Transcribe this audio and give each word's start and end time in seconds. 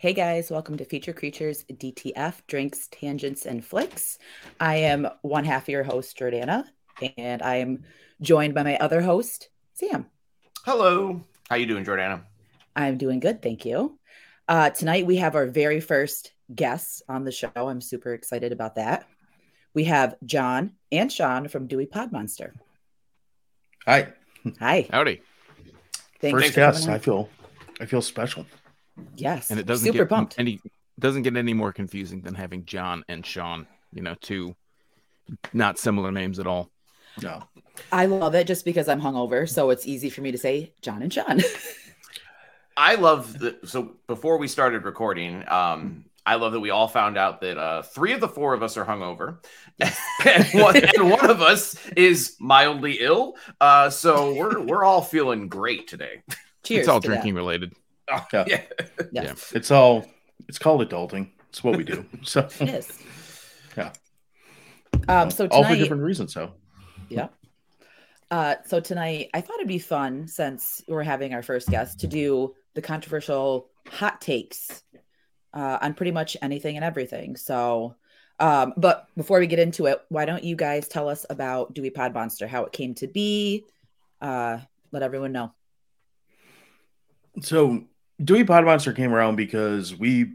Hey 0.00 0.14
guys, 0.14 0.50
welcome 0.50 0.78
to 0.78 0.86
Feature 0.86 1.12
Creatures 1.12 1.66
DTF 1.70 2.32
Drinks, 2.46 2.88
Tangents, 2.90 3.44
and 3.44 3.62
Flicks. 3.62 4.18
I 4.58 4.76
am 4.76 5.06
one 5.20 5.44
half 5.44 5.64
of 5.64 5.68
your 5.68 5.82
host, 5.82 6.18
Jordana, 6.18 6.64
and 7.18 7.42
I 7.42 7.56
am 7.56 7.84
joined 8.22 8.54
by 8.54 8.62
my 8.62 8.78
other 8.78 9.02
host, 9.02 9.50
Sam. 9.74 10.06
Hello. 10.64 11.22
How 11.50 11.56
you 11.56 11.66
doing, 11.66 11.84
Jordana? 11.84 12.22
I'm 12.74 12.96
doing 12.96 13.20
good, 13.20 13.42
thank 13.42 13.66
you. 13.66 13.98
Uh, 14.48 14.70
tonight 14.70 15.04
we 15.04 15.16
have 15.16 15.34
our 15.34 15.44
very 15.44 15.80
first 15.80 16.32
guests 16.54 17.02
on 17.06 17.24
the 17.24 17.30
show. 17.30 17.50
I'm 17.54 17.82
super 17.82 18.14
excited 18.14 18.52
about 18.52 18.76
that. 18.76 19.06
We 19.74 19.84
have 19.84 20.14
John 20.24 20.76
and 20.90 21.12
Sean 21.12 21.46
from 21.48 21.66
Dewey 21.66 21.84
Podmonster. 21.84 22.52
Hi. 23.84 24.14
Hi. 24.60 24.88
Howdy. 24.90 25.20
Thanks 26.22 26.40
First 26.40 26.54
guest. 26.54 26.88
I 26.88 26.96
feel 26.96 27.28
I 27.78 27.84
feel 27.84 28.00
special. 28.00 28.46
Yes. 29.16 29.50
And 29.50 29.60
it 29.60 29.66
doesn't 29.66 29.86
super 29.86 30.04
get 30.04 30.08
pumped. 30.08 30.38
any 30.38 30.60
doesn't 30.98 31.22
get 31.22 31.36
any 31.36 31.54
more 31.54 31.72
confusing 31.72 32.20
than 32.22 32.34
having 32.34 32.64
John 32.66 33.04
and 33.08 33.24
Sean, 33.24 33.66
you 33.92 34.02
know, 34.02 34.14
two 34.20 34.54
not 35.52 35.78
similar 35.78 36.12
names 36.12 36.38
at 36.38 36.46
all. 36.46 36.70
No. 37.22 37.42
I 37.92 38.06
love 38.06 38.34
it 38.34 38.46
just 38.46 38.64
because 38.64 38.88
I'm 38.88 39.00
hungover, 39.00 39.48
so 39.48 39.70
it's 39.70 39.86
easy 39.86 40.10
for 40.10 40.20
me 40.20 40.32
to 40.32 40.38
say 40.38 40.72
John 40.82 41.02
and 41.02 41.12
Sean. 41.12 41.40
I 42.76 42.94
love 42.94 43.38
the 43.38 43.58
so 43.64 43.96
before 44.06 44.38
we 44.38 44.48
started 44.48 44.84
recording, 44.84 45.46
um, 45.48 46.04
I 46.24 46.36
love 46.36 46.52
that 46.52 46.60
we 46.60 46.70
all 46.70 46.88
found 46.88 47.18
out 47.18 47.40
that 47.40 47.58
uh, 47.58 47.82
three 47.82 48.12
of 48.12 48.20
the 48.20 48.28
four 48.28 48.54
of 48.54 48.62
us 48.62 48.76
are 48.76 48.84
hungover, 48.84 49.38
and, 50.24 50.46
one, 50.62 50.76
and 50.76 51.10
one 51.10 51.28
of 51.28 51.42
us 51.42 51.76
is 51.96 52.36
mildly 52.38 52.98
ill. 53.00 53.34
Uh, 53.60 53.90
so 53.90 54.34
we're 54.34 54.60
we're 54.60 54.84
all 54.84 55.02
feeling 55.02 55.48
great 55.48 55.88
today. 55.88 56.22
Cheers. 56.62 56.80
it's 56.80 56.88
all 56.88 57.00
to 57.00 57.08
that. 57.08 57.14
drinking 57.14 57.34
related. 58.10 58.28
Yeah. 58.32 59.06
Yeah. 59.12 59.22
Yes, 59.24 59.52
It's 59.54 59.70
all 59.70 60.06
it's 60.48 60.58
called 60.58 60.88
adulting. 60.88 61.30
It's 61.48 61.62
what 61.64 61.76
we 61.76 61.84
do. 61.84 62.04
So 62.22 62.48
it 62.60 62.68
is. 62.68 62.98
Yeah. 63.76 63.92
Um. 65.08 65.30
So 65.30 65.46
all 65.48 65.64
for 65.64 65.76
different 65.76 66.02
reasons. 66.02 66.32
So 66.34 66.52
Yeah. 67.08 67.28
Uh, 68.30 68.54
so 68.64 68.78
tonight, 68.78 69.28
I 69.34 69.40
thought 69.40 69.56
it'd 69.56 69.66
be 69.66 69.78
fun 69.80 70.28
since 70.28 70.82
we're 70.86 71.02
having 71.02 71.34
our 71.34 71.42
first 71.42 71.68
guest 71.68 72.00
to 72.00 72.06
do 72.06 72.54
the 72.74 72.82
controversial 72.82 73.68
hot 73.88 74.20
takes 74.20 74.84
uh, 75.52 75.78
on 75.82 75.94
pretty 75.94 76.12
much 76.12 76.36
anything 76.40 76.76
and 76.76 76.84
everything. 76.84 77.34
So, 77.34 77.96
um, 78.38 78.72
but 78.76 79.06
before 79.16 79.40
we 79.40 79.48
get 79.48 79.58
into 79.58 79.86
it, 79.86 80.00
why 80.10 80.26
don't 80.26 80.44
you 80.44 80.54
guys 80.54 80.86
tell 80.86 81.08
us 81.08 81.26
about 81.28 81.74
Dewey 81.74 81.90
Podmonster, 81.90 82.46
how 82.46 82.64
it 82.64 82.72
came 82.72 82.94
to 82.96 83.08
be? 83.08 83.64
Uh, 84.20 84.58
let 84.92 85.02
everyone 85.02 85.32
know. 85.32 85.52
so 87.42 87.84
Dewey 88.22 88.44
Podmonster 88.44 88.94
came 88.94 89.12
around 89.14 89.36
because 89.36 89.94
we 89.94 90.32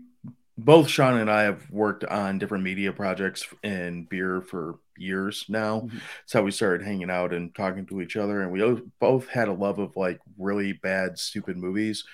both 0.57 0.87
Sean 0.87 1.17
and 1.17 1.29
I 1.29 1.43
have 1.43 1.69
worked 1.69 2.03
on 2.05 2.39
different 2.39 2.63
media 2.63 2.93
projects 2.93 3.45
in 3.61 4.05
beer 4.05 4.41
for 4.41 4.79
years 4.97 5.45
now. 5.49 5.81
Mhm. 5.81 5.91
That's 5.91 6.33
how 6.33 6.43
we 6.43 6.51
started 6.51 6.85
hanging 6.85 7.09
out 7.11 7.33
and 7.33 7.53
talking 7.53 7.85
to 7.87 8.01
each 8.01 8.15
other. 8.15 8.41
And 8.41 8.51
we 8.51 8.81
both 8.99 9.27
had 9.27 9.49
a 9.49 9.53
love 9.53 9.79
of 9.79 9.95
like 9.97 10.19
really 10.37 10.71
bad, 10.73 11.19
stupid 11.19 11.57
movies 11.57 12.05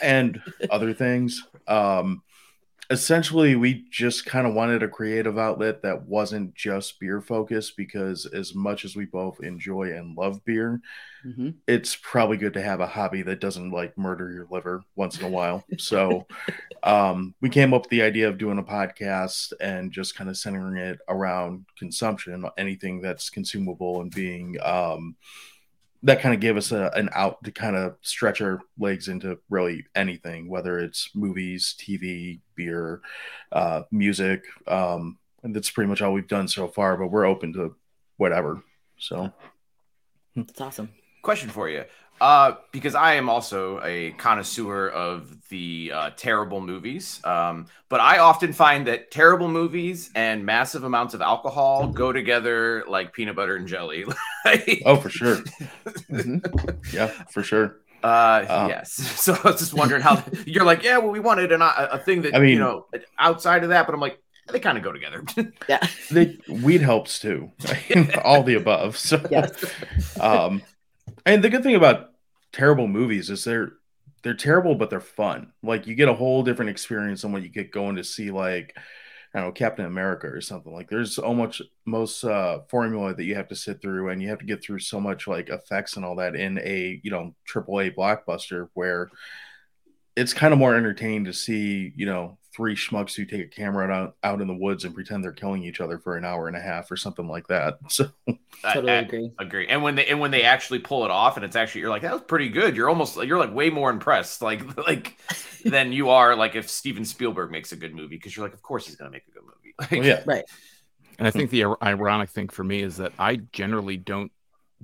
and 0.00 0.40
other 0.70 0.94
things. 0.94 1.44
Um, 1.66 2.22
essentially, 2.90 3.54
we 3.56 3.84
just 3.90 4.24
kind 4.26 4.46
of 4.46 4.54
wanted 4.54 4.82
a 4.82 4.88
creative 4.88 5.38
outlet 5.38 5.82
that 5.82 6.02
wasn't 6.06 6.54
just 6.54 6.98
beer 7.00 7.20
focused 7.20 7.76
because, 7.76 8.24
as 8.26 8.54
much 8.54 8.84
as 8.84 8.96
we 8.96 9.04
both 9.04 9.40
enjoy 9.42 9.92
and 9.94 10.16
love 10.16 10.44
beer, 10.44 10.80
Mhm. 11.26 11.54
it's 11.66 11.96
probably 11.96 12.36
good 12.36 12.54
to 12.54 12.62
have 12.62 12.80
a 12.80 12.86
hobby 12.86 13.22
that 13.22 13.40
doesn't 13.40 13.70
like 13.72 13.98
murder 13.98 14.30
your 14.30 14.46
liver 14.50 14.82
once 14.96 15.18
in 15.18 15.26
a 15.26 15.28
while. 15.28 15.64
So 15.78 16.26
um, 16.82 17.34
we 17.40 17.48
came 17.50 17.74
up 17.74 17.82
with 17.82 17.90
the 17.90 18.02
idea 18.02 18.28
of 18.28 18.38
doing 18.38 18.58
a 18.58 18.62
podcast 18.62 19.52
and 19.60 19.90
just 19.92 20.14
kind 20.14 20.30
of 20.30 20.36
centering 20.36 20.76
it 20.76 20.98
around 21.08 21.66
consumption, 21.78 22.46
anything 22.56 23.00
that's 23.00 23.30
consumable 23.30 24.00
and 24.00 24.14
being 24.14 24.56
um, 24.62 25.16
that 26.02 26.20
kind 26.20 26.34
of 26.34 26.40
gave 26.40 26.56
us 26.56 26.70
a, 26.72 26.90
an 26.94 27.08
out 27.12 27.42
to 27.44 27.50
kind 27.50 27.76
of 27.76 27.96
stretch 28.02 28.40
our 28.40 28.60
legs 28.78 29.08
into 29.08 29.38
really 29.50 29.84
anything, 29.94 30.48
whether 30.48 30.78
it's 30.78 31.10
movies, 31.14 31.74
TV, 31.78 32.40
beer, 32.54 33.00
uh, 33.52 33.82
music. 33.90 34.44
Um, 34.66 35.18
and 35.42 35.54
that's 35.54 35.70
pretty 35.70 35.88
much 35.88 36.00
all 36.02 36.12
we've 36.12 36.28
done 36.28 36.48
so 36.48 36.68
far, 36.68 36.96
but 36.96 37.08
we're 37.08 37.26
open 37.26 37.52
to 37.54 37.74
whatever. 38.16 38.62
So 38.98 39.32
That's 40.36 40.60
awesome. 40.60 40.90
Question 41.22 41.50
for 41.50 41.68
you, 41.68 41.84
uh, 42.20 42.52
because 42.72 42.94
I 42.94 43.14
am 43.14 43.28
also 43.28 43.80
a 43.84 44.10
connoisseur 44.12 44.88
of 44.88 45.48
the 45.48 45.92
uh, 45.94 46.10
terrible 46.16 46.60
movies, 46.60 47.20
um, 47.24 47.66
but 47.88 48.00
I 48.00 48.18
often 48.18 48.52
find 48.52 48.86
that 48.86 49.10
terrible 49.10 49.48
movies 49.48 50.10
and 50.14 50.44
massive 50.44 50.84
amounts 50.84 51.14
of 51.14 51.20
alcohol 51.22 51.88
go 51.88 52.12
together 52.12 52.84
like 52.88 53.12
peanut 53.12 53.36
butter 53.36 53.56
and 53.56 53.66
jelly. 53.68 54.04
Like- 54.44 54.82
Oh, 54.86 54.96
for 54.96 55.10
sure. 55.10 55.36
Mhm. 56.10 56.92
Yeah, 56.94 57.08
for 57.30 57.42
sure. 57.42 57.76
Uh, 58.02 58.44
Um, 58.48 58.68
yes. 58.68 58.92
So 59.20 59.34
I 59.34 59.42
was 59.50 59.58
just 59.58 59.74
wondering 59.74 60.02
how 60.02 60.22
you're 60.46 60.64
like, 60.64 60.82
yeah, 60.84 60.98
well, 60.98 61.10
we 61.10 61.20
wanted 61.20 61.50
an, 61.52 61.60
a, 61.62 61.88
a 61.92 61.98
thing 61.98 62.22
that 62.22 62.34
I 62.34 62.38
mean- 62.38 62.50
you 62.50 62.58
know 62.58 62.86
outside 63.18 63.62
of 63.64 63.70
that, 63.70 63.86
but 63.86 63.94
I'm 63.94 64.00
like, 64.00 64.18
they 64.50 64.60
kind 64.60 64.78
of 64.78 64.84
go 64.84 64.92
together. 64.92 65.22
Yeah. 65.68 65.86
The 66.10 66.38
weed 66.48 66.80
helps 66.80 67.18
too. 67.18 67.50
All 68.24 68.42
the 68.42 68.54
above. 68.54 68.96
So, 68.96 69.20
Yes. 69.30 69.52
um, 70.18 70.62
and 71.28 71.44
the 71.44 71.50
good 71.50 71.62
thing 71.62 71.74
about 71.74 72.10
terrible 72.52 72.88
movies 72.88 73.30
is 73.30 73.44
they're 73.44 73.72
they're 74.22 74.34
terrible, 74.34 74.74
but 74.74 74.90
they're 74.90 75.00
fun. 75.00 75.52
Like 75.62 75.86
you 75.86 75.94
get 75.94 76.08
a 76.08 76.14
whole 76.14 76.42
different 76.42 76.70
experience 76.70 77.22
than 77.22 77.32
what 77.32 77.42
you 77.42 77.48
get 77.48 77.70
going 77.70 77.96
to 77.96 78.04
see 78.04 78.30
like 78.30 78.76
I 79.34 79.40
don't 79.40 79.48
know 79.48 79.52
Captain 79.52 79.84
America 79.84 80.26
or 80.26 80.40
something. 80.40 80.72
Like 80.72 80.88
there's 80.88 81.14
so 81.14 81.34
much 81.34 81.60
most 81.84 82.24
uh, 82.24 82.60
formula 82.70 83.14
that 83.14 83.24
you 83.24 83.34
have 83.34 83.48
to 83.48 83.56
sit 83.56 83.82
through, 83.82 84.08
and 84.08 84.22
you 84.22 84.28
have 84.30 84.38
to 84.38 84.46
get 84.46 84.62
through 84.62 84.80
so 84.80 85.00
much 85.00 85.28
like 85.28 85.50
effects 85.50 85.96
and 85.96 86.04
all 86.04 86.16
that 86.16 86.34
in 86.34 86.58
a 86.58 87.00
you 87.04 87.10
know 87.10 87.34
triple 87.44 87.80
A 87.80 87.90
blockbuster 87.90 88.68
where 88.74 89.10
it's 90.16 90.32
kind 90.32 90.52
of 90.52 90.58
more 90.58 90.74
entertaining 90.74 91.26
to 91.26 91.34
see 91.34 91.92
you 91.94 92.06
know 92.06 92.38
three 92.58 92.74
schmucks 92.74 93.14
who 93.14 93.24
take 93.24 93.40
a 93.40 93.46
camera 93.48 93.88
out 93.90 94.16
out 94.24 94.42
in 94.42 94.48
the 94.48 94.54
woods 94.54 94.84
and 94.84 94.94
pretend 94.94 95.24
they're 95.24 95.32
killing 95.32 95.62
each 95.64 95.80
other 95.80 95.98
for 95.98 96.16
an 96.18 96.24
hour 96.26 96.48
and 96.48 96.56
a 96.56 96.60
half 96.60 96.90
or 96.90 96.96
something 96.96 97.28
like 97.28 97.46
that. 97.48 97.78
So 97.90 98.10
Totally 98.72 98.92
I- 98.92 98.96
I 98.96 99.00
agree. 99.02 99.30
agree. 99.38 99.66
And 99.68 99.82
when 99.82 99.94
they 99.94 100.06
and 100.06 100.18
when 100.20 100.32
they 100.32 100.42
actually 100.42 100.80
pull 100.80 101.04
it 101.04 101.12
off, 101.12 101.36
and 101.36 101.44
it's 101.44 101.56
actually 101.56 101.82
you're 101.82 101.90
like, 101.90 102.02
that 102.02 102.12
was 102.12 102.22
pretty 102.22 102.48
good. 102.48 102.76
You're 102.76 102.88
almost 102.88 103.16
you're 103.16 103.38
like 103.38 103.54
way 103.54 103.70
more 103.70 103.90
impressed, 103.90 104.42
like 104.42 104.76
like 104.86 105.16
than 105.64 105.92
you 105.92 106.10
are 106.10 106.34
like 106.36 106.56
if 106.56 106.68
Steven 106.68 107.04
Spielberg 107.04 107.50
makes 107.52 107.72
a 107.72 107.76
good 107.76 107.94
movie 107.94 108.16
because 108.16 108.36
you're 108.36 108.44
like, 108.44 108.54
of 108.54 108.62
course 108.62 108.86
he's 108.86 108.96
gonna 108.96 109.10
make 109.10 109.26
a 109.28 109.30
good 109.30 109.44
movie. 109.44 109.74
Like, 109.80 109.92
well, 109.92 110.04
yeah, 110.04 110.22
Right. 110.26 110.44
And 111.18 111.26
I 111.28 111.30
think 111.30 111.50
the 111.50 111.64
ironic 111.82 112.30
thing 112.30 112.48
for 112.48 112.64
me 112.64 112.82
is 112.82 112.96
that 112.98 113.12
I 113.18 113.36
generally 113.52 113.96
don't 113.96 114.30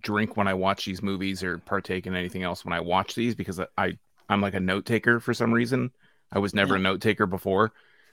drink 0.00 0.36
when 0.36 0.48
I 0.48 0.54
watch 0.54 0.84
these 0.84 1.02
movies 1.02 1.42
or 1.42 1.58
partake 1.58 2.06
in 2.06 2.14
anything 2.14 2.42
else 2.42 2.64
when 2.64 2.72
I 2.72 2.80
watch 2.80 3.14
these 3.14 3.34
because 3.34 3.60
I, 3.60 3.66
I 3.76 3.98
I'm 4.28 4.40
like 4.40 4.54
a 4.54 4.60
note 4.60 4.86
taker 4.86 5.20
for 5.20 5.34
some 5.34 5.52
reason. 5.52 5.92
I 6.34 6.38
was 6.40 6.54
never 6.54 6.74
a 6.74 6.78
note 6.78 7.00
taker 7.00 7.26
before, 7.26 7.72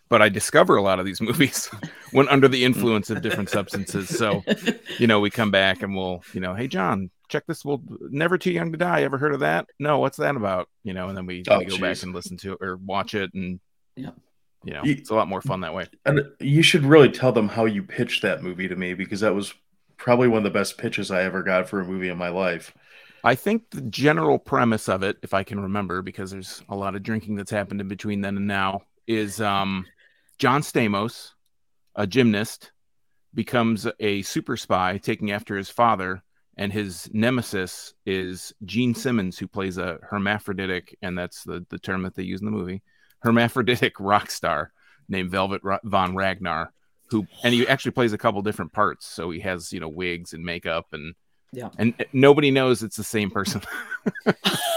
but 0.10 0.22
I 0.22 0.30
discover 0.30 0.76
a 0.78 0.82
lot 0.82 1.00
of 1.00 1.06
these 1.06 1.22
movies 1.30 1.70
when 2.12 2.28
under 2.30 2.48
the 2.48 2.64
influence 2.64 3.10
of 3.10 3.22
different 3.22 3.50
substances. 3.50 4.10
So, 4.10 4.44
you 5.00 5.08
know, 5.08 5.20
we 5.20 5.30
come 5.30 5.52
back 5.52 5.82
and 5.84 5.96
we'll, 5.96 6.24
you 6.34 6.40
know, 6.42 6.54
hey 6.54 6.68
John, 6.68 7.10
check 7.30 7.46
this. 7.48 7.66
We'll 7.66 7.82
never 8.10 8.38
too 8.38 8.52
young 8.52 8.72
to 8.72 8.78
die. 8.78 9.04
Ever 9.04 9.18
heard 9.18 9.34
of 9.34 9.40
that? 9.42 9.68
No, 9.80 10.00
what's 10.00 10.18
that 10.18 10.36
about? 10.36 10.70
You 10.84 10.94
know, 10.94 11.08
and 11.10 11.18
then 11.18 11.26
we, 11.26 11.44
Oh, 11.50 11.60
we 11.60 11.66
go 11.66 11.78
back 11.78 12.04
and 12.04 12.14
listen 12.14 12.38
to 12.38 12.54
it 12.54 12.60
or 12.62 12.78
watch 12.78 13.16
it, 13.16 13.34
and 13.34 13.60
yeah. 13.96 14.12
you 14.64 14.74
know, 14.74 14.84
Ye- 14.84 14.94
it's 14.94 15.10
a 15.10 15.16
lot 15.16 15.28
more 15.28 15.42
fun 15.42 15.62
that 15.62 15.74
way. 15.74 15.88
And 16.06 16.22
you 16.40 16.62
should 16.62 16.84
really 16.86 17.10
tell 17.10 17.32
them 17.32 17.48
how 17.50 17.66
you 17.66 17.84
pitched 17.84 18.22
that 18.24 18.44
movie 18.44 18.68
to 18.68 18.76
me 18.76 18.94
because 18.94 19.22
that 19.22 19.34
was 19.34 19.54
probably 19.98 20.28
one 20.28 20.40
of 20.40 20.44
the 20.44 20.50
best 20.50 20.78
pitches 20.78 21.12
I 21.12 21.24
ever 21.24 21.44
got 21.44 21.70
for 21.70 21.80
a 21.80 21.86
movie 21.86 22.10
in 22.10 22.18
my 22.18 22.30
life. 22.30 22.74
I 23.24 23.36
think 23.36 23.70
the 23.70 23.82
general 23.82 24.40
premise 24.40 24.90
of 24.90 25.04
it, 25.04 25.18
if 25.22 25.34
I 25.34 25.44
can 25.44 25.60
remember, 25.60 26.02
because 26.02 26.32
there's 26.32 26.64
a 26.70 26.76
lot 26.76 26.96
of 26.96 27.04
drinking 27.04 27.36
that's 27.36 27.52
happened 27.52 27.82
in 27.82 27.88
between 27.88 28.22
then 28.22 28.38
and 28.38 28.48
now, 28.48 28.82
is 29.08 29.40
um, 29.40 29.86
John 30.40 30.62
Stamos, 30.62 31.32
a 31.96 32.08
gymnast, 32.08 32.72
becomes 33.34 33.88
a 34.00 34.22
super 34.24 34.58
spy 34.58 34.98
taking 34.98 35.32
after 35.32 35.56
his 35.56 35.70
father, 35.70 36.24
and 36.58 36.74
his 36.74 37.10
nemesis 37.14 37.94
is 38.06 38.54
Gene 38.66 38.96
Simmons, 38.96 39.38
who 39.38 39.48
plays 39.48 39.78
a 39.78 40.00
hermaphroditic, 40.02 40.98
and 41.02 41.18
that's 41.18 41.44
the, 41.44 41.66
the 41.70 41.80
term 41.80 42.04
that 42.04 42.16
they 42.16 42.24
use 42.24 42.42
in 42.42 42.46
the 42.46 42.52
movie, 42.52 42.82
hermaphroditic 43.20 43.94
rock 44.00 44.32
star 44.32 44.72
named 45.08 45.30
Velvet 45.30 45.62
von 45.84 46.16
Ragnar, 46.16 46.74
who 47.10 47.28
and 47.44 47.54
he 47.54 47.68
actually 47.68 47.92
plays 47.92 48.14
a 48.14 48.18
couple 48.18 48.42
different 48.42 48.74
parts, 48.74 49.06
so 49.06 49.30
he 49.30 49.42
has 49.42 49.72
you 49.72 49.80
know 49.80 49.90
wigs 49.90 50.34
and 50.34 50.44
makeup 50.44 50.88
and 50.92 51.14
Yeah. 51.54 51.70
and 51.78 51.94
uh, 52.00 52.04
nobody 52.14 52.50
knows 52.52 52.82
it's 52.84 52.96
the 52.98 53.04
same 53.04 53.30
person. 53.32 53.62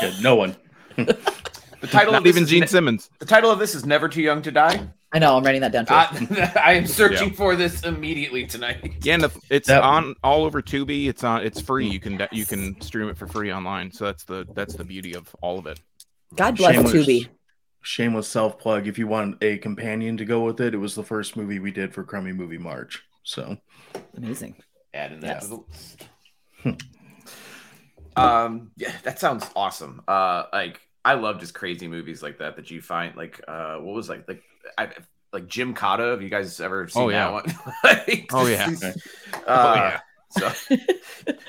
Yeah, 0.02 0.12
no 0.20 0.34
one. 0.34 0.54
The 0.96 1.86
title 1.90 2.12
Not 2.12 2.18
of 2.18 2.24
this 2.24 2.30
even 2.36 2.42
is 2.44 2.50
Gene 2.50 2.60
ne- 2.60 2.66
Simmons. 2.66 3.10
the 3.20 3.24
title 3.26 3.50
of 3.50 3.58
this 3.58 3.74
is 3.74 3.86
Never 3.86 4.08
Too 4.08 4.20
Young 4.22 4.42
to 4.42 4.50
Die. 4.50 4.86
I 5.12 5.18
know. 5.18 5.36
I'm 5.36 5.44
writing 5.44 5.60
that 5.62 5.72
down 5.72 5.86
too. 5.86 5.94
I, 5.94 6.04
uh, 6.04 6.60
I 6.62 6.72
am 6.74 6.86
searching 6.86 7.32
for 7.32 7.56
this 7.56 7.84
immediately 7.84 8.46
tonight. 8.46 8.92
Yeah, 9.02 9.14
and 9.14 9.22
the- 9.22 9.40
it's 9.50 9.68
That- 9.68 9.82
on 9.82 10.14
all 10.22 10.44
over 10.44 10.60
Tubi. 10.60 11.06
It's 11.08 11.24
on. 11.24 11.42
It's 11.42 11.60
free. 11.60 11.86
You 11.88 12.00
can 12.00 12.26
you 12.32 12.44
can 12.44 12.78
stream 12.82 13.08
it 13.08 13.16
for 13.16 13.26
free 13.26 13.52
online. 13.52 13.92
So 13.92 14.04
that's 14.06 14.24
the 14.24 14.46
that's 14.54 14.74
the 14.74 14.84
beauty 14.84 15.14
of 15.14 15.34
all 15.40 15.58
of 15.58 15.66
it. 15.66 15.80
God 16.34 16.56
bless 16.56 16.74
Shameless- 16.74 16.92
Tubi. 17.06 17.28
shameless 17.82 18.28
self 18.28 18.58
plug. 18.58 18.86
If 18.86 18.98
you 18.98 19.06
want 19.06 19.42
a 19.42 19.56
companion 19.58 20.16
to 20.18 20.24
go 20.26 20.40
with 20.44 20.60
it, 20.60 20.74
it 20.74 20.78
was 20.78 20.94
the 20.94 21.04
first 21.04 21.36
movie 21.36 21.60
we 21.60 21.70
did 21.70 21.94
for 21.94 22.02
Crummy 22.04 22.32
Movie 22.32 22.58
March. 22.58 23.02
So 23.22 23.56
Amazing. 24.16 24.56
Adding 24.92 25.20
that 25.20 25.42
Yes. 25.42 25.96
To 26.64 26.70
the 26.72 26.76
list. 27.24 28.16
um, 28.16 28.70
yeah, 28.76 28.92
that 29.04 29.18
sounds 29.18 29.48
awesome. 29.56 30.02
Uh, 30.08 30.44
like 30.52 30.80
I 31.04 31.14
love 31.14 31.40
just 31.40 31.54
crazy 31.54 31.88
movies 31.88 32.22
like 32.22 32.38
that 32.38 32.56
that 32.56 32.70
you 32.70 32.80
find. 32.80 33.16
Like, 33.16 33.40
uh, 33.46 33.76
what 33.76 33.94
was 33.94 34.08
like 34.08 34.26
like 34.28 34.42
I 34.78 34.88
like 35.32 35.46
Gymkata. 35.46 36.12
Have 36.12 36.22
you 36.22 36.28
guys 36.30 36.60
ever 36.60 36.86
seen 36.88 37.02
Oh, 37.02 37.08
yeah. 37.08 37.24
that 37.24 37.32
one? 37.32 37.54
Like, 37.84 38.30
Oh, 38.32 38.46
yeah. 38.46 38.70
this 38.70 38.82
is- 38.82 39.02
Oh, 39.46 39.52
uh, 39.52 39.74
yeah. 39.76 40.00
So 40.30 40.46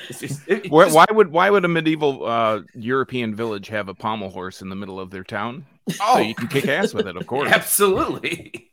it's 0.10 0.20
just, 0.20 0.42
it- 0.48 0.66
it 0.66 0.72
Why, 0.72 0.84
just- 0.86 0.96
why 0.96 1.06
would 1.12 1.32
why 1.32 1.50
would 1.50 1.66
a 1.66 1.68
medieval 1.68 2.26
uh, 2.26 2.62
European 2.74 3.36
village 3.36 3.68
have 3.70 3.88
a 3.90 3.94
pommel 3.94 4.30
horse 4.30 4.62
in 4.62 4.70
the 4.70 4.76
middle 4.76 5.00
of 5.00 5.12
their 5.12 5.24
town? 5.24 5.66
oh, 6.02 6.16
So 6.16 6.20
you 6.20 6.36
can 6.36 6.48
kick 6.48 6.68
ass 6.68 6.94
with 6.94 7.08
it, 7.08 7.16
of 7.16 7.28
course. 7.28 7.52
absolutely. 7.52 8.70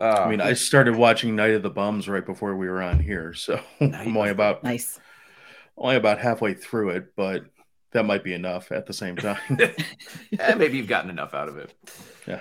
Uh, 0.00 0.22
I 0.24 0.30
mean, 0.30 0.40
I 0.40 0.54
started 0.54 0.96
watching 0.96 1.36
Night 1.36 1.50
of 1.50 1.62
the 1.62 1.68
Bums 1.70 2.08
right 2.08 2.24
before 2.24 2.56
we 2.56 2.68
were 2.68 2.80
on 2.82 3.00
here, 3.00 3.34
so 3.34 3.60
I'm 3.80 4.16
only 4.16 4.30
about 4.30 4.64
Nice. 4.64 4.98
Only 5.76 5.96
about 5.96 6.18
halfway 6.18 6.54
through 6.54 6.90
it, 6.90 7.16
but 7.16 7.44
that 7.92 8.04
might 8.04 8.22
be 8.22 8.34
enough 8.34 8.70
at 8.70 8.86
the 8.86 8.92
same 8.92 9.16
time. 9.16 9.38
eh, 10.38 10.54
maybe 10.54 10.76
you've 10.76 10.86
gotten 10.88 11.10
enough 11.10 11.34
out 11.34 11.48
of 11.48 11.56
it. 11.56 11.72
Yeah. 12.26 12.40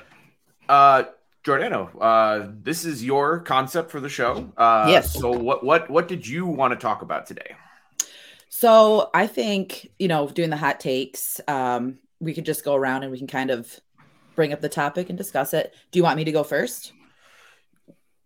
Uh, 0.67 1.03
Jordana, 1.43 1.89
uh, 1.99 2.51
this 2.61 2.85
is 2.85 3.03
your 3.03 3.39
concept 3.39 3.91
for 3.91 3.99
the 3.99 4.09
show. 4.09 4.51
Uh, 4.57 4.87
Yes. 4.89 5.13
So 5.13 5.31
what 5.31 5.63
what 5.63 5.89
what 5.89 6.07
did 6.07 6.27
you 6.27 6.45
want 6.45 6.73
to 6.73 6.77
talk 6.77 7.01
about 7.01 7.25
today? 7.25 7.55
So 8.49 9.09
I 9.13 9.25
think, 9.27 9.89
you 9.99 10.07
know, 10.07 10.27
doing 10.27 10.49
the 10.49 10.57
hot 10.57 10.79
takes, 10.79 11.39
um, 11.47 11.99
we 12.19 12.33
could 12.33 12.45
just 12.45 12.65
go 12.65 12.75
around 12.75 13.03
and 13.03 13.11
we 13.11 13.17
can 13.17 13.27
kind 13.27 13.51
of 13.51 13.79
bring 14.35 14.51
up 14.53 14.59
the 14.59 14.69
topic 14.69 15.09
and 15.09 15.17
discuss 15.17 15.53
it. 15.53 15.73
Do 15.91 15.99
you 15.99 16.03
want 16.03 16.17
me 16.17 16.23
to 16.25 16.31
go 16.31 16.43
first? 16.43 16.91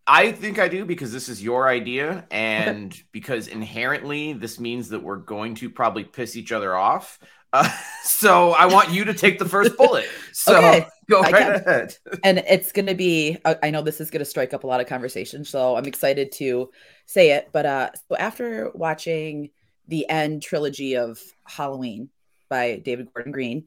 I 0.06 0.32
think 0.32 0.60
I 0.60 0.68
do 0.68 0.86
because 0.86 1.12
this 1.14 1.30
is 1.30 1.42
your 1.44 1.68
idea, 1.68 2.26
and 2.32 2.96
because 3.12 3.48
inherently 3.48 4.34
this 4.34 4.60
means 4.60 4.90
that 4.90 5.02
we're 5.02 5.18
going 5.18 5.56
to 5.56 5.70
probably 5.70 6.04
piss 6.04 6.36
each 6.36 6.52
other 6.52 6.76
off. 6.76 7.20
Uh, 7.52 7.70
so 8.04 8.52
I 8.52 8.66
want 8.66 8.92
you 8.92 9.06
to 9.06 9.14
take 9.14 9.40
the 9.40 9.46
first 9.48 9.78
bullet. 9.78 10.08
So 10.34 10.58
Okay. 10.58 10.86
go 11.10 11.22
right 11.22 11.56
ahead. 11.56 11.96
and 12.24 12.40
it's 12.40 12.72
going 12.72 12.86
to 12.88 12.96
be 12.96 13.38
I 13.46 13.58
I 13.64 13.70
know 13.70 13.82
this 13.82 14.02
is 14.02 14.10
going 14.10 14.20
to 14.20 14.26
strike 14.26 14.54
up 14.54 14.64
a 14.64 14.68
lot 14.68 14.80
of 14.80 14.88
conversation 14.88 15.44
so 15.44 15.76
i'm 15.76 15.86
excited 15.86 16.32
to 16.32 16.70
say 17.06 17.32
it 17.32 17.50
but 17.52 17.66
uh 17.66 17.90
so 18.10 18.16
after 18.16 18.72
watching 18.74 19.50
the 19.90 20.08
end 20.10 20.42
trilogy 20.42 20.96
of 20.96 21.20
halloween 21.46 22.10
by 22.50 22.78
david 22.78 23.10
gordon 23.14 23.34
green 23.34 23.66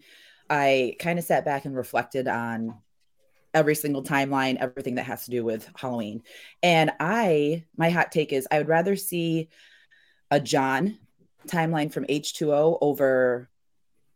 i 0.49 0.97
kind 0.99 1.19
of 1.19 1.27
sat 1.27 1.45
back 1.45 1.67
and 1.67 1.77
reflected 1.77 2.27
on 2.27 2.75
every 3.57 3.75
single 3.75 4.03
timeline 4.03 4.57
everything 4.61 4.95
that 4.97 5.07
has 5.07 5.25
to 5.25 5.31
do 5.33 5.45
with 5.45 5.69
halloween 5.77 6.23
and 6.63 6.93
i 7.01 7.65
my 7.77 7.91
hot 7.91 8.13
take 8.13 8.33
is 8.33 8.47
i 8.51 8.59
would 8.59 8.69
rather 8.69 8.95
see 8.95 9.49
a 10.31 10.39
john 10.39 10.99
timeline 11.49 11.93
from 11.93 12.05
h2o 12.05 12.79
over 12.81 13.49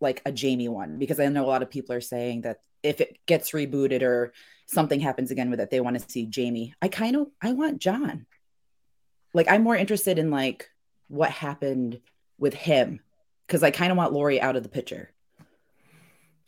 like 0.01 0.23
a 0.25 0.31
jamie 0.31 0.69
one 0.69 0.99
because 0.99 1.19
i 1.19 1.27
know 1.27 1.45
a 1.45 1.47
lot 1.47 1.63
of 1.63 1.71
people 1.71 1.95
are 1.95 2.01
saying 2.01 2.43
that 2.43 2.59
if 2.83 3.01
it 3.01 3.19
gets 3.27 3.53
rebooted 3.53 4.03
or 4.03 4.33
something 4.67 5.01
happens 5.01 5.31
again 5.31 5.51
with 5.51 5.61
it, 5.61 5.71
they 5.71 5.81
want 5.81 6.01
to 6.01 6.11
see 6.11 6.27
Jamie. 6.27 6.75
I 6.81 6.89
kind 6.89 7.17
of 7.17 7.27
I 7.43 7.53
want 7.53 7.81
John. 7.81 8.27
Like 9.35 9.51
I'm 9.51 9.63
more 9.63 9.77
interested 9.77 10.19
in 10.19 10.31
like 10.31 10.71
what 11.09 11.31
happened 11.31 12.01
with 12.39 12.55
him 12.55 13.01
because 13.47 13.63
I 13.63 13.71
kind 13.71 13.91
of 13.91 13.99
want 13.99 14.13
Laurie 14.13 14.41
out 14.41 14.57
of 14.57 14.63
the 14.63 14.69
picture. 14.69 15.13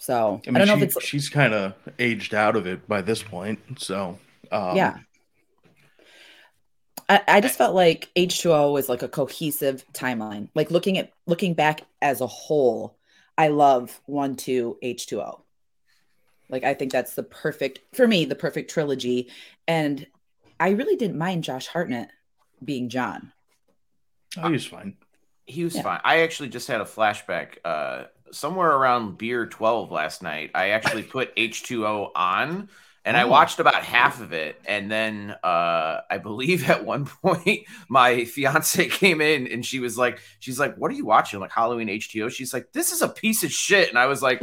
So 0.03 0.43
I, 0.45 0.51
I 0.51 0.51
mean, 0.51 0.59
don't 0.59 0.67
know 0.67 0.77
she, 0.79 0.83
if 0.83 0.97
it's 0.97 1.05
she's 1.07 1.29
kind 1.29 1.55
of 1.55 1.75
aged 2.01 2.35
out 2.35 2.57
of 2.57 2.67
it 2.67 2.89
by 2.89 3.03
this 3.03 3.23
point, 3.23 3.61
so 3.79 4.19
um, 4.51 4.77
yeah. 4.77 4.99
I, 7.09 7.21
I 7.29 7.41
just 7.41 7.57
felt 7.57 7.73
like 7.77 8.11
H2O 8.17 8.73
was 8.73 8.89
like 8.89 9.03
a 9.03 9.09
cohesive 9.09 9.85
timeline. 9.93 10.49
Like 10.57 10.73
looking 10.73 10.99
at 10.99 11.13
looking 11.27 11.55
back 11.55 11.83
as 12.01 12.21
a 12.21 12.27
whole, 12.27 12.97
I 13.39 13.47
love 13.47 14.01
one, 14.07 14.35
two, 14.35 14.77
H2O. 14.83 15.43
Like 16.49 16.65
I 16.65 16.75
think 16.75 16.91
that's 16.91 17.15
the 17.15 17.23
perfect 17.23 17.79
for 17.95 18.09
me, 18.09 18.25
the 18.25 18.35
perfect 18.35 18.73
trilogy. 18.73 19.31
And 19.69 20.05
I 20.59 20.71
really 20.71 20.97
didn't 20.97 21.17
mind 21.17 21.45
Josh 21.45 21.69
Hartnett 21.69 22.11
being 22.65 22.89
John. 22.89 23.33
Oh, 24.37 24.51
was 24.51 24.67
fine. 24.67 24.97
He 25.47 25.63
was 25.63 25.77
Yeah. 25.77 25.83
fine. 25.83 26.01
I 26.03 26.23
actually 26.23 26.49
just 26.49 26.67
had 26.67 26.81
a 26.81 26.85
flashback. 26.87 27.59
Uh, 27.65 28.07
somewhere 28.33 28.71
around 28.71 29.19
beer 29.19 29.47
12 29.47 29.91
last 29.91 30.23
night, 30.23 30.51
I 30.55 30.71
actually 30.71 31.03
put 31.05 31.35
H2O 31.37 32.11
on 32.15 32.69
and 33.05 33.17
I 33.17 33.23
Oh. 33.25 33.29
watched 33.29 33.59
about 33.59 33.83
half 33.85 34.21
of 34.21 34.33
it. 34.33 34.61
And 34.65 34.91
then 34.91 35.35
uh, 35.43 36.01
I 36.11 36.19
believe 36.19 36.69
at 36.71 36.85
one 36.85 37.07
point 37.07 37.67
my 37.89 38.25
fiance 38.25 38.89
came 38.91 39.21
in 39.21 39.47
and 39.49 39.65
she 39.65 39.81
was 39.81 39.99
like, 39.99 40.21
she's 40.41 40.59
like, 40.59 40.77
what 40.77 40.91
are 40.91 40.95
you 40.95 41.05
watching? 41.05 41.41
Like 41.41 41.53
Halloween 41.53 41.89
H2O? 41.89 42.31
She's 42.31 42.53
like, 42.55 42.73
this 42.73 42.93
is 42.93 43.03
a 43.03 43.09
piece 43.09 43.45
of 43.45 43.53
shit. 43.53 43.89
And 43.89 43.99
I 43.99 44.07
was 44.07 44.23
like, 44.23 44.41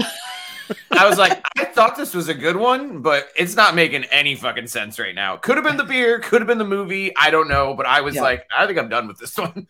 I 0.92 1.08
was 1.10 1.18
like, 1.18 1.42
I 1.58 1.66
thought 1.66 1.96
this 1.98 2.14
was 2.14 2.28
a 2.28 2.34
good 2.34 2.56
one, 2.56 3.02
but 3.02 3.30
it's 3.36 3.56
not 3.56 3.74
making 3.74 4.04
any 4.06 4.36
fucking 4.36 4.68
sense 4.68 5.00
right 5.00 5.16
now. 5.16 5.36
Could 5.38 5.56
have 5.58 5.66
been 5.66 5.78
the 5.78 5.84
beer, 5.84 6.20
could 6.20 6.42
have 6.42 6.48
been 6.48 6.60
the 6.60 6.66
movie. 6.66 7.16
I 7.16 7.32
don't 7.32 7.48
know. 7.48 7.74
But 7.74 7.88
I 7.88 8.02
was 8.02 8.14
Yeah. 8.16 8.22
like, 8.22 8.46
I 8.56 8.68
think 8.68 8.78
I'm 8.78 8.90
done 8.90 9.08
with 9.08 9.18
this 9.18 9.36
one. 9.38 9.66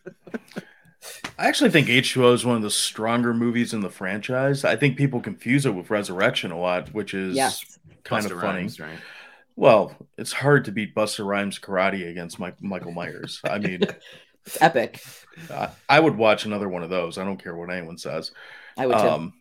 I 1.38 1.48
actually 1.48 1.70
think 1.70 1.88
H2O 1.88 2.34
is 2.34 2.46
one 2.46 2.58
of 2.58 2.62
the 2.62 2.70
stronger 2.70 3.34
movies 3.34 3.74
in 3.74 3.80
the 3.82 3.90
franchise. 3.90 4.66
I 4.66 4.76
think 4.76 4.98
people 4.98 5.22
confuse 5.22 5.66
it 5.66 5.74
with 5.74 5.90
Resurrection 5.90 6.52
a 6.52 6.60
lot, 6.60 6.94
which 6.94 7.14
is 7.14 7.36
Yes. 7.36 7.80
kind 8.04 8.26
Busta 8.26 8.32
of 8.32 8.42
funny. 8.42 8.60
Rhymes, 8.60 8.80
right? 8.80 9.00
Well, 9.56 9.94
it's 10.18 10.32
hard 10.32 10.66
to 10.66 10.72
beat 10.72 10.96
Busta 10.96 11.26
Rhymes 11.26 11.60
karate 11.60 12.10
against 12.10 12.40
Mike, 12.40 12.62
Michael 12.62 12.92
Myers. 12.92 13.42
I 13.44 13.60
mean, 13.60 13.82
It's 14.46 14.62
epic. 14.62 15.02
I, 15.52 15.70
I 15.88 16.00
would 16.00 16.16
watch 16.18 16.46
another 16.46 16.70
one 16.70 16.82
of 16.82 16.90
those. 16.90 17.18
I 17.18 17.24
don't 17.26 17.42
care 17.42 17.56
what 17.56 17.70
anyone 17.70 17.98
says. 17.98 18.32
I 18.78 18.88
would 18.88 18.98
too. 18.98 19.04
Um, 19.08 19.34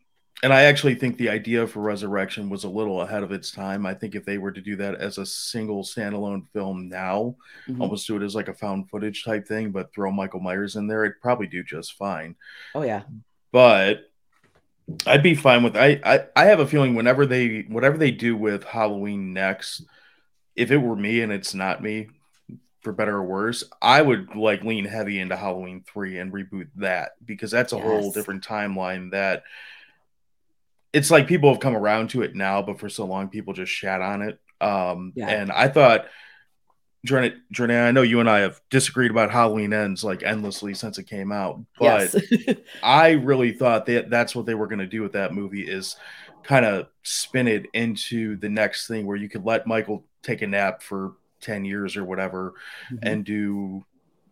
and 0.42 0.52
I 0.52 0.62
actually 0.62 0.94
think 0.94 1.16
the 1.16 1.28
idea 1.30 1.66
for 1.66 1.80
Resurrection 1.80 2.48
was 2.48 2.64
a 2.64 2.68
little 2.68 3.00
ahead 3.02 3.22
of 3.22 3.32
its 3.32 3.50
time. 3.50 3.84
I 3.86 3.94
think 3.94 4.14
if 4.14 4.24
they 4.24 4.38
were 4.38 4.52
to 4.52 4.60
do 4.60 4.76
that 4.76 4.96
as 4.96 5.18
a 5.18 5.26
single 5.26 5.82
standalone 5.82 6.46
film 6.52 6.88
now, 6.88 7.36
Mhm. 7.68 7.80
almost 7.80 8.06
do 8.06 8.16
it 8.16 8.22
as 8.22 8.34
like 8.34 8.48
a 8.48 8.54
found 8.54 8.88
footage 8.88 9.24
type 9.24 9.46
thing, 9.48 9.70
but 9.72 9.92
throw 9.92 10.12
Michael 10.12 10.40
Myers 10.40 10.76
in 10.76 10.86
there, 10.86 11.04
it'd 11.04 11.20
probably 11.20 11.46
do 11.48 11.62
just 11.64 11.94
fine. 11.94 12.36
Oh 12.74 12.82
yeah. 12.82 13.02
But 13.52 14.10
I'd 15.06 15.22
be 15.22 15.34
fine 15.34 15.62
with 15.62 15.76
I, 15.76 16.00
I 16.04 16.26
I 16.36 16.44
have 16.46 16.60
a 16.60 16.66
feeling 16.66 16.94
whenever 16.94 17.26
they 17.26 17.62
whatever 17.68 17.98
they 17.98 18.10
do 18.10 18.36
with 18.36 18.64
Halloween 18.64 19.32
next, 19.32 19.82
if 20.56 20.70
it 20.70 20.78
were 20.78 20.96
me 20.96 21.20
and 21.20 21.32
it's 21.32 21.52
not 21.54 21.82
me, 21.82 22.08
for 22.82 22.92
better 22.92 23.16
or 23.16 23.24
worse, 23.24 23.64
I 23.82 24.00
would 24.00 24.34
like 24.36 24.62
lean 24.64 24.84
heavy 24.84 25.18
into 25.18 25.36
Halloween 25.36 25.82
3 25.92 26.18
and 26.18 26.32
reboot 26.32 26.68
that 26.76 27.12
because 27.24 27.50
that's 27.50 27.72
a 27.72 27.78
whole 27.78 28.12
different 28.12 28.46
timeline 28.46 29.10
that 29.10 29.42
it's 30.98 31.10
like 31.10 31.26
people 31.26 31.50
have 31.52 31.60
come 31.60 31.76
around 31.76 32.10
to 32.10 32.22
it 32.22 32.34
now, 32.34 32.60
but 32.62 32.78
for 32.80 32.88
so 32.88 33.04
long 33.04 33.28
people 33.28 33.52
just 33.54 33.72
shat 33.72 34.00
on 34.02 34.22
it. 34.22 34.40
Um 34.60 35.12
Yeah. 35.16 35.28
and 35.28 35.52
I 35.52 35.68
thought 35.68 36.06
Jordan, 37.06 37.42
Jordan, 37.52 37.76
I 37.84 37.92
know 37.92 38.02
you 38.02 38.18
and 38.18 38.28
I 38.28 38.40
have 38.40 38.60
disagreed 38.70 39.12
about 39.12 39.30
Halloween 39.30 39.72
ends 39.72 40.02
like 40.02 40.22
endlessly 40.24 40.74
since 40.74 40.98
it 40.98 41.04
came 41.04 41.30
out, 41.30 41.60
but 41.78 42.12
yes. 42.12 42.56
I 42.82 43.10
really 43.12 43.52
thought 43.52 43.86
that 43.86 44.10
that's 44.10 44.34
what 44.34 44.46
they 44.46 44.54
were 44.54 44.66
going 44.66 44.80
to 44.80 44.86
do 44.86 45.02
with 45.02 45.12
that 45.12 45.32
movie 45.32 45.62
is 45.62 45.96
kind 46.42 46.64
of 46.66 46.88
spin 47.04 47.46
it 47.46 47.66
into 47.72 48.36
the 48.36 48.48
next 48.48 48.88
thing 48.88 49.06
where 49.06 49.16
you 49.16 49.28
could 49.28 49.44
let 49.44 49.66
Michael 49.66 50.04
take 50.22 50.42
a 50.42 50.46
nap 50.46 50.82
for 50.82 51.12
10 51.40 51.64
years 51.64 51.96
or 51.96 52.04
whatever 52.04 52.54
Mhm. 52.92 52.98
and 53.02 53.24
do 53.24 53.84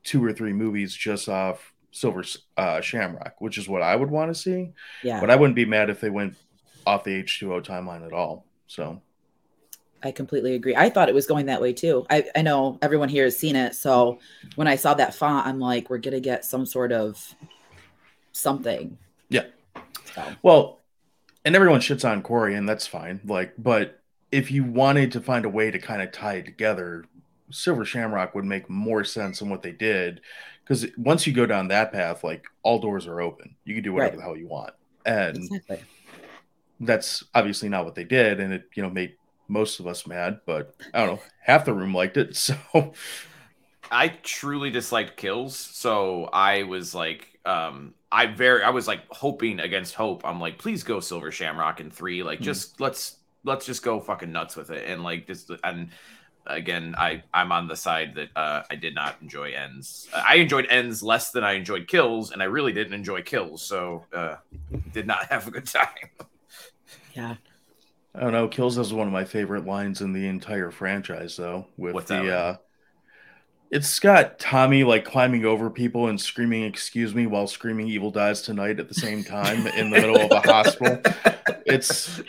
two 0.02 0.24
or 0.24 0.32
three 0.32 0.52
movies 0.52 0.92
just 0.94 1.28
off 1.28 1.72
Silver 1.92 2.24
uh, 2.56 2.80
Shamrock, 2.80 3.40
which 3.40 3.58
is 3.58 3.68
what 3.68 3.80
I 3.82 3.94
would 3.94 4.10
want 4.10 4.30
to 4.30 4.34
see. 4.34 4.72
yeah. 5.04 5.20
But 5.20 5.30
I 5.30 5.36
wouldn't 5.36 5.54
be 5.56 5.64
mad 5.64 5.88
if 5.88 6.00
they 6.00 6.10
went 6.10 6.34
off 6.86 7.04
the 7.04 7.22
H2O 7.22 7.64
timeline 7.64 8.06
at 8.06 8.12
all. 8.12 8.46
So, 8.68 9.02
I 10.02 10.12
completely 10.12 10.54
agree. 10.54 10.76
I 10.76 10.88
thought 10.88 11.08
it 11.08 11.14
was 11.14 11.26
going 11.26 11.46
that 11.46 11.60
way 11.60 11.72
too. 11.72 12.06
I, 12.08 12.24
I 12.36 12.42
know 12.42 12.78
everyone 12.82 13.08
here 13.08 13.24
has 13.24 13.36
seen 13.36 13.56
it. 13.56 13.74
So 13.74 14.18
when 14.54 14.68
I 14.68 14.76
saw 14.76 14.94
that 14.94 15.14
font, 15.14 15.46
I'm 15.46 15.58
like, 15.58 15.90
we're 15.90 15.98
gonna 15.98 16.20
get 16.20 16.44
some 16.44 16.64
sort 16.66 16.92
of 16.92 17.34
something. 18.32 18.96
Yeah. 19.28 19.46
So, 20.14 20.24
well, 20.42 20.80
and 21.44 21.56
everyone 21.56 21.80
shits 21.80 22.08
on 22.08 22.22
Corey, 22.22 22.54
and 22.54 22.68
that's 22.68 22.86
fine. 22.86 23.20
Like, 23.24 23.54
but 23.58 24.00
if 24.32 24.50
you 24.50 24.64
wanted 24.64 25.12
to 25.12 25.20
find 25.20 25.44
a 25.44 25.48
way 25.48 25.70
to 25.70 25.78
kind 25.78 26.02
of 26.02 26.12
tie 26.12 26.34
it 26.34 26.44
together, 26.44 27.04
Silver 27.50 27.84
Shamrock 27.84 28.34
would 28.34 28.44
make 28.44 28.68
more 28.68 29.04
sense 29.04 29.38
than 29.38 29.48
what 29.48 29.62
they 29.62 29.72
did. 29.72 30.20
Because 30.62 30.86
once 30.96 31.26
you 31.26 31.32
go 31.32 31.46
down 31.46 31.68
that 31.68 31.92
path, 31.92 32.24
like 32.24 32.44
all 32.62 32.80
doors 32.80 33.06
are 33.06 33.20
open. 33.20 33.54
You 33.64 33.74
can 33.74 33.84
do 33.84 33.92
whatever 33.92 34.10
Right. 34.10 34.16
the 34.18 34.22
hell 34.22 34.36
you 34.36 34.48
want. 34.48 34.74
And 35.04 35.36
exactly. 35.36 35.80
That's 36.80 37.24
obviously 37.34 37.68
not 37.68 37.84
what 37.84 37.94
they 37.94 38.04
did. 38.04 38.40
And 38.40 38.52
it, 38.52 38.68
you 38.74 38.82
know, 38.82 38.90
made 38.90 39.14
most 39.48 39.80
of 39.80 39.86
us 39.86 40.06
mad, 40.06 40.40
but 40.46 40.74
I 40.92 41.04
don't 41.06 41.16
know, 41.16 41.22
half 41.44 41.64
the 41.64 41.72
room 41.74 41.94
liked 41.94 42.16
it. 42.16 42.36
So 42.36 42.92
I 43.90 44.08
truly 44.08 44.70
disliked 44.70 45.16
kills, 45.16 45.56
so 45.56 46.24
I 46.32 46.64
was 46.64 46.92
like, 46.94 47.38
um, 47.44 47.94
I 48.10 48.26
very, 48.26 48.62
I 48.64 48.70
was 48.70 48.88
like 48.88 49.02
hoping 49.10 49.60
against 49.60 49.94
hope. 49.94 50.22
I'm 50.24 50.40
like, 50.40 50.58
please 50.58 50.82
go 50.82 50.98
Silver 50.98 51.30
Shamrock 51.30 51.78
in 51.80 51.90
three. 51.90 52.24
Like, 52.24 52.40
Mhm. 52.40 52.44
just 52.44 52.80
let's 52.80 53.18
let's 53.44 53.64
just 53.64 53.84
go 53.84 54.00
fucking 54.00 54.32
nuts 54.32 54.56
with 54.56 54.70
it 54.70 54.88
and 54.88 55.04
like 55.04 55.28
just 55.28 55.52
and 55.62 55.90
again 56.48 56.96
I 56.98 57.22
I'm 57.32 57.52
on 57.52 57.68
the 57.68 57.76
side 57.76 58.16
that 58.16 58.30
uh, 58.34 58.64
I 58.68 58.74
did 58.74 58.92
not 58.96 59.16
enjoy 59.22 59.52
ends. 59.52 60.08
I 60.12 60.36
enjoyed 60.36 60.66
ends 60.68 61.00
less 61.00 61.30
than 61.30 61.44
I 61.44 61.52
enjoyed 61.52 61.86
kills, 61.86 62.32
and 62.32 62.42
I 62.42 62.46
really 62.46 62.72
didn't 62.72 62.94
enjoy 62.94 63.22
kills, 63.22 63.62
so 63.62 64.04
uh, 64.12 64.36
did 64.92 65.06
not 65.06 65.26
have 65.30 65.46
a 65.46 65.52
good 65.52 65.66
time. 65.66 65.86
Yeah. 67.16 67.36
I 68.14 68.20
don't 68.20 68.32
know. 68.32 68.48
Kills 68.48 68.78
is 68.78 68.92
one 68.92 69.06
of 69.06 69.12
my 69.12 69.24
favorite 69.24 69.66
lines 69.66 70.00
in 70.00 70.12
the 70.12 70.26
entire 70.26 70.70
franchise, 70.70 71.36
though. 71.36 71.66
With 71.76 71.94
What's 71.94 72.08
the, 72.08 72.14
that 72.14 72.28
uh, 72.28 72.56
it's 73.70 73.98
got 73.98 74.38
Tommy 74.38 74.84
like 74.84 75.04
climbing 75.04 75.44
over 75.44 75.68
people 75.68 76.08
and 76.08 76.20
screaming 76.20 76.62
"Excuse 76.64 77.14
me" 77.14 77.26
while 77.26 77.46
screaming 77.46 77.88
"Evil 77.88 78.10
dies 78.10 78.42
tonight" 78.42 78.78
at 78.80 78.88
the 78.88 78.94
same 78.94 79.24
time 79.24 79.66
in 79.66 79.90
the 79.90 80.00
middle 80.00 80.20
of 80.20 80.30
a 80.30 80.40
hospital. 80.40 81.00
It's, 81.68 82.22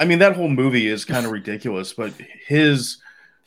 I 0.00 0.04
mean, 0.04 0.18
that 0.18 0.34
whole 0.34 0.48
movie 0.48 0.88
is 0.88 1.04
kind 1.04 1.24
of 1.24 1.30
ridiculous, 1.30 1.92
but 1.92 2.12
his 2.46 2.98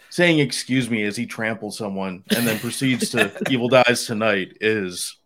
saying 0.10 0.40
"Excuse 0.40 0.90
me" 0.90 1.04
as 1.04 1.18
he 1.18 1.26
tramples 1.26 1.78
someone 1.78 2.24
and 2.36 2.48
then 2.48 2.58
proceeds 2.60 3.10
to 3.10 3.32
"Evil 3.52 3.68
dies 3.68 4.06
tonight" 4.06 4.58
is 4.62 5.18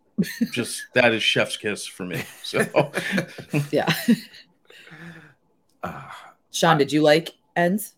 just 0.52 0.82
that 0.94 1.12
is 1.14 1.22
chef's 1.22 1.56
kiss 1.56 1.86
for 1.86 2.04
me. 2.04 2.24
So 2.42 2.90
Yeah. 3.70 3.92
Uh, 5.82 6.02
Sean, 6.50 6.78
did 6.78 6.92
you 6.92 7.02
like 7.02 7.34
ends? 7.56 7.94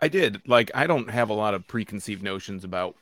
I 0.00 0.08
did. 0.08 0.42
Like, 0.46 0.70
I 0.74 0.86
don't 0.86 1.08
have 1.10 1.30
a 1.30 1.34
lot 1.34 1.54
of 1.54 1.66
preconceived 1.68 2.22
notions 2.22 2.64
about 2.64 2.96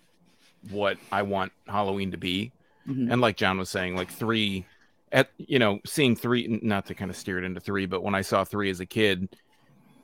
what 0.71 0.99
I 1.11 1.23
want 1.23 1.53
Halloween 1.67 2.11
to 2.11 2.19
be. 2.19 2.53
Mhm. 2.87 3.11
And 3.11 3.21
like 3.21 3.37
John 3.37 3.59
was 3.59 3.71
saying, 3.71 3.97
like 3.97 4.11
three, 4.11 4.67
at 5.13 5.31
you 5.39 5.59
know, 5.59 5.81
seeing 5.87 6.15
three, 6.15 6.61
not 6.63 6.87
to 6.87 6.95
kind 6.95 7.11
of 7.11 7.17
steer 7.17 7.39
it 7.39 7.45
into 7.45 7.61
three, 7.61 7.87
but 7.87 8.03
when 8.03 8.15
I 8.15 8.21
saw 8.21 8.45
three 8.45 8.71
as 8.71 8.81
a 8.81 8.87
kid, 8.87 9.29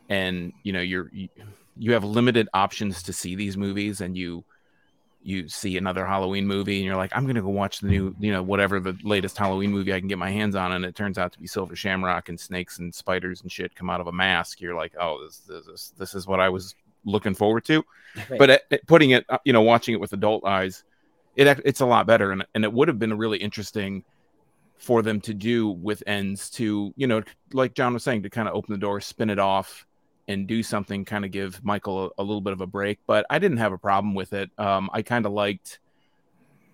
and 0.09 0.53
you 0.63 0.73
know, 0.73 0.81
you're 0.81 1.11
you, 1.13 1.29
you 1.77 1.93
have 1.93 2.05
limited 2.05 2.49
options 2.55 3.03
to 3.05 3.13
see 3.13 3.35
these 3.35 3.57
movies, 3.57 4.01
and 4.01 4.17
you 4.17 4.45
you 5.27 5.49
see 5.49 5.77
another 5.77 6.07
Halloween 6.07 6.47
movie, 6.47 6.77
and 6.77 6.85
you're 6.85 6.97
like, 6.97 7.11
I'm 7.15 7.27
gonna 7.27 7.43
go 7.43 7.49
watch 7.49 7.81
the 7.81 7.89
new, 7.89 8.15
you 8.21 8.33
know, 8.33 8.43
whatever 8.43 8.79
the 8.81 8.97
latest 9.03 9.37
Halloween 9.37 9.73
movie 9.73 9.93
I 9.93 9.99
can 9.99 10.09
get 10.09 10.19
my 10.19 10.31
hands 10.31 10.55
on, 10.55 10.73
and 10.73 10.85
it 10.85 10.95
turns 10.95 11.19
out 11.19 11.33
to 11.33 11.39
be 11.41 11.47
Silver 11.47 11.75
Shamrock 11.77 12.29
and 12.29 12.39
snakes 12.39 12.79
and 12.79 12.95
spiders 12.95 13.43
and 13.43 13.51
shit 13.51 13.75
come 13.75 13.91
out 13.91 14.01
of 14.01 14.07
a 14.07 14.13
mask. 14.13 14.61
You're 14.61 14.75
like, 14.77 14.95
oh, 15.01 15.23
this 15.25 15.39
this 15.39 15.67
is, 15.67 15.93
this 15.99 16.15
is 16.15 16.27
what 16.27 16.41
I 16.41 16.49
was 16.49 16.75
looking 17.05 17.35
forward 17.35 17.65
to 17.67 17.85
Right. 18.31 18.39
but 18.39 18.51
it, 18.51 18.63
it- 18.71 18.87
putting 18.87 19.11
it 19.11 19.25
uh, 19.29 19.39
you 19.45 19.53
know 19.53 19.63
watching 19.63 19.95
it 19.95 20.01
with 20.01 20.13
adult 20.13 20.45
eyes 20.45 20.83
it 21.37 21.47
it's 21.65 21.81
a 21.81 21.87
lot 21.87 22.05
better 22.07 22.33
and, 22.33 22.45
and 22.55 22.65
it 22.65 22.73
would 22.73 22.89
have 22.89 22.99
been 22.99 23.17
really 23.17 23.39
interesting 23.39 24.03
for 24.79 25.03
them 25.03 25.21
to 25.21 25.33
do 25.33 25.69
with 25.69 26.03
ends 26.09 26.51
to 26.51 26.93
you 26.97 27.07
know 27.07 27.23
like 27.53 27.75
john 27.75 27.93
was 27.95 28.03
saying 28.03 28.23
to 28.25 28.31
kind 28.31 28.49
of 28.49 28.55
open 28.57 28.73
the 28.73 28.79
door 28.79 29.01
spin 29.01 29.31
it 29.31 29.39
off 29.39 29.86
and 30.29 30.47
do 30.47 30.63
something 30.63 31.05
kind 31.05 31.25
of 31.25 31.31
give 31.31 31.63
michael 31.65 32.07
a, 32.07 32.23
a 32.23 32.23
little 32.23 32.41
bit 32.41 32.53
of 32.53 32.61
a 32.61 32.67
break 32.67 32.99
but 33.07 33.25
i 33.31 33.39
didn't 33.39 33.59
have 33.59 33.73
a 33.73 33.79
problem 33.79 34.15
with 34.15 34.33
it. 34.33 34.51
Um, 34.59 34.91
i 34.93 35.03
kind 35.03 35.27
of 35.27 35.33
liked 35.33 35.79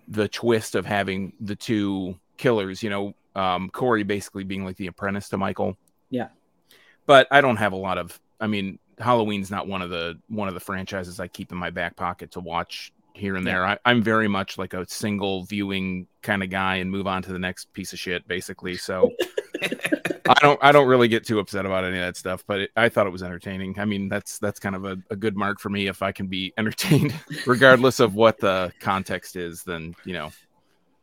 the 0.07 0.27
twist 0.27 0.75
of 0.75 0.85
having 0.85 1.33
the 1.39 1.55
two 1.55 2.17
killers 2.37 2.83
you 2.83 2.89
know 2.89 3.13
um, 3.35 3.69
corey 3.69 4.03
basically 4.03 4.43
being 4.43 4.63
like 4.63 4.77
the 4.77 4.87
apprentice 4.87 5.29
to 5.29 5.37
michael. 5.37 5.75
Yeah. 6.09 6.27
but 7.05 7.27
i 7.31 7.41
don't 7.41 7.57
have 7.57 7.73
a 7.73 7.77
lot 7.77 7.97
of 7.97 8.19
i 8.39 8.47
mean 8.47 8.79
halloween's 8.99 9.49
not 9.49 9.67
one 9.67 9.81
of 9.81 9.89
the 9.89 10.19
one 10.27 10.47
of 10.47 10.53
the 10.53 10.59
franchises 10.59 11.19
i 11.19 11.27
keep 11.27 11.51
in 11.51 11.57
my 11.57 11.69
back 11.69 11.95
pocket 11.95 12.31
to 12.31 12.39
watch 12.39 12.91
here 13.15 13.35
and 13.35 13.45
there. 13.45 13.65
I, 13.65 13.77
i'm 13.85 14.01
very 14.01 14.27
much 14.27 14.57
like 14.57 14.73
a 14.73 14.87
single 14.87 15.43
viewing 15.43 16.07
kind 16.21 16.43
of 16.43 16.49
guy 16.49 16.75
and 16.75 16.89
move 16.89 17.07
on 17.07 17.21
to 17.23 17.31
the 17.33 17.39
next 17.39 17.71
piece 17.73 17.93
of 17.93 17.99
shit 17.99 18.27
basically 18.27 18.75
so 18.75 19.11
i 20.27 20.33
don't 20.41 20.59
i 20.63 20.71
don't 20.71 20.87
really 20.87 21.07
get 21.07 21.25
too 21.25 21.39
upset 21.39 21.65
about 21.65 21.83
any 21.83 21.97
of 21.97 22.03
that 22.03 22.15
stuff 22.17 22.43
but 22.47 22.61
it, 22.61 22.71
i 22.75 22.87
thought 22.89 23.07
it 23.07 23.11
was 23.11 23.23
entertaining 23.23 23.77
i 23.79 23.85
mean 23.85 24.07
that's 24.09 24.39
that's 24.39 24.59
kind 24.59 24.75
of 24.75 24.85
a, 24.85 24.97
a 25.09 25.15
good 25.15 25.35
mark 25.35 25.59
for 25.59 25.69
me 25.69 25.87
if 25.87 26.01
i 26.01 26.11
can 26.11 26.27
be 26.27 26.53
entertained 26.57 27.13
regardless 27.45 27.99
of 27.99 28.15
what 28.15 28.39
the 28.39 28.71
context 28.79 29.35
is 29.35 29.63
then 29.63 29.93
you 30.05 30.13
know 30.13 30.31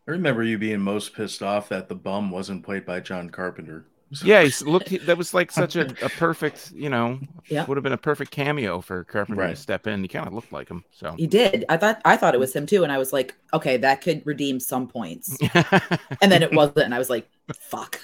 I 0.09 0.13
remember 0.13 0.43
you 0.43 0.59
being 0.59 0.81
most 0.81 1.15
pissed 1.15 1.41
off 1.41 1.69
that 1.69 1.89
the 1.89 1.95
bum 1.95 2.33
wasn't 2.33 2.65
played 2.65 2.85
by 2.85 2.99
John 2.99 3.31
Carpenter. 3.31 3.85
yeah 4.25 4.43
he's 4.43 4.61
looked 4.63 4.89
he- 4.89 4.99
that 4.99 5.17
was 5.17 5.33
like 5.35 5.53
such 5.53 5.77
a, 5.77 5.83
a 6.05 6.09
perfect 6.09 6.73
you 6.73 6.89
know 6.89 7.21
Yeah. 7.49 7.65
would 7.67 7.77
have 7.77 7.85
been 7.85 7.93
a 7.93 7.99
perfect 7.99 8.33
cameo 8.33 8.81
for 8.81 9.05
carpenter 9.05 9.47
to 9.47 9.55
step 9.55 9.87
in 9.87 10.03
he 10.03 10.09
kind 10.09 10.27
of 10.27 10.33
looked 10.33 10.51
like 10.51 10.69
him 10.69 10.85
so 10.91 11.13
He 11.17 11.29
did. 11.29 11.65
I 11.69 11.77
thought 11.77 12.01
I 12.05 12.17
thought 12.17 12.35
it 12.35 12.41
was 12.41 12.57
him 12.57 12.67
too, 12.67 12.83
and 12.83 12.91
I 12.91 12.99
was 12.99 13.13
like, 13.13 13.37
okay, 13.55 13.77
that 13.77 14.01
could 14.01 14.27
redeem 14.27 14.59
some 14.59 14.89
points. 14.89 15.39
And 15.55 16.33
then 16.33 16.43
it 16.43 16.53
wasn't, 16.53 16.79
and 16.87 16.95
I 16.95 16.99
was 16.99 17.11
like, 17.11 17.29
fuck. 17.55 18.01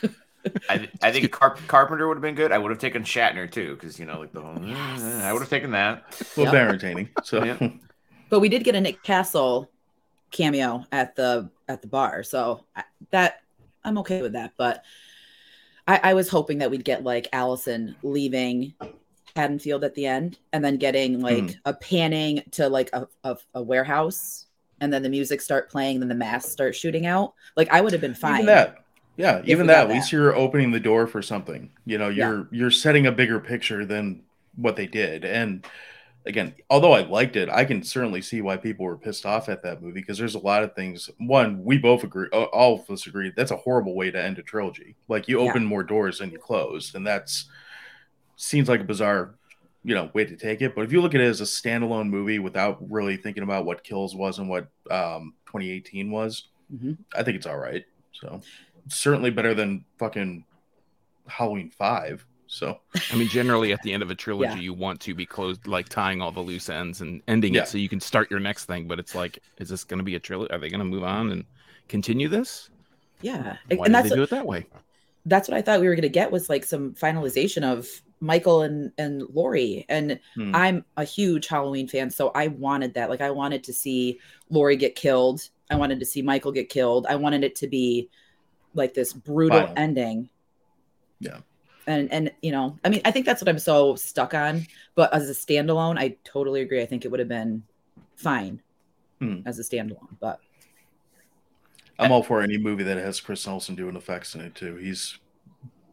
I, 0.69 0.89
I 1.03 1.13
think 1.13 1.31
Carp- 1.39 1.59
Carpenter 1.67 2.07
would 2.09 2.17
have 2.17 2.23
been 2.23 2.35
good. 2.35 2.53
I 2.53 2.59
would 2.59 2.71
have 2.71 2.81
taken 2.81 3.03
Shatner 3.03 3.51
too, 3.51 3.75
because 3.75 3.99
you 3.99 4.07
know, 4.07 4.21
like 4.21 4.33
the 4.33 4.41
whole. 4.41 4.59
I 4.59 5.33
would 5.33 5.41
have 5.41 5.51
taken 5.51 5.71
that. 5.73 6.05
Well, 6.37 6.47
Yep. 6.47 6.55
entertaining. 6.55 7.09
So 7.25 7.45
Yeah. 7.45 7.59
But 8.29 8.41
we 8.41 8.49
did 8.49 8.65
get 8.65 8.75
a 8.75 8.81
Nick 8.81 9.03
Castle 9.05 9.71
cameo 10.33 10.85
at 10.91 11.15
the 11.15 11.49
at 11.69 11.81
the 11.83 11.87
bar, 11.89 12.23
so 12.25 12.65
I, 12.75 12.83
that 13.13 13.41
I'm 13.85 13.99
okay 13.99 14.21
with 14.23 14.33
that. 14.33 14.53
But 14.57 14.83
I, 15.87 16.01
I 16.03 16.15
was 16.15 16.29
hoping 16.29 16.59
that 16.59 16.71
we'd 16.71 16.85
get 16.85 17.05
like 17.05 17.29
Allyson 17.33 17.95
leaving 18.03 18.75
Haddonfield 19.37 19.85
at 19.85 19.95
the 19.95 20.07
end, 20.07 20.39
and 20.53 20.65
then 20.65 20.77
getting 20.77 21.21
like 21.21 21.45
Mhm. 21.45 21.57
a 21.67 21.75
panning 21.75 22.43
to 22.53 22.69
like 22.69 22.91
a, 22.93 23.07
a, 23.23 23.37
a 23.55 23.63
warehouse, 23.63 24.47
and 24.81 24.93
then 24.93 25.03
the 25.05 25.09
music 25.09 25.41
start 25.41 25.71
playing, 25.71 26.01
then 26.01 26.09
the 26.09 26.15
masks 26.17 26.51
start 26.51 26.75
shooting 26.75 27.07
out. 27.07 27.35
Like 27.57 27.69
I 27.71 27.81
would 27.81 27.93
have 27.93 28.01
been 28.01 28.15
fine. 28.15 28.43
even 28.43 28.47
that, 28.47 28.86
yeah, 29.17 29.43
even 29.45 29.67
that, 29.69 29.85
at 29.85 29.89
least 29.91 30.11
that. 30.11 30.17
you're 30.17 30.37
opening 30.37 30.71
the 30.73 30.81
door 30.81 31.07
for 31.07 31.23
something. 31.23 31.71
You 31.85 31.99
know, 31.99 32.09
you're 32.09 32.49
you're 32.51 32.71
setting 32.71 33.07
a 33.07 33.13
bigger 33.13 33.41
picture 33.41 33.85
than 33.85 34.23
what 34.57 34.77
they 34.77 34.87
did. 34.87 35.25
And 35.25 35.65
again, 36.27 36.55
although 36.71 36.93
I 36.93 37.03
liked 37.03 37.37
it, 37.37 37.49
I 37.49 37.65
can 37.65 37.83
certainly 37.83 38.21
see 38.23 38.41
why 38.43 38.57
people 38.57 38.85
were 38.87 38.97
pissed 38.97 39.25
off 39.27 39.49
at 39.49 39.63
that 39.63 39.83
movie 39.83 40.01
because 40.01 40.19
there's 40.19 40.35
a 40.35 40.39
lot 40.41 40.63
of 40.65 40.75
things. 40.75 41.09
One, 41.19 41.63
we 41.65 41.79
both 41.79 42.05
agree, 42.05 42.29
all 42.29 42.81
of 42.81 42.91
us 42.91 43.07
agree, 43.07 43.33
that's 43.37 43.51
a 43.53 43.57
horrible 43.57 43.95
way 43.95 44.11
to 44.11 44.23
end 44.23 44.39
a 44.39 44.43
trilogy. 44.43 44.97
Like 45.09 45.29
you 45.29 45.43
Yeah. 45.43 45.51
open 45.51 45.65
more 45.65 45.83
doors 45.85 46.19
than 46.19 46.31
you 46.31 46.39
closed, 46.39 46.95
and 46.95 47.07
that's 47.07 47.49
seems 48.37 48.69
like 48.69 48.81
a 48.81 48.85
bizarre 48.85 49.35
you 49.83 49.95
know 49.95 50.11
way 50.15 50.25
to 50.25 50.37
take 50.37 50.61
it 50.63 50.75
but 50.75 50.83
if 50.83 50.93
you 50.93 51.01
look 51.01 51.15
at 51.15 51.21
it 51.21 51.27
as 51.29 51.41
a 51.41 51.45
standalone 51.45 52.09
movie 52.09 52.39
without 52.41 52.77
really 52.91 53.17
thinking 53.17 53.43
about 53.45 53.65
what 53.65 53.85
kills 53.85 54.17
was 54.17 54.39
and 54.41 54.49
what 54.49 54.67
um 54.91 55.33
2018 55.47 56.11
was 56.11 56.49
Mhm. 56.75 56.99
i 57.15 57.23
think 57.23 57.37
it's 57.37 57.47
all 57.47 57.57
right 57.57 57.85
so 58.13 58.41
certainly 58.89 59.31
better 59.31 59.55
than 59.55 59.85
fucking 59.99 60.45
halloween 61.27 61.71
5 61.71 62.25
so 62.49 62.79
I 63.13 63.17
mean, 63.17 63.29
generally 63.29 63.73
at 63.73 63.83
the 63.83 63.93
end 63.93 64.03
of 64.03 64.11
a 64.11 64.15
trilogy, 64.15 64.55
Yeah. 64.55 64.61
you 64.61 64.73
want 64.73 65.01
to 65.01 65.15
be 65.15 65.27
closed, 65.27 65.67
like 65.67 65.89
tying 65.89 66.23
all 66.23 66.31
the 66.31 66.41
loose 66.41 66.69
ends 66.69 67.01
and 67.01 67.21
ending 67.27 67.55
Yeah. 67.55 67.63
it 67.63 67.69
so 67.69 67.79
you 67.79 67.89
can 67.89 68.01
start 68.01 68.31
your 68.31 68.41
next 68.41 68.67
thing. 68.67 68.87
But 68.87 68.99
it's 68.99 69.15
like, 69.15 69.41
is 69.59 69.69
this 69.69 69.85
going 69.85 69.99
to 69.99 70.05
be 70.05 70.15
a 70.15 70.21
trilogy? 70.21 70.53
Are 70.53 70.59
they 70.59 70.69
going 70.69 70.79
to 70.79 70.85
move 70.85 71.05
on 71.05 71.33
and 71.33 71.45
continue 71.89 72.29
this? 72.29 72.71
Yeah, 73.21 73.57
Why 73.69 73.77
and 73.77 73.85
did 73.87 73.95
that's 73.95 74.11
they 74.11 74.17
do 74.17 74.23
it 74.23 74.31
that 74.31 74.47
way? 74.47 74.67
that's 75.29 75.49
what 75.49 75.57
I 75.57 75.63
thought 75.63 75.81
we 75.81 75.89
were 75.89 75.95
going 75.95 76.03
to 76.03 76.09
get 76.09 76.31
was 76.31 76.49
like 76.49 76.65
some 76.65 76.95
finalization 76.95 77.65
of 77.65 77.89
Michael 78.21 78.63
and 78.63 78.93
and 78.97 79.23
Laurie. 79.35 79.85
And 79.89 80.21
hmm. 80.35 80.55
I'm 80.55 80.85
a 80.97 81.05
huge 81.05 81.49
Halloween 81.49 81.89
fan, 81.89 82.11
so 82.11 82.31
I 82.35 82.49
wanted 82.49 82.95
that. 82.95 83.11
Like 83.11 83.21
I 83.21 83.31
wanted 83.31 83.65
to 83.65 83.73
see 83.73 84.21
Laurie 84.51 84.77
get 84.77 84.95
killed. 84.95 85.49
I 85.71 85.77
wanted 85.77 85.99
to 85.99 86.07
see 86.07 86.23
Michael 86.23 86.53
get 86.53 86.69
killed. 86.69 87.07
I 87.09 87.17
wanted 87.17 87.43
it 87.43 87.57
to 87.57 87.67
be 87.67 88.09
like 88.77 88.95
this 88.95 89.13
brutal 89.13 89.61
Final. 89.61 89.75
ending. 89.77 90.29
Yeah. 91.21 91.39
And 91.87 92.13
and 92.13 92.33
you 92.43 92.53
know, 92.53 92.79
I 92.85 92.89
mean, 92.89 93.01
I 93.05 93.11
think 93.11 93.27
that's 93.27 93.41
what 93.41 93.49
I'm 93.49 93.59
so 93.59 93.95
stuck 93.95 94.35
on. 94.35 94.67
But 94.95 95.13
as 95.15 95.31
a 95.31 95.33
standalone, 95.33 95.99
I 95.99 96.17
totally 96.25 96.61
agree. 96.63 96.83
I 96.83 96.87
think 96.87 97.05
it 97.05 97.11
would 97.11 97.21
have 97.21 97.29
been 97.29 97.63
fine 98.17 98.61
Hmm. 99.21 99.41
as 99.47 99.59
a 99.59 99.63
standalone. 99.63 100.17
But 100.21 100.41
i'm 101.99 102.13
all 102.13 102.23
for 102.23 102.43
any 102.43 102.59
movie 102.59 102.83
that 102.83 102.99
has 102.99 103.21
chris 103.21 103.47
nelson 103.47 103.75
doing 103.75 103.97
effects 103.97 104.35
in 104.35 104.43
it 104.43 104.55
too 104.55 104.77
he's 104.77 105.19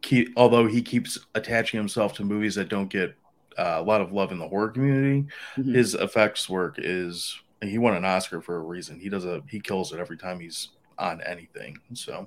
keep 0.01 0.33
although 0.35 0.67
he 0.67 0.81
keeps 0.81 1.17
attaching 1.33 1.77
himself 1.79 2.13
to 2.13 2.23
movies 2.25 2.55
that 2.55 2.67
don't 2.67 2.89
get 2.89 3.15
uh, 3.57 3.75
a 3.77 3.81
lot 3.81 4.01
of 4.01 4.11
love 4.11 4.31
in 4.33 4.39
the 4.39 4.47
horror 4.47 4.67
community 4.69 5.25
mhm. 5.55 5.73
his 5.73 5.93
effects 5.93 6.49
work 6.49 6.75
is 6.77 7.39
and 7.61 7.71
he 7.71 7.77
won 7.77 7.95
an 7.95 8.03
oscar 8.03 8.41
for 8.41 8.57
a 8.57 8.61
reason 8.61 8.99
he 8.99 9.07
does 9.07 9.23
a 9.23 9.41
he 9.47 9.59
kills 9.61 9.93
it 9.93 9.99
every 9.99 10.17
time 10.17 10.39
he's 10.39 10.69
on 10.99 11.21
anything 11.21 11.77
so 11.93 12.25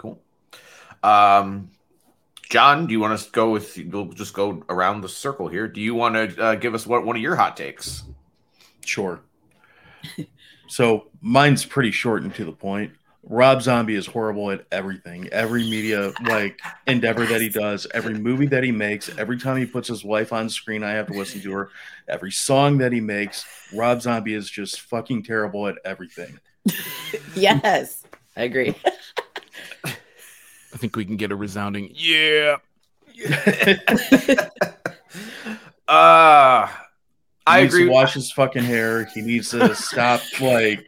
Cool. 0.00 0.18
Um, 1.02 1.70
John, 2.48 2.86
do 2.86 2.92
you 2.92 3.00
want 3.00 3.20
to 3.20 3.30
go 3.32 3.50
with? 3.50 3.78
We'll 3.86 4.06
just 4.06 4.32
go 4.32 4.64
around 4.70 5.02
the 5.02 5.10
circle 5.10 5.46
here. 5.46 5.68
Do 5.68 5.82
you 5.82 5.94
want 5.94 6.14
to 6.14 6.42
uh, 6.42 6.54
give 6.54 6.74
us 6.74 6.86
what 6.86 7.04
one 7.04 7.16
of 7.16 7.22
your 7.22 7.36
hot 7.36 7.54
takes? 7.54 8.04
Sure. 8.82 9.20
so 10.68 11.08
mine's 11.20 11.66
pretty 11.66 11.90
short 11.90 12.22
and 12.22 12.34
to 12.34 12.46
the 12.46 12.52
point. 12.52 12.92
Rob 13.24 13.60
Zombie 13.60 13.94
is 13.94 14.06
horrible 14.06 14.50
at 14.50 14.64
everything. 14.72 15.28
Every 15.28 15.64
media 15.64 16.14
like 16.22 16.58
endeavor 16.86 17.26
that 17.26 17.42
he 17.42 17.50
does, 17.50 17.86
every 17.92 18.14
movie 18.14 18.46
that 18.46 18.64
he 18.64 18.72
makes, 18.72 19.10
every 19.18 19.36
time 19.36 19.58
he 19.58 19.66
puts 19.66 19.86
his 19.86 20.02
wife 20.02 20.32
on 20.32 20.48
screen, 20.48 20.82
I 20.82 20.92
have 20.92 21.08
to 21.08 21.12
listen 21.12 21.42
to 21.42 21.52
her. 21.52 21.68
Every 22.08 22.32
song 22.32 22.78
that 22.78 22.90
he 22.90 23.02
makes, 23.02 23.44
Rob 23.74 24.00
Zombie 24.00 24.32
is 24.32 24.50
just 24.50 24.80
fucking 24.80 25.24
terrible 25.24 25.68
at 25.68 25.76
everything. 25.84 26.40
yes, 27.34 28.02
I 28.34 28.44
agree. 28.44 28.74
I 29.84 30.76
think 30.76 30.96
we 30.96 31.04
can 31.04 31.16
get 31.16 31.32
a 31.32 31.36
resounding, 31.36 31.90
yeah, 31.94 32.56
uh 35.88 36.66
He 36.66 36.72
I 37.46 37.62
needs 37.62 37.74
agree. 37.74 37.84
To 37.86 37.90
wash 37.90 38.14
his 38.14 38.30
fucking 38.32 38.62
hair. 38.64 39.04
He 39.06 39.20
needs 39.22 39.50
to 39.50 39.74
stop 39.74 40.20
like 40.40 40.86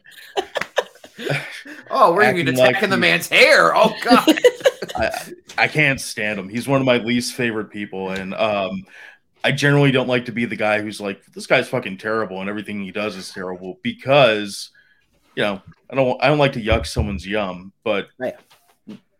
oh, 1.90 2.12
we're 2.14 2.22
even 2.22 2.48
acting 2.48 2.56
like 2.56 2.70
attacking 2.70 2.90
the 2.90 2.96
he's- 2.96 3.00
man's 3.00 3.28
hair. 3.28 3.74
Oh 3.76 3.94
god. 4.02 4.38
I, 4.96 5.10
I 5.58 5.68
can't 5.68 6.00
stand 6.00 6.38
him. 6.38 6.48
He's 6.48 6.68
one 6.68 6.80
of 6.80 6.86
my 6.86 6.98
least 6.98 7.34
favorite 7.34 7.70
people, 7.70 8.10
and 8.10 8.34
um, 8.34 8.84
I 9.42 9.50
generally 9.52 9.90
don't 9.90 10.08
like 10.08 10.26
to 10.26 10.32
be 10.32 10.44
the 10.44 10.56
guy 10.56 10.82
who's 10.82 11.00
like, 11.00 11.24
"This 11.32 11.46
guy's 11.46 11.68
fucking 11.68 11.96
terrible," 11.98 12.40
and 12.40 12.50
everything 12.50 12.82
he 12.82 12.90
does 12.92 13.16
is 13.16 13.30
terrible 13.30 13.78
because, 13.82 14.70
you 15.34 15.42
know, 15.44 15.62
I 15.90 15.94
don't 15.94 16.22
I 16.22 16.28
don't 16.28 16.38
like 16.38 16.52
to 16.54 16.60
yuck 16.62 16.86
someone's 16.86 17.26
yum, 17.26 17.72
but 17.84 18.08
Right. 18.18 18.34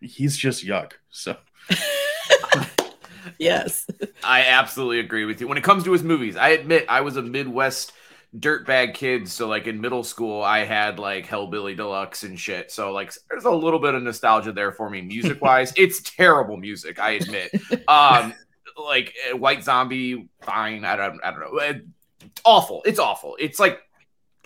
He's 0.03 0.37
just 0.37 0.65
yuck. 0.65 0.93
So 1.11 1.37
yes. 3.39 3.87
I 4.25 4.43
absolutely 4.47 5.01
agree 5.01 5.25
with 5.25 5.41
you. 5.41 5.49
When 5.49 5.59
it 5.59 5.65
comes 5.65 5.85
to 5.85 5.93
his 5.93 6.03
movies, 6.03 6.37
I 6.37 6.51
admit 6.51 6.87
I 6.89 7.01
was 7.03 7.17
a 7.17 7.23
Midwest 7.23 7.93
dirtbag 8.37 8.95
kid. 8.95 9.29
So, 9.29 9.49
like 9.49 9.67
in 9.67 9.81
middle 9.81 10.05
school, 10.05 10.43
I 10.43 10.65
had 10.65 10.99
like 10.99 11.27
Hellbilly 11.27 11.77
Deluxe 11.77 12.23
and 12.23 12.39
shit. 12.39 12.71
So, 12.71 12.93
like, 12.93 13.13
there's 13.31 13.45
a 13.45 13.51
little 13.51 13.79
bit 13.79 13.95
of 13.95 14.03
nostalgia 14.03 14.53
there 14.53 14.73
for 14.73 14.89
me, 14.89 15.01
music 15.03 15.41
wise. 15.41 15.73
it's 15.77 16.01
terrible 16.01 16.57
music, 16.57 16.99
I 16.99 17.13
admit. 17.13 17.51
Um, 17.89 18.35
like 18.77 19.15
uh, 19.33 19.37
White 19.37 19.65
Zombie, 19.65 20.29
fine. 20.41 20.85
I 20.85 20.97
don't, 20.97 21.21
I 21.25 21.31
don't 21.31 21.41
know. 21.41 21.59
Uh, 21.59 21.75
awful. 22.45 22.83
It's 22.87 22.99
awful. 22.99 23.37
It's 23.39 23.61
like, 23.61 23.81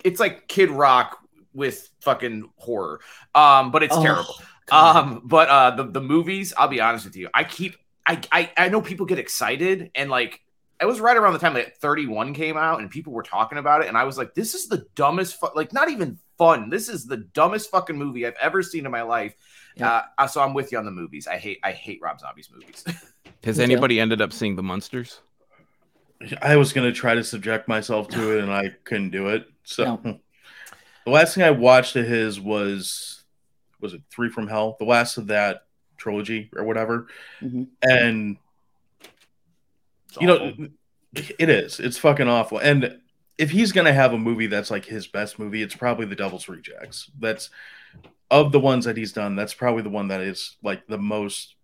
it's 0.03 0.19
like 0.19 0.47
Kid 0.47 0.69
Rock 0.69 1.17
with 1.53 1.89
fucking 2.01 2.49
horror. 2.57 2.99
Um, 3.33 3.71
but 3.71 3.83
it's 3.83 3.95
Oh, 3.95 4.03
terrible. 4.03 4.35
God. 4.67 4.95
Um, 4.95 5.21
but 5.25 5.49
uh, 5.49 5.71
the 5.71 5.83
the 5.83 6.01
movies, 6.01 6.53
I'll 6.57 6.67
be 6.67 6.79
honest 6.81 7.05
with 7.05 7.15
you, 7.15 7.29
I 7.33 7.43
keep 7.43 7.75
I, 8.05 8.21
I 8.31 8.51
I 8.57 8.69
know 8.69 8.81
people 8.81 9.05
get 9.05 9.19
excited 9.19 9.91
and 9.95 10.09
like 10.09 10.41
it 10.79 10.85
was 10.85 10.99
right 10.99 11.17
around 11.17 11.33
the 11.33 11.39
time 11.39 11.55
that 11.55 11.77
31 11.79 12.33
came 12.35 12.55
out 12.55 12.79
and 12.79 12.91
people 12.91 13.11
were 13.11 13.23
talking 13.23 13.57
about 13.57 13.81
it 13.81 13.87
and 13.87 13.97
I 13.97 14.03
was 14.03 14.17
like, 14.17 14.35
this 14.35 14.53
is 14.53 14.67
the 14.67 14.85
dumbest 14.93 15.39
fu- 15.39 15.49
like 15.55 15.73
not 15.73 15.89
even 15.89 16.19
fun. 16.37 16.69
This 16.69 16.87
is 16.87 17.05
the 17.05 17.17
dumbest 17.17 17.71
fucking 17.71 17.97
movie 17.97 18.27
I've 18.27 18.35
ever 18.39 18.61
seen 18.61 18.85
in 18.85 18.91
my 18.91 19.01
life. 19.01 19.33
Yeah. 19.75 20.03
Uh, 20.17 20.27
so 20.27 20.41
I'm 20.41 20.53
with 20.53 20.71
you 20.71 20.77
on 20.77 20.85
the 20.85 20.91
movies. 20.91 21.27
I 21.27 21.37
hate 21.37 21.59
I 21.63 21.71
hate 21.71 21.99
Rob 22.01 22.19
Zombie's 22.19 22.49
movies. 22.51 22.85
Has 23.43 23.59
anybody 23.59 23.99
ended 23.99 24.21
up 24.21 24.33
seeing 24.33 24.55
the 24.55 24.63
Munsters? 24.63 25.21
I 26.41 26.55
was 26.57 26.73
gonna 26.73 26.91
try 26.91 27.15
to 27.15 27.23
subject 27.23 27.67
myself 27.67 28.07
to 28.09 28.37
it, 28.37 28.43
and 28.43 28.51
I 28.51 28.71
couldn't 28.83 29.11
do 29.11 29.29
it. 29.29 29.47
So 29.63 29.99
No. 30.03 30.19
the 31.05 31.11
last 31.11 31.35
thing 31.35 31.43
I 31.43 31.51
watched 31.51 31.95
of 31.95 32.05
his 32.07 32.39
was 32.39 33.16
was 33.79 33.93
it 33.93 34.01
Three 34.09 34.29
from 34.29 34.47
Hell, 34.47 34.75
the 34.79 34.85
last 34.85 35.17
of 35.17 35.27
that 35.27 35.65
trilogy 35.97 36.49
or 36.55 36.63
whatever, 36.63 37.07
Mhm. 37.41 37.67
and 37.81 38.37
It's 40.09 40.21
you 40.21 40.27
know 40.27 40.53
it 41.39 41.49
is. 41.49 41.79
It's 41.79 41.97
fucking 41.97 42.27
awful. 42.27 42.59
And 42.59 42.99
if 43.37 43.49
he's 43.51 43.71
gonna 43.71 43.93
have 43.93 44.13
a 44.13 44.17
movie 44.17 44.47
that's 44.47 44.71
like 44.71 44.85
his 44.85 45.07
best 45.07 45.39
movie 45.39 45.61
it's 45.61 45.75
probably 45.75 46.05
the 46.05 46.15
devil's 46.15 46.47
rejects. 46.49 47.09
That's 47.19 47.49
of 48.29 48.51
the 48.51 48.59
ones 48.59 48.85
that 48.85 48.97
he's 48.97 49.13
done 49.13 49.35
that's 49.35 49.53
probably 49.53 49.83
the 49.83 49.89
one 49.89 50.09
that 50.09 50.21
is 50.21 50.57
like 50.63 50.85
the 50.87 50.97
most 50.97 51.55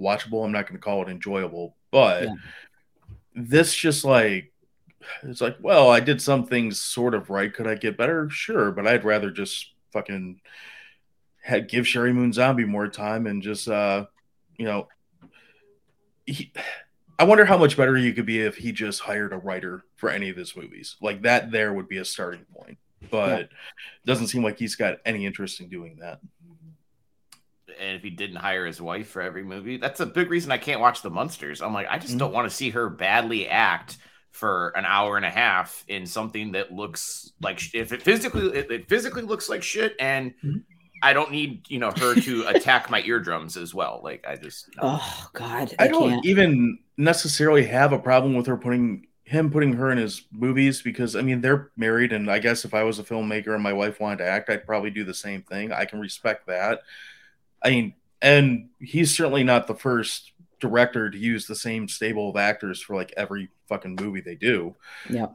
watchable. 0.00 0.44
I'm 0.44 0.52
not 0.52 0.66
gonna 0.66 0.78
call 0.78 1.02
it 1.02 1.08
enjoyable 1.10 1.76
but 1.90 2.24
Yeah. 2.24 2.34
this 3.34 3.74
just 3.74 4.04
like 4.04 4.52
it's 5.22 5.40
like 5.40 5.56
well 5.60 5.90
i 5.90 6.00
did 6.00 6.20
some 6.20 6.44
things 6.46 6.78
sort 6.80 7.14
of 7.14 7.30
right. 7.30 7.52
Could 7.52 7.66
i 7.66 7.74
get 7.74 7.96
better? 7.96 8.28
Sure 8.30 8.70
but 8.70 8.86
i'd 8.86 9.04
rather 9.04 9.30
just 9.30 9.72
fucking 9.92 10.40
had, 10.40 10.42
give 11.68 11.84
Sheri 11.86 12.14
Moon 12.14 12.32
Zombie 12.32 12.64
more 12.64 12.88
time 12.88 13.26
and 13.26 13.42
just 13.42 13.68
uh 13.68 14.06
you 14.56 14.66
know 14.66 14.88
he, 16.26 16.52
I 17.18 17.24
wonder 17.24 17.44
how 17.46 17.56
much 17.56 17.76
better 17.76 17.96
he 17.96 18.12
could 18.12 18.26
be 18.26 18.40
if 18.42 18.56
he 18.56 18.70
just 18.70 19.00
hired 19.00 19.32
a 19.32 19.38
writer 19.38 19.84
for 19.96 20.10
any 20.10 20.28
of 20.28 20.36
his 20.36 20.54
movies. 20.54 20.96
Like 21.00 21.22
that, 21.22 21.50
there 21.50 21.72
would 21.72 21.88
be 21.88 21.96
a 21.96 22.04
starting 22.04 22.44
point. 22.54 22.76
But 23.10 23.40
it 23.40 23.50
doesn't 24.04 24.26
seem 24.26 24.42
like 24.42 24.58
he's 24.58 24.76
got 24.76 24.98
any 25.06 25.24
interest 25.24 25.60
in 25.60 25.68
doing 25.68 25.96
that. 26.00 26.20
and 27.80 27.96
if 27.96 28.02
he 28.02 28.10
didn't 28.10 28.36
hire 28.36 28.66
his 28.66 28.80
wife 28.80 29.08
for 29.08 29.22
every 29.22 29.42
movie, 29.44 29.76
that's 29.78 30.00
a 30.00 30.06
big 30.06 30.30
reason 30.30 30.50
I 30.52 30.58
can't 30.58 30.80
watch 30.80 31.00
the 31.00 31.10
Munsters. 31.10 31.62
I'm 31.62 31.72
like, 31.72 31.86
I 31.88 31.98
just 31.98 32.14
Mhm. 32.16 32.18
don't 32.18 32.32
want 32.32 32.50
to 32.50 32.54
see 32.54 32.70
her 32.70 32.88
badly 32.90 33.48
act 33.48 33.98
for 34.32 34.70
an 34.76 34.84
hour 34.84 35.16
and 35.16 35.24
a 35.24 35.30
half 35.30 35.84
in 35.88 36.04
something 36.04 36.52
that 36.52 36.72
looks 36.72 37.32
like 37.40 37.58
sh- 37.60 37.70
if 37.74 37.92
it 37.92 38.02
physically 38.02 38.48
it, 38.52 38.70
it 38.70 38.88
physically 38.88 39.22
looks 39.22 39.48
like 39.48 39.62
shit, 39.62 39.94
and 40.00 40.34
Mhm. 40.44 40.64
I 41.02 41.12
don't 41.12 41.30
need 41.30 41.68
you 41.68 41.78
know 41.78 41.90
her 41.90 42.14
to 42.14 42.46
attack 42.48 42.90
my 42.90 43.02
eardrums 43.02 43.56
as 43.56 43.74
well. 43.74 44.00
Like 44.02 44.24
I 44.26 44.36
just 44.36 44.68
no. 44.76 44.82
Oh 44.84 45.28
God. 45.32 45.74
I 45.78 45.84
I, 45.84 45.88
don't 45.88 46.10
can't. 46.10 46.26
even 46.26 46.78
necessarily 46.96 47.64
have 47.66 47.92
a 47.92 47.98
problem 47.98 48.34
with 48.34 48.46
her 48.46 48.56
putting 48.56 49.06
him 49.24 49.50
putting 49.50 49.74
her 49.74 49.90
in 49.90 49.98
his 49.98 50.22
movies 50.32 50.80
because 50.80 51.14
I 51.14 51.22
mean 51.22 51.40
they're 51.40 51.70
married 51.76 52.12
and 52.12 52.30
I 52.30 52.38
guess 52.38 52.64
if 52.64 52.74
I 52.74 52.82
was 52.82 52.98
a 52.98 53.04
filmmaker 53.04 53.54
and 53.54 53.62
my 53.62 53.72
wife 53.72 54.00
wanted 54.00 54.18
to 54.18 54.26
act, 54.26 54.48
I'd 54.50 54.66
probably 54.66 54.90
do 54.90 55.04
the 55.04 55.14
same 55.14 55.42
thing. 55.42 55.72
I 55.72 55.84
can 55.84 56.00
respect 56.00 56.46
that. 56.46 56.80
I 57.62 57.70
mean, 57.70 57.94
and 58.22 58.68
he's 58.80 59.14
certainly 59.14 59.44
not 59.44 59.66
the 59.66 59.74
first 59.74 60.32
director 60.60 61.10
to 61.10 61.18
use 61.18 61.46
the 61.46 61.54
same 61.54 61.88
stable 61.88 62.30
of 62.30 62.36
actors 62.36 62.80
for 62.80 62.96
like 62.96 63.12
every 63.16 63.50
fucking 63.68 63.96
movie 64.00 64.20
they 64.20 64.34
do. 64.34 64.74
Yeah. 65.08 65.26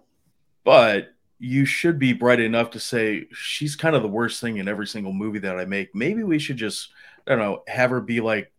But 0.63 1.13
you 1.43 1.65
should 1.65 1.99
be 1.99 2.13
bright 2.13 2.39
enough 2.39 2.69
to 2.69 2.79
say 2.79 3.27
she's 3.33 3.75
kind 3.75 3.97
of 3.97 4.01
the 4.01 4.07
worst 4.07 4.39
thing 4.39 4.59
in 4.59 4.69
every 4.69 4.87
single 4.87 5.11
movie 5.11 5.39
that 5.39 5.59
I 5.59 5.65
make. 5.65 5.93
Maybe 5.93 6.23
we 6.23 6.39
should 6.39 6.55
just 6.55 6.87
I 7.27 7.31
don't 7.31 7.39
know, 7.39 7.63
have 7.67 7.89
her 7.89 7.99
be 7.99 8.21
like 8.21 8.49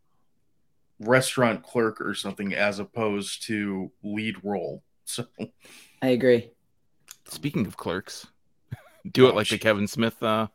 restaurant 1.00 1.62
clerk 1.62 2.02
or 2.02 2.14
something 2.14 2.52
as 2.52 2.80
opposed 2.80 3.46
to 3.46 3.90
lead 4.02 4.36
role. 4.44 4.82
So 5.06 5.26
I 6.00 6.08
agree. 6.08 6.50
Speaking 7.26 7.66
of 7.66 7.76
clerks, 7.76 8.26
do 9.12 9.28
it 9.28 9.34
like 9.34 9.48
the. 9.48 9.58
Kevin 9.58 9.86
Smith, 9.86 10.22
uh, 10.22 10.46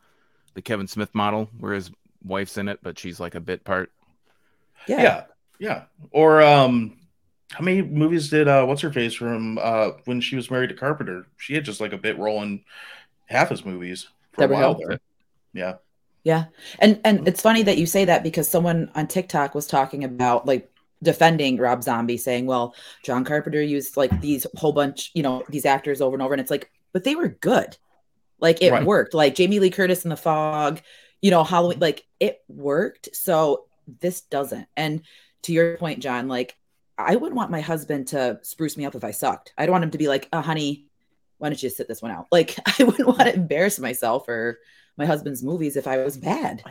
the 0.55 0.63
Kevin 0.63 0.87
Smith 0.87 1.13
model, 1.13 1.51
where 1.59 1.73
his 1.73 1.91
wife's 2.23 2.57
in 2.57 2.67
it, 2.67 2.79
but 2.81 2.97
she's 2.97 3.19
like 3.19 3.35
a 3.35 3.39
bit 3.39 3.63
part. 3.63 3.91
Yeah. 4.87 5.03
yeah, 5.03 5.23
yeah. 5.59 5.83
Or 6.09 6.41
um 6.41 6.97
how 7.51 7.63
many 7.63 7.81
movies 7.81 8.29
did 8.29 8.47
uh 8.47 8.65
what's 8.65 8.81
her 8.81 8.91
face 8.93 9.13
from 9.13 9.57
uh 9.61 9.91
when 10.05 10.21
she 10.21 10.35
was 10.35 10.51
married 10.51 10.69
to 10.69 10.75
Carpenter? 10.75 11.27
She 11.37 11.53
had 11.55 11.65
just 11.65 11.81
like 11.81 11.93
a 11.93 11.97
bit 11.97 12.17
role 12.17 12.41
in 12.43 12.63
half 13.27 13.49
his 13.49 13.65
movies 13.65 14.07
for 14.33 14.43
Deborah 14.43 14.47
a 14.47 14.49
while 14.49 14.75
Hill? 14.75 14.79
there. 14.87 14.99
Yeah. 15.53 15.75
Yeah. 16.23 16.45
And 16.79 16.99
and 17.05 17.27
it's 17.27 17.41
funny 17.41 17.63
that 17.63 17.77
you 17.77 17.85
say 17.85 18.05
that 18.05 18.23
because 18.23 18.49
someone 18.49 18.91
on 18.95 19.07
TikTok 19.07 19.55
was 19.55 19.67
talking 19.67 20.03
about 20.03 20.45
like 20.45 20.69
defending 21.01 21.57
Rob 21.57 21.81
Zombie 21.83 22.17
saying, 22.17 22.45
well, 22.45 22.75
John 23.03 23.23
Carpenter 23.23 23.61
used 23.61 23.95
like 23.95 24.19
these 24.19 24.45
whole 24.55 24.73
bunch, 24.73 25.11
you 25.13 25.23
know, 25.23 25.43
these 25.49 25.65
actors 25.65 26.01
over 26.01 26.15
and 26.15 26.21
over 26.21 26.33
and 26.33 26.41
it's 26.41 26.51
like, 26.51 26.69
but 26.93 27.03
they 27.03 27.15
were 27.15 27.29
good. 27.29 27.77
Like 28.39 28.61
it 28.61 28.71
Right. 28.71 28.85
worked. 28.85 29.13
Like 29.13 29.35
Jamie 29.35 29.59
Lee 29.59 29.71
Curtis 29.71 30.03
in 30.05 30.09
The 30.09 30.17
Fog, 30.17 30.81
you 31.21 31.31
know, 31.31 31.43
Halloween 31.43 31.79
like 31.79 32.05
it 32.19 32.41
worked. 32.49 33.09
So 33.15 33.65
this 34.01 34.21
doesn't. 34.21 34.67
And 34.77 35.03
to 35.43 35.53
your 35.53 35.77
point, 35.77 36.01
John, 36.01 36.27
like 36.27 36.57
I 36.99 37.15
wouldn't 37.15 37.35
want 37.35 37.51
my 37.51 37.61
husband 37.61 38.07
to 38.09 38.39
spruce 38.41 38.75
me 38.75 38.85
up 38.85 38.95
if 38.95 39.03
I 39.03 39.11
sucked. 39.11 39.53
I'd 39.57 39.69
want 39.69 39.83
him 39.83 39.91
to 39.91 39.97
be 39.97 40.07
like, 40.07 40.27
oh, 40.33 40.41
honey, 40.41 40.85
why 41.37 41.49
don't 41.49 41.63
you 41.63 41.69
sit 41.69 41.87
this 41.87 42.01
one 42.01 42.11
out? 42.11 42.27
Like 42.31 42.57
I 42.79 42.83
wouldn't 42.83 43.07
want 43.07 43.21
to 43.21 43.33
embarrass 43.33 43.79
myself 43.79 44.27
or 44.27 44.59
my 44.97 45.05
husband's 45.05 45.41
movies 45.41 45.77
if 45.77 45.87
I 45.87 45.97
was 45.97 46.17
bad. 46.17 46.63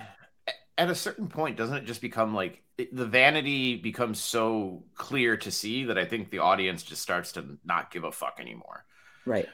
at 0.77 0.91
a 0.91 0.95
certain 0.95 1.29
point, 1.29 1.57
doesn't 1.57 1.79
it 1.79 1.85
just 1.85 2.01
become 2.03 2.35
like 2.35 2.63
the 2.93 3.07
vanity 3.07 3.77
becomes 3.77 4.21
so 4.21 4.85
clear 4.95 5.37
to 5.39 5.51
see 5.51 5.85
that 5.85 5.99
I 5.99 6.05
think 6.05 6.31
the 6.31 6.39
audience 6.39 6.83
just 6.83 7.03
starts 7.03 7.33
to 7.33 7.59
not 7.65 7.91
give 7.91 8.05
a 8.05 8.13
fuck 8.13 8.39
anymore. 8.39 8.85
Right. 9.27 9.49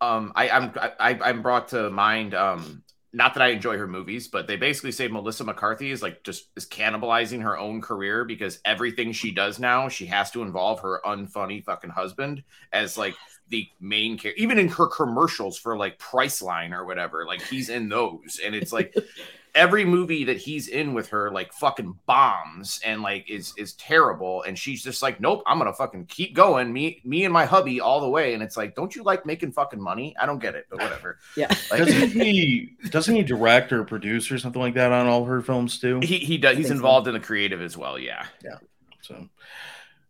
um 0.00 0.32
I, 0.36 0.48
I'm 0.50 0.72
I, 0.76 1.18
I'm 1.24 1.42
brought 1.42 1.68
to 1.68 1.90
mind 1.90 2.34
um 2.34 2.84
not 3.12 3.34
that 3.34 3.42
I 3.42 3.48
enjoy 3.48 3.76
her 3.76 3.86
movies, 3.86 4.28
but 4.28 4.46
they 4.46 4.56
basically 4.56 4.92
say 4.92 5.06
Melissa 5.06 5.44
McCarthy 5.44 5.90
is 5.90 6.02
like 6.02 6.22
just 6.22 6.46
is 6.56 6.66
cannibalizing 6.66 7.42
her 7.42 7.58
own 7.58 7.80
career 7.82 8.24
because 8.24 8.60
everything 8.64 9.12
she 9.12 9.32
does 9.32 9.58
now 9.58 9.88
she 9.88 10.06
has 10.06 10.30
to 10.30 10.42
involve 10.42 10.80
her 10.80 11.00
unfunny 11.04 11.62
fucking 11.62 11.90
husband 11.90 12.42
as 12.72 12.96
like 12.96 13.14
the 13.52 13.68
main 13.80 14.18
character. 14.18 14.42
Even 14.42 14.58
in 14.58 14.66
her 14.68 14.88
commercials 14.88 15.56
for 15.56 15.76
like 15.76 15.98
Priceline 16.00 16.72
or 16.72 16.84
whatever, 16.84 17.24
like 17.24 17.40
he's 17.42 17.68
in 17.68 17.88
those, 17.88 18.40
and 18.44 18.54
it's 18.56 18.72
like 18.72 18.92
every 19.54 19.84
movie 19.84 20.24
that 20.24 20.38
he's 20.38 20.68
in 20.68 20.94
with 20.94 21.10
her 21.10 21.30
like 21.30 21.52
fucking 21.52 21.94
bombs 22.06 22.80
and 22.86 23.02
like 23.02 23.28
is 23.28 23.52
is 23.58 23.74
terrible 23.74 24.42
and 24.44 24.58
she's 24.58 24.82
just 24.82 25.02
like 25.02 25.20
nope 25.20 25.42
i'm 25.46 25.58
gonna 25.58 25.70
fucking 25.74 26.06
keep 26.06 26.34
going 26.34 26.72
me 26.72 27.02
me 27.04 27.24
and 27.26 27.34
my 27.34 27.44
hubby 27.44 27.78
all 27.78 28.00
the 28.00 28.08
way 28.08 28.32
and 28.32 28.42
it's 28.42 28.56
like 28.56 28.74
don't 28.74 28.96
you 28.96 29.02
like 29.02 29.26
making 29.26 29.52
fucking 29.52 29.78
money 29.78 30.16
i 30.18 30.24
don't 30.24 30.38
get 30.38 30.54
it 30.54 30.64
but 30.70 30.80
whatever 30.80 31.18
Yeah. 31.36 31.48
like 31.70 31.80
Doesn't 31.80 32.08
he 32.12 32.70
doesn't 32.88 33.14
he 33.14 33.22
direct 33.22 33.74
or 33.74 33.84
produce 33.84 34.32
or 34.32 34.38
something 34.38 34.62
like 34.62 34.72
that 34.72 34.90
on 34.90 35.06
all 35.06 35.26
her 35.26 35.42
films 35.42 35.78
too? 35.78 36.00
he, 36.02 36.16
he 36.16 36.38
does 36.38 36.56
he's 36.56 36.68
think 36.68 36.76
so. 36.76 36.76
involved 36.76 37.06
in 37.08 37.12
the 37.12 37.20
creative 37.20 37.60
as 37.60 37.76
well 37.76 37.98
Yeah, 37.98 38.24
yeah 38.42 38.56
So, 39.02 39.28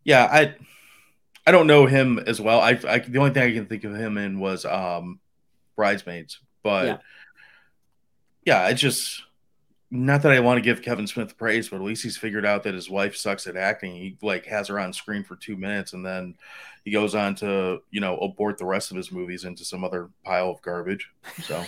yeah, 0.05 0.29
I 0.31 0.55
I 1.45 1.51
don't 1.51 1.67
know 1.67 1.85
him 1.85 2.19
as 2.19 2.39
well. 2.39 2.59
I, 2.59 2.79
I 2.87 2.99
the 2.99 3.19
only 3.19 3.31
thing 3.31 3.43
I 3.43 3.53
can 3.53 3.65
think 3.65 3.83
of 3.83 3.95
him 3.95 4.17
in 4.17 4.39
was 4.39 4.65
um 4.65 5.19
Bridesmaids, 5.75 6.39
but 6.63 6.85
Yeah. 6.85 6.97
yeah, 8.45 8.67
it's 8.69 8.81
just 8.81 9.23
not 9.91 10.23
that 10.23 10.31
I 10.31 10.39
want 10.39 10.57
to 10.57 10.61
give 10.61 10.81
Kevin 10.81 11.05
Smith 11.05 11.37
praise, 11.37 11.69
but 11.69 11.75
at 11.75 11.83
least 11.83 12.01
he's 12.01 12.17
figured 12.17 12.45
out 12.47 12.63
that 12.63 12.73
his 12.73 12.89
wife 12.89 13.15
sucks 13.15 13.45
at 13.45 13.55
acting. 13.55 13.95
He 13.95 14.17
like 14.21 14.45
has 14.47 14.67
her 14.69 14.79
on 14.79 14.91
screen 14.93 15.23
for 15.23 15.35
two 15.35 15.55
minutes, 15.55 15.93
and 15.93 16.03
then 16.05 16.35
he 16.83 16.91
goes 16.91 17.13
on 17.13 17.35
to 17.35 17.81
you 17.91 18.01
know 18.01 18.17
abort 18.17 18.57
the 18.57 18.65
rest 18.65 18.89
of 18.91 18.97
his 18.97 19.11
movies 19.11 19.43
into 19.43 19.63
some 19.65 19.83
other 19.83 20.09
pile 20.23 20.49
of 20.49 20.61
garbage. 20.61 21.09
So 21.43 21.63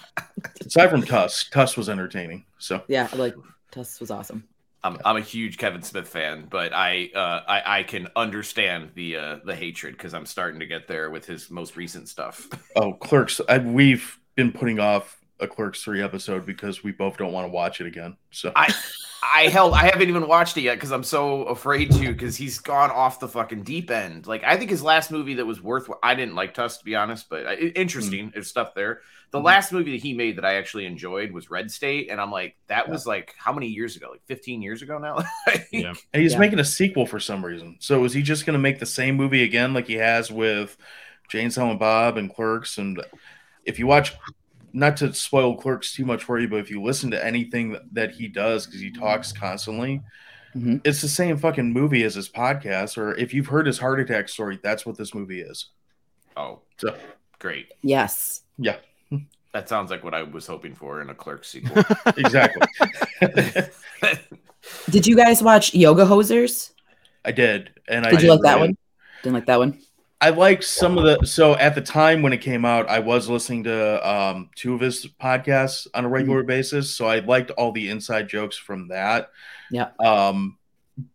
aside 0.66 0.88
from 0.90 1.02
Tusk, 1.02 1.52
Tusk 1.52 1.76
was 1.76 1.88
entertaining. 1.88 2.44
So 2.58 2.82
Yeah, 2.88 3.08
like 3.14 3.34
Tusk 3.70 4.00
was 4.00 4.10
awesome. 4.10 4.44
I'm, 4.84 4.98
I'm 5.04 5.16
a 5.16 5.20
huge 5.20 5.58
Kevin 5.58 5.82
Smith 5.82 6.08
fan, 6.08 6.46
but 6.50 6.72
I 6.72 7.10
uh, 7.14 7.42
I, 7.46 7.78
I 7.78 7.82
can 7.84 8.08
understand 8.16 8.90
the 8.94 9.16
uh, 9.16 9.38
the 9.44 9.54
hatred 9.54 9.96
because 9.96 10.12
I'm 10.12 10.26
starting 10.26 10.58
to 10.60 10.66
get 10.66 10.88
there 10.88 11.10
with 11.10 11.24
his 11.24 11.50
most 11.50 11.76
recent 11.76 12.08
stuff. 12.08 12.48
oh, 12.76 12.94
Clerks, 12.94 13.40
I, 13.48 13.58
we've 13.58 14.18
been 14.34 14.50
putting 14.50 14.80
off 14.80 15.21
a 15.42 15.48
Clerks 15.48 15.82
three 15.82 16.02
episode 16.02 16.46
because 16.46 16.82
we 16.84 16.92
both 16.92 17.18
don't 17.18 17.32
want 17.32 17.44
to 17.46 17.50
watch 17.52 17.80
it 17.80 17.86
again. 17.86 18.16
So 18.30 18.52
I 18.56 18.72
I 19.22 19.48
held 19.48 19.74
I 19.74 19.84
haven't 19.84 20.08
even 20.08 20.26
watched 20.26 20.56
it 20.56 20.62
yet 20.62 20.74
because 20.76 20.90
I'm 20.92 21.04
so 21.04 21.42
afraid 21.44 21.90
to 21.92 22.08
because 22.12 22.36
he's 22.36 22.58
gone 22.58 22.90
off 22.90 23.20
the 23.20 23.28
fucking 23.28 23.62
deep 23.64 23.90
end. 23.90 24.26
Like 24.26 24.42
I 24.44 24.56
think 24.56 24.70
his 24.70 24.82
last 24.82 25.10
movie 25.10 25.34
that 25.34 25.46
was 25.46 25.62
worth 25.62 25.88
I 26.02 26.14
didn't 26.14 26.34
like 26.34 26.54
Tusk 26.54 26.78
to 26.80 26.84
be 26.84 26.96
honest, 26.96 27.28
but 27.28 27.46
uh, 27.46 27.52
interesting 27.52 28.28
Mm. 28.30 28.32
there's 28.34 28.48
stuff 28.48 28.74
there. 28.74 29.00
The 29.32 29.38
Mhm. 29.40 29.44
last 29.44 29.72
movie 29.72 29.92
that 29.92 30.02
he 30.02 30.12
made 30.12 30.36
that 30.36 30.44
I 30.44 30.54
actually 30.56 30.86
enjoyed 30.86 31.32
was 31.32 31.50
Red 31.50 31.70
State, 31.70 32.10
and 32.10 32.20
I'm 32.20 32.30
like 32.30 32.56
that 32.68 32.86
Yeah. 32.86 32.92
was 32.92 33.06
like 33.06 33.34
how 33.38 33.52
many 33.52 33.66
years 33.68 33.96
ago? 33.96 34.08
Like 34.10 34.22
15 34.26 34.62
years 34.62 34.82
ago 34.82 34.98
now. 34.98 35.18
Yeah. 35.72 35.94
And 36.12 36.22
he's 36.22 36.32
Yeah. 36.34 36.38
making 36.38 36.58
a 36.60 36.64
sequel 36.64 37.06
for 37.06 37.18
some 37.20 37.44
reason. 37.44 37.76
So 37.80 38.04
is 38.04 38.12
he 38.12 38.22
just 38.22 38.44
going 38.46 38.54
to 38.54 38.58
make 38.60 38.78
the 38.78 38.86
same 38.86 39.16
movie 39.16 39.42
again, 39.42 39.72
like 39.74 39.86
he 39.86 39.94
has 39.94 40.30
with 40.30 40.76
Jay 41.30 41.42
and 41.42 41.52
Silent 41.52 41.80
Bob 41.80 42.16
and 42.18 42.32
Clerks? 42.32 42.76
And 42.76 43.02
if 43.64 43.78
you 43.78 43.86
watch, 43.86 44.12
not 44.72 44.96
to 44.98 45.12
spoil 45.14 45.56
Clerks 45.56 45.94
too 45.94 46.04
much 46.04 46.24
for 46.24 46.38
you, 46.38 46.48
but 46.48 46.56
if 46.60 46.70
you 46.70 46.82
listen 46.82 47.10
to 47.12 47.24
anything 47.24 47.72
that, 47.72 47.82
that 47.92 48.10
he 48.12 48.28
does, 48.28 48.66
because 48.66 48.80
he 48.80 48.90
talks 48.90 49.32
constantly, 49.32 50.00
Mhm. 50.56 50.80
it's 50.84 51.00
the 51.00 51.08
same 51.08 51.36
fucking 51.38 51.72
movie 51.72 52.02
as 52.04 52.14
his 52.14 52.28
podcast. 52.28 52.96
Or 52.98 53.14
if 53.16 53.32
you've 53.34 53.46
heard 53.48 53.66
his 53.66 53.78
heart 53.78 54.00
attack 54.00 54.28
story, 54.28 54.58
that's 54.62 54.84
what 54.86 54.96
this 54.98 55.14
movie 55.14 55.40
is. 55.40 55.66
oh, 56.36 56.60
So 56.78 56.94
great. 57.38 57.72
Yes. 57.82 58.42
yeah, 58.58 58.76
That 59.52 59.68
sounds 59.68 59.90
like 59.90 60.02
what 60.02 60.14
I 60.14 60.22
was 60.22 60.46
hoping 60.46 60.74
for 60.74 61.02
in 61.02 61.10
a 61.10 61.14
Clerk 61.14 61.44
sequel. 61.44 61.82
exactly. 62.16 62.66
Did 64.90 65.06
you 65.06 65.16
guys 65.16 65.42
watch 65.42 65.74
Yoga 65.74 66.04
Hosers? 66.04 66.70
I 67.24 67.32
did, 67.32 67.70
and 67.88 68.06
I 68.06 68.10
Did 68.10 68.22
you 68.22 68.30
like 68.30 68.40
that 68.42 68.54
really- 68.56 68.68
one? 68.68 68.76
Didn't 69.22 69.34
like 69.34 69.46
that 69.46 69.58
one. 69.58 69.78
I 70.22 70.30
liked 70.30 70.62
some 70.62 70.96
of 70.96 71.02
the 71.02 71.26
so 71.26 71.56
at 71.56 71.74
the 71.74 71.80
time 71.80 72.22
when 72.22 72.32
it 72.32 72.38
came 72.38 72.64
out, 72.64 72.88
I 72.88 73.00
was 73.00 73.28
listening 73.28 73.64
to 73.64 74.08
um 74.08 74.50
two 74.54 74.72
of 74.72 74.80
his 74.80 75.04
podcasts 75.20 75.88
on 75.94 76.04
a 76.04 76.08
regular 76.08 76.44
basis. 76.44 76.94
So 76.94 77.06
I 77.06 77.18
liked 77.18 77.50
all 77.50 77.72
the 77.72 77.88
inside 77.88 78.28
jokes 78.28 78.56
from 78.56 78.86
that. 78.88 79.30
Yeah. 79.72 79.88
Um 79.98 80.58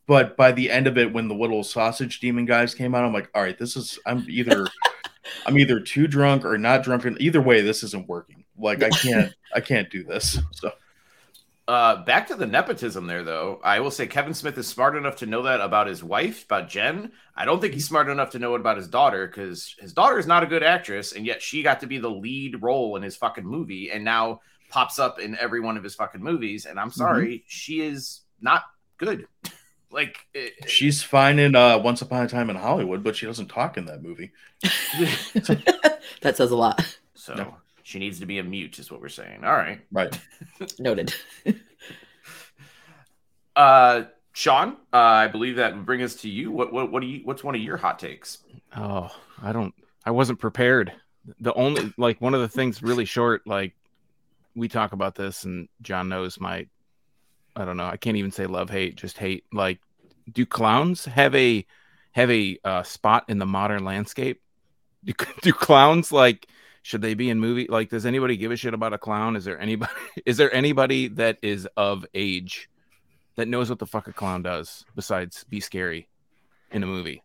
but 0.08 0.36
by 0.36 0.52
the 0.52 0.70
end 0.70 0.88
of 0.88 0.98
it, 0.98 1.14
when 1.14 1.30
the 1.30 1.36
little 1.36 1.64
sausage 1.64 2.20
demon 2.20 2.44
guys 2.44 2.76
came 2.76 2.94
out, 2.94 3.06
I'm 3.06 3.14
like, 3.14 3.30
all 3.34 3.42
right, 3.42 3.58
this 3.58 3.78
is 3.78 3.98
I'm 4.06 4.26
either 4.28 4.68
I'm 5.46 5.58
either 5.58 5.80
too 5.80 6.08
drunk 6.08 6.44
or 6.44 6.58
not 6.58 6.84
drunk. 6.84 7.06
And 7.06 7.20
either 7.22 7.42
way, 7.42 7.62
this 7.62 7.84
isn't 7.84 8.10
working. 8.10 8.44
Like 8.58 8.84
I 8.84 8.90
can't 8.90 9.34
I 9.56 9.62
can't 9.62 9.90
do 9.90 10.04
this. 10.04 10.38
So 10.52 10.72
Uh, 11.68 11.98
back 12.06 12.28
to 12.28 12.36
the 12.36 12.48
nepotism 12.48 13.08
there, 13.08 13.24
though. 13.24 13.60
I 13.62 13.82
will 13.82 13.92
say 13.92 14.08
Kevin 14.08 14.34
Smith 14.34 14.58
is 14.58 14.68
smart 14.68 14.96
enough 14.96 15.18
to 15.18 15.26
know 15.26 15.42
that 15.44 15.60
about 15.60 15.88
his 15.88 16.02
wife, 16.02 16.46
about 16.46 16.70
Jen. 16.70 17.12
I 17.36 17.44
don't 17.44 17.60
think 17.60 17.74
he's 17.74 17.86
smart 17.88 18.08
enough 18.08 18.30
to 18.32 18.40
know 18.40 18.56
it 18.56 18.62
about 18.62 18.78
his 18.78 18.88
daughter 18.88 19.28
because 19.28 19.76
his 19.78 19.92
daughter 19.92 20.18
is 20.18 20.26
not 20.28 20.44
a 20.44 20.48
good 20.48 20.64
actress, 20.64 21.12
and 21.12 21.26
yet 21.26 21.42
she 21.42 21.64
got 21.64 21.82
to 21.82 21.88
be 21.88 21.98
the 21.98 22.10
lead 22.10 22.62
role 22.64 22.96
in 22.96 23.04
his 23.04 23.18
fucking 23.18 23.44
movie, 23.46 23.92
and 23.92 24.06
now 24.06 24.40
pops 24.70 24.98
up 24.98 25.20
in 25.20 25.38
every 25.40 25.60
one 25.60 25.76
of 25.76 25.84
his 25.84 25.94
fucking 25.96 26.24
movies. 26.24 26.66
And 26.66 26.80
I'm 26.80 26.92
sorry, 26.92 27.44
she 27.48 27.82
is 27.82 28.22
not 28.40 28.64
good. 28.98 29.28
like, 29.92 30.26
it- 30.34 30.70
she's 30.70 31.04
fine 31.04 31.38
in 31.38 31.54
uh 31.54 31.80
Once 31.80 32.02
Upon 32.02 32.24
a 32.24 32.30
Time 32.30 32.50
in 32.50 32.56
Hollywood, 32.56 33.04
but 33.04 33.18
she 33.18 33.26
doesn't 33.26 33.48
talk 33.48 33.76
in 33.78 33.88
that 33.88 34.02
movie. 34.02 34.32
that 36.22 36.34
says 36.38 36.52
a 36.52 36.56
lot. 36.56 36.82
so 37.14 37.34
No. 37.34 37.56
She 37.88 38.00
needs 38.00 38.20
to 38.20 38.26
be 38.26 38.38
a 38.38 38.44
mute, 38.44 38.80
is 38.80 38.92
what 38.92 39.00
we're 39.00 39.08
saying. 39.08 39.46
All 39.46 39.54
right. 39.54 39.80
Right. 39.94 40.20
Noted. 40.80 41.14
Uh, 43.56 44.04
Sean, 44.34 44.74
uh, 44.94 44.98
I 44.98 45.30
believe 45.30 45.56
that 45.56 45.76
would 45.76 45.84
bring 45.84 46.04
us 46.04 46.14
to 46.18 46.30
you. 46.30 46.52
What, 46.52 46.72
what, 46.72 46.92
what 46.92 47.02
do 47.02 47.08
you? 47.08 47.22
What's 47.24 47.44
one 47.44 47.56
of 47.56 47.62
your 47.62 47.76
hot 47.76 47.98
takes? 47.98 48.38
Oh, 48.76 49.10
I 49.42 49.52
don't. 49.52 49.74
I 50.06 50.12
wasn't 50.12 50.38
prepared. 50.38 50.94
The 51.40 51.56
only 51.56 51.92
like 51.98 52.22
one 52.22 52.36
of 52.36 52.42
the 52.42 52.48
things 52.48 52.84
really 52.84 53.06
short. 53.06 53.48
Like 53.48 53.74
we 54.56 54.68
talk 54.68 54.92
about 54.92 55.16
this, 55.16 55.44
and 55.44 55.68
John 55.82 56.08
knows 56.08 56.40
my. 56.40 56.68
I 57.56 57.66
don't 57.66 57.78
know. 57.78 57.88
I 57.88 57.98
can't 57.98 58.18
even 58.18 58.30
say 58.30 58.46
love 58.46 58.70
hate. 58.70 58.96
Just 58.96 59.18
hate. 59.18 59.44
Like, 59.52 59.80
do 60.32 60.46
clowns 60.46 61.06
have 61.06 61.34
a 61.34 61.66
have 62.12 62.30
a 62.30 62.60
uh, 62.64 62.84
spot 62.84 63.26
in 63.28 63.40
the 63.40 63.48
modern 63.48 63.84
landscape? 63.86 64.40
Do, 65.04 65.14
do 65.42 65.52
clowns 65.52 66.12
like? 66.12 66.48
Should 66.88 67.02
they 67.02 67.16
be 67.16 67.30
in 67.30 67.38
movie? 67.42 67.68
Like, 67.68 67.90
does 67.90 68.06
anybody 68.06 68.38
give 68.38 68.50
a 68.50 68.56
shit 68.56 68.74
about 68.74 68.94
a 68.94 68.98
clown? 68.98 69.36
Is 69.36 69.44
there 69.44 69.60
anybody? 69.60 69.92
Is 70.26 70.38
there 70.38 70.54
anybody 70.56 71.10
that 71.10 71.38
is 71.42 71.68
of 71.76 72.06
age 72.14 72.70
that 73.36 73.50
knows 73.50 73.70
what 73.70 73.78
the 73.80 73.86
fuck 73.86 74.08
a 74.08 74.14
clown 74.14 74.42
does 74.42 74.86
besides 74.96 75.44
be 75.50 75.60
scary 75.60 76.08
in 76.72 76.84
a 76.84 76.86
movie? 76.86 77.24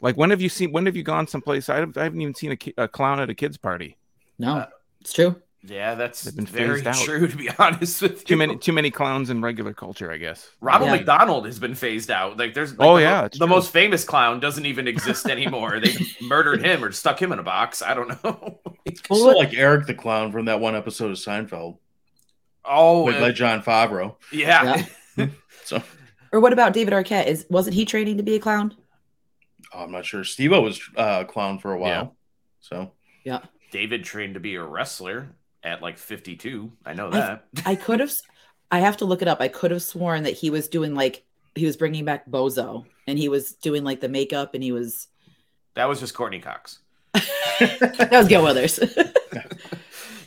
Like 0.00 0.16
when 0.16 0.30
have 0.30 0.40
you 0.40 0.48
seen? 0.48 0.72
When 0.72 0.86
have 0.86 0.96
you 0.96 1.02
gone 1.02 1.26
someplace? 1.26 1.68
I 1.68 1.74
haven't, 1.76 1.98
I 1.98 2.04
haven't 2.04 2.22
even 2.22 2.34
seen 2.34 2.52
a, 2.52 2.56
ki- 2.56 2.72
a 2.78 2.88
clown 2.88 3.20
at 3.20 3.28
a 3.28 3.34
kids 3.34 3.58
party. 3.58 3.98
No, 4.38 4.54
Uh, 4.54 4.66
it's 5.02 5.12
true. 5.12 5.36
Yeah, 5.62 5.94
that's 5.94 6.22
They've 6.22 6.34
been 6.34 6.46
very 6.46 6.86
out. 6.86 6.94
true. 6.96 7.26
To 7.28 7.36
be 7.36 7.50
honest 7.58 8.00
with 8.00 8.12
you, 8.20 8.24
Too 8.26 8.36
many, 8.38 8.56
too 8.56 8.72
many 8.72 8.90
clowns 8.90 9.28
in 9.28 9.42
regular 9.42 9.74
culture, 9.74 10.10
I 10.10 10.16
guess. 10.16 10.48
Ronald 10.62 10.90
Yeah. 10.90 10.96
McDonald 10.96 11.44
has 11.44 11.58
been 11.58 11.74
phased 11.74 12.10
out. 12.10 12.38
Like, 12.38 12.54
there's 12.54 12.78
like, 12.78 12.88
Oh, 12.88 12.96
the, 12.96 13.02
yeah, 13.02 13.22
the 13.28 13.36
true. 13.38 13.46
most 13.46 13.70
famous 13.70 14.02
clown 14.02 14.40
doesn't 14.40 14.64
even 14.64 14.88
exist 14.88 15.26
anymore. 15.26 15.78
they 15.78 15.94
murdered 16.22 16.64
him 16.64 16.82
or 16.82 16.92
stuck 16.92 17.20
him 17.20 17.30
in 17.32 17.38
a 17.38 17.42
box. 17.42 17.82
I 17.82 17.92
don't 17.92 18.08
know. 18.24 18.58
Still 19.04 19.36
like 19.36 19.52
Eric 19.52 19.86
the 19.86 19.92
Clown 19.94 20.32
from 20.32 20.46
that 20.46 20.60
one 20.60 20.74
episode 20.74 21.10
of 21.10 21.18
Seinfeld. 21.18 21.76
oh, 22.64 23.04
With 23.04 23.16
uh, 23.16 23.20
like 23.20 23.34
Jon 23.34 23.62
Favreau. 23.62 24.16
yeah. 24.32 24.86
So 25.64 25.82
Or 26.32 26.40
what 26.40 26.54
about 26.54 26.72
David 26.72 26.94
Arquette? 26.94 27.26
Is 27.26 27.44
wasn't 27.50 27.74
he 27.74 27.84
training 27.84 28.16
to 28.16 28.22
be 28.22 28.34
a 28.36 28.40
clown? 28.40 28.74
oh, 29.74 29.82
I'm 29.84 29.92
not 29.92 30.06
sure. 30.06 30.24
Steve 30.24 30.52
was 30.52 30.80
uh, 30.96 31.18
a 31.20 31.24
clown 31.30 31.58
for 31.58 31.72
a 31.74 31.78
while. 31.78 31.90
Yeah. 31.90 32.06
So 32.60 32.92
Yeah. 33.24 33.40
David 33.70 34.04
trained 34.04 34.34
to 34.34 34.40
be 34.40 34.54
a 34.56 34.64
wrestler 34.64 35.28
at 35.62 35.82
like 35.82 35.98
52. 35.98 36.72
I 36.86 36.94
know 36.94 37.08
I- 37.08 37.10
that. 37.10 37.44
I 37.66 37.74
could 37.74 38.00
have. 38.00 38.12
I 38.72 38.78
have 38.80 38.98
to 38.98 39.04
look 39.04 39.20
it 39.20 39.28
up. 39.28 39.40
I 39.40 39.48
could 39.48 39.72
have 39.72 39.82
sworn 39.82 40.22
that 40.22 40.34
he 40.34 40.48
was 40.50 40.68
doing 40.68 40.94
like 40.94 41.24
he 41.56 41.66
was 41.66 41.76
bringing 41.76 42.04
back 42.04 42.28
Bozo, 42.30 42.84
and 43.08 43.18
he 43.18 43.28
was 43.28 43.52
doing 43.54 43.82
like 43.82 44.00
the 44.00 44.08
makeup, 44.08 44.54
and 44.54 44.62
he 44.62 44.70
was 44.72 45.08
that 45.74 45.88
was 45.88 45.98
just 46.00 46.14
Courteney 46.14 46.38
Cox. 46.40 46.78
that 47.12 48.08
was 48.12 48.28
Gale 48.28 48.42
Weathers. 48.44 48.78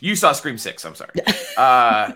You 0.00 0.16
saw 0.16 0.32
Scream 0.32 0.58
Six. 0.58 0.84
I'm 0.84 0.94
sorry. 0.94 1.12
uh, 1.56 2.12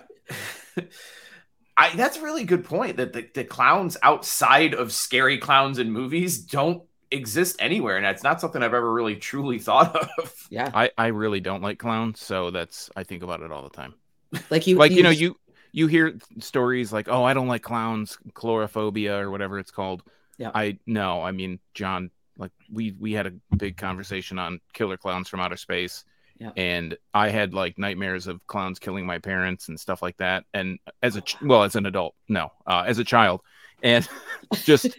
I 1.76 1.96
that's 1.96 2.18
a 2.18 2.22
really 2.22 2.44
good 2.44 2.64
point 2.64 2.98
that 2.98 3.12
the, 3.12 3.26
the 3.32 3.44
clowns 3.44 3.96
outside 4.02 4.74
of 4.74 4.92
scary 4.92 5.38
clowns 5.38 5.78
in 5.78 5.90
movies 5.90 6.38
don't 6.38 6.82
exist 7.10 7.56
anywhere, 7.58 7.96
and 7.96 8.06
it's 8.06 8.22
not 8.22 8.40
something 8.40 8.62
I've 8.62 8.74
ever 8.74 8.92
really 8.92 9.16
truly 9.16 9.58
thought 9.68 9.94
of. 10.18 10.46
yeah, 10.50 10.70
I, 10.74 10.90
I 10.98 11.06
really 11.08 11.40
don't 11.40 11.62
like 11.62 11.78
clowns, 11.78 12.20
so 12.20 12.50
that's 12.50 12.90
I 12.96 13.04
think 13.04 13.22
about 13.22 13.40
it 13.42 13.50
all 13.52 13.62
the 13.62 13.70
time. 13.70 13.94
like 14.50 14.66
you, 14.66 14.76
Like 14.76 14.92
you 14.92 15.02
know, 15.02 15.10
you 15.10 15.36
you 15.72 15.86
hear 15.86 16.18
stories 16.38 16.92
like, 16.92 17.08
"Oh, 17.08 17.24
I 17.24 17.34
don't 17.34 17.48
like 17.48 17.62
clowns, 17.62 18.18
chlorophobia 18.32 19.20
or 19.20 19.30
whatever 19.30 19.58
it's 19.58 19.70
called." 19.70 20.02
Yeah. 20.38 20.50
I 20.54 20.78
no, 20.86 21.22
I 21.22 21.32
mean, 21.32 21.58
John, 21.74 22.10
like 22.36 22.52
we 22.72 22.92
we 22.98 23.12
had 23.12 23.26
a 23.26 23.32
big 23.56 23.76
conversation 23.76 24.38
on 24.38 24.60
killer 24.72 24.96
clowns 24.96 25.28
from 25.28 25.40
outer 25.40 25.56
space. 25.56 26.04
Yeah. 26.38 26.52
And 26.56 26.96
I 27.12 27.30
had 27.30 27.52
like 27.52 27.78
nightmares 27.78 28.28
of 28.28 28.46
clowns 28.46 28.78
killing 28.78 29.04
my 29.04 29.18
parents 29.18 29.66
and 29.68 29.78
stuff 29.80 30.02
like 30.02 30.16
that. 30.18 30.44
And 30.54 30.78
as 31.02 31.16
a 31.16 31.20
ch- 31.20 31.40
well, 31.42 31.64
as 31.64 31.74
an 31.74 31.84
adult, 31.86 32.14
no, 32.28 32.52
uh, 32.64 32.84
as 32.86 33.00
a 33.00 33.04
child, 33.04 33.40
and 33.82 34.08
just 34.54 34.96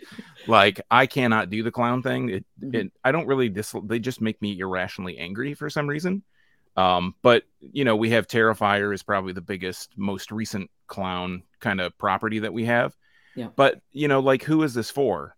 like 0.50 0.82
I 0.92 1.06
cannot 1.06 1.50
do 1.50 1.64
the 1.64 1.72
clown 1.72 2.02
thing. 2.04 2.30
It, 2.30 2.46
Mhm. 2.62 2.76
it 2.76 2.92
I 3.04 3.12
don't 3.12 3.28
really 3.28 3.50
dis. 3.50 3.74
They 3.86 4.00
just 4.00 4.20
make 4.22 4.42
me 4.42 4.60
irrationally 4.60 5.18
angry 5.18 5.54
for 5.54 5.70
some 5.70 5.88
reason. 5.88 6.24
Um, 6.76 7.16
but 7.22 7.44
you 7.60 7.84
know, 7.86 7.96
we 7.96 8.10
have 8.12 8.28
Terrifier 8.28 8.94
is 8.94 9.04
probably 9.04 9.34
the 9.34 9.42
biggest, 9.42 9.98
most 9.98 10.32
recent 10.32 10.70
clown 10.88 11.44
kind 11.60 11.82
of 11.82 11.98
property 11.98 12.40
that 12.40 12.54
we 12.54 12.66
have. 12.66 12.96
Yeah. 13.36 13.50
But 13.56 13.82
you 13.92 14.08
know, 14.08 14.20
like 14.20 14.44
who 14.44 14.64
is 14.64 14.74
this 14.74 14.90
for? 14.90 15.36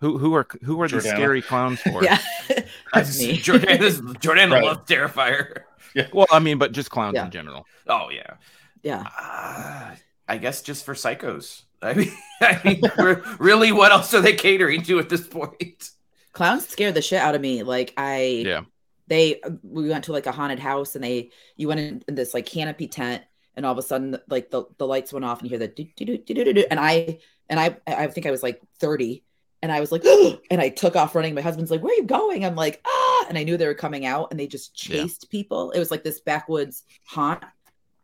Who 0.00 0.16
who 0.18 0.34
are 0.34 0.46
who 0.62 0.80
are 0.82 0.88
the 0.88 1.00
scary 1.00 1.42
clowns 1.42 1.80
for? 1.82 2.02
yeah, 2.10 2.18
that's 2.94 3.18
me. 3.20 3.36
Jordan, 3.36 3.78
this, 3.80 4.00
Jordan 4.20 4.50
Right. 4.50 4.64
loves 4.64 4.88
Terrifier. 4.88 5.62
Yeah. 5.94 6.08
Well, 6.12 6.26
I 6.30 6.38
mean, 6.38 6.58
but 6.58 6.72
just 6.72 6.90
clowns 6.90 7.14
Yeah. 7.14 7.26
in 7.26 7.30
general. 7.30 7.66
Oh 7.86 8.08
yeah. 8.10 8.34
Yeah, 8.82 9.04
Uh, 9.18 9.94
I 10.30 10.38
guess 10.38 10.62
just 10.62 10.84
for 10.84 10.94
psychos. 10.94 11.62
I 11.82 11.94
mean, 11.94 12.12
I 12.40 12.60
mean 12.64 13.22
really, 13.38 13.72
what 13.72 13.90
else 13.90 14.14
are 14.14 14.20
they 14.20 14.34
catering 14.34 14.82
to 14.82 14.98
at 14.98 15.08
this 15.08 15.26
point? 15.26 15.90
clowns 16.32 16.68
scared 16.68 16.94
the 16.94 17.02
shit 17.02 17.20
out 17.20 17.34
of 17.34 17.40
me. 17.40 17.62
Like 17.62 17.92
I, 17.96 18.44
Yeah. 18.46 18.62
they 19.08 19.40
we 19.62 19.88
went 19.88 20.04
to 20.04 20.12
like 20.12 20.26
a 20.26 20.32
haunted 20.32 20.60
house, 20.60 20.94
and 20.94 21.02
they 21.02 21.30
you 21.56 21.68
went 21.68 21.80
in, 21.80 22.02
in 22.06 22.14
this 22.14 22.32
like 22.32 22.46
canopy 22.46 22.86
tent, 22.86 23.22
and 23.56 23.66
all 23.66 23.72
of 23.72 23.78
a 23.78 23.82
sudden 23.82 24.18
like 24.28 24.50
the, 24.50 24.64
the 24.78 24.86
lights 24.86 25.12
went 25.12 25.24
off 25.24 25.40
and 25.40 25.50
you 25.50 25.58
hear 25.58 25.66
the 25.66 25.68
do, 25.68 25.84
do, 25.96 26.04
do, 26.04 26.18
do, 26.18 26.44
do, 26.44 26.52
do, 26.52 26.64
and 26.70 26.78
I 26.78 27.18
and 27.48 27.58
I 27.58 27.76
I 27.86 28.06
think 28.06 28.26
I 28.26 28.30
was 28.30 28.42
like 28.42 28.60
30 28.78 29.24
and 29.62 29.72
I 29.72 29.80
was 29.80 29.90
like 29.90 30.04
and 30.50 30.60
I 30.60 30.68
took 30.68 30.96
off 30.96 31.14
running. 31.14 31.34
My 31.34 31.40
husband's 31.40 31.70
like, 31.70 31.82
Where 31.82 31.92
are 31.92 31.96
you 31.96 32.04
going? 32.04 32.44
I'm 32.44 32.56
like, 32.56 32.80
ah, 32.86 33.26
and 33.28 33.36
I 33.36 33.42
knew 33.42 33.56
they 33.56 33.66
were 33.66 33.74
coming 33.74 34.06
out 34.06 34.28
and 34.30 34.38
they 34.38 34.46
just 34.46 34.74
chased 34.74 35.24
yeah. 35.24 35.30
people. 35.30 35.72
It 35.72 35.78
was 35.78 35.90
like 35.90 36.04
this 36.04 36.20
backwoods 36.20 36.84
haunt. 37.06 37.42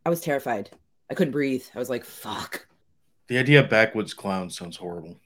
I 0.05 0.11
was 0.11 0.21
terrified. 0.21 0.71
I 1.11 1.15
couldn't 1.15 1.33
breathe. 1.33 1.65
I 1.75 1.79
was 1.79 1.91
like, 1.91 2.05
fuck. 2.05 2.67
The 3.29 3.39
idea 3.39 3.61
of 3.61 3.71
backwoods 3.71 4.15
clowns 4.15 4.57
sounds 4.57 4.77
horrible. 4.77 5.17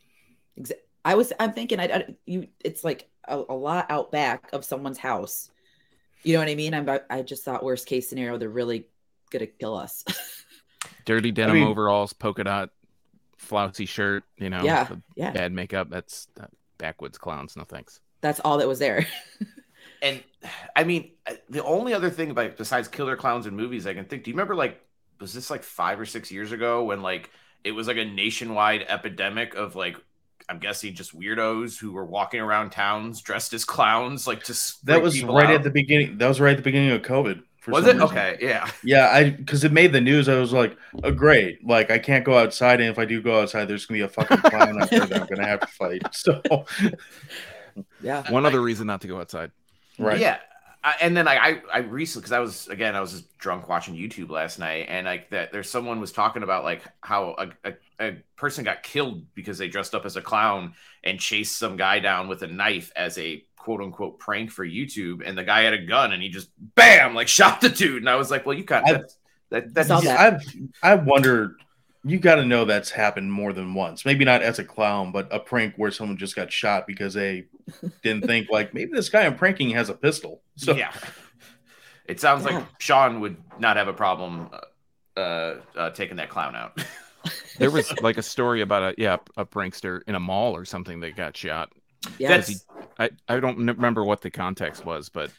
I 1.04 1.14
was 1.14 1.32
I'm 1.40 1.52
thinking 1.52 1.80
I, 1.80 1.84
I 1.84 2.14
you 2.26 2.48
it's 2.64 2.84
like 2.84 3.08
a, 3.26 3.42
a, 3.48 3.54
lot 3.54 3.86
out 3.90 4.10
back 4.10 4.50
of 4.52 4.64
someone's 4.64 4.98
house. 4.98 5.50
You 6.22 6.34
know 6.34 6.40
what 6.40 6.48
I 6.48 6.54
mean? 6.54 6.74
I'm 6.74 6.88
I 7.08 7.22
just 7.22 7.44
thought 7.44 7.62
worst 7.62 7.86
case 7.86 8.08
scenario 8.08 8.36
they're 8.36 8.48
really 8.48 8.86
gonna 9.30 9.46
kill 9.46 9.76
us. 9.76 10.04
Dirty 11.06 11.30
denim 11.30 11.56
I 11.56 11.60
mean, 11.60 11.68
overalls, 11.68 12.12
polka 12.12 12.44
dot 12.44 12.70
flouncy 13.38 13.86
shirt, 13.86 14.24
you 14.36 14.50
know, 14.50 14.62
yeah, 14.62 14.88
yeah. 15.16 15.30
bad 15.30 15.52
makeup. 15.52 15.88
That's 15.90 16.28
that 16.36 16.50
backwoods 16.78 17.16
clowns. 17.16 17.56
No 17.56 17.64
thanks. 17.64 18.00
That's 18.20 18.40
all 18.40 18.58
that 18.58 18.68
was 18.68 18.78
there. 18.78 19.06
and 20.02 20.22
I 20.76 20.84
mean, 20.84 21.12
uh, 21.26 21.34
the 21.48 21.64
only 21.64 21.94
other 21.94 22.10
thing 22.10 22.30
about 22.30 22.58
besides 22.58 22.88
killer 22.88 23.16
clowns 23.16 23.46
in 23.46 23.56
movies 23.56 23.86
I 23.86 23.94
can 23.94 24.04
think. 24.04 24.24
Do 24.24 24.30
you 24.30 24.34
remember 24.34 24.54
like 24.54 24.82
was 25.20 25.32
this 25.32 25.50
like 25.50 25.62
five 25.62 26.00
or 26.00 26.06
six 26.06 26.30
years 26.30 26.52
ago 26.52 26.84
when 26.84 27.02
like 27.02 27.30
it 27.64 27.72
was 27.72 27.86
like 27.86 27.96
a 27.96 28.04
nationwide 28.04 28.84
epidemic 28.88 29.54
of 29.54 29.76
like 29.76 29.96
I'm 30.48 30.58
guessing 30.58 30.94
just 30.94 31.16
weirdos 31.16 31.78
who 31.78 31.92
were 31.92 32.04
walking 32.04 32.40
around 32.40 32.70
towns 32.70 33.20
dressed 33.20 33.52
as 33.52 33.64
clowns, 33.64 34.26
like 34.26 34.44
just 34.44 34.84
that 34.86 35.00
was 35.00 35.22
right 35.22 35.46
out. 35.46 35.54
at 35.54 35.62
the 35.62 35.70
beginning. 35.70 36.18
That 36.18 36.26
was 36.26 36.40
right 36.40 36.50
at 36.50 36.56
the 36.56 36.62
beginning 36.62 36.90
of 36.90 37.02
COVID. 37.02 37.42
was 37.68 37.86
it 37.86 37.92
reason. 37.92 38.02
okay? 38.02 38.36
Yeah, 38.40 38.68
yeah. 38.82 39.10
I 39.10 39.30
because 39.30 39.62
it 39.62 39.70
made 39.70 39.92
the 39.92 40.00
news. 40.00 40.28
I 40.28 40.34
was 40.40 40.52
like, 40.52 40.76
oh 41.04 41.12
great! 41.12 41.64
Like 41.64 41.92
I 41.92 41.98
can't 41.98 42.24
go 42.24 42.36
outside, 42.36 42.80
and 42.80 42.90
if 42.90 42.98
I 42.98 43.04
do 43.04 43.22
go 43.22 43.40
outside, 43.40 43.66
there's 43.66 43.86
gonna 43.86 43.98
be 43.98 44.02
a 44.02 44.08
fucking 44.08 44.38
clown 44.38 44.82
out 44.82 44.90
there 44.90 45.06
that 45.06 45.20
I'm 45.22 45.28
gonna 45.28 45.46
have 45.46 45.60
to 45.60 45.66
fight. 45.68 46.02
So, 46.12 46.42
yeah. 48.02 48.28
One 48.32 48.44
other 48.44 48.60
reason 48.60 48.88
not 48.88 49.02
to 49.02 49.08
go 49.08 49.20
outside. 49.20 49.52
Right. 49.98 50.18
Yeah. 50.18 50.38
I, 50.82 50.94
and 51.02 51.14
then 51.14 51.28
I, 51.28 51.60
I 51.72 51.78
recently 51.78 52.22
because 52.22 52.32
I 52.32 52.38
was 52.38 52.68
again 52.68 52.96
I 52.96 53.00
was 53.00 53.12
just 53.12 53.38
drunk 53.38 53.68
watching 53.68 53.94
YouTube 53.94 54.30
last 54.30 54.58
night 54.58 54.86
and 54.88 55.06
like 55.06 55.28
that 55.30 55.52
there's 55.52 55.68
someone 55.68 56.00
was 56.00 56.10
talking 56.10 56.42
about 56.42 56.64
like 56.64 56.82
how 57.02 57.34
a, 57.38 57.68
a, 57.68 57.74
a, 58.00 58.16
person 58.36 58.64
got 58.64 58.82
killed 58.82 59.26
because 59.34 59.58
they 59.58 59.68
dressed 59.68 59.94
up 59.94 60.06
as 60.06 60.16
a 60.16 60.22
clown 60.22 60.72
and 61.04 61.20
chased 61.20 61.58
some 61.58 61.76
guy 61.76 61.98
down 61.98 62.28
with 62.28 62.42
a 62.42 62.46
knife 62.46 62.92
as 62.96 63.18
a 63.18 63.44
quote 63.56 63.82
unquote 63.82 64.18
prank 64.18 64.50
for 64.50 64.66
YouTube 64.66 65.20
and 65.24 65.36
the 65.36 65.44
guy 65.44 65.62
had 65.62 65.74
a 65.74 65.84
gun 65.84 66.12
and 66.12 66.22
he 66.22 66.30
just 66.30 66.48
bam 66.74 67.14
like 67.14 67.28
shot 67.38 67.60
the 67.60 67.68
dude 67.68 68.02
and 68.02 68.08
I 68.08 68.16
was 68.16 68.30
like 68.30 68.46
well 68.46 68.56
you 68.56 68.64
got 68.64 68.90
of 68.90 69.02
that, 69.50 69.74
that's 69.74 69.88
that. 69.88 70.06
I've 70.18 70.42
I 70.82 70.94
wonder 70.94 71.56
you 72.04 72.18
got 72.18 72.36
to 72.36 72.44
know 72.44 72.64
that's 72.64 72.90
happened 72.90 73.30
more 73.30 73.52
than 73.52 73.74
once. 73.74 74.06
Maybe 74.06 74.24
not 74.24 74.42
as 74.42 74.58
a 74.58 74.64
clown, 74.64 75.12
but 75.12 75.28
a 75.30 75.38
prank 75.38 75.74
where 75.76 75.90
someone 75.90 76.16
just 76.16 76.34
got 76.34 76.50
shot 76.50 76.86
because 76.86 77.12
they 77.12 77.44
didn't 78.02 78.26
think 78.26 78.48
like 78.50 78.74
maybe 78.74 78.92
this 78.92 79.08
guy 79.08 79.26
I'm 79.26 79.36
pranking 79.36 79.70
has 79.70 79.88
a 79.88 79.94
pistol. 79.94 80.42
So 80.60 80.76
yeah, 80.76 80.92
it 82.04 82.20
sounds 82.20 82.44
yeah. 82.44 82.58
like 82.58 82.66
Sean 82.78 83.20
would 83.20 83.38
not 83.58 83.78
have 83.78 83.88
a 83.88 83.94
problem 83.94 84.50
uh, 85.16 85.54
uh, 85.74 85.88
taking 85.90 86.16
that 86.16 86.28
clown 86.28 86.54
out. 86.54 86.78
there 87.58 87.70
was 87.70 87.90
like 88.02 88.18
a 88.18 88.22
story 88.22 88.60
about 88.60 88.82
a 88.82 88.94
yeah 88.98 89.16
a 89.38 89.46
prankster 89.46 90.02
in 90.06 90.14
a 90.14 90.20
mall 90.20 90.54
or 90.54 90.66
something 90.66 91.00
that 91.00 91.16
got 91.16 91.34
shot. 91.34 91.72
Yeah, 92.18 92.42
I 92.98 93.08
I 93.26 93.40
don't 93.40 93.56
remember 93.56 94.04
what 94.04 94.20
the 94.20 94.30
context 94.30 94.84
was, 94.84 95.08
but 95.08 95.30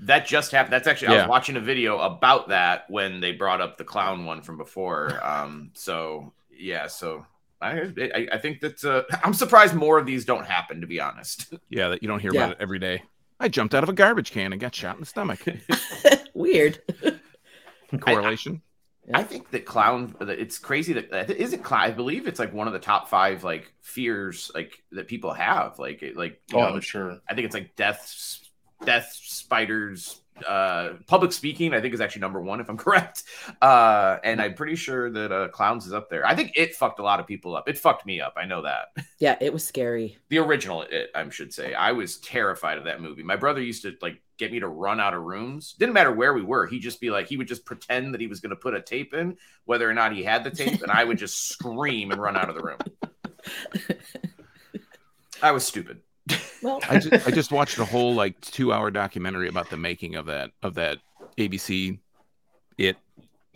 that 0.00 0.26
just 0.26 0.50
happened. 0.50 0.72
That's 0.72 0.88
actually 0.88 1.14
yeah. 1.14 1.20
I 1.20 1.22
was 1.22 1.30
watching 1.30 1.56
a 1.56 1.60
video 1.60 1.98
about 1.98 2.48
that 2.48 2.90
when 2.90 3.20
they 3.20 3.30
brought 3.30 3.60
up 3.60 3.76
the 3.76 3.84
clown 3.84 4.24
one 4.24 4.42
from 4.42 4.56
before. 4.56 5.24
Um, 5.24 5.70
so 5.74 6.32
yeah, 6.50 6.88
so 6.88 7.26
I 7.64 7.92
I, 8.14 8.28
I 8.32 8.38
think 8.38 8.60
that 8.60 8.84
uh, 8.84 9.02
I'm 9.24 9.34
surprised 9.34 9.74
more 9.74 9.98
of 9.98 10.06
these 10.06 10.24
don't 10.24 10.46
happen. 10.46 10.80
To 10.80 10.86
be 10.86 11.00
honest. 11.00 11.52
Yeah, 11.70 11.88
that 11.88 12.02
you 12.02 12.08
don't 12.08 12.20
hear 12.20 12.32
yeah. 12.32 12.44
about 12.44 12.52
it 12.52 12.58
every 12.60 12.78
day. 12.78 13.02
I 13.40 13.48
jumped 13.48 13.74
out 13.74 13.82
of 13.82 13.88
a 13.88 13.92
garbage 13.92 14.30
can 14.30 14.52
and 14.52 14.60
got 14.60 14.74
shot 14.74 14.94
in 14.94 15.00
the 15.00 15.06
stomach. 15.06 15.44
Weird 16.34 16.80
correlation. 18.00 18.62
I, 19.12 19.20
I, 19.20 19.22
think 19.24 19.50
that 19.50 19.64
clown. 19.64 20.14
It's 20.20 20.58
crazy 20.58 20.92
that 20.92 21.30
is 21.30 21.52
it. 21.52 21.64
Clown. 21.64 21.80
I 21.80 21.90
believe 21.90 22.28
it's 22.28 22.38
like 22.38 22.52
one 22.52 22.68
of 22.68 22.72
the 22.72 22.78
top 22.78 23.08
five 23.08 23.42
like 23.42 23.72
fears 23.80 24.52
like 24.54 24.82
that 24.92 25.08
people 25.08 25.32
have. 25.32 25.78
Like 25.78 26.04
like 26.14 26.40
oh 26.52 26.74
know, 26.74 26.80
sure. 26.80 27.18
I 27.28 27.34
think 27.34 27.46
it's 27.46 27.54
like 27.54 27.74
death 27.74 28.40
death 28.84 29.10
spiders 29.20 30.20
uh 30.46 30.94
public 31.06 31.32
speaking 31.32 31.72
i 31.72 31.80
think 31.80 31.94
is 31.94 32.00
actually 32.00 32.20
number 32.20 32.40
one 32.40 32.60
if 32.60 32.68
i'm 32.68 32.76
correct. 32.84 33.22
Uh 33.62 34.18
and 34.24 34.40
i'm 34.40 34.54
pretty 34.54 34.74
sure 34.74 35.10
that 35.10 35.30
uh 35.32 35.48
clowns 35.48 35.86
is 35.86 35.92
up 35.92 36.10
there. 36.10 36.26
I 36.26 36.34
think 36.34 36.52
it 36.56 36.74
fucked 36.74 36.98
a 36.98 37.02
lot 37.02 37.20
of 37.20 37.26
people 37.26 37.56
up. 37.56 37.68
It 37.68 37.78
fucked 37.78 38.04
me 38.04 38.20
up. 38.20 38.34
I 38.36 38.44
know 38.44 38.62
that. 38.62 38.88
Yeah 39.20 39.36
it 39.40 39.52
was 39.52 39.64
scary. 39.64 40.18
The 40.28 40.38
original 40.38 40.82
it 40.82 41.10
i 41.14 41.28
should 41.28 41.54
say. 41.54 41.74
I 41.74 41.92
was 41.92 42.18
terrified 42.18 42.78
of 42.78 42.84
that 42.84 43.00
movie. 43.00 43.22
My 43.22 43.36
brother 43.36 43.62
used 43.62 43.82
to 43.82 43.94
like 44.02 44.20
get 44.36 44.50
me 44.50 44.58
to 44.60 44.68
run 44.68 44.98
out 44.98 45.14
of 45.14 45.22
rooms. 45.22 45.74
Didn't 45.78 45.94
matter 45.94 46.10
where 46.10 46.34
we 46.34 46.42
were. 46.42 46.66
He'd 46.66 46.80
just 46.80 47.00
be 47.00 47.10
like 47.10 47.28
he 47.28 47.36
would 47.36 47.48
just 47.48 47.64
pretend 47.64 48.12
that 48.12 48.20
he 48.20 48.26
was 48.26 48.40
going 48.40 48.50
to 48.50 48.56
put 48.56 48.74
a 48.74 48.82
tape 48.82 49.14
in 49.14 49.36
whether 49.64 49.88
or 49.88 49.94
not 49.94 50.12
he 50.12 50.24
had 50.24 50.42
the 50.42 50.50
tape 50.50 50.82
and 50.82 50.90
i 50.90 51.04
would 51.04 51.18
just 51.18 51.48
scream 51.48 52.10
and 52.10 52.20
run 52.20 52.36
out 52.36 52.48
of 52.48 52.56
the 52.56 52.62
room. 52.62 52.78
I 55.42 55.52
was 55.52 55.64
stupid 55.64 56.00
well, 56.62 56.80
I 56.88 56.98
just, 56.98 57.26
I 57.26 57.30
just 57.30 57.52
watched 57.52 57.78
a 57.78 57.84
whole 57.84 58.14
like 58.14 58.40
two 58.40 58.72
hour 58.72 58.90
documentary 58.90 59.48
about 59.48 59.70
the 59.70 59.76
making 59.76 60.14
of 60.14 60.26
that 60.26 60.50
of 60.62 60.74
that 60.74 60.98
ABC 61.36 61.98
it 62.78 62.96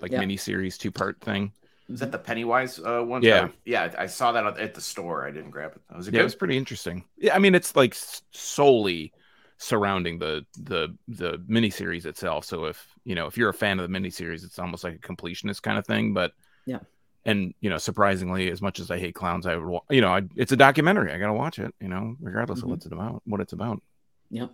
like 0.01 0.13
yeah. 0.13 0.21
mini 0.21 0.37
series 0.37 0.79
two 0.79 0.91
part 0.91 1.21
thing. 1.21 1.53
Is 1.89 2.01
that 2.01 2.13
the 2.13 2.19
Pennywise 2.19 2.79
uh, 2.79 3.01
one? 3.01 3.23
Yeah, 3.23 3.49
yeah. 3.65 3.95
I 3.97 4.07
saw 4.07 4.33
that 4.33 4.59
at 4.59 4.75
the 4.75 4.81
store. 4.81 5.27
I 5.27 5.31
didn't 5.31 5.51
grab 5.51 5.73
it. 5.75 5.97
Was 5.97 6.07
it 6.07 6.15
yeah, 6.15 6.21
it 6.21 6.25
was 6.25 6.35
pretty 6.35 6.57
interesting. 6.57 7.05
Yeah, 7.17 7.35
I 7.35 7.39
mean, 7.39 7.55
it's 7.55 7.75
like 7.75 7.97
solely 8.33 9.13
surrounding 9.57 10.19
the 10.19 10.45
the 10.59 10.95
the 11.09 11.39
miniseries 11.49 12.05
itself. 12.05 12.45
So 12.45 12.67
if 12.67 12.87
you 13.05 13.15
know 13.15 13.27
if 13.27 13.39
you're 13.39 13.49
a 13.49 13.55
fan 13.55 13.81
of 13.81 13.91
the 13.91 13.99
miniseries, 13.99 14.45
it's 14.45 14.59
almost 14.59 14.85
like 14.85 14.97
a 14.97 14.99
completionist 14.99 15.63
kind 15.63 15.79
of 15.79 15.87
thing. 15.87 16.13
But 16.13 16.33
yeah, 16.67 16.81
and 17.25 17.55
you 17.61 17.71
know 17.71 17.79
surprisingly 17.79 18.51
as 18.51 18.63
much 18.63 18.81
as 18.81 18.91
i 18.91 18.99
hate 18.99 19.15
clowns 19.15 19.47
i 19.47 19.57
would 19.57 19.81
you 19.91 20.01
know 20.01 20.09
I, 20.09 20.23
it's 20.37 20.53
a 20.53 20.57
documentary. 20.57 21.13
I 21.13 21.19
gotta 21.19 21.33
watch 21.33 21.59
it 21.59 21.75
you 21.81 21.89
know 21.89 22.17
regardless 22.21 22.61
mm-hmm. 22.61 22.67
of 22.67 22.71
what's 22.71 22.87
it 22.87 22.93
about 22.93 23.23
what 23.25 23.41
it's 23.41 23.53
about. 23.53 23.83
Yep. 24.31 24.51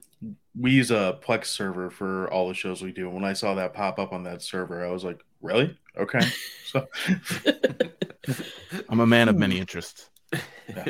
We 0.59 0.71
use 0.71 0.93
a 0.93 1.19
plex 1.21 1.47
server 1.47 1.91
for 1.91 2.31
all 2.33 2.47
the 2.47 2.55
shows 2.55 2.83
we 2.83 2.93
do. 2.93 3.09
When 3.11 3.25
i 3.25 3.33
saw 3.33 3.55
that 3.55 3.75
pop 3.75 3.99
up 3.99 4.13
on 4.13 4.25
that 4.25 4.43
server 4.43 4.85
i 4.85 4.91
was 4.91 5.05
like 5.05 5.25
really? 5.41 5.77
Okay. 5.97 6.21
So 6.75 6.89
i'm 8.89 8.99
a 8.99 9.07
man 9.07 9.29
of 9.29 9.37
many 9.37 9.59
interests. 9.61 10.11
Yeah. 10.69 10.87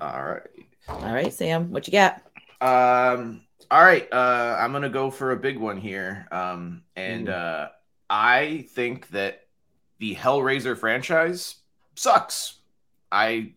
all 0.00 0.24
right. 0.24 0.42
All 0.88 1.12
right 1.12 1.32
sam 1.32 1.70
what 1.70 1.86
you 1.86 1.92
got? 1.92 2.22
Um 2.60 3.42
all 3.70 3.82
right 3.82 4.10
uh 4.12 4.56
i'm 4.58 4.72
gonna 4.72 4.88
go 4.88 5.10
for 5.10 5.32
a 5.32 5.36
big 5.36 5.58
one 5.58 5.76
here. 5.76 6.26
Um 6.32 6.82
and 6.96 7.28
Ooh. 7.28 7.32
uh 7.32 7.68
i 8.08 8.66
think 8.70 9.08
that 9.08 9.43
the 10.04 10.14
Hellraiser 10.14 10.76
franchise 10.76 11.56
sucks. 11.94 12.58
I 13.10 13.52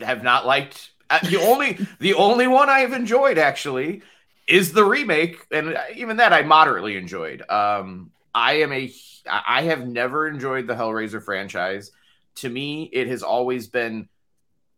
have 0.00 0.22
not 0.22 0.46
liked 0.46 0.92
uh, 1.10 1.18
the 1.28 1.36
only 1.42 1.78
the 1.98 2.14
only 2.14 2.46
one 2.46 2.70
I've 2.70 2.94
enjoyed 2.94 3.36
actually 3.36 4.00
is 4.48 4.72
the 4.72 4.84
remake, 4.84 5.44
and 5.50 5.76
even 5.94 6.16
that 6.16 6.32
I 6.32 6.40
moderately 6.40 6.96
enjoyed. 6.96 7.42
Um, 7.50 8.12
I 8.34 8.62
am 8.62 8.72
a 8.72 8.90
I 9.28 9.64
have 9.64 9.86
never 9.86 10.26
enjoyed 10.26 10.66
the 10.66 10.74
Hellraiser 10.74 11.22
franchise. 11.22 11.90
To 12.36 12.48
me, 12.48 12.84
it 12.84 13.06
has 13.08 13.22
always 13.22 13.66
been 13.66 14.08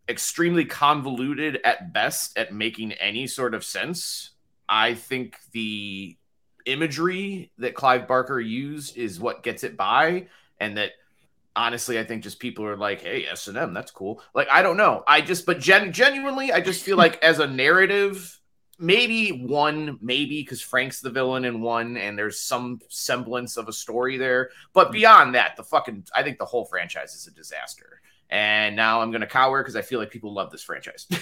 extremely 0.09 0.65
convoluted 0.65 1.61
at 1.63 1.93
best 1.93 2.37
at 2.37 2.53
making 2.53 2.93
any 2.95 3.29
sort 3.29 3.55
of 3.55 3.63
sense. 3.63 4.31
I 4.69 4.95
think 4.95 5.37
the 5.53 6.17
imagery 6.67 7.53
that 7.59 7.77
Clive 7.77 8.09
Barker 8.09 8.41
used 8.41 8.97
is 8.97 9.21
what 9.21 9.45
gets 9.45 9.63
it 9.63 9.77
by, 9.77 10.27
and 10.59 10.79
that 10.79 10.93
honestly 11.55 11.99
i 11.99 12.05
think 12.05 12.23
just 12.23 12.39
people 12.39 12.65
are 12.65 12.77
like 12.77 13.03
hey 13.03 13.27
s&m 13.27 13.75
that's 13.75 13.91
cool. 13.91 14.23
Like 14.35 14.49
i 14.51 14.63
don't 14.63 14.77
know. 14.77 15.05
I 15.07 15.21
just 15.21 15.47
but 15.47 15.61
gen- 15.61 15.93
genuinely 15.93 16.53
i 16.53 16.61
just 16.61 16.83
feel 16.83 16.97
like 16.97 17.23
as 17.23 17.39
a 17.39 17.47
narrative 17.47 18.39
maybe 18.79 19.31
one 19.31 19.99
maybe 20.01 20.43
because 20.43 20.61
frank's 20.61 21.01
the 21.01 21.11
villain 21.11 21.45
in 21.45 21.61
one 21.61 21.97
and 21.97 22.19
there's 22.19 22.41
some 22.41 22.81
semblance 22.89 23.57
of 23.57 23.69
a 23.69 23.73
story 23.73 24.17
there 24.17 24.51
but 24.73 24.89
mm. 24.89 24.93
beyond 24.93 25.35
that 25.35 25.55
the 25.57 25.63
fucking 25.63 26.05
i 26.15 26.23
think 26.23 26.39
the 26.39 26.45
whole 26.45 26.65
franchise 26.65 27.15
is 27.15 27.27
a 27.27 27.31
disaster. 27.31 28.01
And 28.31 28.75
now 28.75 29.01
i'm 29.03 29.13
gonna 29.13 29.27
cower 29.27 29.63
because 29.63 29.77
i 29.77 29.83
feel 29.83 29.99
like 30.01 30.11
people 30.11 30.33
love 30.35 30.51
this 30.51 30.63
franchise. 30.63 31.07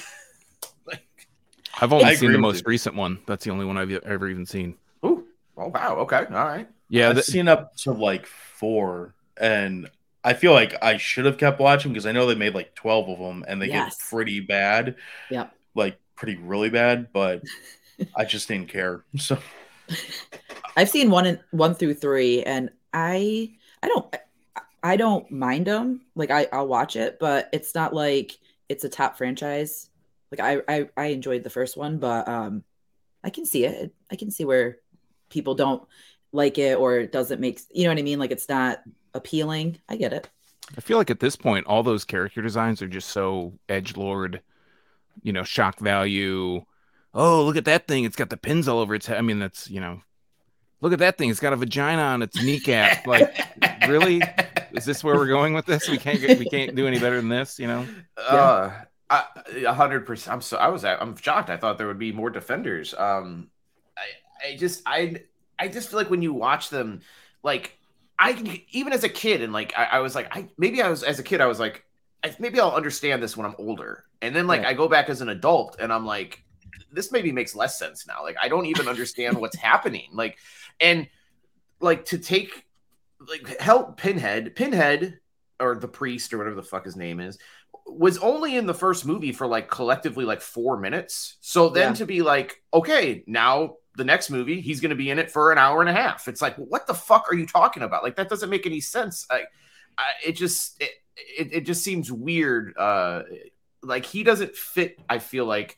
Like, 0.86 1.28
i've 1.80 1.92
only 1.92 2.16
seen 2.16 2.32
the 2.32 2.38
most 2.38 2.64
recent 2.66 2.96
one. 2.96 3.20
That's 3.26 3.44
the 3.44 3.50
only 3.50 3.64
one 3.64 3.76
i've 3.76 3.90
ever 3.90 4.28
even 4.28 4.46
seen. 4.46 4.76
Ooh. 5.04 5.26
oh 5.56 5.68
wow. 5.68 5.96
Okay. 5.98 6.24
All 6.30 6.46
right. 6.46 6.68
Yeah 6.88 7.10
i've 7.10 7.16
the- 7.16 7.22
seen 7.22 7.48
up 7.48 7.76
to 7.78 7.92
like 7.92 8.26
four 8.26 9.14
and 9.36 9.90
I 10.22 10.34
feel 10.34 10.52
like 10.52 10.74
I 10.82 10.98
should 10.98 11.24
have 11.24 11.38
kept 11.38 11.60
watching 11.60 11.92
because 11.92 12.06
I 12.06 12.12
know 12.12 12.26
they 12.26 12.34
made 12.34 12.54
like 12.54 12.74
12 12.74 13.08
of 13.08 13.18
them 13.18 13.44
and 13.48 13.60
they 13.60 13.68
yes. 13.68 13.96
get 13.96 14.08
pretty 14.10 14.40
bad. 14.40 14.96
Yeah. 15.30 15.48
Like 15.74 15.98
pretty 16.14 16.36
really 16.36 16.68
bad, 16.68 17.12
but 17.12 17.42
I 18.16 18.24
just 18.24 18.48
didn't 18.48 18.68
care. 18.68 19.04
So 19.16 19.38
I've 20.76 20.90
seen 20.90 21.10
one 21.10 21.26
and 21.26 21.40
one 21.50 21.74
through 21.74 21.94
three 21.94 22.42
and 22.42 22.70
I 22.92 23.52
I 23.82 23.88
don't 23.88 24.16
I 24.82 24.96
don't 24.96 25.30
mind 25.30 25.66
them. 25.66 26.02
Like 26.14 26.30
I 26.30 26.48
I'll 26.52 26.68
watch 26.68 26.96
it, 26.96 27.18
but 27.18 27.48
it's 27.52 27.74
not 27.74 27.94
like 27.94 28.38
it's 28.68 28.84
a 28.84 28.88
top 28.88 29.16
franchise. 29.16 29.88
Like 30.30 30.40
I 30.40 30.62
I, 30.68 30.88
I 30.96 31.04
enjoyed 31.06 31.44
the 31.44 31.50
first 31.50 31.76
one, 31.76 31.98
but 31.98 32.28
um 32.28 32.62
I 33.24 33.30
can 33.30 33.46
see 33.46 33.64
it. 33.64 33.94
I 34.10 34.16
can 34.16 34.30
see 34.30 34.44
where 34.44 34.78
people 35.30 35.54
don't 35.54 35.82
like 36.32 36.58
it 36.58 36.78
or 36.78 36.98
it 36.98 37.12
doesn't 37.12 37.40
make 37.40 37.60
you 37.70 37.84
know 37.84 37.90
what 37.90 37.98
I 37.98 38.02
mean. 38.02 38.18
Like 38.18 38.32
it's 38.32 38.48
not 38.48 38.80
appealing. 39.14 39.78
I 39.88 39.96
get 39.96 40.12
it. 40.12 40.28
I 40.76 40.80
feel 40.80 40.98
like 40.98 41.10
at 41.10 41.20
this 41.20 41.36
point, 41.36 41.66
all 41.66 41.82
those 41.82 42.04
character 42.04 42.42
designs 42.42 42.80
are 42.80 42.88
just 42.88 43.08
so 43.08 43.52
edge 43.68 43.96
lord, 43.96 44.40
you 45.22 45.32
know, 45.32 45.42
shock 45.42 45.78
value. 45.80 46.64
Oh, 47.12 47.44
look 47.44 47.56
at 47.56 47.64
that 47.64 47.88
thing! 47.88 48.04
It's 48.04 48.16
got 48.16 48.30
the 48.30 48.36
pins 48.36 48.68
all 48.68 48.78
over 48.78 48.94
its 48.94 49.06
head. 49.06 49.18
I 49.18 49.22
mean, 49.22 49.40
that's 49.40 49.68
you 49.68 49.80
know, 49.80 50.00
look 50.80 50.92
at 50.92 51.00
that 51.00 51.18
thing! 51.18 51.28
It's 51.28 51.40
got 51.40 51.52
a 51.52 51.56
vagina 51.56 52.02
on 52.02 52.22
its 52.22 52.40
kneecap. 52.40 53.06
like, 53.06 53.36
really? 53.88 54.22
Is 54.72 54.84
this 54.84 55.02
where 55.02 55.16
we're 55.16 55.26
going 55.26 55.54
with 55.54 55.66
this? 55.66 55.88
We 55.88 55.98
can't 55.98 56.20
get, 56.20 56.38
we 56.38 56.48
can't 56.48 56.76
do 56.76 56.86
any 56.86 57.00
better 57.00 57.16
than 57.16 57.28
this, 57.28 57.58
you 57.58 57.66
know? 57.66 57.84
Uh, 58.16 58.70
a 59.10 59.74
hundred 59.74 60.06
percent. 60.06 60.34
I'm 60.34 60.40
so 60.40 60.56
I 60.56 60.68
was 60.68 60.84
I'm 60.84 61.16
shocked. 61.16 61.50
I 61.50 61.56
thought 61.56 61.78
there 61.78 61.88
would 61.88 61.98
be 61.98 62.12
more 62.12 62.30
defenders. 62.30 62.94
Um, 62.94 63.50
I 63.96 64.48
I 64.48 64.56
just 64.56 64.82
I 64.86 65.22
I 65.58 65.68
just 65.68 65.90
feel 65.90 65.98
like 65.98 66.10
when 66.10 66.22
you 66.22 66.32
watch 66.32 66.70
them, 66.70 67.00
like 67.42 67.76
I 68.20 68.34
can 68.34 68.58
even 68.70 68.92
as 68.92 69.02
a 69.02 69.08
kid 69.08 69.40
and 69.40 69.52
like 69.52 69.72
I, 69.76 69.84
I 69.84 69.98
was 70.00 70.14
like 70.14 70.28
I 70.30 70.48
maybe 70.58 70.82
I 70.82 70.88
was 70.88 71.02
as 71.02 71.18
a 71.18 71.22
kid 71.22 71.40
I 71.40 71.46
was 71.46 71.58
like 71.58 71.84
I, 72.22 72.36
maybe 72.38 72.60
I'll 72.60 72.72
understand 72.72 73.22
this 73.22 73.36
when 73.36 73.46
I'm 73.46 73.54
older, 73.58 74.04
and 74.20 74.36
then 74.36 74.46
like 74.46 74.60
right. 74.60 74.70
I 74.70 74.74
go 74.74 74.88
back 74.88 75.08
as 75.08 75.22
an 75.22 75.30
adult 75.30 75.76
and 75.80 75.92
I'm 75.92 76.04
like 76.04 76.44
this 76.92 77.12
maybe 77.12 77.32
makes 77.32 77.54
less 77.54 77.78
sense 77.78 78.06
now. 78.06 78.22
Like 78.22 78.36
I 78.40 78.48
don't 78.48 78.66
even 78.66 78.88
understand 78.88 79.38
what's 79.38 79.56
happening. 79.70 80.10
Like 80.12 80.38
and 80.80 81.08
like 81.80 82.04
to 82.06 82.18
take 82.18 82.66
like 83.26 83.58
help 83.60 83.96
Pinhead, 83.96 84.54
Pinhead 84.54 85.18
or 85.58 85.76
the 85.76 85.88
priest 85.88 86.32
or 86.32 86.38
whatever 86.38 86.56
the 86.56 86.62
fuck 86.62 86.84
his 86.84 86.96
name 86.96 87.20
is 87.20 87.38
was 87.86 88.18
only 88.18 88.56
in 88.56 88.66
the 88.66 88.74
first 88.74 89.04
movie 89.04 89.32
for 89.32 89.46
like 89.46 89.70
collectively 89.70 90.24
like 90.24 90.40
four 90.40 90.78
minutes. 90.78 91.36
So 91.40 91.68
then 91.68 91.90
yeah. 91.90 91.94
to 91.94 92.06
be 92.06 92.22
like, 92.22 92.62
okay, 92.72 93.24
now 93.26 93.76
the 94.00 94.04
next 94.04 94.30
movie 94.30 94.62
he's 94.62 94.80
going 94.80 94.90
to 94.90 94.96
be 94.96 95.10
in 95.10 95.18
it 95.18 95.30
for 95.30 95.52
an 95.52 95.58
hour 95.58 95.80
and 95.80 95.90
a 95.90 95.92
half. 95.92 96.26
It's 96.26 96.40
like, 96.40 96.56
what 96.56 96.86
the 96.86 96.94
fuck 96.94 97.30
are 97.30 97.34
you 97.34 97.46
talking 97.46 97.82
about? 97.82 98.02
Like 98.02 98.16
that 98.16 98.30
doesn't 98.30 98.48
make 98.48 98.64
any 98.64 98.80
sense. 98.80 99.26
I, 99.30 99.42
I 99.98 100.04
it 100.24 100.32
just 100.32 100.80
it, 100.80 100.90
it, 101.16 101.52
it 101.52 101.60
just 101.66 101.84
seems 101.84 102.10
weird. 102.10 102.74
Uh, 102.78 103.24
like 103.82 104.06
he 104.06 104.22
doesn't 104.22 104.56
fit. 104.56 104.98
I 105.06 105.18
feel 105.18 105.44
like 105.44 105.76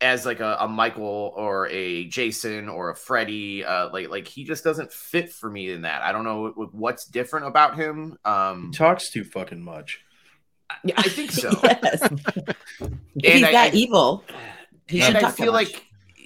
as 0.00 0.26
like 0.26 0.40
a, 0.40 0.56
a 0.58 0.66
Michael 0.66 1.32
or 1.36 1.68
a 1.68 2.06
Jason 2.06 2.68
or 2.68 2.90
a 2.90 2.96
Freddy. 2.96 3.64
Uh, 3.64 3.90
like 3.92 4.08
like 4.08 4.26
he 4.26 4.42
just 4.42 4.64
doesn't 4.64 4.92
fit 4.92 5.30
for 5.30 5.48
me 5.48 5.70
in 5.70 5.82
that. 5.82 6.02
I 6.02 6.10
don't 6.10 6.24
know 6.24 6.48
what's 6.72 7.04
different 7.04 7.46
about 7.46 7.76
him. 7.76 8.18
Um, 8.24 8.72
he 8.72 8.72
talks 8.72 9.10
too 9.10 9.22
fucking 9.22 9.62
much. 9.62 10.00
I 10.96 11.02
think 11.02 11.30
so. 11.30 11.50
yes. 11.62 12.08
He's 13.22 13.44
I, 13.44 13.52
that 13.52 13.72
I, 13.72 13.76
evil. 13.76 14.24
He 14.88 15.00
and 15.02 15.16
I 15.16 15.30
feel 15.30 15.52
like 15.52 15.84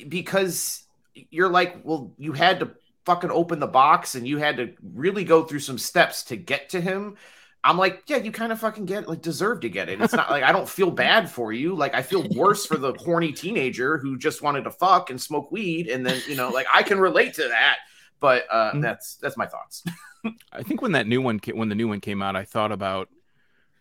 because 0.08 0.83
you're 1.14 1.48
like, 1.48 1.80
well, 1.84 2.12
you 2.18 2.32
had 2.32 2.60
to 2.60 2.72
fucking 3.04 3.30
open 3.30 3.60
the 3.60 3.66
box 3.66 4.14
and 4.14 4.26
you 4.26 4.38
had 4.38 4.56
to 4.56 4.74
really 4.94 5.24
go 5.24 5.44
through 5.44 5.60
some 5.60 5.78
steps 5.78 6.24
to 6.24 6.36
get 6.36 6.70
to 6.70 6.80
him. 6.80 7.16
I'm 7.62 7.78
like, 7.78 8.02
yeah, 8.08 8.18
you 8.18 8.30
kind 8.30 8.52
of 8.52 8.60
fucking 8.60 8.84
get 8.84 9.08
like 9.08 9.22
deserve 9.22 9.60
to 9.60 9.70
get 9.70 9.88
it. 9.88 10.00
It's 10.00 10.12
not 10.12 10.30
like 10.30 10.42
I 10.42 10.52
don't 10.52 10.68
feel 10.68 10.90
bad 10.90 11.30
for 11.30 11.50
you. 11.50 11.74
Like 11.74 11.94
I 11.94 12.02
feel 12.02 12.26
worse 12.36 12.66
for 12.66 12.76
the 12.76 12.92
horny 12.92 13.32
teenager 13.32 13.96
who 13.96 14.18
just 14.18 14.42
wanted 14.42 14.64
to 14.64 14.70
fuck 14.70 15.08
and 15.08 15.20
smoke 15.20 15.50
weed, 15.50 15.88
and 15.88 16.04
then 16.04 16.20
you 16.28 16.36
know, 16.36 16.50
like 16.50 16.66
I 16.72 16.82
can 16.82 17.00
relate 17.00 17.34
to 17.34 17.48
that. 17.48 17.76
But 18.20 18.44
uh, 18.50 18.72
mm-hmm. 18.72 18.80
that's 18.80 19.16
that's 19.16 19.38
my 19.38 19.46
thoughts. 19.46 19.82
I 20.52 20.62
think 20.62 20.82
when 20.82 20.92
that 20.92 21.06
new 21.06 21.22
one 21.22 21.40
when 21.54 21.70
the 21.70 21.74
new 21.74 21.88
one 21.88 22.00
came 22.00 22.20
out, 22.20 22.36
I 22.36 22.44
thought 22.44 22.70
about 22.70 23.08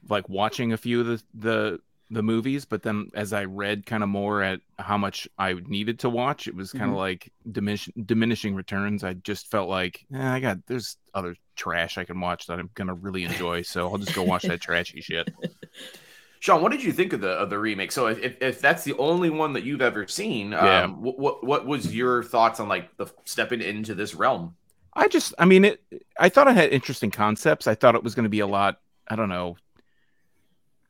like 0.10 0.30
watching 0.30 0.72
a 0.72 0.78
few 0.78 1.02
of 1.02 1.06
the 1.06 1.24
the 1.34 1.80
the 2.14 2.24
movies, 2.24 2.66
but 2.66 2.84
then 2.84 3.10
as 3.14 3.34
I 3.34 3.46
read 3.46 3.86
kind 3.86 4.04
of 4.04 4.10
more 4.10 4.42
at 4.42 4.62
how 4.80 4.98
much 4.98 5.28
I 5.38 5.54
needed 5.54 6.00
to 6.00 6.10
watch, 6.10 6.48
it 6.48 6.56
was 6.56 6.72
kind 6.72 6.84
of 6.84 6.90
mm-hmm. 6.90 6.98
like 6.98 7.32
diminish, 7.52 7.90
diminishing 8.06 8.56
returns. 8.56 9.04
I 9.04 9.14
just 9.14 9.50
felt 9.50 9.70
like 9.70 10.06
eh, 10.14 10.30
I 10.30 10.40
got 10.40 10.66
there's 10.68 10.98
other 11.14 11.36
trash 11.56 11.98
I 11.98 12.06
can 12.06 12.20
watch 12.20 12.48
that 12.48 12.60
I'm 12.60 12.70
gonna 12.76 12.94
really 12.94 13.24
enjoy, 13.24 13.64
so 13.64 13.92
I'll 13.92 13.98
just 13.98 14.16
go 14.16 14.24
watch 14.24 14.44
that 14.44 14.62
trashy 14.62 15.02
shit. 15.02 15.34
Sean, 16.40 16.62
what 16.62 16.74
did 16.74 16.84
you 16.84 16.92
think 16.92 17.14
of 17.14 17.22
the 17.22 17.30
of 17.30 17.50
the 17.50 17.58
remake? 17.58 17.92
So 17.92 18.08
if, 18.08 18.42
if 18.42 18.60
that's 18.60 18.84
the 18.84 18.94
only 18.98 19.30
one 19.30 19.54
that 19.54 19.64
you've 19.64 19.82
ever 19.82 20.08
seen, 20.08 20.52
yeah. 20.52 20.84
Um, 20.84 21.02
what, 21.02 21.18
what 21.18 21.44
what 21.46 21.66
was 21.66 21.96
your 21.96 22.22
thoughts 22.22 22.60
on 22.60 22.68
like 22.68 22.96
the 22.98 23.08
stepping 23.26 23.62
into 23.62 23.96
this 23.96 24.14
realm? 24.14 24.56
I 24.96 25.08
just, 25.08 25.34
I 25.40 25.46
mean, 25.46 25.66
it. 25.66 25.82
I 26.20 26.30
thought 26.30 26.48
it 26.48 26.56
had 26.56 26.72
interesting 26.72 27.12
concepts. 27.12 27.66
I 27.66 27.76
thought 27.76 27.96
it 27.96 28.04
was 28.04 28.14
going 28.14 28.26
to 28.26 28.30
be 28.30 28.42
a 28.42 28.48
lot. 28.48 28.80
I 29.08 29.16
don't 29.16 29.30
know, 29.30 29.58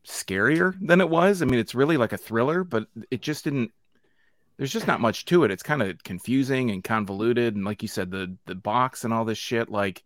scarier 0.06 0.74
than 0.80 1.00
it 1.00 1.08
was. 1.08 1.42
I 1.42 1.46
mean, 1.46 1.58
it's 1.58 1.74
really 1.74 1.96
like 1.96 2.12
a 2.12 2.18
thriller, 2.18 2.64
but 2.64 2.86
it 3.10 3.22
just 3.22 3.44
didn't. 3.44 3.72
There's 4.56 4.72
just 4.72 4.86
not 4.86 5.00
much 5.00 5.24
to 5.26 5.44
it. 5.44 5.50
It's 5.50 5.62
kind 5.62 5.82
of 5.82 6.02
confusing 6.04 6.70
and 6.70 6.84
convoluted, 6.84 7.56
and 7.56 7.64
like 7.64 7.82
you 7.82 7.88
said, 7.88 8.10
the 8.10 8.36
the 8.46 8.54
box 8.54 9.04
and 9.04 9.12
all 9.12 9.24
this 9.24 9.38
shit. 9.38 9.68
Like, 9.68 10.04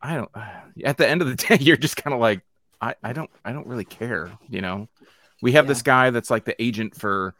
I 0.00 0.14
don't. 0.14 0.30
At 0.84 0.96
the 0.96 1.08
end 1.08 1.22
of 1.22 1.28
the 1.28 1.34
day, 1.48 1.58
you're 1.60 1.76
just 1.76 1.96
kind 1.96 2.14
of 2.14 2.20
like, 2.20 2.42
I 2.80 2.94
I 3.02 3.12
don't 3.12 3.30
I 3.44 3.52
don't 3.52 3.66
really 3.66 3.84
care. 3.84 4.30
You 4.48 4.60
know, 4.60 4.88
we 5.42 5.52
have 5.52 5.64
yeah. 5.64 5.68
this 5.70 5.82
guy 5.82 6.10
that's 6.10 6.30
like 6.30 6.44
the 6.44 6.60
agent 6.62 6.96
for 6.96 7.34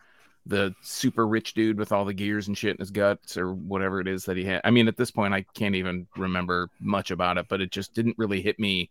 the 0.47 0.75
super 0.83 1.27
rich 1.27 1.55
dude 1.55 1.79
with 1.79 1.91
all 1.91 2.05
the 2.05 2.13
gears 2.13 2.49
and 2.49 2.59
shit 2.59 2.73
in 2.73 2.79
his 2.79 2.91
guts 2.91 3.39
or 3.39 3.55
whatever 3.55 4.01
it 4.01 4.09
is 4.09 4.25
that 4.25 4.37
he 4.37 4.45
had. 4.45 4.61
I 4.63 4.71
mean, 4.71 4.89
at 4.89 4.97
this 4.97 5.11
point, 5.11 5.33
I 5.33 5.43
can't 5.55 5.75
even 5.75 6.07
remember 6.17 6.69
much 6.81 7.11
about 7.11 7.39
it, 7.39 7.47
but 7.49 7.63
it 7.63 7.71
just 7.71 7.95
didn't 7.95 8.19
really 8.19 8.43
hit 8.43 8.59
me 8.59 8.91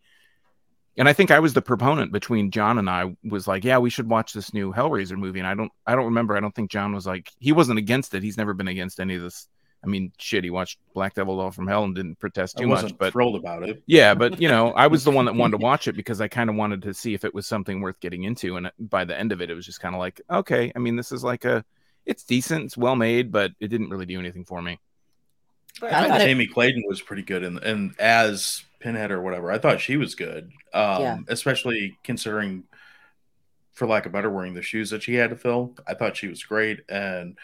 and 0.98 1.10
I 1.10 1.14
think 1.14 1.32
I 1.32 1.40
was 1.40 1.54
the 1.54 1.62
proponent 1.62 2.12
between 2.12 2.52
John 2.52 2.78
and 2.78 2.90
I 2.90 3.16
was 3.24 3.48
like, 3.48 3.64
yeah, 3.64 3.80
we 3.80 3.90
should 3.90 4.08
watch 4.08 4.34
this 4.34 4.54
new 4.54 4.72
Hellraiser 4.72 5.18
movie. 5.18 5.40
And 5.40 5.48
I 5.48 5.56
don't, 5.56 5.72
I 5.88 5.96
don't 5.96 6.06
remember. 6.06 6.38
I 6.38 6.40
don't 6.40 6.54
think 6.54 6.70
John 6.70 6.94
was 6.94 7.08
like, 7.08 7.32
he 7.40 7.52
wasn't 7.52 7.80
against 7.80 8.14
it. 8.14 8.22
He's 8.22 8.38
never 8.38 8.54
been 8.54 8.68
against 8.68 9.00
any 9.00 9.16
of 9.16 9.24
this. 9.24 9.48
I 9.84 9.88
mean, 9.88 10.14
shit, 10.18 10.44
he 10.44 10.50
watched 10.50 10.78
Black 10.94 11.16
Devil 11.16 11.38
Doll 11.38 11.52
from 11.52 11.68
Hell 11.68 11.84
and 11.84 11.94
didn't 11.94 12.18
protest 12.20 12.58
too 12.58 12.68
much. 12.68 12.98
But 12.98 13.12
thrilled 13.12 13.36
about 13.36 13.68
it. 13.68 13.84
Yeah, 13.86 14.14
but 14.14 14.40
you 14.40 14.48
know, 14.48 14.72
I 14.72 14.88
was 14.88 15.04
the 15.04 15.12
one 15.12 15.26
that 15.26 15.36
wanted 15.36 15.58
to 15.60 15.64
watch 15.64 15.88
it 15.88 15.98
because 15.98 16.22
I 16.22 16.30
kind 16.30 16.50
of 16.50 16.56
wanted 16.56 16.84
to 16.84 16.94
see 16.94 17.14
if 17.14 17.26
it 17.26 17.34
was 17.34 17.48
something 17.48 17.82
worth 17.82 18.00
getting 18.00 18.24
into. 18.24 18.56
And 18.56 18.72
by 18.80 19.04
the 19.04 19.20
end 19.20 19.34
of 19.34 19.42
it, 19.42 19.50
it 19.50 19.56
was 19.56 19.66
just 19.66 19.82
kind 19.82 19.94
of 19.94 20.00
like, 20.00 20.22
okay, 20.30 20.72
I 20.74 20.80
mean, 20.80 20.96
this 20.96 21.12
is 21.12 21.24
like 21.24 21.44
a, 21.44 21.66
it's 22.06 22.24
decent, 22.24 22.66
it's 22.66 22.78
well 22.78 22.96
made, 22.96 23.32
but 23.32 23.52
it 23.60 23.68
didn't 23.68 23.90
really 23.90 24.06
do 24.06 24.20
anything 24.20 24.46
for 24.46 24.62
me. 24.62 24.80
I 25.82 26.08
thought 26.08 26.22
Jamie 26.22 26.48
Clayton 26.48 26.84
was 26.88 27.02
pretty 27.02 27.24
good, 27.24 27.44
and 27.44 27.58
and 27.60 28.00
as 28.00 28.64
Pinhead 28.84 29.12
or 29.12 29.22
whatever. 29.22 29.50
I 29.52 29.58
thought 29.58 29.80
she 29.80 29.96
was 29.96 30.14
good, 30.14 30.52
um, 30.74 31.02
yeah. 31.02 31.18
especially 31.30 31.98
considering, 32.04 32.66
for 33.72 33.88
lack 33.88 34.06
of 34.06 34.12
better 34.12 34.30
wearing 34.30 34.54
the 34.54 34.62
shoes 34.62 34.90
that 34.90 35.02
she 35.02 35.16
had 35.16 35.30
to 35.30 35.38
fill. 35.38 35.74
I 35.88 35.94
thought 35.94 36.18
she 36.18 36.28
was 36.28 36.44
great, 36.44 36.82
and 36.90 37.38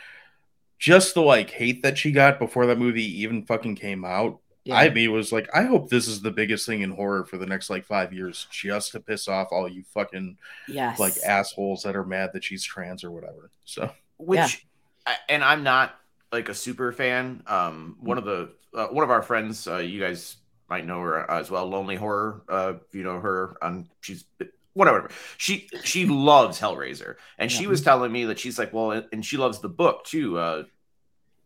just 0.77 1.13
the 1.13 1.21
like 1.21 1.49
hate 1.49 1.83
that 1.83 1.97
she 1.97 2.11
got 2.11 2.39
before 2.39 2.65
that 2.65 2.77
movie 2.77 3.21
even 3.21 3.45
fucking 3.45 3.75
came 3.75 4.03
out. 4.03 4.39
Yeah. 4.65 4.75
I 4.75 4.89
mean, 4.89 5.11
was 5.11 5.31
like, 5.31 5.49
I 5.53 5.63
hope 5.63 5.89
this 5.89 6.07
is 6.07 6.21
the 6.21 6.29
biggest 6.29 6.65
thing 6.65 6.81
in 6.81 6.91
horror 6.91 7.25
for 7.25 7.37
the 7.37 7.45
next 7.45 7.69
like 7.69 7.85
five 7.85 8.13
years, 8.13 8.45
just 8.51 8.91
to 8.91 8.99
piss 8.99 9.27
off 9.27 9.47
all 9.51 9.67
you 9.67 9.83
fucking 9.93 10.37
yes. 10.67 10.99
like 10.99 11.13
assholes 11.25 11.83
that 11.83 11.95
are 11.95 12.05
mad 12.05 12.31
that 12.33 12.43
she's 12.43 12.63
trans 12.63 13.03
or 13.03 13.11
whatever. 13.11 13.49
So, 13.63 13.89
which, 14.17 14.67
yeah. 15.07 15.15
and 15.29 15.43
I'm 15.43 15.63
not 15.63 15.95
like 16.31 16.49
a 16.49 16.53
super 16.53 16.91
fan. 16.91 17.41
Um, 17.47 17.95
one 18.01 18.17
of 18.17 18.25
the 18.25 18.51
uh, 18.73 18.87
one 18.87 19.03
of 19.03 19.09
our 19.09 19.21
friends, 19.21 19.67
uh, 19.67 19.77
you 19.77 19.99
guys 19.99 20.37
might 20.69 20.85
know 20.85 21.01
her 21.01 21.29
as 21.29 21.49
well. 21.49 21.67
Lonely 21.67 21.95
Horror, 21.95 22.43
uh, 22.49 22.73
you 22.91 23.03
know 23.03 23.19
her. 23.19 23.57
Um, 23.61 23.89
she's 24.01 24.25
whatever. 24.73 25.09
She 25.37 25.69
she 25.83 26.05
loves 26.05 26.59
Hellraiser, 26.59 27.15
and 27.37 27.51
yeah. 27.51 27.57
she 27.57 27.67
was 27.67 27.81
telling 27.81 28.11
me 28.11 28.25
that 28.25 28.39
she's 28.39 28.57
like, 28.59 28.73
well, 28.73 29.03
and 29.11 29.25
she 29.25 29.37
loves 29.37 29.59
the 29.59 29.69
book 29.69 30.05
too. 30.05 30.37
Uh, 30.37 30.63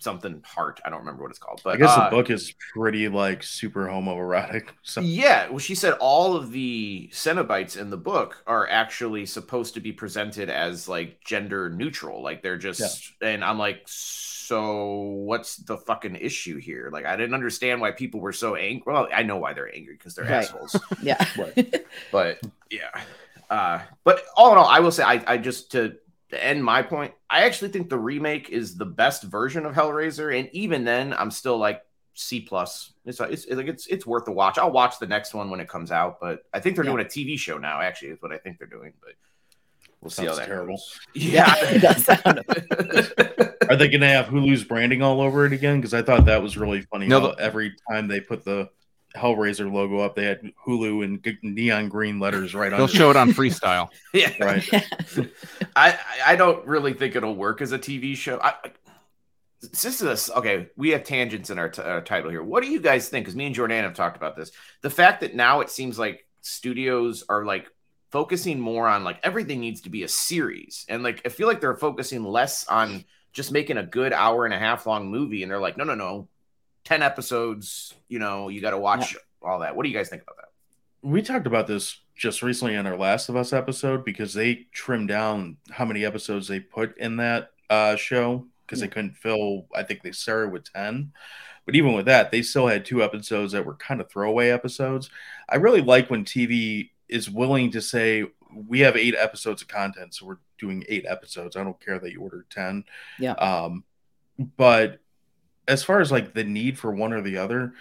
something 0.03 0.41
heart. 0.45 0.79
I 0.85 0.89
don't 0.89 0.99
remember 0.99 1.23
what 1.23 1.31
it's 1.31 1.39
called, 1.39 1.61
but 1.63 1.75
I 1.75 1.77
guess 1.77 1.97
uh, 1.97 2.09
the 2.09 2.15
book 2.15 2.29
is 2.29 2.53
pretty 2.73 3.07
like 3.07 3.43
super 3.43 3.85
homoerotic. 3.87 4.69
So. 4.85 5.01
Yeah, 5.01 5.49
well, 5.49 5.59
she 5.59 5.75
said 5.75 5.93
all 5.93 6.35
of 6.35 6.51
the 6.51 7.09
Cenobites 7.11 7.79
in 7.79 7.89
the 7.89 7.97
book 7.97 8.43
are 8.45 8.67
actually 8.67 9.25
supposed 9.25 9.73
to 9.75 9.79
be 9.79 9.93
presented 9.93 10.49
as 10.49 10.89
like 10.89 11.23
gender 11.23 11.69
neutral, 11.69 12.21
like 12.21 12.43
they're 12.43 12.57
just. 12.57 13.13
Yeah. 13.21 13.29
And 13.29 13.43
I'm 13.43 13.57
like, 13.57 13.87
so 13.87 14.99
what's 15.25 15.57
the 15.57 15.77
fucking 15.77 16.15
issue 16.15 16.57
here? 16.57 16.89
Like, 16.91 17.05
I 17.05 17.15
didn't 17.15 17.33
understand 17.33 17.79
why 17.79 17.91
people 17.91 18.19
were 18.19 18.33
so 18.33 18.55
angry. 18.55 18.93
Well, 18.93 19.07
I 19.13 19.23
know 19.23 19.37
why 19.37 19.53
they're 19.53 19.73
angry 19.73 19.95
because 19.95 20.15
they're 20.15 20.25
right. 20.25 20.43
assholes. 20.43 20.77
yeah, 21.01 21.25
but, 21.35 21.85
but 22.11 22.39
yeah. 22.69 22.89
Uh, 23.49 23.81
but 24.03 24.23
all 24.35 24.51
in 24.51 24.57
all, 24.57 24.65
I 24.65 24.79
will 24.79 24.91
say, 24.91 25.03
I, 25.03 25.23
I 25.27 25.37
just 25.37 25.71
to 25.71 25.95
to 26.33 26.43
end 26.43 26.63
my 26.63 26.81
point, 26.81 27.13
I 27.29 27.43
actually 27.43 27.69
think 27.69 27.89
the 27.89 27.97
remake 27.97 28.49
is 28.49 28.75
the 28.75 28.85
best 28.85 29.23
version 29.23 29.65
of 29.65 29.73
Hellraiser, 29.73 30.37
and 30.37 30.49
even 30.51 30.83
then, 30.83 31.13
I'm 31.13 31.31
still 31.31 31.57
like 31.57 31.81
C 32.13 32.41
plus. 32.41 32.93
It's, 33.05 33.19
it's 33.19 33.49
like 33.49 33.67
it's 33.67 33.87
it's 33.87 34.05
worth 34.05 34.27
a 34.27 34.31
watch. 34.31 34.57
I'll 34.57 34.71
watch 34.71 34.99
the 34.99 35.07
next 35.07 35.33
one 35.33 35.49
when 35.49 35.59
it 35.59 35.67
comes 35.67 35.91
out, 35.91 36.19
but 36.19 36.43
I 36.53 36.59
think 36.59 36.75
they're 36.75 36.85
yeah. 36.85 36.91
doing 36.91 37.05
a 37.05 37.09
TV 37.09 37.37
show 37.37 37.57
now. 37.57 37.81
Actually, 37.81 38.09
is 38.09 38.21
what 38.21 38.31
I 38.31 38.37
think 38.37 38.57
they're 38.57 38.67
doing. 38.67 38.93
But 39.01 39.13
we'll 40.01 40.11
see 40.11 40.25
how 40.25 40.35
that 40.35 40.47
terrible. 40.47 40.75
Goes. 40.75 40.99
Yeah, 41.13 41.77
does 41.79 42.03
sound. 42.03 42.25
Are 43.69 43.77
they 43.77 43.87
going 43.87 44.01
to 44.01 44.07
have 44.07 44.25
Hulu's 44.25 44.63
branding 44.63 45.01
all 45.01 45.21
over 45.21 45.45
it 45.45 45.53
again? 45.53 45.77
Because 45.77 45.93
I 45.93 46.01
thought 46.01 46.25
that 46.25 46.43
was 46.43 46.57
really 46.57 46.81
funny. 46.81 47.07
No, 47.07 47.31
every 47.31 47.73
time 47.89 48.07
they 48.07 48.19
put 48.19 48.43
the 48.43 48.69
Hellraiser 49.15 49.71
logo 49.71 49.99
up. 49.99 50.15
They 50.15 50.25
had 50.25 50.41
Hulu 50.65 51.03
and 51.03 51.23
g- 51.23 51.37
neon 51.41 51.89
green 51.89 52.19
letters 52.19 52.55
right 52.55 52.71
on. 52.73 52.79
They'll 52.79 52.87
show 52.87 53.09
it 53.09 53.15
on 53.15 53.29
freestyle. 53.33 53.89
Yeah, 54.13 54.31
Right. 54.39 54.67
I 55.75 55.97
I 56.25 56.35
don't 56.35 56.65
really 56.65 56.93
think 56.93 57.15
it'll 57.15 57.35
work 57.35 57.61
as 57.61 57.71
a 57.71 57.79
TV 57.79 58.15
show. 58.15 58.39
I, 58.41 58.53
this 59.61 59.85
is 59.85 59.99
this 59.99 60.29
okay. 60.31 60.69
We 60.75 60.89
have 60.89 61.03
tangents 61.03 61.49
in 61.49 61.57
our, 61.59 61.69
t- 61.69 61.81
our 61.81 62.01
title 62.01 62.29
here. 62.31 62.43
What 62.43 62.63
do 62.63 62.69
you 62.69 62.79
guys 62.81 63.07
think? 63.09 63.25
Because 63.25 63.35
me 63.35 63.45
and 63.45 63.55
Jordan 63.55 63.83
have 63.83 63.93
talked 63.93 64.17
about 64.17 64.35
this. 64.35 64.51
The 64.81 64.89
fact 64.89 65.21
that 65.21 65.35
now 65.35 65.61
it 65.61 65.69
seems 65.69 65.97
like 65.97 66.27
studios 66.41 67.23
are 67.29 67.45
like 67.45 67.67
focusing 68.11 68.59
more 68.59 68.87
on 68.87 69.03
like 69.03 69.19
everything 69.23 69.59
needs 69.59 69.81
to 69.81 69.89
be 69.89 70.03
a 70.03 70.07
series, 70.07 70.85
and 70.89 71.01
like 71.03 71.21
I 71.25 71.29
feel 71.29 71.47
like 71.47 71.61
they're 71.61 71.75
focusing 71.75 72.23
less 72.23 72.67
on 72.67 73.05
just 73.31 73.51
making 73.51 73.77
a 73.77 73.83
good 73.83 74.11
hour 74.13 74.45
and 74.45 74.53
a 74.53 74.59
half 74.59 74.85
long 74.85 75.09
movie, 75.09 75.43
and 75.43 75.51
they're 75.51 75.59
like, 75.59 75.77
no, 75.77 75.83
no, 75.83 75.95
no, 75.95 76.27
ten 76.83 77.01
episodes. 77.01 77.93
You 78.07 78.19
know, 78.19 78.49
you 78.49 78.61
got 78.61 78.71
to 78.71 78.77
watch 78.77 79.15
all 79.41 79.59
that. 79.59 79.75
What 79.75 79.83
do 79.83 79.89
you 79.89 79.97
guys 79.97 80.09
think 80.09 80.23
about 80.23 80.37
that? 80.37 80.43
we 81.03 81.21
talked 81.21 81.45
about 81.45 81.67
this 81.67 81.99
just 82.15 82.41
recently 82.41 82.75
in 82.75 82.87
our 82.87 82.97
Last 82.97 83.29
of 83.29 83.35
Us 83.35 83.53
episode 83.53 84.05
because 84.05 84.33
they 84.33 84.67
trimmed 84.71 85.09
down 85.09 85.57
how 85.69 85.85
many 85.85 86.05
episodes 86.05 86.47
they 86.47 86.61
put 86.61 86.97
in 86.97 87.17
that 87.17 87.49
uh, 87.69 87.95
show 87.97 88.47
because 88.65 88.79
they 88.79 88.87
couldn't 88.87 89.17
fill. 89.17 89.67
I 89.75 89.83
think 89.83 90.01
they 90.01 90.13
started 90.13 90.51
with 90.51 90.71
ten, 90.71 91.11
but 91.65 91.75
even 91.75 91.93
with 91.93 92.05
that, 92.05 92.31
they 92.31 92.41
still 92.41 92.67
had 92.67 92.85
two 92.85 93.03
episodes 93.03 93.51
that 93.51 93.65
were 93.65 93.75
kind 93.75 93.99
of 93.99 94.09
throwaway 94.09 94.49
episodes. 94.49 95.09
I 95.49 95.57
really 95.57 95.81
like 95.81 96.09
when 96.09 96.23
TV 96.23 96.91
is 97.09 97.29
willing 97.29 97.71
to 97.71 97.81
say 97.81 98.25
we 98.53 98.79
have 98.79 98.95
eight 98.95 99.15
episodes 99.17 99.61
of 99.61 99.67
content, 99.67 100.15
so 100.15 100.25
we're 100.25 100.37
doing 100.57 100.85
eight 100.87 101.05
episodes. 101.07 101.57
I 101.57 101.63
don't 101.63 101.79
care 101.83 101.99
that 101.99 102.13
you 102.13 102.21
ordered 102.21 102.49
ten. 102.49 102.85
Yeah. 103.19 103.33
Um, 103.33 103.83
but 104.55 104.99
as 105.67 105.83
far 105.83 106.01
as 106.01 106.11
like 106.11 106.33
the 106.33 106.43
need 106.43 106.77
for 106.77 106.91
one 106.91 107.13
or 107.13 107.21
the 107.21 107.37
other, 107.37 107.73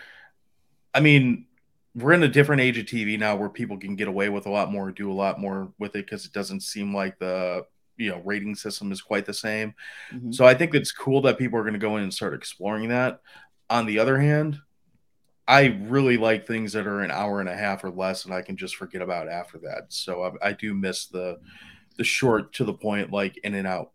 I 0.95 1.01
mean, 1.01 1.47
we're 1.95 2.13
in 2.13 2.23
a 2.23 2.29
different 2.29 2.63
age 2.63 2.79
of 2.79 2.87
TV 2.87 3.19
now 3.19 3.37
where 3.37 3.49
people 3.49 3.79
can 3.79 3.97
get 3.97 4.09
away 4.09 4.29
with 4.29 4.47
a 4.47 4.51
lot 4.51 4.73
more, 4.73 4.91
do 4.91 5.11
a 5.11 5.15
lot 5.15 5.41
more 5.41 5.73
with 5.79 5.95
it 5.97 6.07
because 6.07 6.25
it 6.25 6.33
doesn't 6.33 6.63
seem 6.63 6.95
like 6.95 7.19
the 7.19 7.67
you 7.97 8.11
know 8.11 8.23
rating 8.25 8.55
system 8.55 8.91
is 8.93 9.03
quite 9.03 9.27
the 9.27 9.35
same. 9.35 9.75
Mhm. 10.13 10.35
So 10.35 10.47
I 10.47 10.55
think 10.55 10.75
it's 10.75 10.93
cool 10.93 11.21
that 11.23 11.39
people 11.39 11.59
are 11.59 11.63
going 11.63 11.75
to 11.75 11.79
go 11.79 11.97
in 11.97 12.03
and 12.03 12.15
start 12.15 12.35
exploring 12.35 12.89
that. 12.89 13.21
On 13.69 13.87
the 13.87 13.99
other 13.99 14.19
hand, 14.19 14.59
I 15.47 15.79
really 15.83 16.17
like 16.17 16.47
things 16.47 16.73
that 16.73 16.87
are 16.87 17.01
an 17.01 17.11
hour 17.11 17.41
and 17.41 17.49
a 17.49 17.57
half 17.57 17.85
or 17.85 17.91
less, 17.91 18.25
and 18.25 18.33
I 18.33 18.43
can 18.43 18.57
just 18.57 18.77
forget 18.77 19.03
about 19.03 19.29
after 19.29 19.59
that. 19.59 19.87
So 19.93 20.23
I, 20.43 20.49
I 20.49 20.53
do 20.53 20.75
miss 20.75 21.07
the 21.07 21.39
the 21.97 22.05
short 22.05 22.55
to 22.55 22.65
the 22.65 22.73
point, 22.75 23.13
like 23.13 23.37
in 23.39 23.55
and 23.55 23.67
out 23.67 23.91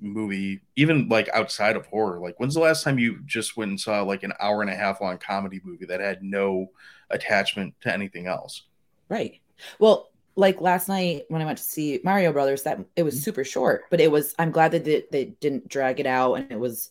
movie, 0.00 0.60
even 0.76 1.08
like 1.08 1.28
outside 1.32 1.76
of 1.76 1.86
horror. 1.86 2.20
Like, 2.20 2.38
when's 2.38 2.54
the 2.54 2.60
last 2.60 2.84
time 2.84 2.98
you 2.98 3.20
just 3.26 3.56
went 3.56 3.70
and 3.70 3.80
saw 3.80 4.02
like 4.02 4.22
an 4.22 4.32
hour 4.40 4.62
and 4.62 4.70
a 4.70 4.74
half 4.74 5.00
long 5.00 5.18
comedy 5.18 5.60
movie 5.64 5.86
that 5.86 6.00
had 6.00 6.22
no 6.22 6.70
attachment 7.10 7.74
to 7.82 7.92
anything 7.92 8.26
else? 8.26 8.62
Right. 9.08 9.40
Well, 9.78 10.10
like 10.36 10.60
last 10.60 10.88
night 10.88 11.24
when 11.28 11.42
I 11.42 11.44
went 11.44 11.58
to 11.58 11.64
see 11.64 12.00
Mario 12.02 12.32
Brothers, 12.32 12.62
that 12.64 12.80
it 12.96 13.02
was 13.02 13.14
mm-hmm. 13.14 13.22
super 13.22 13.44
short, 13.44 13.84
but 13.90 14.00
it 14.00 14.10
was. 14.10 14.34
I'm 14.38 14.50
glad 14.50 14.72
that 14.72 14.84
they, 14.84 15.04
they 15.10 15.24
didn't 15.40 15.68
drag 15.68 16.00
it 16.00 16.06
out, 16.06 16.34
and 16.34 16.50
it 16.50 16.58
was 16.58 16.90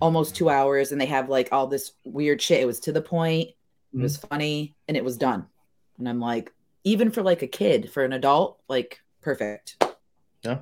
almost 0.00 0.36
two 0.36 0.48
hours, 0.48 0.92
and 0.92 1.00
they 1.00 1.06
have 1.06 1.28
like 1.28 1.48
all 1.52 1.66
this 1.66 1.92
weird 2.04 2.40
shit. 2.40 2.60
It 2.60 2.66
was 2.66 2.80
to 2.80 2.92
the 2.92 3.02
point. 3.02 3.48
It 3.92 4.00
was 4.00 4.18
mm-hmm. 4.18 4.28
funny, 4.28 4.76
and 4.88 4.96
it 4.96 5.04
was 5.04 5.16
done. 5.16 5.46
And 5.98 6.08
I'm 6.08 6.20
like, 6.20 6.52
even 6.84 7.10
for 7.10 7.22
like 7.22 7.42
a 7.42 7.46
kid, 7.46 7.90
for 7.90 8.04
an 8.04 8.12
adult, 8.12 8.60
like 8.68 9.00
perfect. 9.22 9.82
Yeah. 10.42 10.60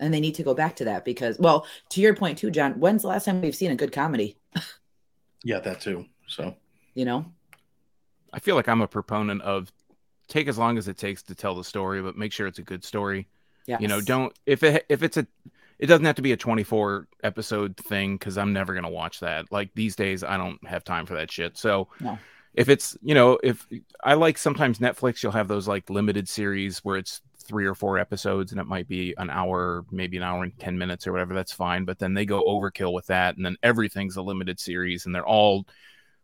And 0.00 0.14
they 0.14 0.20
need 0.20 0.34
to 0.36 0.42
go 0.42 0.54
back 0.54 0.76
to 0.76 0.84
that 0.84 1.04
because, 1.04 1.38
well, 1.38 1.66
to 1.90 2.00
your 2.00 2.14
point 2.14 2.38
too, 2.38 2.50
John. 2.50 2.74
When's 2.80 3.02
the 3.02 3.08
last 3.08 3.24
time 3.24 3.40
we've 3.40 3.54
seen 3.56 3.70
a 3.70 3.76
good 3.76 3.92
comedy? 3.92 4.36
Yeah, 5.44 5.60
that 5.60 5.80
too. 5.80 6.06
So 6.26 6.54
You 6.94 7.04
know. 7.04 7.32
I 8.32 8.40
feel 8.40 8.54
like 8.56 8.68
I'm 8.68 8.82
a 8.82 8.86
proponent 8.88 9.40
of 9.42 9.72
take 10.28 10.48
as 10.48 10.58
long 10.58 10.76
as 10.76 10.86
it 10.88 10.98
takes 10.98 11.22
to 11.24 11.34
tell 11.34 11.54
the 11.54 11.64
story, 11.64 12.02
but 12.02 12.16
make 12.16 12.32
sure 12.32 12.46
it's 12.46 12.58
a 12.58 12.62
good 12.62 12.84
story. 12.84 13.26
Yeah. 13.66 13.78
You 13.80 13.88
know, 13.88 14.00
don't 14.00 14.32
if 14.46 14.62
it 14.62 14.84
if 14.88 15.02
it's 15.02 15.16
a 15.16 15.26
it 15.78 15.86
doesn't 15.86 16.04
have 16.04 16.16
to 16.16 16.22
be 16.22 16.32
a 16.32 16.36
24 16.36 17.06
episode 17.22 17.76
thing 17.76 18.16
because 18.16 18.36
I'm 18.36 18.52
never 18.52 18.74
gonna 18.74 18.90
watch 18.90 19.20
that. 19.20 19.50
Like 19.50 19.70
these 19.74 19.96
days, 19.96 20.22
I 20.24 20.36
don't 20.36 20.64
have 20.66 20.84
time 20.84 21.06
for 21.06 21.14
that 21.14 21.30
shit. 21.30 21.56
So 21.56 21.88
No. 22.00 22.18
if 22.54 22.68
it's 22.68 22.96
you 23.02 23.14
know 23.14 23.38
if 23.42 23.66
I 24.04 24.14
like 24.14 24.36
sometimes 24.38 24.78
Netflix, 24.78 25.22
you'll 25.22 25.32
have 25.32 25.48
those 25.48 25.66
like 25.68 25.88
limited 25.88 26.28
series 26.28 26.78
where 26.84 26.96
it's 26.98 27.20
three 27.48 27.66
or 27.66 27.74
four 27.74 27.98
episodes 27.98 28.52
and 28.52 28.60
it 28.60 28.66
might 28.66 28.86
be 28.86 29.14
an 29.18 29.30
hour, 29.30 29.84
maybe 29.90 30.18
an 30.18 30.22
hour 30.22 30.44
and 30.44 30.56
10 30.58 30.78
minutes 30.78 31.06
or 31.06 31.12
whatever. 31.12 31.34
That's 31.34 31.52
fine. 31.52 31.84
But 31.84 31.98
then 31.98 32.14
they 32.14 32.26
go 32.26 32.44
overkill 32.44 32.92
with 32.92 33.06
that, 33.06 33.36
and 33.36 33.44
then 33.44 33.56
everything's 33.62 34.16
a 34.16 34.22
limited 34.22 34.60
series, 34.60 35.06
and 35.06 35.14
they're 35.14 35.26
all 35.26 35.66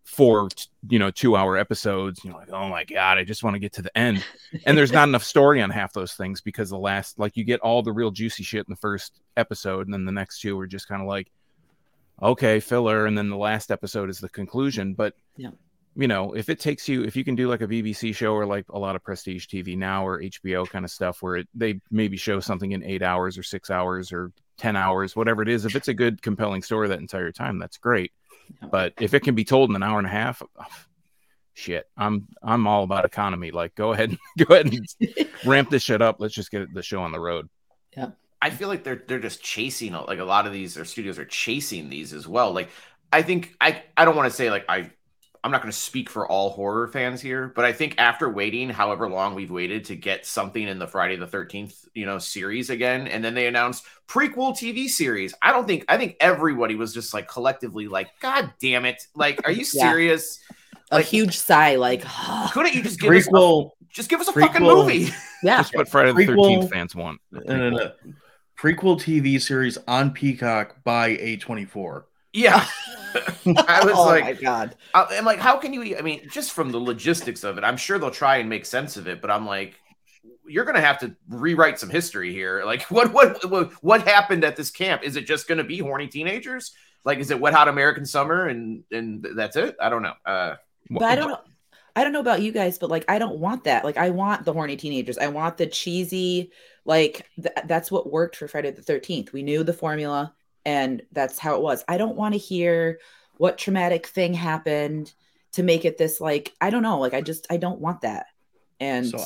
four 0.05 0.51
you 0.91 0.99
know 0.99 1.11
two 1.11 1.35
hour 1.35 1.57
episodes 1.57 2.23
you 2.23 2.31
know 2.31 2.37
like 2.37 2.51
oh 2.53 2.69
my 2.69 2.85
god 2.85 3.17
i 3.17 3.25
just 3.25 3.43
want 3.43 3.55
to 3.55 3.59
get 3.59 3.73
to 3.73 3.81
the 3.81 3.97
end 3.97 4.23
and 4.67 4.77
there's 4.77 4.93
not 4.93 5.09
enough 5.09 5.25
story 5.25 5.63
on 5.63 5.71
half 5.71 5.95
those 5.95 6.13
things 6.13 6.43
because 6.43 6.69
the 6.69 6.79
last 6.79 7.19
like 7.19 7.39
you 7.39 7.43
get 7.43 7.59
all 7.61 7.83
the 7.83 7.91
real 7.91 8.11
juicy 8.11 8.43
shit 8.43 8.67
in 8.69 8.71
the 8.71 8.77
first 8.77 9.23
episode 9.39 9.87
and 9.87 9.95
then 9.95 10.05
the 10.05 10.13
next 10.13 10.41
two 10.41 10.61
are 10.61 10.67
just 10.67 10.89
kind 10.89 11.01
of 11.01 11.09
like 11.09 11.31
okay 12.21 12.61
filler 12.61 13.07
and 13.07 13.17
then 13.17 13.31
the 13.31 13.37
last 13.37 13.71
episode 13.71 14.11
is 14.11 14.19
the 14.19 14.29
conclusion 14.29 14.93
but 14.93 15.15
Yeah. 15.39 15.51
You 15.97 16.09
know 16.09 16.33
if 16.33 16.49
it 16.49 16.59
takes 16.59 16.89
you 16.89 17.03
if 17.05 17.15
you 17.17 17.25
can 17.25 17.35
do 17.35 17.49
like 17.49 17.61
a 17.61 17.67
bbc 17.67 18.15
show 18.15 18.35
or 18.35 18.47
like 18.47 18.65
a 18.71 18.79
lot 18.79 18.97
of 18.97 19.03
prestige 19.03 19.47
tv 19.47 19.77
now 19.77 20.07
or 20.07 20.21
hbo 20.21 20.69
kind 20.69 20.85
of 20.85 20.91
stuff 20.91 21.23
where 21.23 21.37
it, 21.37 21.49
they 21.55 21.81
maybe 21.91 22.17
show 22.17 22.41
something 22.41 22.73
in 22.73 22.83
eight 22.83 23.03
hours 23.03 23.39
or 23.39 23.43
six 23.43 23.71
hours 23.71 24.13
or 24.13 24.33
10 24.59 24.77
hours 24.77 25.15
whatever 25.17 25.43
it 25.43 25.49
is 25.49 25.65
if 25.65 25.77
it's 25.77 25.89
a 25.89 25.95
good 25.95 26.21
compelling 26.23 26.63
story 26.63 26.89
that 26.89 26.99
entire 27.01 27.33
time 27.33 27.59
that's 27.59 27.77
great 27.77 28.13
but 28.71 28.93
if 29.01 29.15
it 29.15 29.21
can 29.21 29.35
be 29.35 29.45
told 29.45 29.71
in 29.71 29.77
an 29.77 29.83
hour 29.83 29.99
and 29.99 30.07
a 30.07 30.11
half 30.11 30.43
shit 31.55 31.87
i'm 31.97 32.27
i'm 32.43 32.67
all 32.67 32.83
about 32.83 33.05
economy 33.05 33.51
like 33.51 33.75
go 33.75 33.93
ahead 33.93 34.17
go 34.39 34.55
ahead 34.55 34.73
and 34.73 35.29
ramp 35.45 35.71
this 35.71 35.83
shit 35.83 36.03
up 36.03 36.17
let's 36.19 36.35
just 36.35 36.51
get 36.51 36.73
the 36.75 36.83
show 36.83 37.01
on 37.01 37.13
the 37.13 37.21
road 37.21 37.49
Yeah. 37.97 38.11
I 38.43 38.51
feel 38.51 38.69
like 38.69 38.85
they're 38.85 39.03
they're 39.07 39.21
just 39.21 39.43
chasing 39.43 39.93
like 39.95 40.19
a 40.19 40.25
lot 40.25 40.47
of 40.47 40.53
these 40.53 40.77
or 40.77 40.85
studios 40.85 41.19
are 41.19 41.25
chasing 41.25 41.89
these 41.89 42.13
as 42.13 42.29
well. 42.29 42.53
Like 42.53 42.69
I 43.11 43.23
think 43.23 43.55
I 43.59 43.83
I 43.97 44.05
don't 44.05 44.17
want 44.17 44.31
to 44.31 44.37
say 44.37 44.51
like 44.51 44.67
I 44.69 44.91
I'm 45.45 45.51
not 45.51 45.61
going 45.61 45.71
to 45.71 45.79
speak 45.79 46.09
for 46.09 46.27
all 46.27 46.49
horror 46.51 46.89
fans 46.89 47.21
here, 47.21 47.53
but 47.55 47.67
I 47.67 47.73
think 47.73 47.97
after 47.99 48.31
waiting 48.31 48.71
however 48.71 49.09
long 49.11 49.35
we've 49.35 49.51
waited 49.51 49.85
to 49.85 49.95
get 49.95 50.25
something 50.25 50.67
in 50.67 50.79
the 50.79 50.87
Friday 50.87 51.17
the 51.17 51.27
13th, 51.27 51.87
you 51.95 52.07
know, 52.07 52.19
series 52.19 52.71
again 52.71 53.07
and 53.09 53.23
then 53.23 53.35
they 53.35 53.47
announced 53.47 53.85
prequel 54.09 54.57
TV 54.57 54.89
series. 54.89 55.35
I 55.43 55.53
don't 55.53 55.67
think 55.67 55.85
I 55.89 55.99
think 55.99 56.17
everybody 56.19 56.77
was 56.77 56.95
just 56.95 57.13
like 57.13 57.29
collectively 57.29 57.89
like 57.89 58.09
god 58.21 58.55
damn 58.59 58.87
it. 58.87 59.07
Like 59.15 59.41
are 59.47 59.53
you 59.53 59.67
Yeah. 59.75 59.91
serious? 59.91 60.41
a 60.91 61.01
huge 61.01 61.37
sigh, 61.37 61.77
like, 61.77 62.05
Couldn't 62.53 62.75
you 62.75 62.83
just 62.83 63.01
give 63.01 63.11
us 63.13 63.27
a, 63.27 63.31
prequel 63.31 63.71
just 63.91 64.09
give 64.09 64.21
us 64.21 64.29
a 64.29 64.33
fucking 64.33 64.63
movie? 64.63 65.09
yeah, 65.43 65.59
just 65.59 65.75
what 65.75 65.89
friday 65.89 66.13
the 66.13 66.33
Prequel- 66.33 66.63
13th 66.63 66.71
fans 66.71 66.95
want 66.95 67.21
no, 67.33 67.41
no, 67.41 67.77
prequel. 67.77 67.93
no. 68.05 68.13
prequel 68.59 69.01
TV 69.01 69.41
series 69.41 69.77
on 69.89 70.11
Peacock 70.13 70.77
by 70.85 71.17
A24. 71.17 72.05
Yeah. 72.35 72.67
I 73.15 73.85
was 73.85 73.95
oh 73.97 74.07
like 74.07 74.25
my 74.25 74.33
god, 74.35 74.77
I- 74.93 75.07
I'm 75.13 75.25
like, 75.25 75.39
how 75.39 75.57
can 75.59 75.73
you? 75.73 75.97
I 75.97 76.03
mean, 76.03 76.29
just 76.29 76.53
from 76.53 76.73
the 76.73 76.81
logistics 76.81 77.45
of 77.45 77.59
it, 77.59 77.65
I'm 77.65 77.77
sure 77.77 77.99
they'll 77.99 78.11
try 78.11 78.39
and 78.39 78.49
make 78.49 78.67
sense 78.67 78.97
of 78.97 79.07
it, 79.09 79.21
but 79.23 79.31
I'm 79.31 79.47
like, 79.47 79.81
you're 80.47 80.65
gonna 80.65 80.81
have 80.81 80.99
to 81.01 81.17
rewrite 81.29 81.79
some 81.79 81.91
history 81.91 82.33
here. 82.33 82.65
Like, 82.67 82.83
what 82.91 83.13
what 83.13 83.49
what, 83.51 83.73
what 83.85 84.03
happened 84.09 84.45
at 84.45 84.57
this 84.57 84.71
camp? 84.71 85.05
Is 85.05 85.17
it 85.17 85.27
just 85.27 85.49
gonna 85.49 85.65
be 85.65 85.79
horny 85.79 86.09
teenagers? 86.09 86.73
Like, 87.05 87.19
is 87.21 87.31
it 87.31 87.41
Wet 87.41 87.55
Hot 87.55 87.69
American 87.69 88.07
Summer 88.07 88.49
and 88.49 88.85
and 88.91 89.27
that's 89.37 89.57
it? 89.57 89.77
I 89.81 89.91
don't 89.91 90.03
know. 90.03 90.15
Uh, 90.27 90.57
but 90.91 91.05
I 91.05 91.15
don't 91.17 91.29
know. 91.29 91.41
I 91.97 92.03
don't 92.05 92.13
know 92.13 92.21
about 92.21 92.43
you 92.43 92.51
guys, 92.53 92.79
but 92.79 92.91
like, 92.91 93.05
I 93.09 93.19
don't 93.21 93.39
want 93.39 93.65
that. 93.65 93.85
Like, 93.85 93.97
I 93.97 94.11
want 94.11 94.45
the 94.45 94.53
horny 94.53 94.77
teenagers. 94.77 95.19
I 95.19 95.29
want 95.29 95.57
the 95.59 95.67
cheesy. 95.69 96.51
Like, 96.85 97.31
th- 97.37 97.55
that's 97.67 97.91
what 97.91 98.11
worked 98.11 98.37
for 98.37 98.49
Friday 98.49 98.73
the 98.73 98.83
Thirteenth. 98.83 99.33
We 99.33 99.43
knew 99.45 99.63
the 99.63 99.73
formula, 99.73 100.35
and 100.65 101.03
that's 101.13 101.39
how 101.39 101.55
it 101.57 101.63
was. 101.63 101.85
I 101.89 101.97
don't 101.99 102.17
want 102.17 102.35
to 102.35 102.39
hear 102.39 102.99
what 103.37 103.59
traumatic 103.59 104.07
thing 104.07 104.35
happened 104.35 105.13
to 105.53 105.63
make 105.63 105.85
it 105.85 105.99
this. 105.99 106.21
Like, 106.21 106.53
I 106.61 106.71
don't 106.71 106.83
know. 106.83 106.99
Like, 106.99 107.15
I 107.15 107.21
just 107.21 107.47
I 107.51 107.57
don't 107.57 107.81
want 107.81 108.03
that. 108.03 108.27
And 108.81 109.07
So, 109.09 109.25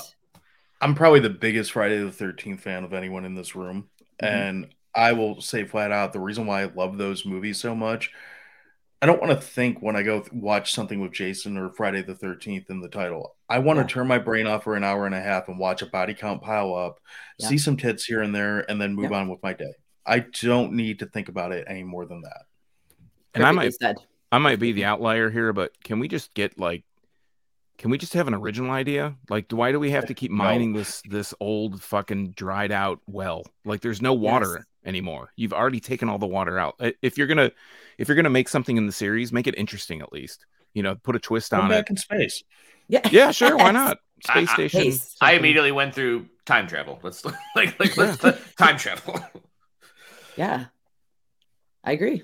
I'm 0.81 0.95
probably 0.95 1.21
the 1.21 1.31
biggest 1.31 1.73
Friday 1.73 1.99
the 1.99 2.11
13th 2.11 2.61
fan 2.61 2.85
of 2.85 2.93
anyone 2.93 3.25
in 3.25 3.35
this 3.35 3.55
room. 3.57 3.89
Mhm. 4.23 4.29
And 4.29 4.69
I 4.95 5.13
will 5.13 5.41
say 5.41 5.65
flat 5.65 5.93
out 5.93 6.13
the 6.13 6.21
reason 6.21 6.47
why 6.47 6.63
I 6.63 6.67
love 6.67 6.99
those 6.99 7.25
movies 7.27 7.59
so 7.61 7.75
much. 7.75 8.13
I 9.01 9.07
don't 9.07 9.21
want 9.23 9.31
to 9.33 9.41
think 9.47 9.81
when 9.81 9.95
I 9.95 10.03
go 10.03 10.21
th- 10.21 10.33
watch 10.33 10.73
something 10.73 11.01
with 11.01 11.13
Jason 11.13 11.57
or 11.57 11.71
Friday 11.73 12.03
the 12.03 12.17
13th 12.17 12.69
in 12.69 12.81
the 12.81 12.89
title. 12.89 13.37
I 13.49 13.61
want 13.61 13.77
Yeah. 13.79 13.85
to 13.85 13.89
turn 13.89 14.09
my 14.09 14.19
brain 14.19 14.47
off 14.49 14.65
for 14.65 14.75
an 14.75 14.83
hour 14.83 15.07
and 15.07 15.15
a 15.15 15.21
half 15.21 15.47
and 15.49 15.57
watch 15.59 15.83
a 15.83 15.87
body 15.87 16.15
count 16.15 16.43
pile 16.43 16.75
up, 16.75 16.99
Yeah. 17.39 17.49
see 17.49 17.59
some 17.59 17.77
tits 17.77 18.05
here 18.05 18.23
and 18.23 18.35
there, 18.35 18.69
and 18.69 18.81
then 18.81 18.95
move 18.95 19.13
on 19.13 19.29
with 19.29 19.41
my 19.43 19.53
day. 19.53 19.73
I 20.09 20.21
don't 20.43 20.73
need 20.73 21.01
to 21.01 21.07
think 21.07 21.29
about 21.29 21.53
it 21.53 21.67
any 21.69 21.83
more 21.85 22.07
than 22.07 22.23
that. 22.23 22.43
and 23.35 23.45
i 23.45 23.51
might 23.53 23.75
said. 23.75 23.97
I 24.33 24.39
might 24.39 24.59
be 24.59 24.73
the 24.73 24.85
outlier 24.85 25.31
here, 25.31 25.53
but 25.53 25.73
can 25.85 25.99
we 26.01 26.09
just 26.09 26.35
get 26.35 26.59
like 26.59 26.85
can 27.79 27.91
we 27.93 27.99
just 27.99 28.15
have 28.15 28.27
an 28.27 28.35
original 28.35 28.73
idea? 28.73 29.15
Like 29.31 29.51
why 29.53 29.71
do 29.73 29.79
we 29.79 29.91
have 29.93 30.07
to 30.07 30.15
keep 30.15 30.31
No. 30.33 30.39
mining 30.39 30.73
this 30.73 31.03
this 31.09 31.33
old 31.41 31.83
fucking 31.83 32.31
dried 32.33 32.73
out 32.73 33.01
well? 33.07 33.45
Like 33.65 33.81
there's 33.83 34.03
no 34.03 34.15
water 34.15 34.55
Yes. 34.57 34.65
anymore. 34.85 35.33
You've 35.37 35.53
already 35.53 35.81
taken 35.81 36.09
all 36.09 36.19
the 36.19 36.27
water 36.27 36.59
out. 36.59 36.81
If 37.03 37.17
you're 37.17 37.27
going 37.29 37.39
to 37.39 37.53
if 37.99 38.09
you're 38.09 38.17
going 38.17 38.25
to 38.25 38.31
make 38.31 38.49
something 38.49 38.77
in 38.77 38.87
the 38.87 38.93
series, 38.93 39.33
make 39.33 39.47
it 39.47 39.55
interesting 39.57 40.01
at 40.01 40.13
least. 40.13 40.45
you 40.75 40.83
know, 40.83 40.95
put 40.97 41.17
a 41.17 41.19
twist 41.19 41.51
Come 41.51 41.61
on 41.67 41.71
it. 41.73 41.75
back 41.75 41.91
in 41.91 41.97
space. 41.97 42.43
Yeah. 42.89 43.09
Yeah, 43.11 43.31
sure, 43.31 43.57
why 43.57 43.71
not? 43.83 43.99
I- 44.29 44.33
Space 44.45 44.49
I- 44.51 44.55
station. 44.55 44.81
Space. 44.93 45.17
I 45.21 45.33
immediately 45.35 45.71
went 45.73 45.95
through 45.95 46.27
time 46.45 46.67
travel. 46.67 46.99
Let's 47.03 47.25
like 47.57 47.79
like 47.81 47.97
let's 47.97 48.19
time 48.59 48.77
travel. 48.77 49.21
Yeah. 50.39 50.67
I 51.85 51.93
agree. 51.93 52.23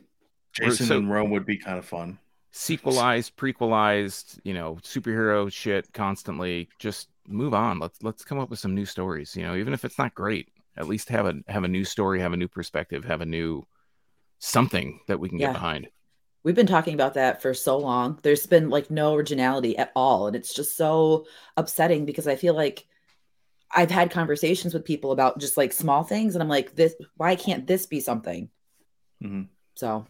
Jason 0.52 0.86
so- 0.86 0.98
in 0.98 1.08
Rome 1.08 1.30
would 1.30 1.44
be 1.46 1.56
kind 1.58 1.78
of 1.78 1.84
fun. 1.84 2.18
sequelized, 2.52 3.36
prequelized, 3.36 4.38
you 4.44 4.54
know, 4.54 4.76
superhero 4.82 5.50
shit 5.52 5.92
constantly. 5.92 6.68
Just 6.78 7.08
move 7.26 7.52
on. 7.54 7.78
Let's 7.80 8.02
let's 8.02 8.24
come 8.24 8.38
up 8.38 8.50
with 8.50 8.58
some 8.60 8.74
new 8.74 8.86
stories. 8.86 9.34
You 9.36 9.42
know, 9.42 9.56
even 9.56 9.72
if 9.74 9.84
it's 9.84 9.98
not 9.98 10.14
great, 10.14 10.48
at 10.76 10.86
least 10.86 11.08
have 11.08 11.26
a 11.26 11.34
have 11.48 11.64
a 11.64 11.68
new 11.68 11.84
story, 11.84 12.20
have 12.20 12.32
a 12.32 12.36
new 12.36 12.48
perspective, 12.48 13.04
have 13.04 13.20
a 13.20 13.26
new 13.26 13.64
something 14.38 15.00
that 15.08 15.18
we 15.18 15.28
can 15.28 15.38
Yeah. 15.38 15.48
get 15.48 15.54
behind. 15.54 15.88
We've 16.44 16.54
been 16.54 16.66
talking 16.66 16.94
about 16.94 17.14
that 17.14 17.40
for 17.40 17.54
so 17.54 17.78
long. 17.78 18.18
There's 18.22 18.46
been 18.46 18.68
like 18.68 18.90
no 18.90 19.14
originality 19.14 19.76
at 19.78 19.90
all. 19.96 20.26
And 20.26 20.36
it's 20.36 20.52
just 20.54 20.76
so 20.76 21.26
upsetting 21.56 22.04
because 22.04 22.28
I 22.28 22.36
feel 22.36 22.54
like 22.54 22.86
I've 23.70 23.90
had 23.90 24.10
conversations 24.10 24.72
with 24.74 24.84
people 24.84 25.12
about 25.12 25.38
just 25.40 25.56
like 25.56 25.72
small 25.72 26.02
things. 26.04 26.34
And 26.34 26.42
I'm 26.42 26.48
like, 26.48 26.74
this, 26.74 26.94
why 27.16 27.34
can't 27.36 27.66
this 27.66 27.86
be 27.86 28.00
something? 28.00 28.48
Mhm. 29.22 29.48
So 29.74 30.06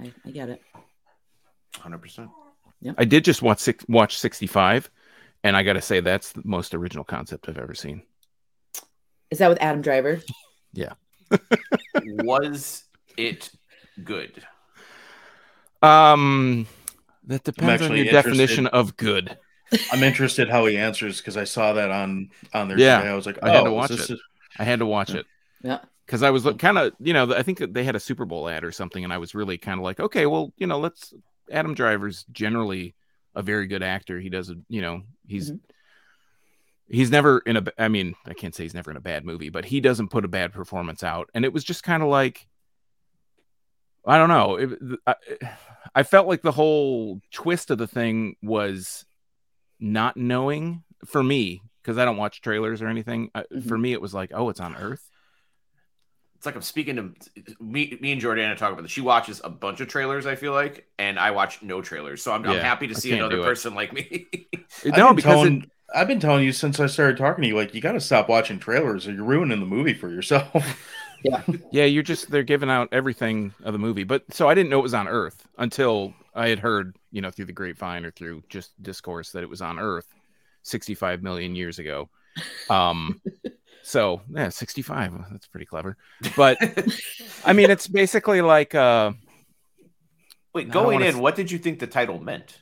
I, 0.00 0.12
I 0.24 0.30
get 0.30 0.48
it. 0.48 0.62
Hundred 1.76 1.98
percent. 1.98 2.30
Yeah. 2.80 2.92
I 2.98 3.04
did 3.04 3.24
just 3.24 3.42
watch 3.42 3.58
six, 3.58 3.84
watch 3.88 4.18
65 4.18 4.90
and 5.44 5.56
I 5.56 5.62
got 5.62 5.74
to 5.74 5.80
say 5.82 6.00
that's 6.00 6.32
the 6.32 6.42
most 6.44 6.74
original 6.74 7.04
concept 7.04 7.48
I've 7.48 7.58
ever 7.58 7.74
seen. 7.74 8.02
Is 9.30 9.38
that 9.38 9.48
with 9.48 9.60
Adam 9.60 9.82
Driver? 9.82 10.20
Yeah. 10.72 10.92
was 12.04 12.84
it 13.16 13.50
good? 14.04 14.44
Um 15.82 16.66
that 17.24 17.42
depends 17.44 17.82
on 17.82 17.86
actually 17.86 17.98
your 17.98 18.06
interested. 18.08 18.30
definition 18.30 18.66
of 18.68 18.96
good. 18.96 19.38
I'm 19.92 20.02
interested 20.02 20.48
how 20.48 20.66
he 20.66 20.76
answers 20.76 21.18
because 21.18 21.36
I 21.36 21.44
saw 21.44 21.72
that 21.74 21.90
on 21.90 22.30
on 22.54 22.68
there 22.68 22.78
Yeah, 22.78 22.98
today. 22.98 23.10
I 23.10 23.14
was 23.14 23.26
like, 23.26 23.38
oh, 23.42 23.46
I 23.46 23.50
had 23.50 23.64
to 23.64 23.72
watch 23.72 23.90
it. 23.90 24.18
I 24.58 24.64
had 24.64 24.78
to 24.80 24.86
watch 24.86 25.10
Yeah. 25.10 25.16
it. 25.20 25.26
Yeah. 25.62 25.78
because 26.06 26.22
I 26.22 26.30
was 26.30 26.46
kind 26.58 26.78
of, 26.78 26.92
you 27.00 27.12
know, 27.12 27.34
I 27.34 27.42
think 27.42 27.58
that 27.58 27.74
they 27.74 27.82
had 27.84 27.96
a 27.96 28.00
Super 28.00 28.24
Bowl 28.24 28.48
ad 28.48 28.62
or 28.64 28.70
something, 28.72 29.02
and 29.02 29.12
I 29.12 29.18
was 29.18 29.34
really 29.34 29.58
kind 29.58 29.78
of 29.80 29.84
like, 29.84 29.98
okay, 30.00 30.26
well, 30.26 30.52
you 30.56 30.66
know, 30.66 30.78
let's. 30.78 31.12
Adam 31.50 31.74
Driver's 31.74 32.24
generally 32.32 32.94
a 33.34 33.42
very 33.42 33.66
good 33.66 33.82
actor. 33.82 34.18
He 34.20 34.28
does, 34.28 34.52
you 34.68 34.80
know, 34.80 35.02
he's 35.26 35.50
Mhm. 35.52 35.60
he's 36.88 37.10
never 37.10 37.38
in 37.40 37.56
a. 37.56 37.64
I 37.78 37.88
mean, 37.88 38.14
I 38.26 38.34
can't 38.34 38.54
say 38.54 38.62
he's 38.64 38.74
never 38.74 38.90
in 38.90 38.96
a 38.96 39.00
bad 39.00 39.24
movie, 39.24 39.48
but 39.50 39.64
he 39.64 39.80
doesn't 39.80 40.08
put 40.08 40.24
a 40.24 40.28
bad 40.28 40.52
performance 40.52 41.02
out, 41.02 41.28
and 41.34 41.44
it 41.44 41.52
was 41.52 41.64
just 41.64 41.82
kind 41.82 42.02
of 42.02 42.08
like, 42.08 42.46
I 44.06 44.18
don't 44.18 44.28
know. 44.28 44.56
It, 44.56 44.78
I, 45.06 45.14
I 45.94 46.02
felt 46.02 46.28
like 46.28 46.42
the 46.42 46.52
whole 46.52 47.20
twist 47.32 47.70
of 47.70 47.78
the 47.78 47.86
thing 47.88 48.36
was 48.42 49.04
not 49.80 50.16
knowing 50.16 50.82
for 51.04 51.22
me 51.22 51.62
because 51.82 51.98
I 51.98 52.04
don't 52.04 52.16
watch 52.16 52.40
trailers 52.40 52.82
or 52.82 52.88
anything. 52.88 53.30
Uh, 53.34 53.44
For 53.66 53.78
me, 53.78 53.92
it 53.92 54.00
was 54.00 54.12
like, 54.12 54.32
oh, 54.34 54.48
it's 54.48 54.60
on 54.60 54.74
Earth. 54.76 55.02
It's 56.36 56.44
like 56.44 56.54
I'm 56.54 56.62
speaking 56.62 56.96
to 56.96 57.14
me. 57.60 57.96
Me 58.00 58.12
and 58.12 58.20
Jordana 58.20 58.56
talk 58.56 58.72
about 58.72 58.82
this. 58.82 58.90
She 58.90 59.00
watches 59.00 59.40
a 59.42 59.48
bunch 59.48 59.80
of 59.80 59.88
trailers. 59.88 60.26
I 60.26 60.34
feel 60.34 60.52
like, 60.52 60.86
and 60.98 61.18
I 61.18 61.30
watch 61.30 61.62
no 61.62 61.80
trailers. 61.80 62.22
So 62.22 62.32
I'm, 62.32 62.44
I'm 62.44 62.58
happy 62.60 62.88
to 62.88 62.94
see 62.94 63.12
another 63.12 63.42
person 63.42 63.74
like 63.74 63.92
me. 63.92 64.26
No, 64.84 65.08
been 65.08 65.16
because 65.16 65.46
it, 65.46 65.70
I've 65.94 66.08
been 66.08 66.20
telling 66.20 66.44
you 66.44 66.52
since 66.52 66.80
I 66.80 66.86
started 66.86 67.16
talking 67.16 67.42
to 67.42 67.48
you, 67.48 67.56
like 67.56 67.72
you 67.72 67.80
got 67.80 67.92
to 67.92 68.00
stop 68.00 68.28
watching 68.28 68.58
trailers, 68.58 69.06
or 69.06 69.12
you're 69.12 69.24
ruining 69.24 69.60
the 69.60 69.66
movie 69.66 69.94
for 69.94 70.10
yourself. 70.10 70.84
Yeah, 71.22 71.42
yeah, 71.70 71.84
you're 71.84 72.02
just 72.02 72.30
they're 72.30 72.42
giving 72.42 72.70
out 72.70 72.88
everything 72.92 73.54
of 73.64 73.72
the 73.72 73.78
movie. 73.78 74.04
But 74.04 74.24
so 74.32 74.48
I 74.48 74.54
didn't 74.54 74.70
know 74.70 74.78
it 74.78 74.82
was 74.82 74.94
on 74.94 75.08
Earth 75.08 75.46
until 75.58 76.14
I 76.34 76.48
had 76.48 76.58
heard, 76.58 76.96
you 77.10 77.20
know, 77.20 77.30
through 77.30 77.46
the 77.46 77.52
grapevine 77.52 78.04
or 78.04 78.10
through 78.10 78.42
just 78.48 78.80
discourse 78.82 79.32
that 79.32 79.42
it 79.42 79.48
was 79.48 79.62
on 79.62 79.78
Earth 79.78 80.06
65 80.62 81.22
million 81.22 81.54
years 81.56 81.78
ago. 81.78 82.08
Um 82.70 83.20
so 83.82 84.20
yeah, 84.32 84.50
65. 84.50 85.12
That's 85.30 85.46
pretty 85.46 85.66
clever. 85.66 85.96
But 86.36 86.58
I 87.44 87.52
mean 87.52 87.70
it's 87.70 87.88
basically 87.88 88.42
like 88.42 88.74
uh 88.74 89.12
Wait, 90.54 90.70
going 90.70 91.00
in, 91.02 91.08
s- 91.08 91.14
what 91.16 91.34
did 91.34 91.50
you 91.50 91.58
think 91.58 91.80
the 91.80 91.86
title 91.86 92.18
meant? 92.18 92.60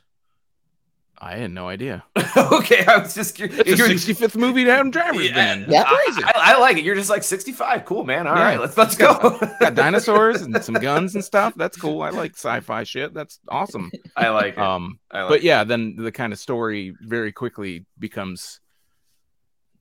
I 1.18 1.36
had 1.36 1.52
no 1.52 1.68
idea. 1.68 2.04
okay, 2.36 2.84
I 2.86 2.98
was 2.98 3.14
just 3.14 3.34
curious. 3.36 3.60
It's 3.64 4.06
the 4.06 4.14
65th 4.14 4.36
movie 4.36 4.64
that 4.64 4.72
Adam 4.80 4.90
Driver's 4.90 5.30
Yeah. 5.30 5.54
been 5.54 5.64
in. 5.64 5.70
Yeah. 5.70 5.84
I, 5.86 6.22
I- 6.34 6.54
I 6.54 6.58
like 6.58 6.76
it. 6.76 6.84
You're 6.84 6.94
just 6.96 7.08
like 7.10 7.22
65. 7.22 7.84
Cool, 7.84 8.04
man. 8.04 8.26
All 8.26 8.36
Yeah. 8.36 8.42
right, 8.42 8.60
let's 8.60 8.76
let's 8.76 8.96
go. 8.96 9.38
Got 9.60 9.74
dinosaurs 9.74 10.42
and 10.42 10.62
some 10.62 10.74
guns 10.74 11.14
and 11.14 11.24
stuff. 11.24 11.54
That's 11.56 11.76
cool. 11.76 12.02
I 12.02 12.10
like 12.10 12.32
sci-fi 12.32 12.84
shit. 12.84 13.14
That's 13.14 13.38
awesome. 13.48 13.90
I 14.16 14.28
like 14.30 14.54
it. 14.54 14.58
Um 14.58 14.98
I 15.10 15.20
like 15.22 15.28
but 15.28 15.38
it. 15.38 15.44
yeah, 15.44 15.64
then 15.64 15.96
the 15.96 16.12
kind 16.12 16.32
of 16.32 16.38
story 16.38 16.94
very 17.00 17.32
quickly 17.32 17.86
becomes 17.98 18.60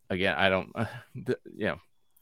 again. 0.10 0.36
I 0.38 0.50
don't, 0.50 0.70
uh, 0.76 0.86
th- 1.26 1.40
yeah, 1.56 1.76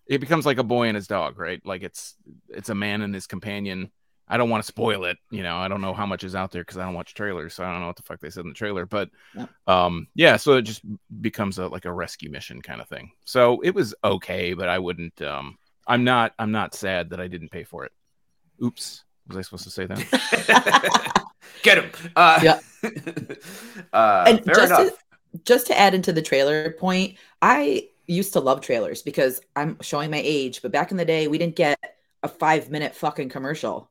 it 0.08 0.20
becomes 0.20 0.46
like 0.46 0.58
a 0.58 0.64
boy 0.64 0.88
and 0.88 0.96
his 0.96 1.08
dog, 1.08 1.38
right? 1.38 1.62
Like 1.66 1.84
it's 1.84 2.16
it's 2.50 2.70
a 2.70 2.76
man 2.76 3.02
and 3.02 3.14
his 3.14 3.28
companion. 3.28 3.92
I 4.32 4.38
don't 4.38 4.50
want 4.50 4.64
to 4.64 4.68
spoil 4.68 5.04
it, 5.06 5.18
you 5.30 5.44
know. 5.44 5.58
I 5.58 5.68
don't 5.68 5.82
know 5.82 5.94
how 5.94 6.06
much 6.06 6.24
is 6.24 6.36
out 6.36 6.52
there 6.52 6.62
because 6.64 6.78
I 6.78 6.86
don't 6.86 6.94
watch 6.94 7.14
trailers, 7.14 7.54
so 7.54 7.64
I 7.66 7.72
don't 7.72 7.82
know 7.82 7.88
what 7.88 7.98
the 7.98 8.04
fuck 8.04 8.20
they 8.22 8.30
said 8.30 8.46
in 8.46 8.50
the 8.50 8.56
trailer. 8.56 8.86
But 8.86 9.10
Yeah. 9.36 9.46
um, 9.68 10.08
yeah, 10.16 10.38
so 10.38 10.54
it 10.54 10.62
just 10.64 10.82
becomes 11.22 11.60
a 11.60 11.68
like 11.68 11.86
a 11.86 11.92
rescue 11.94 12.32
mission 12.32 12.62
kind 12.62 12.80
of 12.82 12.88
thing. 12.88 13.12
So 13.26 13.60
it 13.62 13.76
was 13.76 13.94
okay, 14.04 14.54
but 14.54 14.70
I 14.70 14.80
wouldn't. 14.80 15.22
Um, 15.22 15.58
I'm 15.86 16.04
not. 16.04 16.34
I'm 16.40 16.52
not 16.52 16.74
sad 16.74 17.10
that 17.12 17.20
I 17.20 17.28
didn't 17.28 17.50
pay 17.52 17.64
for 17.66 17.86
it. 17.86 17.92
Oops, 18.64 19.04
was 19.28 19.38
I 19.38 19.42
supposed 19.42 19.66
to 19.66 19.70
say 19.70 19.86
that? 19.86 21.26
Get 21.64 21.78
him. 21.78 21.92
Uh, 22.16 22.40
Yeah. 22.42 22.60
uh, 23.94 24.24
And 24.28 24.44
fair 24.46 24.56
just 24.56 24.72
enough. 24.72 24.88
to, 25.34 25.40
just 25.44 25.68
to 25.68 25.78
add 25.78 25.94
into 25.94 26.14
the 26.14 26.22
trailer 26.22 26.72
point, 26.72 27.18
I 27.42 27.90
used 28.08 28.34
to 28.34 28.40
love 28.40 28.62
trailers 28.62 29.02
because 29.02 29.42
I'm 29.56 29.78
showing 29.82 30.10
my 30.12 30.22
age, 30.24 30.62
but 30.62 30.72
back 30.72 30.92
in 30.92 30.98
the 30.98 31.06
day, 31.06 31.28
we 31.28 31.38
didn't 31.38 31.56
get 31.56 31.78
a 32.24 32.28
five 32.28 32.70
minute 32.70 32.96
fucking 32.96 33.30
commercial 33.30 33.90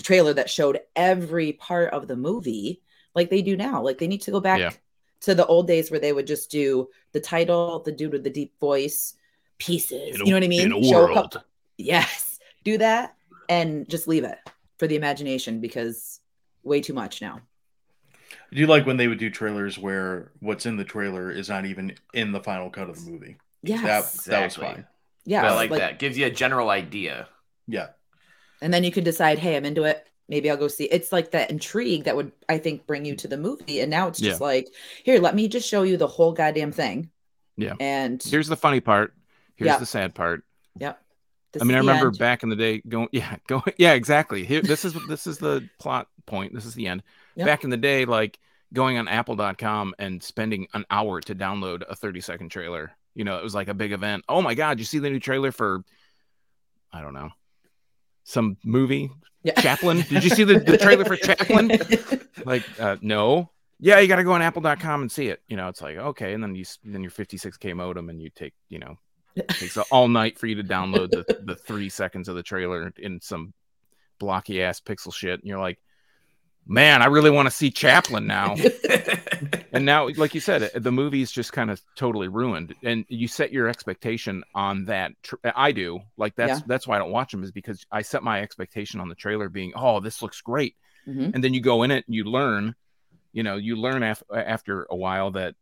trailer 0.00 0.32
that 0.34 0.48
showed 0.48 0.80
every 0.96 1.52
part 1.52 1.92
of 1.92 2.08
the 2.08 2.16
movie 2.16 2.80
like 3.14 3.28
they 3.28 3.42
do 3.42 3.56
now. 3.56 3.82
Like 3.82 3.98
they 3.98 4.06
need 4.06 4.22
to 4.22 4.30
go 4.30 4.40
back 4.40 4.58
Yeah. 4.60 4.70
to 5.22 5.34
the 5.34 5.46
old 5.46 5.66
days 5.66 5.90
where 5.90 6.00
they 6.00 6.12
would 6.12 6.26
just 6.26 6.50
do 6.50 6.88
the 7.12 7.20
title, 7.20 7.80
the 7.80 7.92
dude 7.92 8.12
with 8.12 8.24
the 8.24 8.30
deep 8.30 8.58
voice, 8.58 9.14
pieces. 9.58 10.16
A- 10.16 10.24
you 10.24 10.30
know 10.30 10.36
what 10.36 10.44
I 10.44 10.48
mean? 10.48 10.72
In 10.72 10.72
a 10.72 10.82
Show 10.82 11.04
world. 11.04 11.32
couple- 11.32 11.42
yes, 11.76 12.38
do 12.64 12.78
that 12.78 13.14
and 13.48 13.88
just 13.88 14.08
leave 14.08 14.24
it 14.24 14.38
for 14.78 14.86
the 14.86 14.96
imagination 14.96 15.60
because 15.60 16.20
way 16.62 16.80
too 16.80 16.94
much 16.94 17.20
now. 17.20 17.40
I 18.50 18.54
do 18.54 18.66
like 18.66 18.86
when 18.86 18.96
they 18.96 19.08
would 19.08 19.18
do 19.18 19.28
trailers 19.30 19.78
where 19.78 20.32
what's 20.40 20.64
in 20.66 20.76
the 20.76 20.84
trailer 20.84 21.30
is 21.30 21.48
not 21.48 21.66
even 21.66 21.94
in 22.14 22.32
the 22.32 22.40
final 22.40 22.70
cut 22.70 22.88
of 22.88 23.02
the 23.04 23.10
movie. 23.10 23.36
Yes. 23.62 24.24
That 24.24 24.30
that 24.30 24.44
was 24.44 24.56
fine. 24.56 24.86
yeah. 25.24 25.44
I 25.46 25.54
like, 25.54 25.70
that. 25.70 25.98
Gives 25.98 26.16
you 26.18 26.26
a 26.26 26.30
general 26.30 26.70
idea. 26.70 27.28
Yeah. 27.68 27.88
And 28.62 28.72
then 28.72 28.84
you 28.84 28.90
could 28.90 29.04
decide 29.04 29.38
hey 29.38 29.56
i'm 29.56 29.64
into 29.64 29.84
it 29.84 30.06
maybe 30.28 30.50
i'll 30.50 30.56
go 30.56 30.68
see 30.68 30.84
it's 30.84 31.12
like 31.12 31.32
that 31.32 31.50
intrigue 31.50 32.04
that 32.04 32.16
would 32.16 32.32
i 32.48 32.56
think 32.56 32.86
bring 32.86 33.04
you 33.04 33.14
to 33.16 33.28
the 33.28 33.36
movie 33.36 33.80
and 33.80 33.90
now 33.90 34.08
it's 34.08 34.20
just 34.20 34.40
like 34.40 34.68
here 35.04 35.18
let 35.20 35.34
me 35.34 35.48
just 35.48 35.68
show 35.68 35.82
you 35.82 35.96
the 35.96 36.06
whole 36.06 36.32
goddamn 36.32 36.72
thing 36.72 37.10
Yeah. 37.56 37.74
and 37.80 38.22
Here's 38.22 38.48
the 38.48 38.56
funny 38.56 38.80
part. 38.80 39.12
Here's 39.56 39.66
Yeah. 39.68 39.78
the 39.78 39.86
sad 39.86 40.14
part. 40.14 40.44
yep 40.78 40.98
I 41.60 41.64
mean, 41.64 41.74
I 41.74 41.80
remember 41.80 42.06
end. 42.06 42.18
back 42.18 42.42
in 42.44 42.48
the 42.48 42.56
day 42.56 42.80
going, 42.88 43.08
yeah, 43.12 43.36
going, 43.46 43.74
yeah, 43.76 43.92
exactly. 43.92 44.46
Here, 44.46 44.62
this 44.62 44.86
is 44.86 44.94
this 45.06 45.26
is 45.26 45.36
the 45.36 45.68
plot 45.78 46.08
point. 46.24 46.54
This 46.54 46.64
is 46.64 46.72
the 46.72 46.86
end. 46.86 47.02
Yep. 47.36 47.46
Back 47.46 47.64
in 47.64 47.68
the 47.68 47.76
day, 47.76 48.06
like 48.06 48.38
going 48.72 48.96
on 48.96 49.06
Apple.com 49.06 49.94
and 49.98 50.22
spending 50.22 50.66
an 50.72 50.86
hour 50.90 51.20
to 51.20 51.34
download 51.34 51.82
a 51.86 51.94
30 51.94 52.22
second 52.22 52.48
trailer. 52.48 52.92
You 53.14 53.24
know, 53.24 53.36
it 53.36 53.44
was 53.44 53.54
like 53.54 53.68
a 53.68 53.74
big 53.74 53.92
event. 53.92 54.24
Oh 54.30 54.40
my 54.40 54.54
god, 54.54 54.78
you 54.78 54.86
see 54.86 54.98
the 54.98 55.10
new 55.10 55.20
trailer 55.20 55.52
for, 55.52 55.84
I 56.90 57.02
don't 57.02 57.12
know, 57.12 57.28
some 58.24 58.56
movie, 58.64 59.10
yeah. 59.42 59.60
Chaplin. 59.60 60.04
Did 60.08 60.24
you 60.24 60.30
see 60.30 60.44
the, 60.44 60.58
the 60.60 60.78
trailer 60.78 61.04
for 61.04 61.16
Chaplin? 61.22 61.72
Like, 62.44 62.64
uh, 62.80 62.96
no. 63.00 63.50
Yeah, 63.80 63.98
you 63.98 64.06
got 64.06 64.16
to 64.16 64.24
go 64.24 64.32
on 64.32 64.42
Apple.com 64.42 65.02
and 65.02 65.10
see 65.10 65.28
it. 65.28 65.42
You 65.48 65.56
know, 65.56 65.68
it's 65.68 65.82
like 65.82 65.96
okay, 65.96 66.34
and 66.34 66.42
then 66.42 66.54
you 66.54 66.64
then 66.84 67.02
your 67.02 67.10
56k 67.10 67.74
modem, 67.74 68.08
and 68.08 68.22
you 68.22 68.30
take 68.30 68.54
you 68.68 68.78
know 68.78 68.96
it 69.34 69.48
takes 69.48 69.76
all 69.76 70.08
night 70.08 70.38
for 70.38 70.46
you 70.46 70.54
to 70.56 70.64
download 70.64 71.10
the, 71.10 71.40
the 71.44 71.56
three 71.56 71.88
seconds 71.88 72.28
of 72.28 72.36
the 72.36 72.42
trailer 72.42 72.92
in 72.98 73.20
some 73.20 73.52
blocky 74.18 74.62
ass 74.62 74.80
pixel 74.80 75.12
shit. 75.12 75.40
And 75.40 75.48
you're 75.48 75.58
like, 75.58 75.78
man, 76.66 77.02
I 77.02 77.06
really 77.06 77.30
want 77.30 77.46
to 77.46 77.50
see 77.50 77.70
Chaplin 77.70 78.26
now. 78.26 78.54
and 79.72 79.84
now, 79.84 80.08
like 80.16 80.34
you 80.34 80.40
said, 80.40 80.70
the 80.74 80.92
movie's 80.92 81.30
just 81.30 81.52
kind 81.52 81.70
of 81.70 81.80
totally 81.96 82.28
ruined. 82.28 82.74
And 82.82 83.04
you 83.08 83.28
set 83.28 83.52
your 83.52 83.68
expectation 83.68 84.44
on 84.54 84.84
that. 84.86 85.12
Tr- 85.22 85.36
I 85.54 85.72
do. 85.72 86.00
Like 86.16 86.34
that's 86.36 86.60
Yeah. 86.60 86.64
that's 86.66 86.86
why 86.86 86.96
I 86.96 86.98
don't 86.98 87.10
watch 87.12 87.32
them 87.32 87.42
is 87.42 87.50
because 87.52 87.84
I 87.90 88.02
set 88.02 88.22
my 88.22 88.40
expectation 88.42 89.00
on 89.00 89.08
the 89.08 89.14
trailer 89.14 89.48
being, 89.48 89.72
oh, 89.76 90.00
this 90.00 90.22
looks 90.22 90.40
great. 90.40 90.76
Mhm. 91.08 91.34
And 91.34 91.42
then 91.44 91.52
you 91.54 91.60
go 91.60 91.82
in 91.82 91.90
it 91.90 92.04
and 92.06 92.14
you 92.14 92.24
learn, 92.24 92.74
you 93.32 93.42
know, 93.42 93.56
you 93.56 93.76
learn 93.76 94.02
af- 94.02 94.22
after 94.32 94.86
a 94.90 94.96
while 94.96 95.32
that 95.32 95.54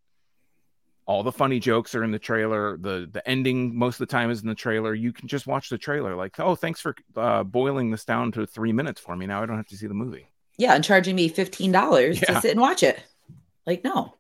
all 1.07 1.23
the 1.25 1.33
funny 1.33 1.59
jokes 1.59 1.95
are 1.95 2.05
in 2.05 2.11
the 2.13 2.19
trailer. 2.19 2.77
The 2.77 3.09
the 3.11 3.27
ending 3.29 3.77
most 3.77 3.95
of 4.01 4.07
the 4.07 4.13
time 4.13 4.31
is 4.31 4.43
in 4.43 4.49
the 4.49 4.55
trailer. 4.55 4.95
You 4.95 5.13
can 5.13 5.27
just 5.29 5.47
watch 5.47 5.69
the 5.69 5.79
trailer. 5.79 6.15
Like, 6.15 6.39
oh, 6.39 6.55
thanks 6.55 6.81
for 6.81 6.95
uh, 7.17 7.43
boiling 7.43 7.91
this 7.91 8.05
down 8.05 8.31
to 8.33 8.47
three 8.47 8.73
minutes 8.73 9.01
for 9.01 9.17
me. 9.17 9.27
Now 9.27 9.43
I 9.43 9.47
don't 9.47 9.57
have 9.57 9.67
to 9.69 9.77
see 9.77 9.87
the 9.89 9.95
movie. 9.95 10.30
Yeah, 10.61 10.75
and 10.75 10.85
charging 10.85 11.17
me 11.17 11.29
fifteen 11.29 11.73
dollars 11.73 12.21
Yeah. 12.21 12.35
to 12.35 12.41
sit 12.43 12.51
and 12.51 12.61
watch 12.61 12.83
it. 12.83 13.03
Like, 13.67 13.83
no. 13.83 14.15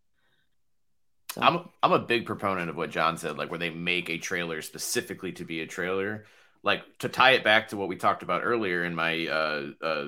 So, 1.32 1.42
I'm 1.42 1.68
I'm 1.82 1.92
a 1.92 1.98
big 1.98 2.24
proponent 2.24 2.70
of 2.70 2.76
what 2.76 2.90
John 2.90 3.18
said, 3.18 3.36
like 3.36 3.50
where 3.50 3.58
they 3.58 3.68
make 3.68 4.08
a 4.08 4.16
trailer 4.16 4.62
specifically 4.62 5.32
to 5.32 5.44
be 5.44 5.60
a 5.60 5.66
trailer. 5.66 6.24
Like 6.62 6.82
to 7.00 7.10
tie 7.10 7.32
it 7.32 7.44
back 7.44 7.68
to 7.68 7.76
what 7.76 7.88
we 7.88 7.96
talked 7.96 8.22
about 8.22 8.40
earlier 8.42 8.84
in 8.84 8.94
my 8.94 9.26
uh, 9.26 9.66
uh, 9.82 10.06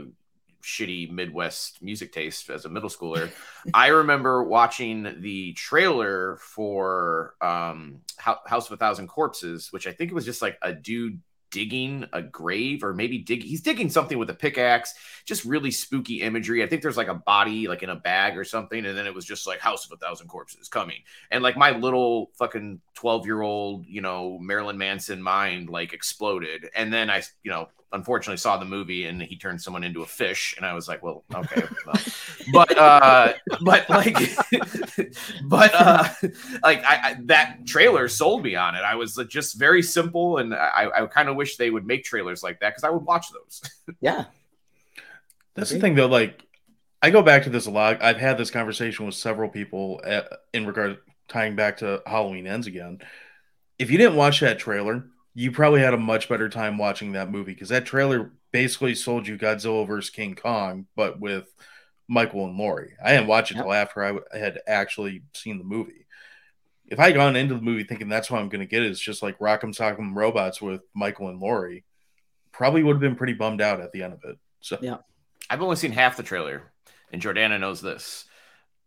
shitty 0.62 1.10
Midwest 1.10 1.82
music 1.82 2.12
taste 2.12 2.48
as 2.48 2.64
a 2.64 2.70
middle 2.70 2.88
schooler. 2.88 3.30
I 3.74 3.88
remember 3.88 4.42
watching 4.42 5.20
the 5.20 5.52
trailer 5.52 6.36
for 6.38 7.34
um, 7.42 8.00
House 8.16 8.66
of 8.66 8.72
a 8.72 8.76
Thousand 8.78 9.08
Corpses, 9.08 9.70
which 9.70 9.86
I 9.86 9.92
think 9.92 10.10
it 10.10 10.14
was 10.14 10.24
just 10.24 10.40
like 10.40 10.56
a 10.62 10.72
dude 10.72 11.20
digging 11.52 12.04
a 12.12 12.20
grave 12.20 12.82
or 12.82 12.92
maybe 12.92 13.18
dig 13.18 13.44
he's 13.44 13.60
digging 13.60 13.88
something 13.88 14.18
with 14.18 14.30
a 14.30 14.34
pickaxe 14.34 14.94
just 15.24 15.44
really 15.44 15.70
spooky 15.70 16.22
imagery. 16.22 16.64
I 16.64 16.66
think 16.66 16.82
there's 16.82 16.96
like 16.96 17.08
a 17.08 17.14
body 17.14 17.68
like 17.68 17.84
in 17.84 17.90
a 17.90 17.96
bag 17.96 18.36
or 18.36 18.42
something 18.42 18.84
and 18.84 18.98
then 18.98 19.06
it 19.06 19.14
was 19.14 19.24
just 19.24 19.46
like 19.46 19.60
house 19.60 19.84
of 19.84 19.92
a 19.92 19.96
thousand 19.96 20.26
corpses 20.26 20.68
coming. 20.68 20.98
And 21.30 21.42
like 21.44 21.56
my 21.56 21.70
little 21.70 22.30
fucking 22.38 22.80
12 22.94 23.26
year 23.26 23.42
old 23.42 23.86
you 23.86 24.00
know 24.00 24.38
marilyn 24.40 24.78
manson 24.78 25.22
mind 25.22 25.68
like 25.68 25.92
exploded. 25.92 26.68
And 26.74 26.92
then 26.92 27.08
i 27.10 27.22
you 27.44 27.52
know 27.52 27.68
unfortunately 27.92 28.36
saw 28.36 28.56
the 28.56 28.64
movie 28.64 29.06
and 29.06 29.22
he 29.22 29.36
turned 29.36 29.60
someone 29.60 29.84
into 29.84 30.02
a 30.02 30.06
fish 30.06 30.54
and 30.56 30.66
i 30.66 30.72
was 30.72 30.88
like 30.88 31.02
well 31.02 31.24
okay 31.34 31.62
well. 31.86 31.94
but 32.52 32.78
uh 32.78 33.32
but 33.62 33.88
like 33.90 34.16
but 35.44 35.70
uh 35.74 36.08
like 36.62 36.84
I, 36.84 37.00
I 37.02 37.16
that 37.24 37.66
trailer 37.66 38.08
sold 38.08 38.42
me 38.42 38.54
on 38.54 38.74
it 38.74 38.82
i 38.82 38.94
was 38.94 39.18
just 39.28 39.58
very 39.58 39.82
simple 39.82 40.38
and 40.38 40.54
i 40.54 40.88
i 40.94 41.06
kind 41.06 41.28
of 41.28 41.36
wish 41.36 41.56
they 41.56 41.70
would 41.70 41.86
make 41.86 42.04
trailers 42.04 42.42
like 42.42 42.60
that 42.60 42.70
because 42.70 42.84
i 42.84 42.90
would 42.90 43.04
watch 43.04 43.26
those 43.32 43.62
yeah. 44.00 44.24
That's 45.54 45.70
the 45.70 45.80
thing, 45.80 45.94
though. 45.94 46.06
Like, 46.06 46.46
I 47.02 47.10
go 47.10 47.22
back 47.22 47.44
to 47.44 47.50
this 47.50 47.66
a 47.66 47.70
lot. 47.70 48.02
I've 48.02 48.16
had 48.16 48.38
this 48.38 48.50
conversation 48.50 49.06
with 49.06 49.14
several 49.14 49.48
people 49.48 50.00
uh 50.04 50.22
in 50.52 50.66
regard 50.66 50.98
tying 51.28 51.56
back 51.56 51.78
to 51.78 52.02
Halloween 52.06 52.46
Ends 52.46 52.66
again. 52.66 53.00
If 53.78 53.90
you 53.90 53.98
didn't 53.98 54.16
watch 54.16 54.40
that 54.40 54.58
trailer, 54.58 55.06
you 55.34 55.50
probably 55.52 55.80
had 55.80 55.94
a 55.94 55.98
much 55.98 56.28
better 56.28 56.48
time 56.48 56.76
watching 56.78 57.12
that 57.12 57.30
movie 57.30 57.52
because 57.54 57.70
that 57.70 57.86
trailer 57.86 58.32
basically 58.52 58.94
sold 58.94 59.26
you 59.26 59.38
Godzilla 59.38 59.86
versus 59.86 60.10
King 60.10 60.34
Kong, 60.34 60.86
but 60.94 61.18
with 61.20 61.46
Michael 62.08 62.44
and 62.46 62.56
Laurie. 62.58 62.94
I 63.02 63.12
didn't 63.12 63.28
watch 63.28 63.50
it 63.50 63.54
Yep. 63.56 63.64
till 63.64 63.72
after 63.72 64.02
I 64.04 64.08
w- 64.08 64.24
had 64.32 64.58
actually 64.66 65.22
seen 65.34 65.56
the 65.58 65.64
movie. 65.64 66.06
If 66.86 67.00
I 67.00 67.06
had 67.06 67.14
gone 67.14 67.36
into 67.36 67.54
the 67.54 67.62
movie 67.62 67.84
thinking 67.84 68.08
that's 68.10 68.30
what 68.30 68.40
I'm 68.42 68.50
going 68.50 68.60
to 68.60 68.66
get, 68.66 68.82
is 68.82 69.00
just 69.00 69.22
like 69.22 69.38
Rock'em 69.38 69.74
Sock'em 69.74 70.14
Robots 70.14 70.60
with 70.60 70.82
Michael 70.94 71.28
and 71.28 71.40
Laurie, 71.40 71.84
probably 72.50 72.82
would 72.82 72.94
have 72.96 73.00
been 73.00 73.16
pretty 73.16 73.32
bummed 73.32 73.62
out 73.62 73.80
at 73.80 73.92
the 73.92 74.02
end 74.02 74.12
of 74.12 74.20
it. 74.24 74.36
So 74.60 74.76
Yeah. 74.82 74.98
I've 75.48 75.62
only 75.62 75.76
seen 75.76 75.92
half 75.92 76.18
the 76.18 76.22
trailer, 76.22 76.70
and 77.10 77.22
Jordana 77.22 77.58
knows 77.58 77.80
this. 77.80 78.26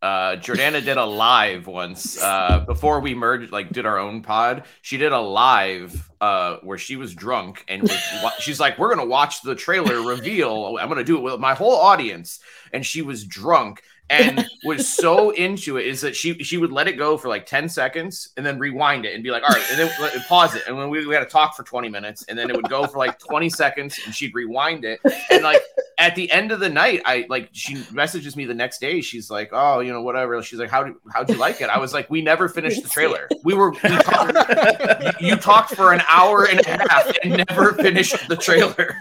Uh, 0.02 0.36
Jordana 0.36 0.84
did 0.84 0.98
a 0.98 1.06
live 1.06 1.68
once 1.68 2.22
uh, 2.22 2.64
before 2.68 3.00
we 3.00 3.16
merged, 3.16 3.52
like 3.52 3.72
did 3.72 3.86
our 3.86 3.98
own 3.98 4.22
pod. 4.22 4.66
She 4.82 4.98
did 4.98 5.12
a 5.12 5.20
live 5.20 6.12
uh, 6.22 6.58
where 6.62 6.78
she 6.78 6.96
was 6.96 7.16
drunk 7.16 7.64
and 7.68 7.82
was, 7.82 7.98
she's 8.40 8.60
like, 8.60 8.78
"We're 8.78 8.94
gonna 8.94 9.08
watch 9.08 9.42
the 9.42 9.56
trailer 9.56 10.02
reveal. 10.08 10.78
I'm 10.80 10.90
gonna 10.90 11.04
do 11.04 11.18
it 11.18 11.22
with 11.22 11.40
my 11.40 11.56
whole 11.56 11.76
audience." 11.76 12.40
And 12.72 12.86
she 12.86 13.02
was 13.02 13.24
drunk 13.24 13.82
and 14.10 14.46
was 14.66 14.88
so 14.88 15.32
into 15.32 15.78
it 15.78 15.86
is 15.88 16.02
that 16.02 16.16
she 16.16 16.36
she 16.44 16.58
would 16.58 16.72
let 16.72 16.88
it 16.88 16.98
go 16.98 17.18
for 17.18 17.28
like 17.28 17.46
10 17.46 17.68
seconds 17.70 18.30
and 18.38 18.46
then 18.46 18.60
rewind 18.60 19.06
it 19.06 19.14
and 19.16 19.24
be 19.24 19.32
like 19.32 19.42
all 19.44 19.50
right 19.50 19.64
and 19.72 19.80
then 19.80 19.92
let- 20.00 20.14
pause 20.28 20.56
it. 20.56 20.64
And 20.68 20.78
then 20.78 20.90
we, 20.90 21.06
we 21.06 21.14
had 21.14 21.22
to 21.22 21.30
talk 21.30 21.56
for 21.56 21.64
20 21.64 21.90
minutes 21.90 22.24
and 22.30 22.38
then 22.38 22.50
it 22.50 22.56
would 22.56 22.70
go 22.70 22.86
for 22.88 22.98
like 23.00 23.18
20 23.20 23.50
seconds 23.50 24.00
and 24.06 24.14
she'd 24.14 24.34
rewind 24.36 24.86
it. 24.86 25.00
And 25.32 25.44
like 25.44 25.62
at 25.98 26.14
the 26.16 26.30
end 26.32 26.52
of 26.52 26.60
the 26.60 26.70
night 26.70 27.02
i 27.06 27.26
like 27.30 27.50
she 27.54 27.84
messages 27.92 28.36
me 28.36 28.46
the 28.46 28.54
next 28.54 28.80
day. 28.80 29.02
She's 29.02 29.30
like 29.32 29.50
oh 29.52 29.80
you 29.80 29.92
know 29.92 30.02
whatever. 30.02 30.42
She's 30.44 30.60
like 30.60 30.70
how 30.70 30.84
do 30.84 31.00
how'd 31.12 31.30
you 31.30 31.36
like 31.38 31.62
it? 31.62 31.70
I 31.70 31.80
was 31.80 31.94
like 31.94 32.10
we 32.10 32.22
never 32.22 32.48
finished 32.48 32.84
the 32.84 32.90
trailer. 32.90 33.28
We 33.44 33.54
were 33.56 33.72
we 33.72 33.78
talked, 33.90 35.22
you 35.22 35.36
talked 35.36 35.76
for 35.76 35.94
an 35.94 36.02
hour 36.10 36.46
and 36.46 36.60
a 36.66 36.70
half 36.90 37.12
and 37.24 37.44
never 37.50 37.74
finished 37.74 38.28
the 38.30 38.36
trailer. 38.36 38.96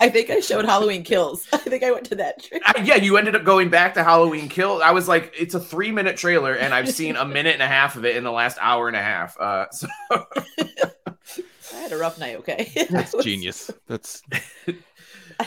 I 0.00 0.08
think 0.08 0.30
I 0.30 0.40
showed 0.40 0.64
Halloween 0.64 1.02
Kills. 1.04 1.46
I 1.52 1.58
think 1.58 1.82
I 1.82 1.90
went 1.90 2.06
to 2.06 2.14
that 2.16 2.42
trailer. 2.42 2.62
I- 2.66 2.82
yeah, 2.82 2.96
you 2.96 3.16
ended 3.16 3.36
up 3.36 3.44
going 3.44 3.68
back 3.68 3.94
to 3.94 4.02
Halloween 4.04 4.48
Kill. 4.50 4.82
I 4.82 4.90
was 4.90 5.08
like, 5.08 5.32
it's 5.38 5.54
a 5.54 5.60
three 5.60 5.92
minute 5.92 6.16
trailer, 6.16 6.54
and 6.54 6.74
I've 6.74 6.88
seen 6.90 7.16
a 7.16 7.24
minute 7.24 7.54
and 7.54 7.62
a 7.62 7.68
half 7.68 7.96
of 7.96 8.04
it 8.04 8.16
in 8.16 8.24
the 8.24 8.32
last 8.32 8.58
hour 8.60 8.88
and 8.88 8.96
a 8.96 9.02
half. 9.02 9.38
Uh, 9.40 9.66
so 9.70 9.88
I 10.10 11.76
had 11.76 11.92
a 11.92 11.96
rough 11.96 12.18
night, 12.18 12.36
okay? 12.36 12.70
That's 12.90 13.14
was- 13.14 13.24
genius. 13.24 13.70
That's, 13.86 14.22
that 14.66 14.74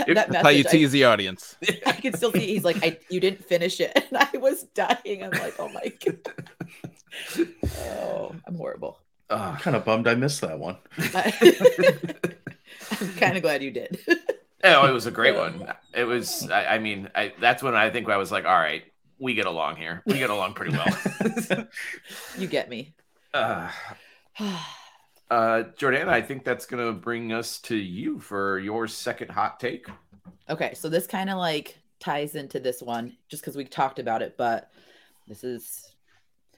that's 0.07 0.37
how 0.37 0.49
you 0.49 0.63
message, 0.63 0.65
I- 0.67 0.71
tease 0.71 0.91
the 0.91 1.03
audience. 1.03 1.55
I 1.85 1.91
can 1.91 2.13
still 2.13 2.31
see 2.31 2.47
he's 2.47 2.63
like, 2.63 2.83
I 2.83 2.97
you 3.09 3.19
didn't 3.19 3.45
finish 3.45 3.79
it. 3.79 3.91
And 3.95 4.17
I 4.17 4.37
was 4.37 4.63
dying. 4.73 5.23
I'm 5.23 5.31
like, 5.31 5.55
oh 5.59 5.69
my 5.69 5.91
god. 6.03 7.47
Oh, 7.77 8.35
I'm 8.47 8.55
horrible. 8.55 8.99
I'm 9.29 9.57
kind 9.57 9.75
of 9.75 9.85
bummed 9.85 10.07
I 10.07 10.15
missed 10.15 10.41
that 10.41 10.59
one. 10.59 10.77
I, 10.97 11.33
am 13.01 13.13
kind 13.15 13.37
of 13.37 13.43
glad 13.43 13.63
you 13.63 13.71
did. 13.71 13.99
oh, 14.63 14.87
it 14.87 14.91
was 14.91 15.05
a 15.05 15.11
great 15.11 15.35
one. 15.35 15.67
It 15.93 16.05
was. 16.05 16.49
I, 16.49 16.75
I 16.75 16.79
mean, 16.79 17.09
I, 17.15 17.33
that's 17.39 17.63
when 17.63 17.75
I 17.75 17.89
think 17.89 18.09
I 18.09 18.17
was 18.17 18.31
like, 18.31 18.45
all 18.45 18.51
right, 18.51 18.83
we 19.24 19.34
get 19.34 19.45
along 19.45 19.78
here. 19.78 20.03
We 20.05 20.19
get 20.19 20.30
along 20.30 20.53
pretty 20.53 20.74
well. 20.78 21.67
You 22.38 22.47
get 22.47 22.69
me. 22.69 22.93
uh, 23.34 23.71
uh, 24.39 25.63
Jordana, 25.80 26.09
I 26.09 26.21
think 26.21 26.43
that's 26.43 26.65
gonna 26.65 26.91
bring 26.91 27.32
us 27.32 27.59
to 27.59 27.76
you 27.76 28.19
for 28.19 28.59
your 28.59 28.88
second 28.88 29.32
hot 29.32 29.59
take. 29.59 29.88
okay, 30.49 30.74
so 30.74 30.89
this 30.89 31.07
kind 31.07 31.30
of 31.30 31.38
like 31.38 31.80
ties 31.99 32.36
into 32.36 32.59
this 32.59 32.82
one 32.82 33.15
just 33.30 33.41
because 33.41 33.55
we 33.55 33.63
talked 33.63 33.97
about 33.97 34.21
it, 34.21 34.36
but 34.38 34.69
this 35.28 35.43
is 35.45 35.89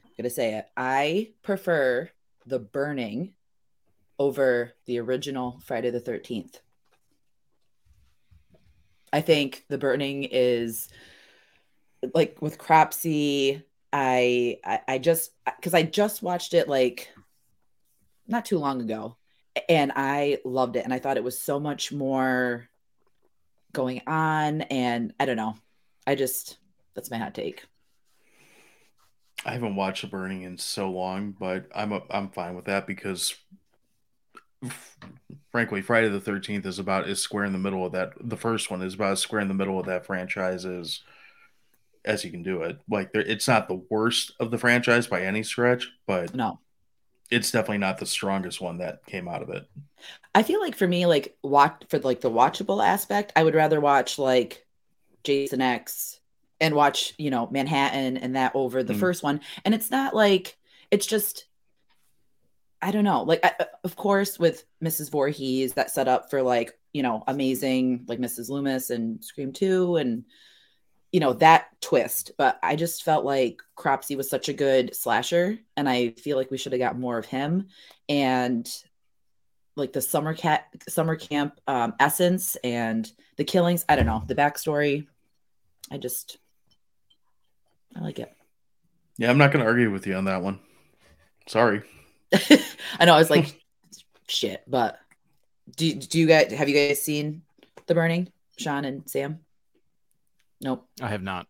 I'm 0.04 0.12
gonna 0.18 0.30
say 0.32 0.56
it. 0.56 0.66
I 0.76 1.34
prefer 1.44 2.10
the 2.48 2.60
burning 2.60 3.34
over 4.18 4.74
the 4.88 5.00
original 5.00 5.62
Friday 5.66 5.92
the 5.92 6.02
13th. 6.02 6.56
I 9.14 9.22
think 9.22 9.66
the 9.70 9.78
burning 9.78 10.24
is 10.24 10.90
like 12.14 12.42
with 12.42 12.58
Cropsy. 12.58 13.64
I 13.92 14.60
I, 14.64 14.80
I 14.88 14.98
just 14.98 15.32
because 15.46 15.74
I 15.74 15.84
just 15.84 16.22
watched 16.22 16.54
it 16.54 16.68
like 16.68 17.10
not 18.28 18.46
too 18.46 18.58
long 18.58 18.82
ago, 18.82 19.18
and 19.70 19.92
I 19.96 20.40
loved 20.44 20.76
it, 20.76 20.84
and 20.84 20.94
I 20.94 21.00
thought 21.00 21.18
it 21.18 21.24
was 21.24 21.40
so 21.40 21.60
much 21.60 21.92
more 21.92 22.68
going 23.74 24.02
on, 24.08 24.62
and 24.62 25.14
I 25.20 25.26
don't 25.26 25.38
know. 25.38 25.56
I 26.08 26.16
just 26.16 26.58
that's 26.94 27.12
my 27.12 27.18
hot 27.18 27.34
take. 27.34 27.64
I 29.46 29.52
haven't 29.52 29.76
watched 29.76 30.02
The 30.02 30.08
Burning 30.08 30.42
in 30.42 30.58
so 30.58 30.90
long, 30.90 31.36
but 31.38 31.68
I'm 31.76 31.92
a, 31.92 32.02
I'm 32.10 32.30
fine 32.30 32.56
with 32.56 32.66
that 32.66 32.88
because, 32.88 33.36
frankly, 35.52 35.82
Friday 35.82 36.10
the 36.10 36.20
Thirteenth 36.20 36.66
is 36.66 36.80
about 36.80 37.08
as 37.08 37.22
square 37.22 37.46
in 37.46 37.54
the 37.54 37.60
middle 37.60 37.86
of 37.86 37.92
that. 37.92 38.14
The 38.20 38.38
first 38.38 38.72
one 38.72 38.82
is 38.82 38.96
about 38.96 39.20
square 39.20 39.42
in 39.42 39.48
the 39.48 39.54
middle 39.54 39.80
of 39.80 39.86
that 39.86 40.06
franchise 40.06 40.66
as 40.66 41.02
as 42.06 42.24
you 42.24 42.32
can 42.32 42.44
do 42.44 42.62
it. 42.64 42.78
Like 42.90 43.12
there, 43.14 43.22
it's 43.22 43.48
not 43.48 43.68
the 43.68 43.82
worst 43.90 44.34
of 44.40 44.52
the 44.52 44.58
franchise 44.58 45.08
by 45.08 45.22
any 45.22 45.44
stretch, 45.44 45.90
but 46.08 46.34
No, 46.36 46.60
it's 47.32 47.52
definitely 47.52 47.80
not 47.80 47.98
the 47.98 48.06
strongest 48.06 48.62
one 48.62 48.78
that 48.80 49.06
came 49.06 49.28
out 49.28 49.42
of 49.42 49.50
it. 49.50 49.68
I 50.34 50.44
feel 50.44 50.60
like 50.60 50.76
for 50.76 50.88
me, 50.88 51.06
like 51.06 51.38
watch 51.44 51.84
for 51.90 52.00
like 52.00 52.22
the 52.22 52.32
watchable 52.32 52.86
aspect, 52.86 53.32
I 53.36 53.44
would 53.44 53.56
rather 53.56 53.80
watch 53.82 54.20
like 54.20 54.66
Jason 55.24 55.62
X 55.62 56.20
and 56.62 56.76
watch, 56.76 57.14
you 57.18 57.32
know, 57.32 57.48
Manhattan 57.52 58.18
and 58.18 58.36
that 58.36 58.52
over 58.56 58.84
the 58.84 58.94
Mm. 58.94 59.00
first 59.00 59.24
one. 59.24 59.42
And 59.66 59.74
it's 59.74 59.92
not 59.92 60.16
like 60.16 60.58
it's 60.92 61.06
just 61.06 61.46
I 62.82 62.92
don't 62.92 63.04
know. 63.04 63.24
Like 63.24 63.40
I, 63.44 63.66
of 63.84 63.96
course 63.96 64.38
with 64.38 64.66
Mrs. 64.84 65.10
Voorhees 65.10 65.74
that 65.74 65.90
set 65.92 66.08
up 66.08 66.30
for 66.30 66.42
like, 66.44 66.78
you 66.94 67.02
know, 67.04 67.24
amazing 67.28 68.06
like 68.08 68.20
Mrs. 68.20 68.50
Loomis 68.50 68.90
and 68.90 69.24
Scream 69.24 69.52
2 69.54 69.96
and 69.98 70.24
you 71.16 71.22
know 71.22 71.34
that 71.34 71.68
twist 71.82 72.32
but 72.38 72.60
i 72.62 72.76
just 72.76 73.04
felt 73.04 73.24
like 73.24 73.62
cropsy 73.76 74.18
was 74.18 74.30
such 74.30 74.50
a 74.50 74.54
good 74.54 74.94
slasher 74.94 75.58
and 75.78 75.88
i 75.88 76.10
feel 76.10 76.36
like 76.36 76.52
we 76.52 76.58
should 76.58 76.74
have 76.74 76.80
got 76.80 77.00
more 77.00 77.18
of 77.18 77.26
him 77.26 77.68
and 78.10 78.70
like 79.76 79.94
the 79.94 80.02
summer 80.02 80.34
cat 80.34 80.68
summer 80.88 81.16
camp 81.16 81.60
um, 81.68 81.94
essence 82.00 82.56
and 82.64 83.12
the 83.38 83.44
killings. 83.44 83.86
I 83.90 83.96
don't 83.96 84.06
know 84.06 84.24
the 84.26 84.36
backstory. 84.36 85.08
I 85.92 85.98
just 85.98 86.38
I 87.96 88.02
like 88.02 88.20
it. 88.20 88.32
Yeah, 89.18 89.30
I'm 89.30 89.38
not 89.38 89.52
going 89.52 89.64
to 89.64 89.70
argue 89.70 89.92
with 89.92 90.08
you 90.08 90.16
on 90.16 90.26
that 90.26 90.42
one. 90.42 90.60
Sorry. 91.48 91.84
I 93.00 93.06
know 93.06 93.14
I 93.14 93.20
was 93.20 93.30
like 93.30 93.62
shit, 94.28 94.64
but 94.68 95.00
do 95.76 95.94
do 95.94 96.20
you 96.20 96.28
guys 96.28 96.52
have 96.54 96.70
you 96.70 96.76
guys 96.76 97.02
seen 97.02 97.42
The 97.88 97.96
Burning, 97.96 98.32
Sean 98.58 98.86
and 98.86 99.10
Sam? 99.10 99.40
Nope. 100.62 100.88
I 101.02 101.08
have 101.10 101.22
not. 101.24 101.48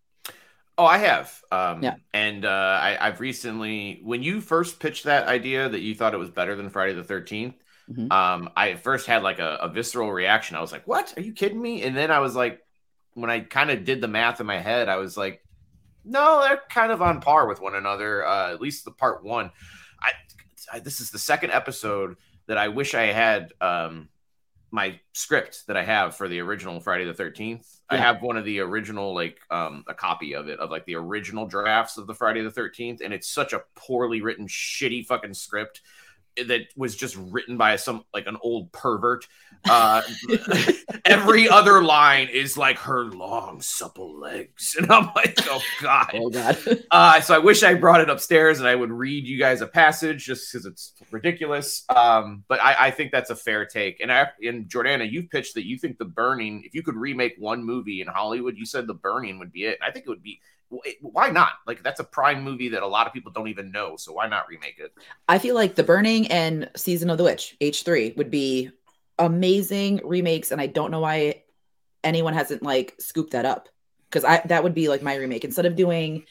Oh, 0.77 0.85
I 0.85 0.97
have. 0.97 1.41
Um, 1.51 1.81
Yeah. 1.83 1.95
And 2.13 2.43
uh, 2.45 2.49
I, 2.81 2.97
I've 2.99 3.19
recently, 3.19 4.01
when 4.03 4.23
you 4.23 4.41
first 4.41 4.79
pitched 4.79 5.05
that 5.05 5.27
idea 5.27 5.69
that 5.69 5.79
you 5.81 5.95
thought 5.95 6.13
it 6.13 6.17
was 6.17 6.29
better 6.31 6.55
than 6.55 6.69
Friday 6.69 6.93
the 6.93 7.03
13th, 7.03 7.53
Mhm. 7.89 8.11
um, 8.11 8.49
I 8.57 8.71
at 8.71 8.79
first 8.83 9.05
had 9.05 9.21
like 9.21 9.37
a, 9.39 9.59
a 9.61 9.69
visceral 9.69 10.11
reaction. 10.11 10.55
I 10.57 10.61
was 10.61 10.71
like, 10.71 10.87
what? 10.87 11.13
Are 11.17 11.21
you 11.21 11.33
kidding 11.33 11.61
me? 11.61 11.83
And 11.83 11.95
then 11.95 12.09
I 12.09 12.17
was 12.19 12.35
like, 12.35 12.59
when 13.13 13.29
I 13.29 13.41
kind 13.41 13.69
of 13.69 13.85
did 13.85 14.01
the 14.01 14.07
math 14.07 14.41
in 14.41 14.47
my 14.47 14.57
head, 14.59 14.89
I 14.89 14.97
was 14.97 15.15
like, 15.15 15.41
no, 16.03 16.41
they're 16.41 16.61
kind 16.69 16.91
of 16.91 17.01
on 17.01 17.21
par 17.21 17.47
with 17.47 17.61
one 17.61 17.75
another. 17.75 18.25
Uh, 18.25 18.51
at 18.51 18.59
least 18.59 18.85
the 18.85 18.91
part 18.91 19.23
one. 19.23 19.51
I, 20.01 20.11
I 20.73 20.79
this 20.79 20.99
is 20.99 21.11
the 21.11 21.19
second 21.19 21.51
episode 21.51 22.17
that 22.47 22.57
I 22.57 22.67
wish 22.69 22.93
I 22.95 23.03
had 23.05 23.53
um, 23.61 24.09
my 24.71 24.99
script 25.13 25.67
that 25.67 25.77
I 25.77 25.83
have 25.83 26.15
for 26.15 26.27
the 26.27 26.39
original 26.39 26.79
Friday 26.79 27.05
the 27.05 27.13
13th. 27.13 27.79
I 27.89 27.97
have 27.97 28.21
one 28.21 28.35
of 28.35 28.45
the 28.45 28.59
original, 28.59 29.13
like 29.13 29.39
um, 29.51 29.83
a 29.87 29.93
copy 29.93 30.33
of 30.33 30.47
it, 30.47 30.59
of 30.59 30.71
like 30.71 30.85
the 30.85 30.95
original 30.95 31.45
drafts 31.45 31.97
of 31.97 32.07
the 32.07 32.13
Friday 32.13 32.41
the 32.41 32.49
13th. 32.49 33.01
And 33.03 33.13
it's 33.13 33.27
such 33.27 33.53
a 33.53 33.63
poorly 33.75 34.21
written, 34.21 34.47
shitty 34.47 35.05
fucking 35.05 35.35
script 35.35 35.81
that 36.47 36.67
was 36.75 36.95
just 36.95 37.15
written 37.15 37.57
by 37.57 37.75
some 37.75 38.03
like 38.13 38.27
an 38.27 38.37
old 38.41 38.71
pervert. 38.71 39.27
Uh, 39.67 40.01
every 41.05 41.49
other 41.49 41.81
line 41.83 42.27
is 42.27 42.57
like 42.57 42.77
her 42.77 43.05
long, 43.05 43.61
supple 43.61 44.19
legs. 44.19 44.75
And 44.77 44.91
I'm 44.91 45.09
like, 45.15 45.37
oh 45.43 45.61
God. 45.81 46.11
Oh 46.13 46.29
God. 46.29 46.57
Uh, 46.91 47.19
so 47.19 47.35
I 47.35 47.39
wish 47.39 47.63
I 47.63 47.73
brought 47.73 47.99
it 47.99 48.09
upstairs 48.09 48.59
and 48.59 48.67
I 48.67 48.75
would 48.75 48.91
read 48.91 49.27
you 49.27 49.37
guys 49.37 49.61
a 49.61 49.67
passage 49.67 50.25
just 50.25 50.51
because 50.51 50.65
it's 50.65 50.93
ridiculous. 51.11 51.83
Um, 51.89 52.43
but 52.47 52.61
I, 52.61 52.87
I 52.87 52.91
think 52.91 53.11
that's 53.11 53.31
a 53.31 53.35
fair 53.35 53.65
take. 53.65 53.99
And 53.99 54.11
I, 54.11 54.27
and 54.41 54.69
Jordana, 54.69 55.09
you've 55.09 55.29
pitched 55.29 55.55
that 55.55 55.65
you 55.65 55.77
think 55.77 55.97
the 55.97 56.05
Burning, 56.05 56.63
if 56.63 56.73
you 56.73 56.83
could 56.83 56.95
remake 56.95 57.35
one 57.37 57.65
movie 57.65 58.01
in 58.01 58.07
Hollywood, 58.07 58.55
you 58.55 58.65
said 58.65 58.87
the 58.87 58.93
Burning 58.93 59.39
would 59.39 59.51
be 59.51 59.65
it. 59.65 59.79
I 59.85 59.91
think 59.91 60.05
it 60.05 60.09
would 60.09 60.23
be. 60.23 60.39
Why 61.01 61.29
not? 61.29 61.53
Like 61.67 61.83
that's 61.83 61.99
a 61.99 62.03
prime 62.03 62.43
movie 62.43 62.69
that 62.69 62.83
a 62.83 62.87
lot 62.87 63.07
of 63.07 63.13
people 63.13 63.31
don't 63.31 63.47
even 63.47 63.71
know. 63.71 63.95
So 63.97 64.13
why 64.13 64.27
not 64.27 64.47
remake 64.49 64.79
it? 64.79 64.93
I 65.27 65.37
feel 65.39 65.55
like 65.55 65.75
The 65.75 65.83
Burning 65.83 66.27
and 66.27 66.69
Season 66.75 67.09
of 67.09 67.17
the 67.17 67.23
Witch, 67.23 67.55
H3, 67.61 68.17
would 68.17 68.31
be 68.31 68.71
amazing 69.19 70.01
remakes, 70.03 70.51
and 70.51 70.59
I 70.59 70.67
don't 70.67 70.91
know 70.91 70.99
why 70.99 71.43
anyone 72.03 72.33
hasn't 72.33 72.63
like 72.63 72.95
scooped 72.99 73.31
that 73.31 73.45
up. 73.45 73.69
Because 74.09 74.23
I 74.25 74.41
that 74.45 74.63
would 74.63 74.73
be 74.73 74.87
like 74.89 75.01
my 75.01 75.15
remake. 75.15 75.43
Instead 75.45 75.65
of 75.65 75.75
doing 75.75 76.25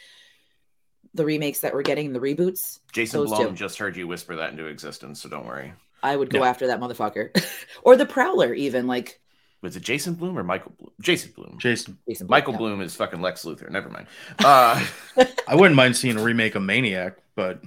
the 1.14 1.24
remakes 1.24 1.61
that 1.61 1.72
we're 1.74 1.82
getting, 1.82 2.12
the 2.12 2.20
reboots, 2.20 2.80
Jason 2.93 3.24
Blum 3.24 3.49
two. 3.51 3.53
just 3.55 3.78
heard 3.78 3.97
you 3.97 4.07
whisper 4.09 4.37
that 4.37 4.51
into 4.51 4.66
existence, 4.66 5.22
so 5.22 5.28
don't 5.28 5.47
worry. 5.47 5.72
I 6.03 6.16
would 6.16 6.28
go 6.28 6.43
Yeah. 6.43 6.51
after 6.51 6.66
that 6.66 6.80
motherfucker. 6.80 7.30
or 7.82 7.97
the 7.97 8.05
Prowler, 8.07 8.53
even 8.53 8.87
like 8.87 9.20
Was 9.64 9.76
it 9.76 9.82
Jason 9.82 10.12
Blum 10.14 10.38
or 10.38 10.44
Michael 10.44 10.72
Bloom? 10.78 10.92
Jason 11.00 11.32
Blum. 11.34 11.56
Jason, 11.58 11.98
Jason 12.06 12.26
Blum, 12.26 12.36
Michael 12.38 12.52
yeah. 12.52 12.58
Bloom 12.58 12.80
is 12.82 12.94
fucking 12.94 13.20
Lex 13.22 13.44
Luthor. 13.44 13.70
Never 13.70 13.88
mind. 13.88 14.06
Uh, 14.38 14.84
I 15.48 15.54
wouldn't 15.54 15.74
mind 15.74 15.96
seeing 15.96 16.18
a 16.18 16.22
remake 16.22 16.54
of 16.54 16.62
Maniac, 16.62 17.16
but 17.34 17.62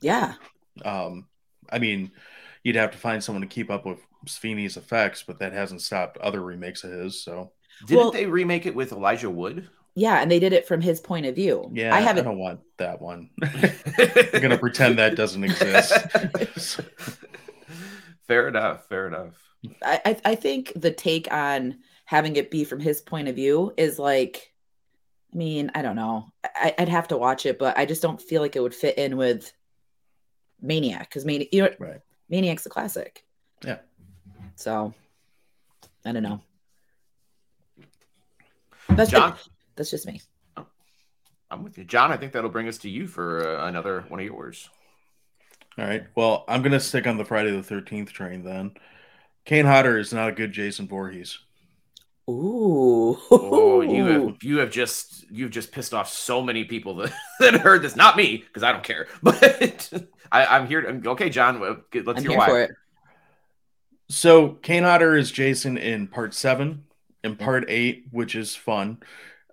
Yeah. 0.00 0.34
um, 0.84 1.26
I 1.70 1.78
mean, 1.78 2.10
you'd 2.64 2.76
have 2.76 2.92
to 2.92 2.98
find 2.98 3.22
someone 3.22 3.42
to 3.42 3.46
keep 3.48 3.70
up 3.70 3.84
with 3.84 3.98
Savini's 4.26 4.76
effects, 4.78 5.22
but 5.26 5.38
that 5.40 5.52
hasn't 5.52 5.82
stopped 5.82 6.16
other 6.18 6.40
remakes 6.40 6.84
of 6.84 6.90
his. 6.92 7.22
So 7.22 7.52
didn't 7.86 7.98
Well- 8.00 8.10
they 8.12 8.24
remake 8.26 8.64
it 8.66 8.74
with 8.74 8.92
Elijah 8.92 9.30
Wood? 9.30 9.68
Yeah, 9.94 10.22
and 10.22 10.30
they 10.30 10.38
did 10.38 10.52
it 10.54 10.66
from 10.68 10.80
his 10.80 11.00
point 11.00 11.26
of 11.26 11.34
view. 11.34 11.68
yeah, 11.74 11.92
I 11.94 11.98
I, 11.98 12.00
haven't 12.00 12.24
don't 12.24 12.38
want 12.38 12.60
that 12.78 13.02
one. 13.02 13.28
I'm 13.42 14.40
gonna 14.40 14.56
pretend 14.56 14.98
that 14.98 15.16
doesn't 15.16 15.42
exist. 15.50 16.80
fair 18.26 18.48
enough. 18.48 18.86
Fair 18.88 19.06
enough. 19.08 19.34
I, 19.82 20.00
I 20.04 20.16
I 20.24 20.34
think 20.34 20.72
the 20.74 20.90
take 20.90 21.30
on 21.32 21.78
having 22.04 22.36
it 22.36 22.50
be 22.50 22.64
from 22.64 22.80
his 22.80 23.00
point 23.00 23.28
of 23.28 23.36
view 23.36 23.72
is 23.76 23.98
like, 23.98 24.52
I 25.32 25.36
mean, 25.36 25.70
I 25.74 25.82
don't 25.82 25.96
know. 25.96 26.26
I, 26.44 26.74
I'd 26.78 26.88
have 26.88 27.08
to 27.08 27.16
watch 27.16 27.46
it, 27.46 27.58
but 27.58 27.78
I 27.78 27.84
just 27.84 28.02
don't 28.02 28.20
feel 28.20 28.42
like 28.42 28.56
it 28.56 28.60
would 28.60 28.74
fit 28.74 28.98
in 28.98 29.16
with 29.16 29.52
Maniac 30.60 31.08
because 31.08 31.24
Maniac, 31.24 31.48
you 31.52 31.62
know, 31.62 31.70
Right. 31.78 32.00
Maniac's 32.28 32.66
a 32.66 32.68
classic. 32.68 33.24
Yeah. 33.64 33.78
So, 34.56 34.92
I 36.04 36.12
don't 36.12 36.22
know. 36.22 36.40
That's 38.88 39.10
John, 39.10 39.36
that's 39.76 39.90
just 39.90 40.06
me. 40.06 40.20
I'm 41.50 41.64
with 41.64 41.78
you. 41.78 41.84
John, 41.84 42.12
I 42.12 42.16
think 42.16 42.32
that'll 42.32 42.50
bring 42.50 42.68
us 42.68 42.78
to 42.78 42.90
you 42.90 43.06
for 43.06 43.58
uh, 43.58 43.66
another 43.68 44.04
one 44.08 44.20
of 44.20 44.26
yours. 44.26 44.68
All 45.78 45.84
right. 45.84 46.04
Well, 46.14 46.44
I'm 46.48 46.62
gonna 46.62 46.80
stick 46.80 47.06
on 47.06 47.16
the 47.16 47.24
Friday 47.24 47.50
the 47.50 47.62
Thirteenth 47.62 48.12
train 48.12 48.44
then. 48.44 48.72
Kane 49.44 49.66
Hodder 49.66 49.98
is 49.98 50.12
not 50.12 50.28
a 50.28 50.32
good 50.32 50.52
Jason 50.52 50.86
Voorhees. 50.88 51.38
Ooh. 52.28 53.18
Oh, 53.30 53.80
you 53.80 54.04
have 54.04 54.36
you 54.42 54.58
have 54.58 54.70
just 54.70 55.28
you've 55.30 55.50
just 55.50 55.72
pissed 55.72 55.92
off 55.92 56.08
so 56.10 56.42
many 56.42 56.64
people 56.64 56.94
that, 56.96 57.12
that 57.40 57.54
heard 57.54 57.82
this. 57.82 57.96
Not 57.96 58.16
me, 58.16 58.38
because 58.38 58.62
I 58.62 58.72
don't 58.72 58.84
care. 58.84 59.08
But 59.22 59.92
I, 60.30 60.46
I'm 60.46 60.66
here. 60.66 60.80
To, 60.82 61.10
okay, 61.10 61.28
John, 61.28 61.60
let's 61.60 61.84
I'm 61.94 62.16
hear 62.16 62.30
here 62.30 62.38
why. 62.38 62.46
for 62.46 62.62
it. 62.62 62.70
So 64.08 64.50
Kane 64.50 64.84
Hodder 64.84 65.16
is 65.16 65.30
Jason 65.30 65.76
in 65.76 66.06
part 66.06 66.34
seven. 66.34 66.84
In 67.22 67.36
part 67.36 67.66
eight, 67.68 68.06
which 68.12 68.34
is 68.34 68.56
fun, 68.56 68.98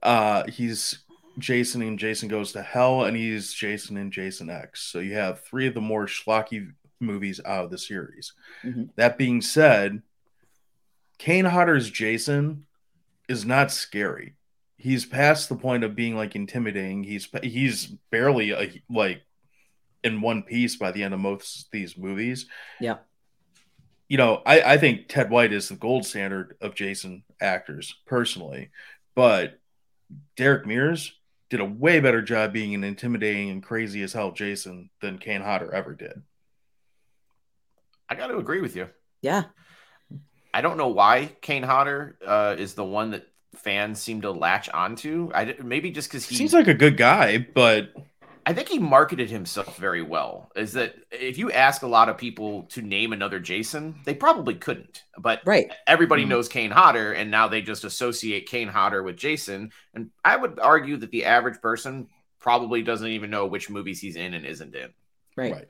uh, 0.02 0.44
he's 0.48 1.00
Jason 1.38 1.82
in 1.82 1.98
Jason 1.98 2.30
Goes 2.30 2.54
to 2.54 2.62
Hell, 2.62 3.04
and 3.04 3.18
he's 3.18 3.54
Jason 3.54 3.98
and 3.98 4.12
Jason 4.12 4.50
X. 4.50 4.84
So 4.84 5.00
you 5.00 5.16
have 5.16 5.42
three 5.42 5.68
of 5.68 5.74
the 5.74 5.82
more 5.82 6.06
schlocky 6.06 6.72
movies 7.00 7.40
out 7.46 7.66
of 7.66 7.72
the 7.72 7.78
series. 7.78 8.34
Mhm. 8.64 8.90
That 8.96 9.18
being 9.18 9.42
said, 9.42 10.02
Kane 11.18 11.46
Hodder's 11.46 11.90
Jason 11.90 12.66
is 13.28 13.46
not 13.46 13.72
scary. 13.72 14.36
He's 14.78 15.06
past 15.06 15.50
the 15.50 15.56
point 15.56 15.84
of 15.84 15.96
being 15.96 16.16
like 16.16 16.36
intimidating. 16.36 17.04
He's 17.04 17.28
he's 17.44 17.86
barely 18.12 18.52
a, 18.52 18.82
like 18.90 19.24
in 20.04 20.22
one 20.22 20.44
piece 20.44 20.76
by 20.76 20.92
the 20.92 21.04
end 21.04 21.14
of 21.14 21.20
most 21.20 21.66
of 21.66 21.72
these 21.72 21.98
movies 21.98 22.46
Yeah. 22.80 22.98
you 24.08 24.18
know, 24.18 24.42
I, 24.46 24.62
I 24.62 24.78
think 24.78 25.08
Ted 25.10 25.30
White 25.32 25.52
is 25.52 25.68
the 25.70 25.76
gold 25.76 26.06
standard 26.06 26.56
of 26.62 26.76
Jason 26.76 27.24
actors 27.42 27.96
personally, 28.06 28.70
but 29.16 29.60
Derek 30.38 30.66
Mears 30.68 31.14
did 31.50 31.60
a 31.60 31.66
way 31.66 32.00
better 32.00 32.22
job 32.22 32.54
being 32.54 32.76
an 32.76 32.84
intimidating 32.84 33.50
and 33.50 33.64
crazy 33.64 34.04
as 34.04 34.14
hell 34.14 34.32
Jason 34.32 34.90
than 35.02 35.18
Kane 35.18 35.42
Hodder 35.42 35.74
ever 35.74 35.94
did. 35.96 36.22
I 38.10 38.16
got 38.16 38.28
to 38.28 38.38
agree 38.38 38.62
with 38.62 38.76
you. 38.76 38.90
Yeah. 39.22 39.44
I 40.54 40.62
don't 40.62 40.78
know 40.78 40.88
why 40.88 41.36
Kane 41.42 41.64
Hodder 41.64 42.18
uh, 42.26 42.56
is 42.58 42.74
the 42.74 42.84
one 42.86 43.12
that 43.12 43.28
fans 43.56 44.00
seem 44.00 44.22
to 44.22 44.32
latch 44.32 44.70
onto. 44.70 45.30
I 45.34 45.56
maybe 45.64 45.92
just 45.92 46.10
because 46.10 46.26
he 46.26 46.36
Seems 46.36 46.54
like 46.54 46.68
a 46.68 46.74
good 46.74 46.98
guy, 46.98 47.38
but 47.54 47.94
I 48.46 48.54
think 48.54 48.70
he 48.70 48.80
marketed 48.80 49.30
himself 49.30 49.78
very 49.78 50.02
well. 50.02 50.50
Is 50.56 50.74
that 50.74 50.96
if 51.12 51.38
you 51.38 51.52
ask 51.52 51.82
a 51.82 51.88
lot 51.88 52.08
of 52.08 52.18
people 52.18 52.64
to 52.72 52.82
name 52.82 53.12
another 53.12 53.40
Jason, 53.40 54.00
they 54.06 54.16
probably 54.16 54.56
couldn't. 54.56 55.04
But 55.18 55.42
Right. 55.46 55.70
everybody 55.86 56.24
Mhm. 56.24 56.30
knows 56.30 56.48
Kane 56.48 56.72
Hodder, 56.72 57.12
and 57.12 57.30
now 57.30 57.48
they 57.50 57.62
just 57.62 57.84
associate 57.84 58.48
Kane 58.48 58.70
Hodder 58.70 59.04
with 59.04 59.18
Jason. 59.18 59.72
And 59.94 60.12
I 60.24 60.38
would 60.38 60.60
argue 60.60 60.96
that 60.98 61.12
the 61.12 61.26
average 61.26 61.62
person 61.62 62.08
probably 62.40 62.82
doesn't 62.84 63.08
even 63.10 63.30
know 63.30 63.46
which 63.48 63.70
movies 63.70 64.00
he's 64.00 64.16
in 64.16 64.34
and 64.34 64.46
isn't 64.46 64.74
in. 64.74 64.94
Right. 65.36 65.52
right. 65.52 65.68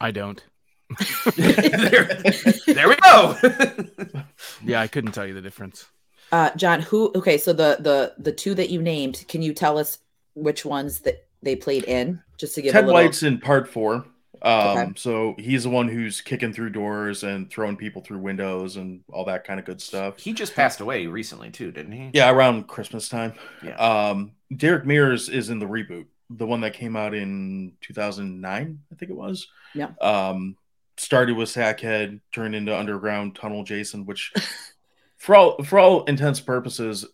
I 0.00 0.12
don't. 0.12 0.42
There, 1.36 2.04
there 2.66 2.88
we 2.88 2.96
go. 2.96 3.36
Yeah, 4.64 4.80
I 4.80 4.86
couldn't 4.88 5.12
tell 5.12 5.26
you 5.26 5.34
the 5.34 5.40
difference. 5.42 5.86
Uh, 6.32 6.50
John, 6.56 6.80
who? 6.80 7.12
Okay, 7.14 7.38
so 7.38 7.52
the 7.52 7.76
the 7.80 8.14
the 8.18 8.32
two 8.32 8.54
that 8.54 8.70
you 8.70 8.80
named, 8.82 9.24
can 9.28 9.42
you 9.42 9.52
tell 9.52 9.78
us 9.78 9.98
which 10.34 10.64
ones 10.64 11.00
that 11.00 11.26
they 11.42 11.56
played 11.56 11.84
in, 11.84 12.22
just 12.38 12.54
to 12.54 12.62
give 12.62 12.72
Ted 12.72 12.84
a 12.84 12.86
little? 12.86 13.02
White's 13.02 13.22
in 13.22 13.38
part 13.38 13.68
four. 13.68 14.04
Um, 14.42 14.78
Okay. 14.78 14.92
so 14.96 15.34
he's 15.38 15.64
the 15.64 15.68
one 15.70 15.86
who's 15.86 16.22
kicking 16.22 16.52
through 16.52 16.70
doors 16.70 17.24
and 17.24 17.50
throwing 17.50 17.76
people 17.76 18.00
through 18.00 18.20
windows 18.20 18.76
and 18.76 19.02
all 19.12 19.26
that 19.26 19.44
kind 19.44 19.60
of 19.60 19.66
good 19.66 19.82
stuff. 19.82 20.18
he 20.18 20.32
just 20.32 20.54
passed 20.54 20.80
away 20.80 21.06
recently 21.06 21.50
too, 21.50 21.70
didn't 21.70 21.92
he? 21.92 22.10
Yeah, 22.14 22.30
around 22.30 22.66
Christmas 22.66 23.10
time. 23.10 23.34
Yeah. 23.62 23.76
Um, 23.76 24.32
Derek 24.56 24.86
Mears 24.86 25.28
is 25.28 25.50
in 25.50 25.58
the 25.58 25.66
reboot, 25.66 26.06
the 26.30 26.46
one 26.46 26.62
that 26.62 26.72
came 26.72 26.96
out 26.96 27.12
in 27.12 27.72
2009, 27.82 28.80
I 28.90 28.94
think 28.94 29.10
it 29.10 29.16
was. 29.16 29.46
Yeah. 29.74 29.90
Um, 30.00 30.56
started 31.00 31.36
with 31.36 31.48
Sackhead, 31.48 32.20
turned 32.32 32.54
into 32.54 32.76
Underground 32.76 33.34
Tunnel 33.34 33.64
Jason, 33.64 34.06
which, 34.06 34.32
for 35.16 35.34
all 35.34 35.62
for 35.64 35.78
all 35.78 36.04
intents 36.04 36.38
and 36.40 36.46
purposes, 36.46 37.06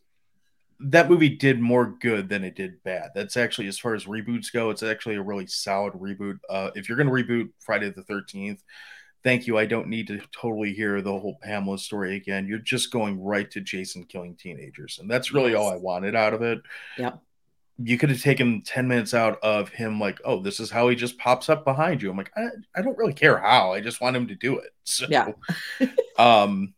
that 0.80 1.08
movie 1.08 1.30
did 1.30 1.60
more 1.60 1.96
good 2.00 2.28
than 2.28 2.44
it 2.44 2.56
did 2.56 2.82
bad. 2.82 3.10
That's 3.14 3.36
actually, 3.36 3.68
as 3.68 3.78
far 3.78 3.94
as 3.94 4.04
reboots 4.04 4.52
go, 4.52 4.70
it's 4.70 4.82
actually 4.82 5.16
a 5.16 5.22
really 5.22 5.46
solid 5.46 5.94
reboot. 5.94 6.38
Uh, 6.48 6.70
if 6.74 6.88
you're 6.88 6.98
going 6.98 7.08
to 7.08 7.12
reboot 7.12 7.50
Friday 7.60 7.90
the 7.90 8.02
13th, 8.02 8.58
thank 9.24 9.46
you. 9.46 9.56
I 9.56 9.66
don't 9.66 9.88
need 9.88 10.08
to 10.08 10.20
totally 10.38 10.72
hear 10.74 11.00
the 11.00 11.18
whole 11.18 11.38
Pamela 11.42 11.78
story 11.78 12.16
again. 12.16 12.46
You're 12.46 12.58
just 12.58 12.90
going 12.90 13.20
right 13.20 13.50
to 13.52 13.60
Jason 13.60 14.04
killing 14.04 14.36
teenagers. 14.36 14.98
And 15.00 15.10
that's 15.10 15.32
really 15.32 15.54
all 15.54 15.70
I 15.70 15.76
wanted 15.76 16.14
out 16.14 16.34
of 16.34 16.42
it. 16.42 16.60
Yep. 16.98 17.20
You 17.78 17.98
could 17.98 18.08
have 18.10 18.22
taken 18.22 18.62
10 18.62 18.88
minutes 18.88 19.12
out 19.12 19.38
of 19.42 19.68
him, 19.68 20.00
like, 20.00 20.18
oh, 20.24 20.40
this 20.40 20.60
is 20.60 20.70
how 20.70 20.88
he 20.88 20.96
just 20.96 21.18
pops 21.18 21.50
up 21.50 21.64
behind 21.64 22.02
you. 22.02 22.10
I'm 22.10 22.16
like, 22.16 22.32
I, 22.36 22.46
I 22.74 22.82
don't 22.82 22.96
really 22.96 23.12
care 23.12 23.38
how. 23.38 23.72
I 23.72 23.80
just 23.80 24.00
want 24.00 24.16
him 24.16 24.28
to 24.28 24.34
do 24.34 24.58
it. 24.58 24.70
So, 24.88 25.06
Yeah. 25.10 25.32
um, 26.18 26.72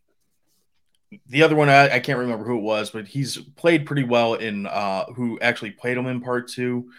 the 1.27 1.43
other 1.43 1.55
one 1.55 1.69
I, 1.69 1.95
I 1.95 1.99
can't 1.99 2.19
remember 2.19 2.43
who 2.45 2.57
it 2.57 2.61
was, 2.63 2.89
but 2.91 3.07
he's 3.07 3.37
played 3.37 3.85
pretty 3.85 4.03
well 4.03 4.35
in 4.35 4.65
uh 4.67 5.05
who 5.13 5.39
actually 5.39 5.71
played 5.71 5.97
him 5.97 6.05
in 6.05 6.21
part 6.21 6.47
two. 6.49 6.91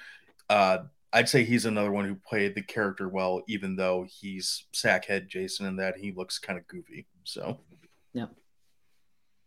Uh 0.49 0.79
I'd 1.13 1.29
say 1.29 1.43
he's 1.45 1.67
another 1.67 1.91
one 1.91 2.05
who 2.07 2.15
played 2.15 2.55
the 2.55 2.63
character 2.63 3.09
well, 3.09 3.43
even 3.49 3.75
though 3.77 4.07
he's 4.09 4.67
sackhead 4.73 5.27
Jason 5.29 5.67
and 5.67 5.79
that 5.81 5.97
he 5.97 6.13
looks 6.13 6.39
kind 6.39 6.59
of 6.59 6.67
goofy. 6.69 7.07
So 7.25 7.61
yeah 8.13 8.27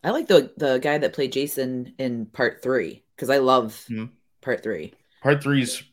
I 0.03 0.11
like 0.11 0.27
the 0.27 0.53
the 0.57 0.79
guy 0.79 0.97
that 0.97 1.13
played 1.13 1.31
Jason 1.33 1.93
in 1.97 2.25
part 2.25 2.61
three 2.61 3.03
because 3.15 3.29
I 3.29 3.37
love 3.39 3.83
Hmm. 3.87 4.05
Part 4.43 4.61
three. 4.63 4.93
Part 5.21 5.41
three's 5.41 5.83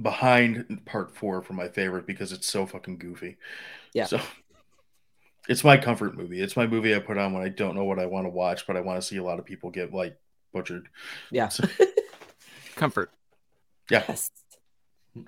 behind 0.00 0.80
part 0.84 1.16
four 1.16 1.42
for 1.42 1.52
my 1.54 1.68
favorite 1.68 2.06
because 2.06 2.32
it's 2.32 2.46
so 2.48 2.66
fucking 2.66 2.98
goofy. 2.98 3.36
Yeah. 3.94 4.04
So 4.04 4.20
it's 5.48 5.64
my 5.64 5.76
comfort 5.76 6.16
movie. 6.16 6.40
It's 6.40 6.56
my 6.56 6.66
movie 6.66 6.94
I 6.94 6.98
put 6.98 7.18
on 7.18 7.32
when 7.32 7.42
I 7.42 7.48
don't 7.48 7.74
know 7.74 7.84
what 7.84 7.98
I 7.98 8.06
want 8.06 8.26
to 8.26 8.30
watch, 8.30 8.66
but 8.66 8.76
I 8.76 8.80
want 8.80 9.00
to 9.00 9.06
see 9.06 9.16
a 9.16 9.22
lot 9.24 9.38
of 9.38 9.44
people 9.44 9.70
get 9.70 9.92
like 9.94 10.16
butchered. 10.52 10.88
Yeah. 11.30 11.48
So- 11.48 11.68
Comfort. 12.76 13.10
Yeah. 13.90 14.04
Yes. 14.08 14.30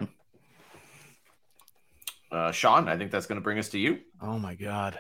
Uh, 2.33 2.53
Sean, 2.53 2.89
I 2.89 2.97
think 2.97 3.11
that's 3.11 3.27
going 3.27 3.41
to 3.41 3.43
bring 3.43 3.59
us 3.59 3.71
to 3.71 3.79
you. 3.81 3.99
Oh 4.23 4.39
my 4.39 4.55
god. 4.55 4.99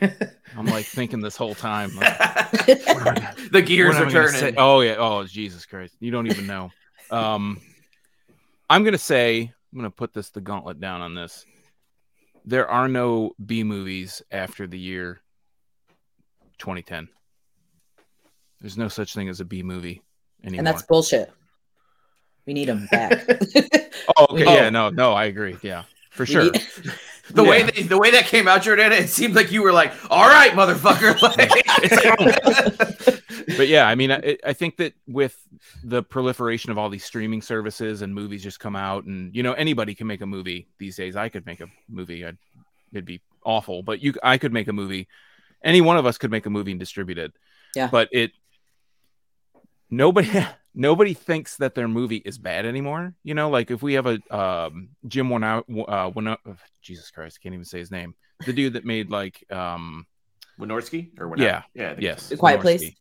I'm 0.56 0.66
like 0.66 0.86
thinking 0.86 1.20
this 1.20 1.36
whole 1.36 1.54
time. 1.54 1.94
like, 1.96 2.16
the 3.50 3.62
gears 3.64 3.96
are 3.96 4.10
turning. 4.10 4.32
say? 4.32 4.54
Oh 4.56 4.80
yeah. 4.80 4.96
Oh 4.98 5.24
Jesus 5.24 5.66
Christ. 5.66 5.94
You 6.00 6.10
don't 6.10 6.26
even 6.26 6.46
know. 6.46 6.70
Um, 7.10 7.60
I'm 8.68 8.84
gonna 8.84 8.98
say 8.98 9.52
I'm 9.72 9.78
gonna 9.78 9.90
put 9.90 10.12
this 10.12 10.30
the 10.30 10.40
gauntlet 10.40 10.80
down 10.80 11.00
on 11.00 11.14
this. 11.14 11.44
There 12.44 12.68
are 12.68 12.88
no 12.88 13.32
B 13.44 13.64
movies 13.64 14.22
after 14.30 14.66
the 14.66 14.78
year 14.78 15.20
2010. 16.58 17.08
There's 18.60 18.78
no 18.78 18.88
such 18.88 19.14
thing 19.14 19.28
as 19.28 19.40
a 19.40 19.44
B 19.44 19.62
movie 19.62 20.02
anymore. 20.42 20.58
And 20.60 20.66
that's 20.66 20.82
bullshit. 20.82 21.32
We 22.46 22.54
need 22.54 22.68
them 22.68 22.86
back. 22.90 23.26
oh, 24.16 24.26
okay. 24.30 24.44
we- 24.44 24.44
Yeah. 24.44 24.70
No. 24.70 24.90
No. 24.90 25.12
I 25.12 25.24
agree. 25.24 25.56
Yeah. 25.62 25.82
For 26.10 26.22
We 26.22 26.26
sure. 26.26 26.52
Need- 27.28 27.36
The 27.36 27.44
way 27.44 27.62
that, 27.62 27.88
the 27.88 27.98
way 27.98 28.10
that 28.12 28.24
came 28.26 28.46
out, 28.48 28.62
Jordana, 28.62 29.00
it 29.00 29.08
seemed 29.08 29.34
like 29.34 29.50
you 29.52 29.62
were 29.62 29.72
like, 29.72 29.92
"All 30.10 30.28
right, 30.28 30.52
motherfucker." 30.52 31.16
Like, 33.46 33.56
but 33.56 33.68
yeah, 33.68 33.86
I 33.86 33.94
mean, 33.94 34.10
I, 34.10 34.36
I 34.44 34.52
think 34.52 34.76
that 34.78 34.94
with 35.06 35.36
the 35.84 36.02
proliferation 36.02 36.70
of 36.70 36.78
all 36.78 36.88
these 36.88 37.04
streaming 37.04 37.42
services 37.42 38.02
and 38.02 38.14
movies 38.14 38.42
just 38.42 38.60
come 38.60 38.76
out, 38.76 39.04
and 39.04 39.34
you 39.34 39.42
know, 39.42 39.52
anybody 39.52 39.94
can 39.94 40.06
make 40.06 40.20
a 40.20 40.26
movie 40.26 40.66
these 40.78 40.96
days. 40.96 41.16
I 41.16 41.28
could 41.28 41.46
make 41.46 41.60
a 41.60 41.68
movie. 41.88 42.24
I'd, 42.26 42.36
it'd 42.92 43.04
be 43.04 43.20
awful, 43.44 43.82
but 43.82 44.00
you, 44.02 44.14
I 44.22 44.38
could 44.38 44.52
make 44.52 44.68
a 44.68 44.72
movie. 44.72 45.08
Any 45.62 45.80
one 45.80 45.96
of 45.96 46.06
us 46.06 46.18
could 46.18 46.30
make 46.30 46.46
a 46.46 46.50
movie 46.50 46.72
and 46.72 46.80
distribute 46.80 47.18
it. 47.18 47.32
Yeah. 47.74 47.88
But 47.90 48.08
it, 48.12 48.32
nobody, 49.90 50.28
nobody 50.76 51.14
thinks 51.14 51.56
that 51.56 51.74
their 51.74 51.88
movie 51.88 52.18
is 52.18 52.38
bad 52.38 52.66
anymore. 52.66 53.14
You 53.24 53.34
know, 53.34 53.50
like 53.50 53.72
if 53.72 53.82
we 53.82 53.94
have 53.94 54.06
a 54.06 54.20
um, 54.36 54.90
Jim 55.08 55.28
one 55.30 55.42
out, 55.42 55.64
uh, 55.88 56.10
one 56.10 56.36
Jesus 56.82 57.10
Christ, 57.10 57.38
I 57.40 57.42
can't 57.42 57.54
even 57.54 57.64
say 57.64 57.80
his 57.80 57.90
name. 57.90 58.14
The 58.44 58.52
dude 58.52 58.74
that 58.74 58.84
made 58.84 59.10
like, 59.10 59.42
um, 59.50 60.06
Wynorski 60.60 61.18
or 61.18 61.28
Winor- 61.28 61.42
Yeah. 61.42 61.62
yeah, 61.74 61.94
yes, 61.98 62.28
The 62.28 62.36
Quiet 62.36 62.60
Wynorski. 62.60 62.62
Place? 62.62 62.94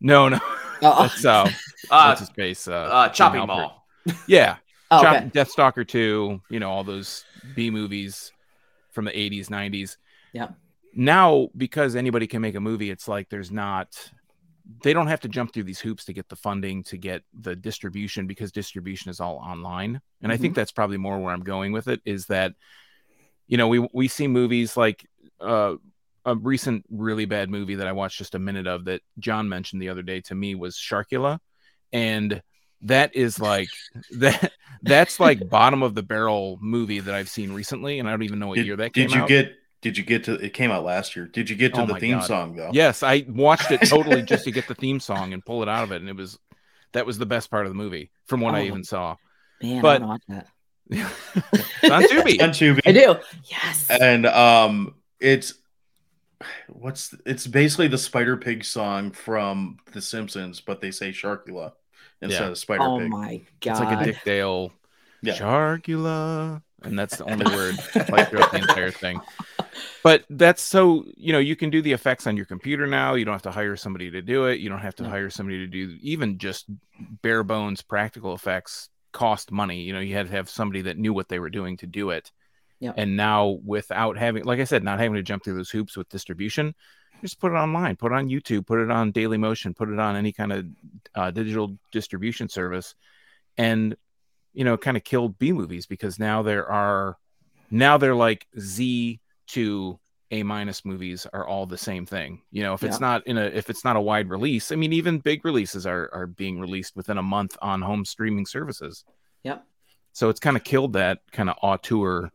No, 0.00 0.28
no. 0.28 0.38
Oh, 0.82 1.02
That's 1.02 1.24
uh, 1.24 1.50
Uh, 1.90 2.06
what's 2.08 2.20
his 2.20 2.30
face? 2.30 2.66
Uh, 2.66 2.72
uh, 2.72 3.08
Chopping 3.10 3.42
Halpert. 3.42 3.46
Mall. 3.46 3.86
Yeah, 4.26 4.56
oh, 4.90 5.02
Chop- 5.02 5.16
okay. 5.16 5.30
Deathstalker 5.30 5.86
two. 5.86 6.40
You 6.50 6.60
know 6.60 6.70
all 6.70 6.84
those 6.84 7.24
B 7.54 7.70
movies 7.70 8.32
from 8.92 9.04
the 9.04 9.10
'80s, 9.12 9.48
'90s. 9.48 9.96
Yeah. 10.32 10.48
Now, 10.94 11.48
because 11.56 11.94
anybody 11.96 12.26
can 12.26 12.40
make 12.40 12.54
a 12.54 12.60
movie, 12.60 12.90
it's 12.90 13.06
like 13.08 13.28
there's 13.28 13.50
not. 13.50 14.10
They 14.82 14.92
don't 14.92 15.06
have 15.06 15.20
to 15.20 15.28
jump 15.28 15.52
through 15.52 15.64
these 15.64 15.80
hoops 15.80 16.04
to 16.06 16.12
get 16.12 16.28
the 16.28 16.36
funding 16.36 16.82
to 16.84 16.96
get 16.96 17.22
the 17.32 17.54
distribution 17.54 18.26
because 18.26 18.50
distribution 18.50 19.10
is 19.10 19.20
all 19.20 19.36
online. 19.36 20.00
And 20.22 20.32
I 20.32 20.36
think 20.36 20.54
that's 20.54 20.72
probably 20.72 20.96
more 20.96 21.18
where 21.18 21.32
I'm 21.32 21.44
going 21.44 21.72
with 21.72 21.88
it 21.88 22.00
is 22.04 22.26
that, 22.26 22.54
you 23.46 23.56
know, 23.56 23.68
we 23.68 23.86
we 23.92 24.08
see 24.08 24.26
movies 24.26 24.76
like 24.76 25.06
uh, 25.40 25.74
a 26.24 26.34
recent 26.34 26.84
really 26.90 27.24
bad 27.26 27.48
movie 27.48 27.76
that 27.76 27.86
I 27.86 27.92
watched 27.92 28.18
just 28.18 28.34
a 28.34 28.40
minute 28.40 28.66
of 28.66 28.86
that 28.86 29.02
John 29.18 29.48
mentioned 29.48 29.80
the 29.80 29.88
other 29.88 30.02
day 30.02 30.20
to 30.22 30.34
me 30.34 30.54
was 30.56 30.76
Sharkula, 30.76 31.38
and 31.92 32.42
that 32.82 33.14
is 33.14 33.38
like 33.38 33.68
that 34.18 34.52
that's 34.82 35.20
like 35.20 35.48
bottom 35.50 35.82
of 35.84 35.94
the 35.94 36.02
barrel 36.02 36.58
movie 36.60 37.00
that 37.00 37.14
I've 37.14 37.28
seen 37.28 37.52
recently, 37.52 38.00
and 38.00 38.08
I 38.08 38.10
don't 38.10 38.24
even 38.24 38.40
know 38.40 38.48
what 38.48 38.56
Did, 38.56 38.66
year 38.66 38.76
that 38.76 38.92
came 38.92 39.06
did 39.06 39.14
you 39.14 39.22
out. 39.22 39.28
get 39.28 39.54
did 39.82 39.96
you 39.98 40.04
get 40.04 40.24
to 40.24 40.34
it 40.34 40.52
came 40.54 40.70
out 40.70 40.84
last 40.84 41.14
year. 41.16 41.26
Did 41.26 41.48
you 41.50 41.56
get 41.56 41.74
to 41.74 41.82
Oh 41.82 41.86
the 41.86 41.94
theme 42.00 42.18
God. 42.18 42.26
song 42.26 42.56
though? 42.56 42.70
Yes, 42.72 43.02
I 43.02 43.24
watched 43.28 43.70
it 43.70 43.82
totally 43.82 44.22
just 44.22 44.44
to 44.44 44.50
get 44.58 44.66
the 44.68 44.74
theme 44.74 45.00
song 45.00 45.32
and 45.32 45.44
pull 45.44 45.62
it 45.62 45.68
out 45.68 45.84
of 45.84 45.92
it, 45.92 46.00
and 46.00 46.08
it 46.08 46.16
was 46.16 46.38
that 46.92 47.04
was 47.06 47.18
the 47.18 47.26
best 47.26 47.50
part 47.50 47.66
of 47.66 47.70
the 47.70 47.76
movie 47.76 48.10
from 48.26 48.40
what 48.40 48.54
I 48.54 48.60
Oh. 48.62 48.64
even 48.64 48.84
saw. 48.84 49.16
Man, 49.62 49.82
but- 49.82 50.02
I 50.02 50.06
want 50.06 50.22
to 50.28 50.34
watch 50.34 50.44
that. 50.44 50.48
It's 51.82 51.90
on 51.90 52.02
Tubi. 52.04 52.40
On 52.42 52.50
Tubi. 52.50 52.80
I 52.86 52.92
do. 52.92 53.16
Yes. 53.50 53.88
and 53.90 54.24
um 54.26 54.94
it's 55.20 55.54
what's 56.68 57.14
it's 57.24 57.46
basically 57.46 57.88
the 57.88 57.98
spider 57.98 58.36
pig 58.36 58.64
song 58.64 59.10
from 59.10 59.78
the 59.92 60.02
simpsons 60.02 60.60
but 60.60 60.80
they 60.80 60.90
say 60.90 61.10
sharkula 61.10 61.72
instead 62.20 62.42
Yeah. 62.44 62.48
of 62.50 62.58
spider 62.58 62.80
Pig. 62.80 62.88
oh 62.90 63.08
my 63.08 63.40
god. 63.60 63.70
It's 63.70 63.80
like 63.80 64.00
a 64.00 64.04
Dick 64.04 64.18
Dale 64.24 64.72
Yeah. 65.22 65.34
Sharkula. 65.34 66.62
And 66.82 66.96
that's 66.98 67.16
the 67.16 67.24
only 67.24 67.46
word 67.56 67.76
like 68.10 68.28
throughout 68.30 68.52
the 68.52 68.58
entire 68.58 68.90
thing. 68.90 69.20
But 70.02 70.24
that's 70.30 70.62
so 70.62 71.04
you 71.16 71.32
know, 71.32 71.38
you 71.38 71.56
can 71.56 71.70
do 71.70 71.82
the 71.82 71.92
effects 71.92 72.26
on 72.26 72.36
your 72.36 72.46
computer 72.46 72.86
now. 72.86 73.14
You 73.14 73.24
don't 73.24 73.34
have 73.34 73.42
to 73.42 73.50
hire 73.50 73.76
somebody 73.76 74.10
to 74.12 74.22
do 74.22 74.46
it. 74.46 74.60
You 74.60 74.68
don't 74.68 74.80
have 74.80 74.94
to 74.96 75.04
Yeah. 75.04 75.10
hire 75.10 75.30
somebody 75.30 75.58
to 75.58 75.66
do 75.66 75.96
even 76.00 76.38
just 76.38 76.66
bare 77.22 77.42
bones 77.42 77.82
practical 77.82 78.34
effects 78.34 78.88
cost 79.12 79.50
money. 79.50 79.82
You 79.82 79.92
know, 79.92 80.00
you 80.00 80.14
had 80.14 80.26
to 80.26 80.32
have 80.32 80.48
somebody 80.50 80.82
that 80.82 80.98
knew 80.98 81.12
what 81.12 81.28
they 81.28 81.38
were 81.38 81.50
doing 81.50 81.76
to 81.78 81.86
do 81.86 82.10
it. 82.10 82.30
Yeah. 82.80 82.92
And 82.96 83.16
now 83.16 83.58
without 83.64 84.18
having 84.18 84.44
like 84.44 84.60
I 84.60 84.64
said, 84.64 84.84
not 84.84 84.98
having 85.00 85.14
to 85.14 85.22
jump 85.22 85.42
through 85.44 85.56
those 85.56 85.70
hoops 85.70 85.96
with 85.96 86.08
distribution, 86.08 86.74
just 87.22 87.40
put 87.40 87.52
it 87.52 87.56
online, 87.56 87.96
put 87.96 88.12
it 88.12 88.16
on 88.16 88.28
YouTube, 88.28 88.66
put 88.66 88.80
it 88.80 88.90
on 88.90 89.10
Daily 89.12 89.38
Motion, 89.38 89.74
put 89.74 89.88
it 89.88 89.98
on 89.98 90.16
any 90.16 90.32
kind 90.32 90.52
of 90.52 90.66
uh, 91.14 91.30
digital 91.30 91.78
distribution 91.90 92.48
service, 92.48 92.94
and 93.56 93.96
you 94.52 94.64
know, 94.64 94.76
kind 94.76 94.96
of 94.96 95.04
killed 95.04 95.38
B 95.38 95.52
movies 95.52 95.86
because 95.86 96.18
now 96.18 96.42
there 96.42 96.66
are 96.70 97.16
now 97.70 97.98
they're 97.98 98.14
like 98.14 98.46
Z 98.58 99.20
to 99.48 99.98
A 100.32 100.42
minus 100.42 100.84
movies 100.84 101.26
are 101.32 101.46
all 101.46 101.66
the 101.66 101.78
same 101.78 102.06
thing. 102.06 102.42
You 102.50 102.62
know, 102.64 102.74
if 102.74 102.82
it's 102.82 103.00
Yeah. 103.00 103.06
not 103.08 103.26
in 103.26 103.38
a 103.38 103.44
if 103.44 103.70
it's 103.70 103.84
not 103.84 103.96
a 103.96 104.00
wide 104.00 104.28
release, 104.28 104.72
I 104.72 104.76
mean, 104.76 104.92
even 104.92 105.18
big 105.18 105.44
releases 105.44 105.86
are 105.86 106.10
are 106.12 106.26
being 106.26 106.60
released 106.60 106.96
within 106.96 107.18
a 107.18 107.22
month 107.22 107.56
on 107.62 107.82
home 107.82 108.04
streaming 108.04 108.46
services. 108.46 109.04
Yep. 109.44 109.64
So 110.12 110.28
it's 110.30 110.40
kind 110.40 110.56
of 110.56 110.64
killed 110.64 110.94
that 110.94 111.20
kind 111.32 111.48
of 111.50 111.56
auteur 111.62 112.30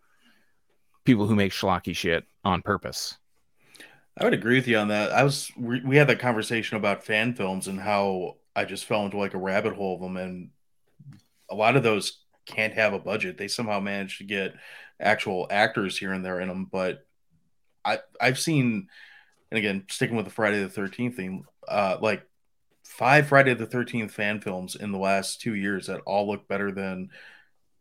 people 1.03 1.25
who 1.27 1.35
make 1.35 1.51
schlocky 1.51 1.95
shit 1.95 2.25
on 2.43 2.61
purpose. 2.61 3.17
i 4.17 4.23
would 4.23 4.33
agree 4.33 4.55
with 4.55 4.67
you 4.67 4.77
on 4.77 4.89
that 4.89 5.11
i 5.11 5.23
was 5.23 5.51
we, 5.57 5.81
we 5.81 5.95
had 5.97 6.07
that 6.07 6.19
conversation 6.19 6.77
about 6.77 7.03
fan 7.03 7.33
films 7.33 7.67
and 7.67 7.79
how 7.79 8.35
i 8.55 8.65
just 8.65 8.85
fell 8.85 9.05
into 9.05 9.17
like 9.17 9.33
a 9.33 9.37
rabbit 9.37 9.73
hole 9.73 9.95
of 9.95 10.01
them 10.01 10.17
and 10.17 10.49
a 11.49 11.55
lot 11.55 11.75
of 11.75 11.83
those 11.83 12.19
can't 12.45 12.73
have 12.73 12.93
a 12.93 12.99
budget 12.99 13.37
they 13.37 13.47
somehow 13.47 13.79
manage 13.79 14.17
to 14.17 14.23
get 14.23 14.53
actual 15.01 15.47
actors 15.51 15.97
here 15.97 16.13
and 16.13 16.25
there 16.25 16.39
in 16.39 16.47
them 16.47 16.65
but 16.71 17.05
i 17.85 17.99
i've 18.21 18.39
seen 18.39 18.87
and 19.51 19.57
again 19.57 19.85
sticking 19.89 20.15
with 20.15 20.25
the 20.25 20.31
friday 20.31 20.61
the 20.61 20.69
13th 20.69 21.15
thing 21.15 21.45
uh 21.67 21.97
like 22.01 22.23
five 22.85 23.27
friday 23.27 23.53
the 23.53 23.67
13th 23.67 24.11
fan 24.11 24.41
films 24.41 24.75
in 24.75 24.91
the 24.91 24.99
last 24.99 25.41
two 25.41 25.55
years 25.55 25.87
that 25.87 26.01
all 26.01 26.27
look 26.27 26.47
better 26.47 26.71
than 26.71 27.09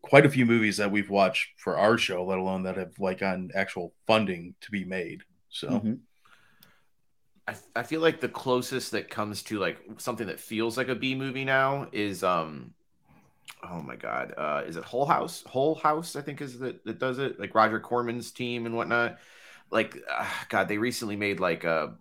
quite 0.01 0.25
a 0.25 0.29
few 0.29 0.45
movies 0.45 0.77
that 0.77 0.91
we've 0.91 1.09
watched 1.09 1.49
for 1.57 1.77
our 1.77 1.97
show 1.97 2.25
let 2.25 2.39
alone 2.39 2.63
that 2.63 2.77
have 2.77 2.97
like 2.99 3.21
on 3.21 3.51
actual 3.55 3.93
funding 4.07 4.55
to 4.61 4.71
be 4.71 4.85
made 4.85 5.23
so 5.49 5.83
Mhm. 5.83 6.01
I, 7.47 7.55
I 7.75 7.83
feel 7.83 8.01
like 8.01 8.19
the 8.21 8.29
closest 8.29 8.91
that 8.91 9.09
comes 9.09 9.43
to 9.43 9.59
like 9.59 9.79
something 9.97 10.27
that 10.27 10.39
feels 10.39 10.77
like 10.77 10.87
a 10.89 10.95
B 10.95 11.15
movie 11.15 11.45
now 11.45 11.87
is 11.91 12.23
um 12.23 12.73
oh 13.63 13.81
my 13.81 13.95
god. 13.95 14.33
Uh 14.37 14.63
is 14.65 14.75
it 14.77 14.83
Whole 14.83 15.05
House? 15.05 15.43
Whole 15.47 15.75
House 15.75 16.15
I 16.15 16.21
think 16.21 16.41
is 16.41 16.59
that 16.59 16.83
that 16.85 16.99
does 16.99 17.19
it? 17.19 17.39
Like 17.39 17.53
Roger 17.55 17.79
Corman's 17.79 18.31
team 18.31 18.65
and 18.65 18.75
whatnot. 18.75 19.17
Like 19.69 19.97
uh, 20.11 20.25
God 20.49 20.67
they 20.67 20.77
recently 20.77 21.15
made 21.15 21.39
like 21.39 21.63
a 21.63 21.95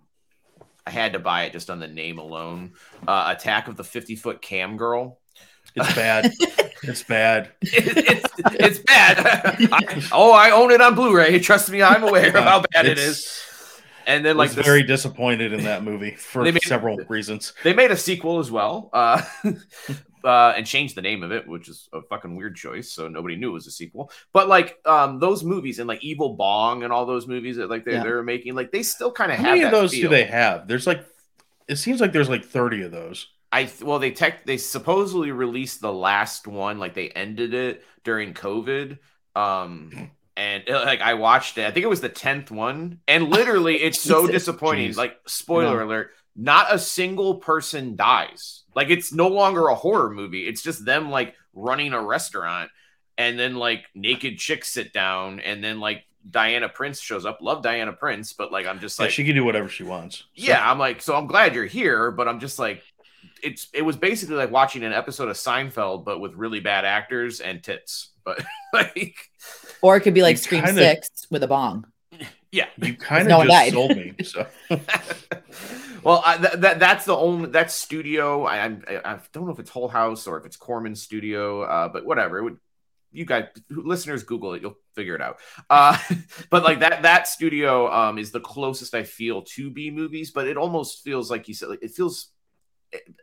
I 0.86 0.90
had 0.90 1.12
to 1.12 1.18
buy 1.18 1.44
it 1.44 1.52
just 1.52 1.70
on 1.70 1.78
the 1.80 1.88
name 1.88 2.18
alone. 2.18 2.72
Uh 3.06 3.34
Attack 3.36 3.68
of 3.68 3.76
the 3.76 3.84
50 3.84 4.16
foot 4.16 4.42
cam 4.42 4.76
girl. 4.76 5.18
It's 5.76 5.94
bad. 5.94 6.32
it's 6.82 7.02
bad. 7.04 7.52
it, 7.62 7.96
it's 7.96 8.34
it's 8.60 8.78
bad. 8.80 9.18
I, 9.72 10.08
oh 10.12 10.32
I 10.32 10.50
own 10.50 10.70
it 10.72 10.80
on 10.80 10.94
Blu-ray. 10.94 11.38
Trust 11.40 11.70
me 11.70 11.82
I'm 11.82 12.02
aware 12.02 12.28
of 12.36 12.42
how 12.44 12.64
bad 12.72 12.86
it 12.86 12.98
It's- 12.98 13.36
and 14.06 14.24
then 14.24 14.36
Like 14.36 14.48
like 14.48 14.56
was 14.56 14.56
the 14.56 14.62
very 14.64 14.82
disappointed 14.82 15.52
in 15.52 15.64
that 15.64 15.84
movie 15.84 16.12
for 16.16 16.42
made- 16.42 16.60
several 16.62 16.96
reasons. 17.08 17.52
They 17.62 17.74
made 17.74 17.90
a 17.92 17.96
sequel 17.96 18.38
as 18.40 18.50
well, 18.50 18.88
uh, 18.92 19.22
uh, 20.24 20.54
and 20.56 20.66
changed 20.66 20.94
the 20.96 21.02
name 21.02 21.22
of 21.22 21.32
it, 21.32 21.46
which 21.48 21.68
is 21.68 21.88
a 21.92 22.02
fucking 22.02 22.36
weird 22.36 22.56
choice. 22.56 22.90
So 22.92 23.08
nobody 23.08 23.36
knew 23.36 23.50
it 23.50 23.52
was 23.52 23.66
a 23.66 23.70
sequel. 23.70 24.10
But 24.32 24.48
like 24.48 24.78
um, 24.86 25.18
those 25.18 25.42
movies 25.44 25.78
and 25.78 25.88
like 25.88 26.02
Evil 26.04 26.34
Bong 26.36 26.82
and 26.82 26.92
all 26.92 27.06
those 27.06 27.26
movies 27.26 27.56
that 27.56 27.70
like 27.70 27.84
they 27.84 27.92
Yeah. 27.92 28.02
they're 28.02 28.22
making, 28.22 28.54
like 28.54 28.72
they 28.72 28.82
still 28.82 29.12
kind 29.12 29.30
of 29.32 29.38
have. 29.38 29.46
How 29.46 29.52
many 29.52 29.62
of 29.64 29.70
those 29.70 29.92
feel. 29.92 30.02
do 30.02 30.08
they 30.08 30.24
have? 30.24 30.68
There's 30.68 30.86
like, 30.86 31.04
it 31.68 31.76
seems 31.76 32.00
like 32.00 32.12
there's 32.12 32.28
like 32.28 32.44
30 32.44 32.82
of 32.82 32.92
those. 32.92 33.26
I 33.52 33.68
well, 33.82 33.98
they 33.98 34.12
tech 34.12 34.46
they 34.46 34.56
supposedly 34.58 35.32
released 35.32 35.80
the 35.80 35.92
last 35.92 36.46
one, 36.46 36.78
like 36.78 36.94
they 36.94 37.08
ended 37.08 37.52
it 37.52 37.84
during 38.04 38.32
COVID, 38.32 38.98
um, 39.34 40.10
and 40.36 40.68
uh, 40.70 40.84
like 40.84 41.00
I 41.00 41.14
watched 41.14 41.58
it. 41.58 41.66
I 41.66 41.70
think 41.72 41.82
it 41.84 41.88
was 41.88 42.00
the 42.00 42.08
tenth 42.08 42.50
one, 42.50 43.00
and 43.08 43.28
literally, 43.28 43.76
it's 43.82 44.00
so 44.12 44.26
disappointing. 44.28 44.90
Jeez. 44.92 44.96
Like 44.96 45.16
spoiler 45.26 45.80
No. 45.80 45.86
alert: 45.86 46.10
not 46.36 46.72
a 46.72 46.78
single 46.78 47.36
person 47.36 47.96
dies. 47.96 48.59
Like 48.74 48.90
it's 48.90 49.12
no 49.12 49.28
longer 49.28 49.68
a 49.68 49.74
horror 49.74 50.10
movie. 50.10 50.46
It's 50.46 50.62
just 50.62 50.84
them 50.84 51.10
like 51.10 51.34
running 51.54 51.92
a 51.92 52.02
restaurant, 52.02 52.70
and 53.18 53.38
then 53.38 53.54
like 53.56 53.84
naked 53.94 54.38
chicks 54.38 54.68
sit 54.70 54.92
down, 54.92 55.40
and 55.40 55.62
then 55.62 55.80
like 55.80 56.04
Diana 56.30 56.68
Prince 56.68 57.00
shows 57.00 57.24
up. 57.26 57.38
Love 57.40 57.62
Diana 57.62 57.92
Prince, 57.92 58.32
but 58.32 58.52
like 58.52 58.66
I'm 58.66 58.78
just 58.80 58.98
Yeah, 58.98 59.04
like 59.06 59.12
she 59.12 59.24
can 59.24 59.34
do 59.34 59.44
whatever 59.44 59.68
she 59.68 59.82
wants. 59.84 60.18
So- 60.18 60.24
yeah, 60.34 60.70
I'm 60.70 60.78
like, 60.78 61.02
so 61.02 61.16
I'm 61.16 61.26
glad 61.26 61.54
you're 61.54 61.64
here, 61.66 62.10
but 62.10 62.28
I'm 62.28 62.38
just 62.40 62.58
like, 62.58 62.82
it's 63.42 63.68
it 63.74 63.82
was 63.82 63.96
basically 63.96 64.36
like 64.36 64.50
watching 64.50 64.84
an 64.84 64.92
episode 64.92 65.28
of 65.28 65.36
Seinfeld, 65.36 66.04
but 66.04 66.20
with 66.20 66.34
really 66.34 66.60
bad 66.60 66.84
actors 66.84 67.40
and 67.40 67.62
tits. 67.62 68.10
But 68.24 68.44
like, 68.72 69.16
Or 69.82 69.96
it 69.96 70.00
could 70.00 70.14
be 70.14 70.22
like 70.22 70.34
You 70.34 70.42
Scream 70.42 70.62
kinda- 70.64 70.80
Six 70.80 71.26
with 71.30 71.42
a 71.42 71.48
bong. 71.48 71.86
yeah. 72.52 72.66
you 72.76 72.94
kind 72.94 73.22
of 73.22 73.28
No 73.28 73.38
just 73.38 73.48
died. 73.48 73.72
sold 73.72 73.96
me. 73.96 74.14
So 74.22 74.46
well, 76.02 76.22
I, 76.24 76.36
that, 76.38 76.60
that 76.60 76.78
that's 76.78 77.04
the 77.04 77.16
only 77.16 77.50
that 77.50 77.70
studio. 77.70 78.44
I, 78.44 78.64
I 78.64 78.76
I 79.04 79.18
don't 79.32 79.46
know 79.46 79.52
if 79.52 79.58
it's 79.58 79.70
Whole 79.70 79.88
House 79.88 80.26
or 80.26 80.38
if 80.38 80.46
it's 80.46 80.56
Corman 80.56 80.94
Studio, 80.94 81.62
uh, 81.62 81.88
but 81.88 82.04
whatever. 82.04 82.38
It 82.38 82.44
would 82.44 82.58
you 83.12 83.24
guys 83.24 83.46
listeners 83.68 84.22
Google 84.22 84.54
it, 84.54 84.62
you'll 84.62 84.78
figure 84.94 85.14
it 85.14 85.20
out. 85.20 85.38
Uh, 85.68 85.98
but 86.50 86.62
like 86.62 86.80
that 86.80 87.02
that 87.02 87.28
studio 87.28 87.92
um 87.92 88.18
is 88.18 88.30
the 88.30 88.40
closest 88.40 88.94
I 88.94 89.02
feel 89.04 89.42
to 89.42 89.70
B 89.70 89.90
movies, 89.90 90.30
but 90.30 90.46
it 90.46 90.56
almost 90.56 91.02
feels 91.02 91.30
like 91.30 91.48
you 91.48 91.54
said 91.54 91.68
like 91.68 91.82
it 91.82 91.92
feels. 91.92 92.28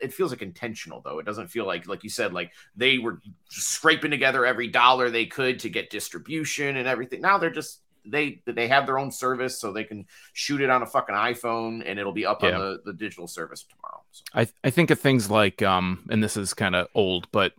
It 0.00 0.14
feels 0.14 0.30
like 0.30 0.40
intentional 0.40 1.02
though. 1.02 1.18
It 1.18 1.26
doesn't 1.26 1.48
feel 1.48 1.66
like, 1.66 1.86
like 1.86 2.02
you 2.02 2.08
said, 2.08 2.32
like 2.32 2.52
they 2.74 2.96
were 2.96 3.20
scraping 3.50 4.10
together 4.10 4.46
every 4.46 4.68
dollar 4.68 5.10
they 5.10 5.26
could 5.26 5.58
to 5.58 5.68
get 5.68 5.90
distribution 5.90 6.78
and 6.78 6.88
everything. 6.88 7.20
Now 7.20 7.36
they're 7.36 7.50
just 7.50 7.82
they 8.10 8.40
they 8.46 8.68
have 8.68 8.86
their 8.86 8.98
own 8.98 9.10
service, 9.10 9.58
so 9.60 9.72
they 9.72 9.84
can 9.84 10.06
shoot 10.32 10.60
it 10.60 10.70
on 10.70 10.82
a 10.82 10.86
fucking 10.86 11.14
iPhone 11.14 11.82
and 11.84 11.98
it'll 11.98 12.12
be 12.12 12.26
up 12.26 12.42
Yeah. 12.42 12.52
on 12.52 12.60
the, 12.60 12.80
the 12.86 12.92
digital 12.92 13.26
service 13.26 13.64
tomorrow. 13.64 14.02
So. 14.12 14.24
I 14.34 14.48
I 14.64 14.70
think 14.70 14.90
of 14.90 14.98
things 15.00 15.30
like 15.30 15.62
um, 15.62 16.06
and 16.10 16.22
this 16.22 16.36
is 16.36 16.54
kind 16.54 16.74
of 16.74 16.88
old, 16.94 17.30
but 17.32 17.52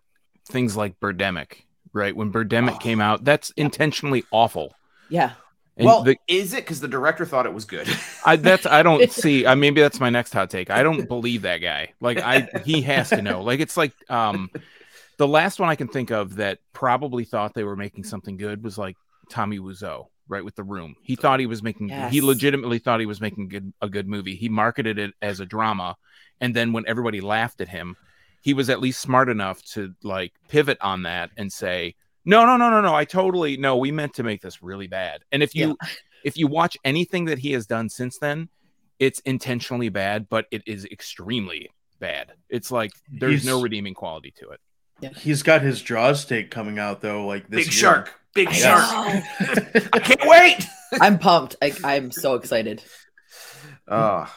things 0.50 0.76
like 0.76 1.00
Birdemic, 1.00 1.64
right? 1.94 2.16
When 2.16 2.32
Birdemic 2.32 2.76
Oh. 2.76 2.78
came 2.80 3.02
out, 3.02 3.24
that's 3.24 3.52
intentionally 3.52 4.24
awful. 4.32 4.74
Yeah. 5.10 5.34
And 5.78 5.86
well, 5.86 6.04
the, 6.04 6.18
is 6.28 6.54
it 6.54 6.66
because 6.66 6.82
the 6.82 6.90
director 6.90 7.26
thought 7.26 7.46
it 7.46 7.54
was 7.54 7.64
good? 7.64 7.88
I 8.26 8.36
that's 8.36 8.66
I 8.66 8.84
don't 8.84 9.10
see. 9.12 9.46
I 9.46 9.56
maybe 9.56 9.80
that's 9.80 10.00
my 10.02 10.10
next 10.10 10.34
hot 10.34 10.50
take. 10.50 10.70
I 10.70 10.84
don't 10.84 11.08
believe 11.08 11.44
that 11.44 11.60
guy. 11.60 11.94
Like 12.02 12.18
I, 12.18 12.50
he 12.66 12.82
has 12.82 13.10
to 13.10 13.22
know. 13.22 13.44
Like 13.44 13.62
it's 13.62 13.78
like 13.78 13.94
um, 14.10 14.50
the 15.18 15.28
last 15.28 15.58
one 15.58 15.70
I 15.70 15.76
can 15.76 15.88
think 15.88 16.12
of 16.12 16.36
that 16.36 16.60
probably 16.74 17.24
thought 17.24 17.54
they 17.54 17.64
were 17.64 17.78
making 17.78 18.04
something 18.04 18.36
good 18.36 18.62
was 18.62 18.78
like 18.78 18.98
Tommy 19.30 19.58
Wiseau, 19.60 20.08
right? 20.30 20.46
With 20.46 20.56
the 20.56 20.64
room, 20.64 20.96
he 21.02 21.16
thought 21.16 21.40
he 21.40 21.46
was 21.46 21.62
making. 21.62 21.90
He 21.90 22.22
legitimately 22.22 22.80
thought 22.80 23.00
he 23.02 23.06
was 23.06 23.20
making 23.20 23.50
good 23.50 23.74
a 23.82 23.90
good 23.90 24.08
movie. 24.08 24.36
He 24.36 24.48
marketed 24.48 24.98
it 24.98 25.14
as 25.22 25.40
a 25.40 25.46
drama, 25.46 25.98
and 26.40 26.56
then 26.56 26.72
when 26.72 26.86
everybody 26.88 27.20
laughed 27.20 27.60
at 27.60 27.68
him, 27.68 27.98
he 28.42 28.54
was 28.54 28.70
at 28.70 28.80
least 28.80 29.02
smart 29.02 29.28
enough 29.28 29.62
to 29.74 29.94
like 30.04 30.34
pivot 30.48 30.78
on 30.82 31.04
that 31.04 31.32
and 31.36 31.52
say. 31.52 31.96
No, 32.26 32.46
no, 32.46 32.58
no, 32.58 32.70
no, 32.70 32.82
no. 32.82 32.94
I 32.94 33.06
totally 33.06 33.58
no. 33.58 33.78
We 33.78 33.92
meant 33.92 34.14
to 34.16 34.24
make 34.24 34.42
this 34.42 34.62
really 34.62 34.88
bad. 34.88 35.24
And 35.32 35.42
if 35.42 35.56
you 35.56 35.78
if 36.24 36.38
you 36.38 36.48
watch 36.48 36.78
anything 36.84 37.26
that 37.26 37.40
he 37.40 37.54
has 37.54 37.66
done 37.66 37.90
since 37.90 38.20
then, 38.20 38.50
it's 39.00 39.20
intentionally 39.22 39.90
bad, 39.90 40.28
but 40.30 40.46
it 40.52 40.62
is 40.68 40.86
extremely 40.86 41.72
bad. 42.00 42.34
It's 42.50 42.72
like 42.72 42.92
there's 43.10 43.46
no 43.46 43.62
redeeming 43.62 43.94
quality 43.94 44.34
to 44.40 44.50
it. 44.50 45.18
he's 45.18 45.44
got 45.44 45.62
his 45.62 45.82
Jaws 45.82 46.26
take 46.26 46.52
coming 46.52 46.80
out 46.80 47.02
though, 47.02 47.26
like 47.26 47.48
this 47.50 47.66
Big 47.66 47.74
year. 47.74 47.82
shark, 47.82 48.20
big 48.34 48.48
I 48.50 48.52
shark. 48.54 49.24
I 49.94 50.00
can't 50.00 50.22
wait. 50.30 50.66
I'm 51.02 51.20
pumped. 51.20 51.56
I, 51.62 51.74
I'm 51.84 52.12
so 52.12 52.36
excited. 52.36 52.84
Oh, 53.88 54.32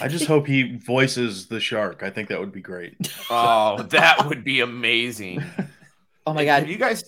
I 0.00 0.08
just 0.08 0.26
hope 0.26 0.46
he 0.46 0.76
voices 0.76 1.46
the 1.46 1.60
shark. 1.60 2.02
I 2.02 2.10
think 2.10 2.28
that 2.28 2.40
would 2.40 2.52
be 2.52 2.60
great. 2.60 2.94
oh, 3.30 3.82
that 3.90 4.26
would 4.28 4.44
be 4.44 4.60
amazing. 4.60 5.42
Oh 6.26 6.34
my 6.34 6.44
Have 6.44 6.64
god. 6.64 6.68
you 6.68 6.76
guys? 6.76 7.02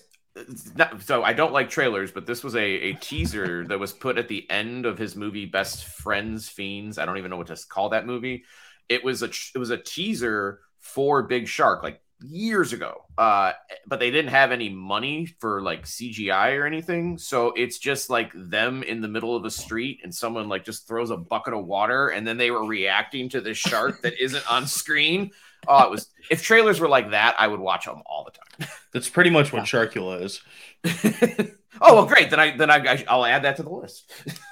not- 0.74 1.02
so 1.02 1.22
I 1.22 1.34
don't 1.34 1.52
like 1.52 1.68
trailers, 1.68 2.10
but 2.10 2.24
this 2.26 2.42
was 2.42 2.56
a, 2.56 2.64
a 2.64 2.92
teaser 2.94 3.64
that 3.66 3.78
was 3.78 3.92
put 3.92 4.16
at 4.16 4.26
the 4.26 4.50
end 4.50 4.86
of 4.86 4.96
his 4.96 5.14
movie 5.14 5.44
Best 5.44 5.84
Friends 5.84 6.48
Fiends. 6.48 6.96
I 6.98 7.04
don't 7.04 7.18
even 7.18 7.30
know 7.30 7.36
what 7.36 7.48
to 7.48 7.56
call 7.68 7.90
that 7.90 8.06
movie. 8.06 8.44
It 8.88 9.04
was 9.04 9.22
a 9.22 9.26
it 9.54 9.58
was 9.58 9.68
a 9.68 9.76
teaser 9.76 10.60
for 10.80 11.22
Big 11.24 11.46
Shark 11.46 11.82
like 11.82 12.00
years 12.22 12.72
ago. 12.72 13.04
Uh, 13.18 13.52
but 13.86 14.00
they 14.00 14.10
didn't 14.10 14.30
have 14.30 14.52
any 14.52 14.68
money 14.68 15.26
for 15.26 15.62
like 15.62 15.84
CGI 15.84 16.58
or 16.58 16.66
anything, 16.66 17.18
so 17.18 17.48
it's 17.52 17.78
just 17.78 18.10
like 18.10 18.32
them 18.34 18.82
in 18.82 19.00
the 19.00 19.08
middle 19.08 19.36
of 19.36 19.44
a 19.44 19.50
street 19.50 20.00
and 20.02 20.14
someone 20.14 20.48
like 20.48 20.64
just 20.64 20.88
throws 20.88 21.10
a 21.10 21.16
bucket 21.16 21.54
of 21.54 21.66
water 21.66 22.08
and 22.08 22.26
then 22.26 22.38
they 22.38 22.50
were 22.50 22.64
reacting 22.64 23.28
to 23.30 23.40
this 23.40 23.58
shark 23.58 24.02
that 24.02 24.14
isn't 24.22 24.50
on 24.50 24.66
screen. 24.66 25.30
Oh, 25.68 25.84
it 25.84 25.90
was 25.90 26.08
if 26.30 26.42
trailers 26.42 26.80
were 26.80 26.88
like 26.88 27.10
that, 27.10 27.36
I 27.38 27.46
would 27.46 27.60
watch 27.60 27.84
them 27.84 28.02
all 28.06 28.24
the 28.24 28.32
time. 28.32 28.70
That's 28.92 29.08
pretty 29.08 29.30
much 29.30 29.52
what 29.52 29.62
Sharkula 29.62 30.22
is. 30.22 30.40
oh 31.80 31.94
well, 31.94 32.06
great. 32.06 32.30
Then 32.30 32.40
I 32.40 32.56
then 32.56 32.70
I 32.70 33.04
I'll 33.08 33.24
add 33.24 33.44
that 33.44 33.56
to 33.56 33.62
the 33.62 33.70
list. 33.70 34.10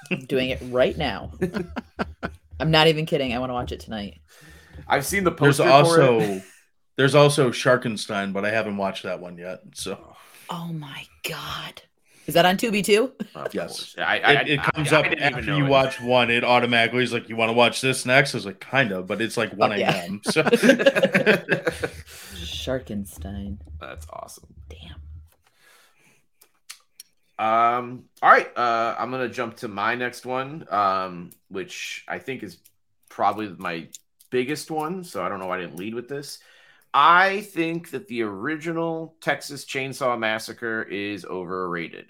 I'm 0.09 0.25
doing 0.25 0.51
it 0.51 0.59
right 0.69 0.97
now. 0.97 1.31
I'm 2.59 2.71
not 2.71 2.87
even 2.87 3.05
kidding. 3.05 3.33
I 3.33 3.39
want 3.39 3.49
to 3.49 3.53
watch 3.55 3.71
it 3.71 3.79
tonight. 3.81 4.19
I've 4.87 5.05
seen 5.05 5.23
the 5.23 5.31
There's 5.31 5.57
poster. 5.57 5.63
for 5.63 6.01
it. 6.01 6.09
also 6.09 6.41
there's 7.01 7.15
also 7.15 7.49
Sharkenstein, 7.49 8.31
but 8.31 8.45
I 8.45 8.51
haven't 8.51 8.77
watched 8.77 9.01
that 9.03 9.19
one 9.19 9.35
yet. 9.35 9.61
So 9.73 9.97
Oh 10.51 10.71
my 10.71 11.07
god. 11.27 11.81
Is 12.27 12.35
that 12.35 12.45
on 12.45 12.57
Tubi 12.57 12.85
too? 12.85 13.11
Of 13.33 13.55
Yes. 13.55 13.95
I, 13.97 14.19
I, 14.19 14.33
it, 14.41 14.49
it 14.49 14.61
comes 14.61 14.93
I 14.93 14.99
up 14.99 15.05
didn't 15.05 15.23
after 15.23 15.57
you 15.57 15.65
it. 15.65 15.69
watch 15.69 15.99
one. 15.99 16.29
It 16.29 16.43
automatically 16.43 17.01
is 17.01 17.11
like, 17.11 17.27
you 17.27 17.35
want 17.35 17.49
to 17.49 17.53
watch 17.53 17.81
this 17.81 18.05
next? 18.05 18.35
I 18.35 18.37
was 18.37 18.45
like, 18.45 18.59
kind 18.59 18.91
of, 18.91 19.07
but 19.07 19.19
it's 19.19 19.35
like 19.35 19.51
1 19.53 19.79
yeah. 19.79 20.03
a.m. 20.03 20.21
So 20.25 20.43
Sharkenstein. 22.43 23.57
That's 23.79 24.05
awesome. 24.11 24.53
Damn. 24.69 25.01
Um. 27.43 28.03
All 28.21 28.29
right. 28.29 28.55
Uh, 28.55 28.95
I'm 28.99 29.09
gonna 29.09 29.27
jump 29.27 29.57
to 29.57 29.67
my 29.67 29.95
next 29.95 30.27
one. 30.27 30.67
Um, 30.69 31.31
which 31.49 32.05
I 32.07 32.19
think 32.19 32.43
is 32.43 32.59
probably 33.09 33.55
my 33.57 33.87
biggest 34.29 34.69
one. 34.69 35.03
So 35.03 35.23
I 35.23 35.29
don't 35.29 35.39
know 35.39 35.47
why 35.47 35.57
I 35.57 35.61
didn't 35.61 35.77
lead 35.77 35.95
with 35.95 36.07
this. 36.07 36.37
I 36.93 37.41
think 37.41 37.91
that 37.91 38.07
the 38.07 38.23
original 38.23 39.15
Texas 39.21 39.65
Chainsaw 39.65 40.19
Massacre 40.19 40.83
is 40.83 41.25
overrated. 41.25 42.07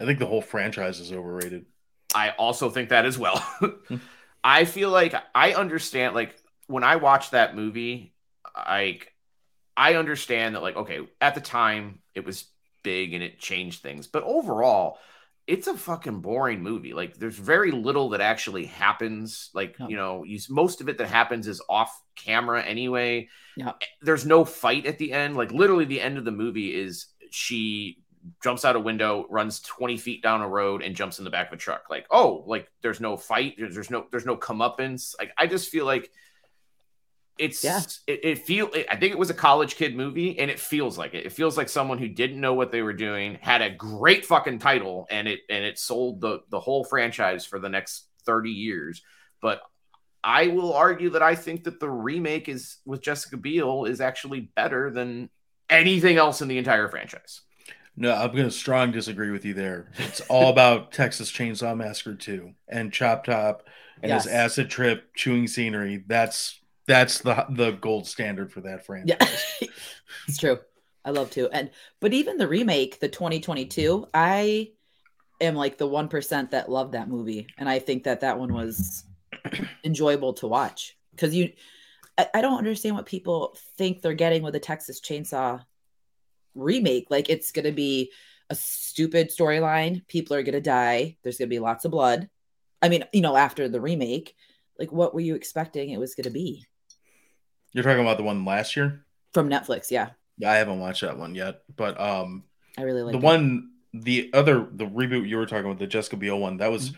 I 0.00 0.04
think 0.04 0.18
the 0.18 0.26
whole 0.26 0.42
franchise 0.42 1.00
is 1.00 1.12
overrated. 1.12 1.66
I 2.14 2.30
also 2.30 2.70
think 2.70 2.90
that 2.90 3.06
as 3.06 3.18
well. 3.18 3.38
Hmm. 3.88 3.96
I 4.44 4.64
feel 4.64 4.90
like 4.90 5.14
I 5.34 5.52
understand 5.52 6.16
like 6.16 6.36
when 6.66 6.82
I 6.82 6.96
watch 6.96 7.30
that 7.30 7.54
movie, 7.54 8.12
like 8.56 9.12
I 9.76 9.94
understand 9.94 10.54
that 10.56 10.62
like 10.62 10.76
okay, 10.76 11.00
at 11.20 11.36
the 11.36 11.40
time 11.40 12.00
it 12.14 12.24
was 12.24 12.46
big 12.82 13.14
and 13.14 13.22
it 13.22 13.38
changed 13.38 13.82
things, 13.82 14.08
but 14.08 14.24
overall 14.24 14.98
it's 15.46 15.66
a 15.66 15.76
fucking 15.76 16.20
boring 16.20 16.62
movie. 16.62 16.92
Like 16.92 17.16
there's 17.16 17.38
very 17.38 17.70
little 17.70 18.10
that 18.10 18.20
actually 18.20 18.66
happens. 18.66 19.50
Like, 19.54 19.76
you 19.88 19.96
know, 19.96 20.24
you, 20.24 20.38
most 20.48 20.80
of 20.80 20.88
it 20.88 20.98
that 20.98 21.08
happens 21.08 21.48
is 21.48 21.60
off 21.68 22.01
camera 22.16 22.62
anyway. 22.62 23.28
Yeah. 23.56 23.72
There's 24.00 24.24
no 24.26 24.44
fight 24.44 24.86
at 24.86 24.98
the 24.98 25.12
end. 25.12 25.36
Like 25.36 25.52
literally 25.52 25.84
the 25.84 26.00
end 26.00 26.18
of 26.18 26.24
the 26.24 26.30
movie 26.30 26.74
is 26.74 27.06
she 27.30 27.98
jumps 28.42 28.64
out 28.64 28.76
a 28.76 28.80
window, 28.80 29.26
runs 29.30 29.60
20 29.60 29.96
feet 29.96 30.22
down 30.22 30.42
a 30.42 30.48
road 30.48 30.82
and 30.82 30.94
jumps 30.94 31.18
in 31.18 31.24
the 31.24 31.30
back 31.30 31.48
of 31.48 31.54
a 31.54 31.56
truck. 31.56 31.84
Like, 31.90 32.06
oh, 32.10 32.44
like 32.46 32.68
there's 32.82 33.00
no 33.00 33.16
fight. 33.16 33.54
There's, 33.58 33.74
there's 33.74 33.90
no, 33.90 34.06
there's 34.10 34.26
no 34.26 34.36
comeuppance. 34.36 35.14
Like, 35.18 35.32
I 35.36 35.46
just 35.46 35.70
feel 35.70 35.84
like 35.86 36.10
it's, 37.38 37.64
Yeah. 37.64 37.80
it, 38.06 38.20
it 38.24 38.38
feel, 38.38 38.70
I 38.88 38.96
think 38.96 39.12
it 39.12 39.18
was 39.18 39.30
a 39.30 39.34
college 39.34 39.74
kid 39.76 39.96
movie 39.96 40.38
and 40.38 40.50
it 40.50 40.60
feels 40.60 40.96
like 40.96 41.14
it. 41.14 41.26
It 41.26 41.32
feels 41.32 41.56
like 41.56 41.68
someone 41.68 41.98
who 41.98 42.08
didn't 42.08 42.40
know 42.40 42.54
what 42.54 42.70
they 42.70 42.82
were 42.82 42.92
doing 42.92 43.38
had 43.40 43.62
a 43.62 43.70
great 43.70 44.24
fucking 44.24 44.60
title 44.60 45.06
and 45.10 45.26
it, 45.26 45.40
and 45.50 45.64
it 45.64 45.78
sold 45.78 46.20
the, 46.20 46.40
the 46.50 46.60
whole 46.60 46.84
franchise 46.84 47.44
for 47.44 47.58
the 47.58 47.68
next 47.70 48.06
30 48.24 48.50
years. 48.50 49.02
But 49.40 49.62
I 50.24 50.48
will 50.48 50.72
argue 50.72 51.10
that 51.10 51.22
I 51.22 51.34
think 51.34 51.64
that 51.64 51.80
the 51.80 51.90
remake 51.90 52.48
is 52.48 52.78
with 52.84 53.02
Jessica 53.02 53.36
Biel 53.36 53.84
is 53.86 54.00
actually 54.00 54.52
better 54.54 54.90
than 54.90 55.30
anything 55.68 56.16
else 56.16 56.40
in 56.42 56.48
the 56.48 56.58
entire 56.58 56.88
franchise. 56.88 57.40
No, 57.96 58.12
I'm 58.14 58.32
going 58.32 58.44
to 58.44 58.50
strong 58.50 58.90
disagree 58.92 59.30
with 59.30 59.44
you 59.44 59.52
there. 59.52 59.90
It's 59.98 60.20
all 60.22 60.48
about 60.50 60.92
Texas 60.92 61.30
Chainsaw 61.30 61.76
Massacre 61.76 62.14
2 62.14 62.52
and 62.68 62.92
Chop 62.92 63.24
Top 63.24 63.64
and 64.02 64.08
Yes. 64.10 64.24
his 64.24 64.32
acid 64.32 64.70
trip 64.70 65.14
chewing 65.14 65.46
scenery. 65.46 66.04
That's 66.06 66.58
that's 66.86 67.18
the 67.20 67.46
the 67.50 67.72
gold 67.72 68.06
standard 68.06 68.52
for 68.52 68.60
that 68.62 68.84
franchise. 68.86 69.18
Yeah, 69.60 69.68
it's 70.28 70.38
true. 70.38 70.58
I 71.04 71.10
love 71.10 71.30
to. 71.32 71.48
And 71.50 71.70
but 72.00 72.12
even 72.12 72.38
the 72.38 72.48
remake, 72.48 72.98
the 73.00 73.08
2022, 73.08 74.08
I 74.14 74.70
am 75.40 75.54
like 75.54 75.78
the 75.78 75.86
one 75.86 76.08
percent 76.08 76.52
that 76.52 76.70
loved 76.70 76.92
that 76.92 77.08
movie, 77.08 77.46
and 77.58 77.68
I 77.68 77.78
think 77.78 78.04
that 78.04 78.20
that 78.20 78.38
one 78.38 78.52
was 78.54 79.04
enjoyable 79.84 80.34
to 80.34 80.46
watch 80.46 80.96
because 81.12 81.34
you. 81.34 81.52
I, 82.18 82.28
I 82.34 82.40
don't 82.42 82.58
understand 82.58 82.94
what 82.94 83.06
people 83.06 83.56
think 83.78 84.02
they're 84.02 84.12
getting 84.12 84.42
with 84.42 84.54
a 84.54 84.60
Texas 84.60 85.00
Chainsaw 85.00 85.64
remake. 86.54 87.06
Like 87.10 87.30
it's 87.30 87.52
going 87.52 87.64
to 87.64 87.72
be 87.72 88.12
a 88.50 88.54
stupid 88.54 89.30
storyline. 89.30 90.06
People 90.08 90.36
are 90.36 90.42
going 90.42 90.52
to 90.52 90.60
die. 90.60 91.16
There's 91.22 91.38
going 91.38 91.48
to 91.48 91.54
be 91.54 91.58
lots 91.58 91.86
of 91.86 91.90
blood. 91.90 92.28
I 92.82 92.90
mean, 92.90 93.04
you 93.12 93.22
know, 93.22 93.36
after 93.36 93.68
the 93.68 93.80
remake, 93.80 94.34
like 94.78 94.92
what 94.92 95.14
were 95.14 95.20
you 95.20 95.34
expecting 95.34 95.90
it 95.90 95.98
was 95.98 96.14
going 96.14 96.24
to 96.24 96.30
be 96.30 96.66
You're 97.72 97.84
talking 97.84 98.00
about 98.00 98.18
the 98.18 98.24
one 98.24 98.44
last 98.44 98.76
year? 98.76 99.04
from 99.32 99.48
Netflix? 99.48 99.90
Yeah, 99.90 100.10
I 100.44 100.56
haven't 100.56 100.80
watched 100.80 101.02
that 101.02 101.18
one 101.18 101.34
yet, 101.34 101.62
but 101.76 102.00
um, 102.00 102.44
I 102.78 102.82
really 102.82 103.02
like 103.02 103.12
the 103.12 103.18
one, 103.18 103.70
the 103.92 104.30
other, 104.32 104.66
the 104.70 104.86
reboot 104.86 105.28
you 105.28 105.36
were 105.36 105.46
talking 105.46 105.66
about, 105.66 105.78
the 105.78 105.86
Jessica 105.86 106.16
Biel 106.16 106.38
one, 106.38 106.58
that 106.58 106.70
was. 106.70 106.92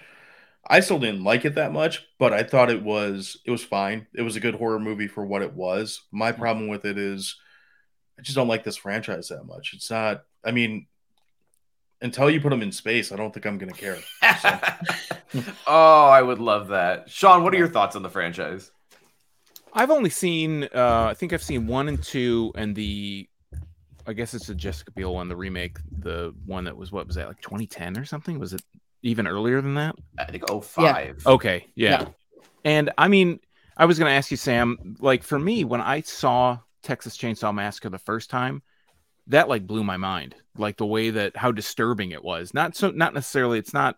I 0.67 0.81
still 0.81 0.99
didn't 0.99 1.25
like 1.25 1.45
it 1.45 1.57
that 1.57 1.73
much, 1.73 2.07
but 2.19 2.33
I 2.33 2.43
thought 2.43 2.71
it 2.71 2.83
was 2.83 3.39
it 3.45 3.51
was 3.51 3.65
fine. 3.65 4.07
It 4.15 4.23
was 4.23 4.37
a 4.37 4.41
good 4.41 4.55
horror 4.55 4.81
movie 4.81 5.09
for 5.09 5.25
what 5.25 5.43
it 5.43 5.53
was. 5.53 6.03
My 6.11 6.33
problem 6.33 6.69
with 6.69 6.85
it 6.85 6.99
is 6.99 7.37
I 8.19 8.23
just 8.23 8.37
don't 8.37 8.49
like 8.49 8.65
this 8.65 8.77
franchise 8.77 9.29
that 9.29 9.45
much. 9.45 9.73
It's 9.75 9.91
not 9.91 10.23
I 10.45 10.53
mean 10.53 10.87
until 12.01 12.29
you 12.29 12.41
put 12.41 12.51
them 12.51 12.63
in 12.63 12.71
space, 12.71 13.13
I 13.13 13.17
don't 13.17 13.33
think 13.33 13.47
I'm 13.47 13.57
going 13.57 13.73
to 13.73 13.81
care. 13.81 13.99
oh, 15.67 16.07
I 16.07 16.21
would 16.21 16.39
love 16.39 16.69
that. 16.69 17.09
Sean, 17.09 17.43
what 17.43 17.55
are 17.55 17.57
your 17.57 17.69
thoughts 17.69 17.97
on 17.97 18.03
the 18.03 18.11
franchise? 18.11 18.71
I've 19.73 19.91
only 19.91 20.11
seen, 20.11 20.65
uh, 20.65 21.07
I 21.11 21.15
think 21.15 21.33
I've 21.33 21.43
seen 21.43 21.67
one 21.67 21.89
and 21.89 22.03
two, 22.03 22.53
and 22.57 22.77
the, 22.77 23.27
I 24.07 24.13
guess 24.13 24.35
it's 24.35 24.47
the 24.47 24.55
Jessica 24.55 24.93
Biel 24.93 25.15
one, 25.15 25.29
the 25.29 25.37
remake, 25.37 25.79
the 25.99 26.35
one 26.45 26.65
that 26.65 26.77
was 26.77 26.93
what 26.93 27.07
was 27.07 27.17
that 27.17 27.27
like 27.27 27.41
2010 27.41 27.97
or 27.97 28.05
something? 28.05 28.39
Was 28.39 28.53
it 28.53 28.63
even 29.05 29.29
earlier 29.29 29.61
than 29.61 29.75
that? 29.75 29.95
I 30.19 30.25
think 30.25 30.45
05. 30.49 31.27
Okay, 31.27 31.69
yeah. 31.77 32.03
Yeah. 32.03 32.09
And 32.65 32.91
I 32.99 33.09
mean, 33.09 33.39
I 33.77 33.85
was 33.85 33.99
going 33.99 34.11
to 34.11 34.17
ask 34.17 34.31
you, 34.31 34.37
Sam. 34.37 34.97
Like 34.99 35.23
for 35.23 35.39
me, 35.39 35.63
when 35.63 35.81
I 35.81 36.01
saw 36.01 36.59
Texas 36.83 37.17
Chainsaw 37.17 37.55
Massacre 37.55 37.91
the 37.91 37.99
first 37.99 38.31
time, 38.31 38.63
that 39.29 39.49
like 39.49 39.67
blew 39.67 39.85
my 39.85 39.99
mind. 39.99 40.35
Like 40.57 40.79
the 40.79 40.87
way 40.87 41.11
that 41.11 41.37
how 41.37 41.53
disturbing 41.53 42.11
it 42.11 42.25
was. 42.25 42.55
Not 42.55 42.75
so, 42.75 42.91
not 42.91 43.15
necessarily. 43.15 43.59
It's 43.59 43.75
not. 43.75 43.97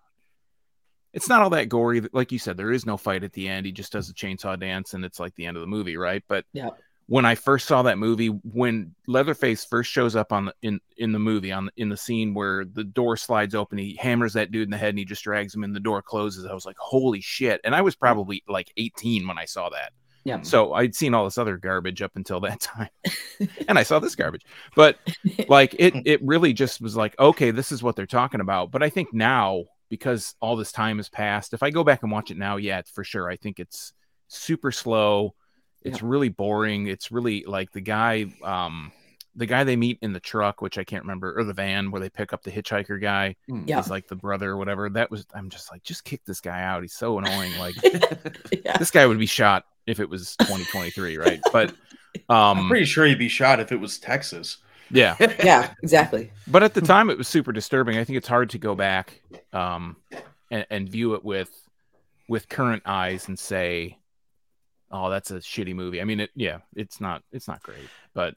It's 1.13 1.31
not 1.31 1.41
all 1.41 1.51
that 1.51 1.71
gory. 1.71 2.03
Like 2.13 2.31
you 2.31 2.39
said, 2.39 2.59
there 2.59 2.73
is 2.73 2.85
no 2.85 2.99
fight 2.99 3.25
at 3.25 3.33
the 3.33 3.49
end. 3.49 3.65
He 3.65 3.73
just 3.73 3.93
does 3.93 4.11
a 4.11 4.15
chainsaw 4.15 4.59
dance, 4.59 4.93
and 4.93 5.03
it's 5.03 5.19
like 5.19 5.35
the 5.35 5.47
end 5.47 5.57
of 5.57 5.63
the 5.63 5.67
movie, 5.67 5.97
right? 5.97 6.23
But 6.29 6.45
Yeah. 6.53 6.71
When 7.09 7.25
I 7.25 7.37
first 7.37 7.69
saw 7.69 7.83
that 7.83 7.99
movie, 7.99 8.29
when 8.29 8.95
Leatherface 9.07 9.65
first 9.65 9.91
shows 9.91 10.17
up 10.17 10.33
on 10.33 10.47
the 10.47 10.55
in 10.63 10.81
in 10.97 11.13
the 11.13 11.19
movie 11.19 11.53
on 11.53 11.71
in 11.77 11.89
the 11.89 11.97
scene 11.97 12.35
where 12.35 12.65
the 12.65 12.85
door 12.85 13.17
slides 13.17 13.55
open, 13.55 13.79
he 13.79 13.97
hammers 13.97 14.33
that 14.33 14.51
dude 14.51 14.65
in 14.65 14.71
the 14.71 14.77
head 14.77 14.91
and 14.91 14.99
he 14.99 15.05
just 15.05 15.23
drags 15.23 15.55
him 15.55 15.63
in. 15.63 15.73
The 15.73 15.81
door 15.81 16.03
closes. 16.03 16.45
I 16.45 16.55
was 16.55 16.67
like, 16.67 16.79
holy 16.79 17.21
shit! 17.21 17.61
And 17.65 17.75
I 17.75 17.83
was 17.83 17.95
probably 17.95 18.43
like 18.49 18.73
18 18.77 19.27
when 19.27 19.39
I 19.39 19.45
saw 19.45 19.69
that. 19.71 19.93
Yeah. 20.25 20.43
So 20.43 20.73
I'd 20.73 20.97
seen 20.97 21.15
all 21.15 21.23
this 21.23 21.39
other 21.39 21.57
garbage 21.57 22.03
up 22.03 22.17
until 22.17 22.41
that 22.41 22.61
time, 22.61 22.91
and 23.69 23.79
I 23.79 23.85
saw 23.85 24.01
this 24.01 24.17
garbage. 24.17 24.45
But 24.75 24.99
like 25.49 25.77
it, 25.79 25.95
it 26.07 26.21
really 26.25 26.53
just 26.53 26.81
was 26.81 26.97
like, 26.97 27.17
okay, 27.21 27.53
this 27.53 27.71
is 27.71 27.83
what 27.83 27.95
they're 27.95 28.07
talking 28.07 28.41
about. 28.41 28.73
But 28.73 28.83
I 28.83 28.91
think 28.91 29.15
now 29.15 29.65
because 29.89 30.35
all 30.41 30.57
this 30.57 30.73
time 30.73 30.97
has 30.97 31.09
passed, 31.09 31.55
if 31.55 31.63
I 31.63 31.71
go 31.71 31.85
back 31.85 32.03
and 32.03 32.11
watch 32.11 32.33
it 32.33 32.37
now, 32.37 32.57
yeah, 32.57 32.83
for 32.93 33.05
sure, 33.05 33.31
I 33.31 33.37
think 33.37 33.61
it's 33.61 33.93
super 34.27 34.73
slow. 34.73 35.35
It's 35.83 36.03
really 36.03 36.29
boring. 36.29 36.89
It's 36.89 37.13
really 37.13 37.45
like 37.47 37.71
the 37.73 37.81
guy, 37.81 38.27
um, 38.43 38.91
the 39.37 39.47
guy 39.47 39.65
they 39.65 39.77
meet 39.77 39.99
in 40.03 40.13
the 40.13 40.21
truck, 40.21 40.61
which 40.61 40.79
I 40.79 40.85
can't 40.85 41.05
remember, 41.05 41.39
or 41.39 41.45
the 41.45 41.53
van 41.53 41.91
where 41.91 42.01
they 42.01 42.09
pick 42.09 42.33
up 42.33 42.43
the 42.43 42.51
hitchhiker 42.51 43.01
guy. 43.01 43.37
Yeah. 43.47 43.77
He's 43.77 43.91
like 43.91 44.09
the 44.09 44.17
brother 44.17 44.51
or 44.51 44.57
whatever. 44.57 44.89
That 44.91 45.11
was, 45.11 45.27
I'm 45.35 45.49
just 45.51 45.71
like, 45.71 45.83
just 45.83 46.05
kick 46.05 46.25
this 46.25 46.41
guy 46.41 46.63
out. 46.63 46.83
He's 46.83 46.95
so 46.95 47.19
annoying. 47.19 47.53
Like 47.59 47.77
yeah. 48.65 48.77
this 48.79 48.91
guy 48.91 49.07
would 49.07 49.19
be 49.19 49.27
shot 49.27 49.65
if 49.87 50.01
it 50.01 50.09
was 50.09 50.37
2023, 50.37 51.17
right? 51.19 51.41
But 51.53 51.75
I'm 52.29 52.59
um, 52.59 52.69
pretty 52.69 52.87
sure 52.87 53.07
he'd 53.07 53.19
be 53.19 53.29
shot 53.29 53.61
if 53.61 53.73
it 53.73 53.77
was 53.77 53.99
Texas. 53.99 54.59
yeah. 54.91 55.17
yeah, 55.45 55.73
exactly. 55.83 56.33
But 56.47 56.63
at 56.63 56.75
the 56.75 56.81
time, 56.81 57.11
it 57.11 57.19
was 57.19 57.29
super 57.29 57.53
disturbing. 57.53 57.99
I 57.99 58.05
think 58.05 58.17
it's 58.17 58.29
hard 58.29 58.51
to 58.51 58.59
go 58.59 58.75
back 58.75 59.21
um, 59.53 59.97
and, 60.51 60.67
and 60.71 60.89
view 60.89 61.15
it 61.15 61.25
with 61.25 61.51
with 62.29 62.49
current 62.49 62.83
eyes 62.87 63.29
and 63.29 63.39
say, 63.39 63.99
"Oh, 64.91 65.11
that's 65.11 65.31
a 65.31 65.37
shitty 65.37 65.75
movie." 65.75 66.01
I 66.01 66.05
mean, 66.05 66.21
it 66.21 66.31
yeah, 66.35 66.59
it's 66.75 67.01
not 67.01 67.23
it's 67.33 67.49
not 67.49 67.63
great, 67.63 67.91
but 68.15 68.35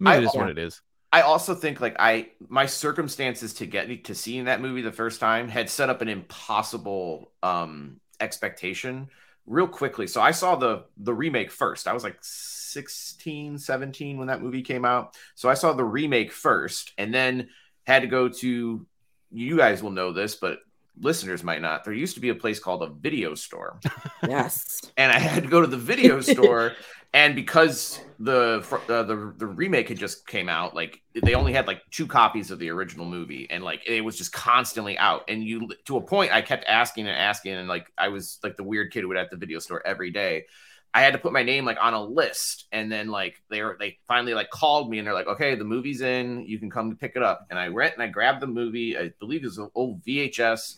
I 0.00 0.04
mean, 0.04 0.14
I- 0.14 0.16
it 0.16 0.24
is 0.24 0.36
what 0.36 0.48
it 0.48 0.58
is. 0.58 0.80
I 1.12 1.22
also 1.22 1.54
think 1.54 1.80
like 1.80 1.96
I 1.98 2.30
my 2.48 2.66
circumstances 2.66 3.54
to 3.54 3.66
get 3.66 4.04
to 4.04 4.14
seeing 4.14 4.44
that 4.46 4.60
movie 4.60 4.82
the 4.82 4.92
first 4.92 5.20
time 5.20 5.48
had 5.48 5.70
set 5.70 5.88
up 5.88 6.02
an 6.02 6.08
impossible 6.08 7.32
um 7.42 8.00
expectation 8.20 9.08
real 9.46 9.68
quickly. 9.68 10.06
So 10.06 10.20
I 10.20 10.32
saw 10.32 10.56
the 10.56 10.84
the 10.98 11.14
remake 11.14 11.50
first. 11.50 11.86
I 11.88 11.94
was 11.94 12.04
like 12.04 12.18
16, 12.22 13.58
17 13.58 14.18
when 14.18 14.28
that 14.28 14.42
movie 14.42 14.62
came 14.62 14.84
out. 14.84 15.16
So 15.36 15.48
I 15.48 15.54
saw 15.54 15.72
the 15.72 15.84
remake 15.84 16.32
first 16.32 16.92
and 16.98 17.14
then 17.14 17.48
had 17.86 18.02
to 18.02 18.08
go 18.08 18.28
to 18.28 18.86
you 19.32 19.56
guys 19.56 19.82
will 19.82 19.90
know 19.90 20.12
this, 20.12 20.34
but 20.34 20.58
listeners 21.00 21.42
might 21.44 21.60
not. 21.62 21.84
There 21.84 21.92
used 21.94 22.14
to 22.14 22.20
be 22.20 22.30
a 22.30 22.34
place 22.34 22.58
called 22.58 22.82
a 22.82 22.88
video 22.88 23.34
store 23.34 23.80
Yes. 24.28 24.80
and 24.96 25.12
I 25.12 25.18
had 25.18 25.42
to 25.42 25.48
go 25.48 25.60
to 25.60 25.66
the 25.66 25.76
video 25.76 26.20
store. 26.32 26.72
And 27.14 27.34
because 27.34 27.98
the 28.18 28.62
uh, 28.88 29.02
the 29.04 29.32
the 29.38 29.46
remake 29.46 29.88
had 29.88 29.96
just 29.96 30.26
came 30.26 30.50
out, 30.50 30.74
like 30.74 31.00
they 31.22 31.34
only 31.34 31.52
had 31.54 31.66
like 31.66 31.80
two 31.90 32.06
copies 32.06 32.50
of 32.50 32.58
the 32.58 32.68
original 32.68 33.06
movie, 33.06 33.46
and 33.48 33.64
like 33.64 33.80
it 33.86 34.04
was 34.04 34.18
just 34.18 34.32
constantly 34.32 34.98
out. 34.98 35.22
And 35.28 35.42
you 35.42 35.70
to 35.86 35.96
a 35.96 36.00
point, 36.02 36.32
I 36.32 36.42
kept 36.42 36.66
asking 36.66 37.06
and 37.06 37.16
asking, 37.16 37.54
and 37.54 37.68
like 37.68 37.90
I 37.96 38.08
was 38.08 38.38
like 38.42 38.56
the 38.56 38.64
weird 38.64 38.92
kid 38.92 39.00
who 39.00 39.08
would 39.08 39.16
at 39.16 39.30
the 39.30 39.36
video 39.38 39.60
store 39.60 39.86
every 39.86 40.10
day. 40.10 40.44
I 40.92 41.00
had 41.00 41.12
to 41.14 41.18
put 41.18 41.32
my 41.32 41.42
name 41.42 41.64
like 41.64 41.78
on 41.80 41.94
a 41.94 42.02
list, 42.04 42.66
and 42.72 42.92
then 42.92 43.08
like 43.08 43.40
they 43.48 43.62
were 43.62 43.76
they 43.78 43.98
finally 44.08 44.34
like 44.34 44.50
called 44.50 44.90
me, 44.90 44.98
and 44.98 45.06
they're 45.06 45.14
like, 45.14 45.28
"Okay, 45.28 45.54
the 45.54 45.64
movie's 45.64 46.02
in. 46.02 46.44
You 46.46 46.58
can 46.58 46.70
come 46.70 46.90
to 46.90 46.96
pick 46.96 47.12
it 47.16 47.22
up." 47.22 47.46
And 47.48 47.58
I 47.58 47.70
went 47.70 47.94
and 47.94 48.02
I 48.02 48.08
grabbed 48.08 48.42
the 48.42 48.46
movie. 48.46 48.98
I 48.98 49.12
believe 49.20 49.42
it 49.42 49.46
was 49.46 49.58
an 49.58 49.70
old 49.74 50.04
VHS. 50.04 50.74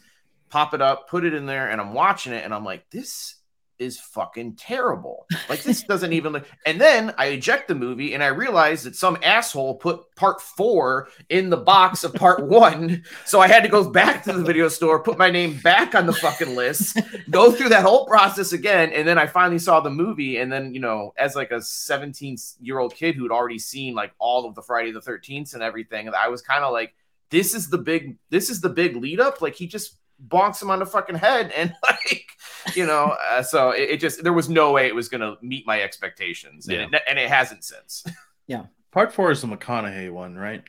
Pop 0.51 0.75
it 0.75 0.83
up, 0.83 1.09
put 1.09 1.25
it 1.25 1.35
in 1.35 1.47
there, 1.47 1.71
and 1.71 1.81
I'm 1.81 1.93
watching 1.93 2.33
it, 2.33 2.45
and 2.45 2.55
I'm 2.55 2.65
like, 2.65 2.89
"This 2.91 3.39
is 3.79 3.99
fucking 4.01 4.57
terrible. 4.57 5.27
Like 5.49 5.63
this 5.63 5.83
doesn't 5.83 6.13
even 6.13 6.33
look. 6.33 6.47
And 6.67 6.81
then 6.81 7.15
I 7.17 7.27
eject 7.27 7.69
the 7.69 7.75
movie 7.75 8.15
and 8.15 8.23
I 8.23 8.29
realize 8.29 8.83
that 8.85 8.97
some 8.97 9.19
asshole 9.23 9.77
put 9.77 10.15
part 10.17 10.41
four 10.41 11.09
in 11.29 11.51
the 11.51 11.57
box 11.57 12.05
of 12.05 12.15
part 12.15 12.47
one. 12.47 13.05
So 13.25 13.41
I 13.41 13.49
had 13.49 13.63
to 13.63 13.69
go 13.69 13.89
back 13.89 14.25
to 14.25 14.33
the 14.33 14.43
video 14.43 14.69
store, 14.69 15.03
put 15.03 15.19
my 15.19 15.31
name 15.31 15.59
back 15.59 15.95
on 15.95 16.07
the 16.07 16.13
fucking 16.13 16.57
list, 16.57 16.99
go 17.31 17.53
through 17.53 17.71
that 17.71 17.85
whole 17.85 18.07
process 18.07 18.53
again. 18.53 18.93
And 18.93 19.07
then 19.07 19.19
I 19.19 19.27
finally 19.27 19.59
saw 19.59 19.81
the 19.81 19.91
movie. 19.91 20.39
And 20.39 20.53
then, 20.53 20.75
you 20.75 20.81
know, 20.81 21.13
as 21.17 21.37
like 21.37 21.51
a 21.51 21.63
17 21.63 22.37
year 22.61 22.79
old 22.79 22.95
kid 22.95 23.15
who'd 23.15 23.33
already 23.33 23.59
seen 23.59 23.95
like 23.95 24.13
all 24.19 24.47
of 24.47 24.55
the 24.55 24.63
Friday 24.63 24.91
the 24.91 25.01
13th 25.01 25.55
and 25.55 25.63
everything, 25.63 26.09
I 26.09 26.29
was 26.29 26.43
kind 26.43 26.65
of 26.65 26.73
like, 26.73 26.95
this 27.31 27.55
is 27.55 27.69
the 27.69 27.79
big, 27.79 28.17
this 28.31 28.49
is 28.49 28.63
the 28.63 28.71
big 28.71 28.97
lead 28.97 29.21
up. 29.21 29.43
Like 29.43 29.55
he 29.55 29.67
just 29.67 29.98
bonks 30.27 30.61
him 30.61 30.71
on 30.71 30.79
the 30.79 30.87
fucking 30.87 31.15
head 31.15 31.53
and 31.53 31.73
like 31.83 32.27
you 32.75 32.85
know 32.85 33.17
uh, 33.31 33.43
so 33.43 33.71
it, 33.71 33.91
it 33.91 33.97
just 34.01 34.23
there 34.25 34.33
was 34.33 34.49
no 34.49 34.73
way 34.73 34.87
it 34.87 34.95
was 34.95 35.09
going 35.09 35.21
to 35.21 35.37
meet 35.43 35.67
my 35.67 35.81
expectations 35.81 36.67
and, 36.69 36.95
it, 36.95 37.03
and 37.09 37.19
it 37.19 37.29
hasn't 37.29 37.63
since 37.65 38.05
yeah 38.47 38.65
Part 38.91 39.13
four 39.13 39.31
is 39.31 39.43
the 39.43 39.47
McConaughey 39.47 40.11
one, 40.11 40.35
right? 40.37 40.63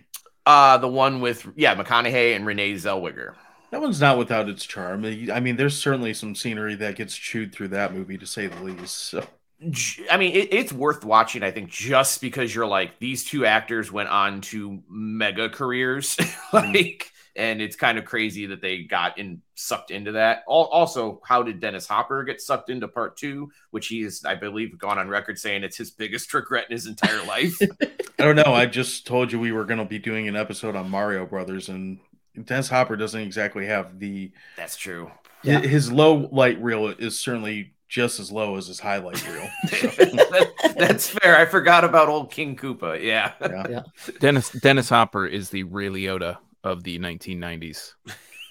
uh 0.46 0.78
the 0.78 0.88
one 0.88 1.20
with 1.22 1.46
yeah 1.56 1.76
mcconaughey 1.76 2.36
and 2.36 2.46
renee 2.46 2.74
zellweger 2.74 3.34
That 3.72 3.82
one's 3.82 4.00
not 4.02 4.18
without 4.18 4.50
its 4.50 4.66
charm. 4.66 5.06
I 5.06 5.40
mean, 5.40 5.58
there's 5.58 5.78
certainly 5.78 6.14
some 6.14 6.34
scenery 6.36 6.76
that 6.76 6.96
gets 6.96 7.16
chewed 7.16 7.54
through 7.54 7.68
that 7.70 7.94
movie, 7.94 8.18
to 8.18 8.26
say 8.26 8.48
the 8.48 8.64
least. 8.64 8.96
So, 8.96 9.26
J- 9.70 10.06
I 10.10 10.18
mean, 10.18 10.34
it, 10.34 10.52
it's 10.52 10.74
worth 10.74 11.04
watching. 11.06 11.44
I 11.44 11.52
think 11.52 11.70
just 11.70 12.20
because 12.22 12.56
you're 12.56 12.66
like 12.66 12.98
these 13.00 13.26
two 13.26 13.46
actors 13.46 13.92
went 13.92 14.10
on 14.10 14.42
to 14.42 14.82
mega 14.90 15.50
careers, 15.50 16.18
like, 16.54 17.12
and 17.36 17.62
it's 17.62 17.76
kind 17.76 17.98
of 17.98 18.06
crazy 18.06 18.46
that 18.48 18.62
they 18.62 18.84
got 18.84 19.18
in 19.18 19.42
sucked 19.56 19.92
into 19.92 20.14
that. 20.14 20.44
Also, 20.48 21.22
how 21.26 21.44
did 21.44 21.60
Dennis 21.60 21.88
Hopper 21.88 22.24
get 22.24 22.42
sucked 22.42 22.70
into 22.70 22.88
part 22.88 23.18
two, 23.18 23.52
which 23.72 23.88
he 23.88 24.02
is, 24.02 24.26
I 24.26 24.36
believe, 24.36 24.78
gone 24.78 24.98
on 24.98 25.08
record 25.10 25.38
saying 25.40 25.64
it's 25.64 25.78
his 25.78 25.92
biggest 25.92 26.34
regret 26.34 26.66
in 26.70 26.74
his 26.74 26.86
entire 26.88 27.24
life. 27.26 27.56
I 28.20 28.24
don't 28.24 28.36
know. 28.36 28.54
I 28.54 28.66
just 28.66 29.06
told 29.08 29.32
you 29.32 29.40
we 29.40 29.52
were 29.52 29.66
going 29.66 29.80
to 29.80 29.86
be 29.86 30.00
doing 30.00 30.28
an 30.28 30.36
episode 30.36 30.76
on 30.76 30.90
Mario 30.90 31.26
Brothers, 31.26 31.70
and 31.70 32.00
Dennis 32.46 32.70
Hopper 32.70 32.96
doesn't 32.96 33.20
exactly 33.22 33.66
have 33.66 34.00
the 34.00 34.32
That's 34.58 34.76
true. 34.78 35.12
Yeah. 35.44 35.60
his 35.62 35.92
low 35.92 36.28
light 36.34 36.62
reel 36.62 36.88
is 36.88 37.18
certainly 37.18 37.74
just 37.88 38.20
as 38.20 38.32
low 38.32 38.56
as 38.58 38.68
his 38.68 38.80
highlight 38.80 39.26
reel. 39.28 39.50
That- 39.90 40.76
that's 40.78 41.10
fair. 41.10 41.38
I 41.38 41.46
forgot 41.46 41.84
about 41.84 42.08
old 42.08 42.32
King 42.32 42.56
Koopa. 42.56 43.02
Yeah. 43.04 43.34
Yeah, 43.42 43.82
Dennis 44.20 44.50
Dennis 44.52 44.88
Hopper 44.90 45.26
is 45.26 45.50
the 45.50 45.64
Ray 45.64 45.88
Liotta 45.90 46.38
of 46.64 46.84
the 46.84 47.00
1990s. 47.00 47.94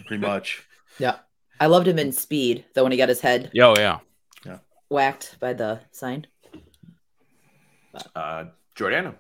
pretty 0.06 0.20
much. 0.26 0.64
Yeah. 1.00 1.18
I 1.60 1.66
loved 1.66 1.86
him 1.86 1.98
in 1.98 2.10
Speed, 2.10 2.64
though, 2.74 2.82
when 2.82 2.90
he 2.90 2.98
got 2.98 3.08
his 3.08 3.20
head 3.20 3.52
Oh 3.60 3.74
yeah, 3.78 3.98
yeah. 4.44 4.58
whacked 4.90 5.36
by 5.38 5.52
the 5.52 5.80
sign. 5.92 6.26
Uh, 8.16 8.44
Jordana. 8.76 9.14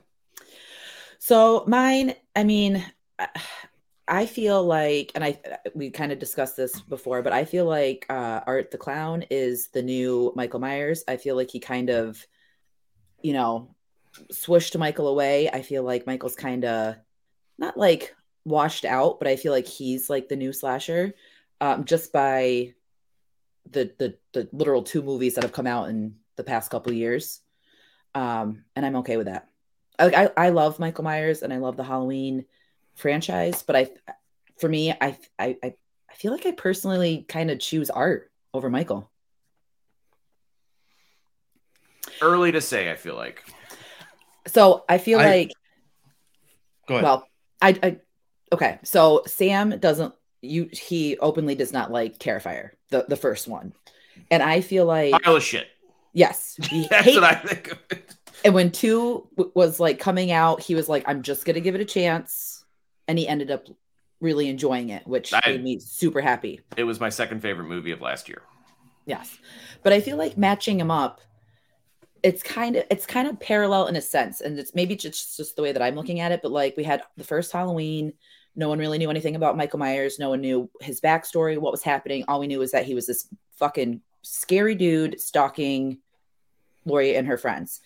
So 1.18 1.64
mine, 1.66 2.14
I 2.34 2.44
mean, 2.44 2.84
I- 3.18 3.28
I 4.10 4.24
feel 4.24 4.64
like, 4.64 5.12
and 5.14 5.22
I 5.22 5.38
we 5.74 5.90
kind 5.90 6.12
of 6.12 6.18
discussed 6.18 6.56
this 6.56 6.80
before, 6.80 7.20
but 7.20 7.34
I 7.34 7.44
feel 7.44 7.66
like 7.66 8.06
uh, 8.08 8.40
Art 8.46 8.70
the 8.70 8.78
Clown 8.78 9.22
is 9.30 9.68
the 9.68 9.82
new 9.82 10.32
Michael 10.34 10.60
Myers. 10.60 11.04
I 11.06 11.18
feel 11.18 11.36
like 11.36 11.50
he 11.50 11.60
kind 11.60 11.90
of, 11.90 12.26
you 13.20 13.34
know, 13.34 13.74
swished 14.30 14.78
Michael 14.78 15.08
away. 15.08 15.50
I 15.50 15.60
feel 15.60 15.82
like 15.82 16.06
Michael's 16.06 16.36
kind 16.36 16.64
of 16.64 16.96
not 17.58 17.76
like 17.76 18.16
washed 18.48 18.84
out, 18.84 19.18
but 19.18 19.28
I 19.28 19.36
feel 19.36 19.52
like 19.52 19.66
he's 19.66 20.08
like 20.10 20.28
the 20.28 20.36
new 20.36 20.52
slasher, 20.52 21.14
um, 21.60 21.84
just 21.84 22.12
by 22.12 22.74
the 23.70 23.92
the 23.98 24.16
the 24.32 24.48
literal 24.52 24.82
two 24.82 25.02
movies 25.02 25.34
that 25.34 25.44
have 25.44 25.52
come 25.52 25.66
out 25.66 25.88
in 25.88 26.16
the 26.36 26.44
past 26.44 26.70
couple 26.70 26.92
years. 26.92 27.40
Um, 28.14 28.64
and 28.74 28.84
I'm 28.86 28.96
okay 28.96 29.16
with 29.16 29.26
that. 29.26 29.48
I, 29.98 30.06
I 30.36 30.46
I 30.46 30.48
love 30.50 30.78
Michael 30.78 31.04
Myers 31.04 31.42
and 31.42 31.52
I 31.52 31.58
love 31.58 31.76
the 31.76 31.84
Halloween 31.84 32.46
franchise, 32.94 33.62
but 33.62 33.76
I 33.76 33.90
for 34.58 34.68
me, 34.68 34.92
I 34.92 35.18
I 35.38 35.56
I 35.62 35.74
I 36.10 36.14
feel 36.14 36.32
like 36.32 36.46
I 36.46 36.52
personally 36.52 37.24
kind 37.28 37.50
of 37.50 37.58
choose 37.58 37.90
art 37.90 38.30
over 38.54 38.70
Michael. 38.70 39.10
Early 42.20 42.52
to 42.52 42.60
say, 42.60 42.90
I 42.90 42.96
feel 42.96 43.14
like. 43.16 43.44
So 44.46 44.84
I 44.88 44.98
feel 44.98 45.20
I- 45.20 45.24
like 45.26 45.52
Go 46.86 46.94
ahead. 46.94 47.04
well, 47.04 47.28
I, 47.60 47.78
I 47.82 47.96
okay. 48.52 48.78
So 48.82 49.22
Sam 49.26 49.78
doesn't 49.78 50.14
you 50.42 50.68
he 50.72 51.18
openly 51.18 51.54
does 51.54 51.72
not 51.72 51.90
like 51.90 52.18
Terrifier, 52.18 52.70
the 52.90 53.04
the 53.08 53.16
first 53.16 53.48
one, 53.48 53.72
and 54.30 54.42
I 54.42 54.60
feel 54.60 54.84
like 54.86 55.12
Pile 55.22 55.36
of 55.36 55.42
shit. 55.42 55.68
yes, 56.12 56.56
That's 56.90 57.06
what 57.14 57.24
I 57.24 57.34
think 57.34 57.72
of 57.72 57.78
it. 57.90 58.14
and 58.44 58.54
when 58.54 58.70
two 58.70 59.28
w- 59.36 59.52
was 59.54 59.80
like 59.80 59.98
coming 59.98 60.30
out, 60.30 60.60
he 60.62 60.74
was 60.74 60.88
like, 60.88 61.04
I'm 61.06 61.22
just 61.22 61.44
gonna 61.44 61.60
give 61.60 61.74
it 61.74 61.80
a 61.80 61.84
chance, 61.84 62.64
and 63.08 63.18
he 63.18 63.26
ended 63.26 63.50
up 63.50 63.66
really 64.20 64.48
enjoying 64.48 64.90
it, 64.90 65.06
which 65.06 65.32
I- 65.32 65.40
made 65.46 65.62
me 65.64 65.78
super 65.80 66.20
happy. 66.20 66.60
It 66.76 66.84
was 66.84 67.00
my 67.00 67.08
second 67.08 67.40
favorite 67.40 67.66
movie 67.68 67.90
of 67.92 68.00
last 68.00 68.28
year. 68.28 68.42
Yes. 69.06 69.38
But 69.82 69.92
I 69.92 70.00
feel 70.00 70.16
like 70.16 70.36
matching 70.36 70.78
him 70.78 70.90
up, 70.90 71.20
it's 72.22 72.42
kind 72.42 72.76
of 72.76 72.84
it's 72.90 73.06
kind 73.06 73.26
of 73.26 73.40
parallel 73.40 73.86
in 73.86 73.96
a 73.96 74.00
sense. 74.02 74.40
And 74.40 74.58
it's 74.58 74.74
maybe 74.74 74.96
just, 74.96 75.36
just 75.36 75.56
the 75.56 75.62
way 75.62 75.72
that 75.72 75.80
I'm 75.82 75.94
looking 75.94 76.20
at 76.20 76.30
it. 76.32 76.42
But 76.42 76.52
like 76.52 76.76
we 76.76 76.84
had 76.84 77.02
the 77.16 77.24
first 77.24 77.50
Halloween, 77.52 78.12
no 78.58 78.68
one 78.68 78.80
really 78.80 78.98
knew 78.98 79.08
anything 79.08 79.36
about 79.36 79.56
Michael 79.56 79.78
Myers. 79.78 80.18
No 80.18 80.30
one 80.30 80.40
knew 80.40 80.68
his 80.80 81.00
backstory, 81.00 81.56
what 81.56 81.70
was 81.70 81.84
happening. 81.84 82.24
All 82.26 82.40
we 82.40 82.48
knew 82.48 82.58
was 82.58 82.72
that 82.72 82.84
he 82.84 82.94
was 82.94 83.06
this 83.06 83.28
fucking 83.52 84.00
scary 84.22 84.74
dude 84.74 85.20
stalking 85.20 85.98
Laurie 86.84 87.14
and 87.14 87.28
her 87.28 87.38
friends. 87.38 87.80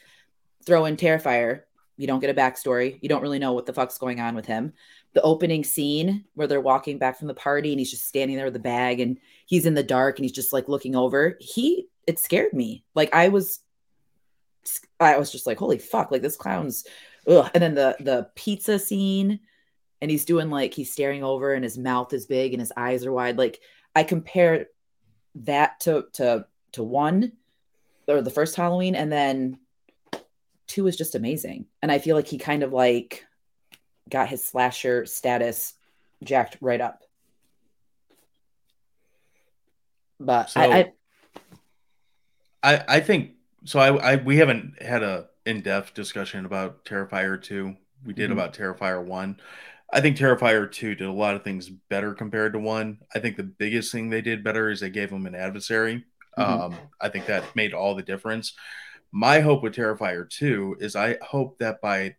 Throw 0.65 0.87
in 0.87 0.97
Terrifier, 0.97 1.65
you 1.99 2.07
don't 2.07 2.21
get 2.21 2.31
a 2.31 2.41
backstory. 2.41 2.99
You 3.03 3.11
don't 3.11 3.21
really 3.21 3.39
know 3.39 3.53
what 3.53 3.67
the 3.67 3.75
fuck's 3.75 3.99
going 3.99 4.19
on 4.19 4.35
with 4.35 4.47
him. 4.47 4.73
The 5.13 5.21
opening 5.21 5.63
scene 5.63 6.25
where 6.35 6.47
they're 6.47 6.59
walking 6.59 6.97
back 6.97 7.19
from 7.19 7.29
the 7.29 7.35
party 7.35 7.73
and 7.73 7.79
he's 7.79 7.91
just 7.91 8.07
standing 8.07 8.39
there 8.39 8.47
with 8.47 8.55
a 8.55 8.59
the 8.59 8.63
bag 8.63 9.01
and 9.01 9.19
he's 9.45 9.67
in 9.67 9.75
the 9.75 9.83
dark 9.83 10.19
and 10.19 10.25
he's 10.25 10.33
just 10.33 10.55
like 10.55 10.69
looking 10.69 10.97
over. 10.97 11.37
He 11.39 11.89
it 12.07 12.19
scared 12.19 12.55
me. 12.55 12.83
Like 12.95 13.15
I 13.15 13.29
was 13.29 13.61
I 14.99 15.19
was 15.19 15.31
just 15.31 15.47
like, 15.47 15.59
holy 15.59 15.79
fuck, 15.79 16.11
like 16.11 16.23
this 16.23 16.39
clown's 16.39 16.87
ugh. 17.29 17.51
And 17.53 17.63
then 17.63 17.75
the 17.75 17.95
the 18.01 18.31
pizza 18.37 18.79
scene 18.79 19.41
and 20.03 20.11
he's 20.11 20.25
doing 20.27 20.51
like 20.51 20.75
he's 20.75 20.93
staring 20.93 21.23
over 21.23 21.55
and 21.55 21.63
his 21.63 21.79
mouth 21.79 22.13
is 22.13 22.27
big 22.27 22.53
and 22.53 22.61
his 22.61 22.73
eyes 22.77 23.07
are 23.07 23.13
wide. 23.13 23.39
Like 23.39 23.61
I 23.95 24.03
compare 24.03 24.67
that 25.37 25.79
to 25.81 26.07
to 26.15 26.45
to 26.73 26.83
one 26.83 27.33
or 28.09 28.21
the 28.21 28.31
first 28.31 28.57
Halloween 28.57 28.97
and 28.97 29.11
then 29.13 29.59
two 30.67 30.89
is 30.89 30.97
just 30.97 31.15
amazing. 31.15 31.67
And 31.81 31.93
I 31.93 31.99
feel 32.01 32.17
like 32.17 32.27
he 32.27 32.37
kind 32.37 32.65
of 32.65 32.73
like 32.73 33.25
got 34.11 34.29
his 34.29 34.43
slasher 34.45 35.07
status 35.07 35.75
jacked 36.25 36.59
right 36.61 36.81
up. 36.81 37.05
But 40.19 40.51
So- 40.51 40.61
I, 40.61 40.67
I 40.79 40.93
I 42.65 42.85
I 42.89 43.01
think 43.01 43.33
so. 43.65 43.79
I, 43.79 44.13
I 44.13 44.17
we 44.17 44.37
haven't 44.37 44.83
had 44.83 45.03
a 45.05 45.29
in 45.47 45.61
depth 45.63 45.95
discussion 45.95 46.45
about 46.45 46.85
Terrifier 46.85 47.41
two. 47.41 47.77
We 48.05 48.13
did 48.15 48.31
Mhm. 48.31 48.35
about 48.35 48.55
Terrifier 48.55 49.05
one. 49.05 49.41
I 49.93 50.01
think 50.01 50.17
Terrifier 50.17 50.71
two 50.71 50.95
did 50.95 51.07
a 51.07 51.13
lot 51.13 51.37
of 51.37 51.45
things 51.45 51.69
better 51.69 52.15
compared 52.15 52.55
to 52.55 52.59
one. 52.59 52.99
I 53.15 53.19
think 53.19 53.37
the 53.37 53.43
biggest 53.43 53.93
thing 53.93 54.09
they 54.09 54.23
did 54.23 54.43
better 54.43 54.71
is 54.71 54.81
they 54.81 54.91
gave 54.91 55.11
him 55.11 55.27
an 55.27 55.35
adversary. 55.35 56.05
Mhm. 56.39 56.43
Um, 56.43 56.77
I 57.01 57.11
think 57.11 57.27
that 57.27 57.55
made 57.55 57.75
all 57.75 57.95
the 57.95 58.03
difference. 58.03 58.55
My 59.11 59.41
hope 59.41 59.63
with 59.63 59.75
Terrifier 59.75 60.29
two 60.29 60.77
is 60.81 60.97
I 60.97 61.19
hope 61.21 61.59
that 61.59 61.83
by 61.83 62.17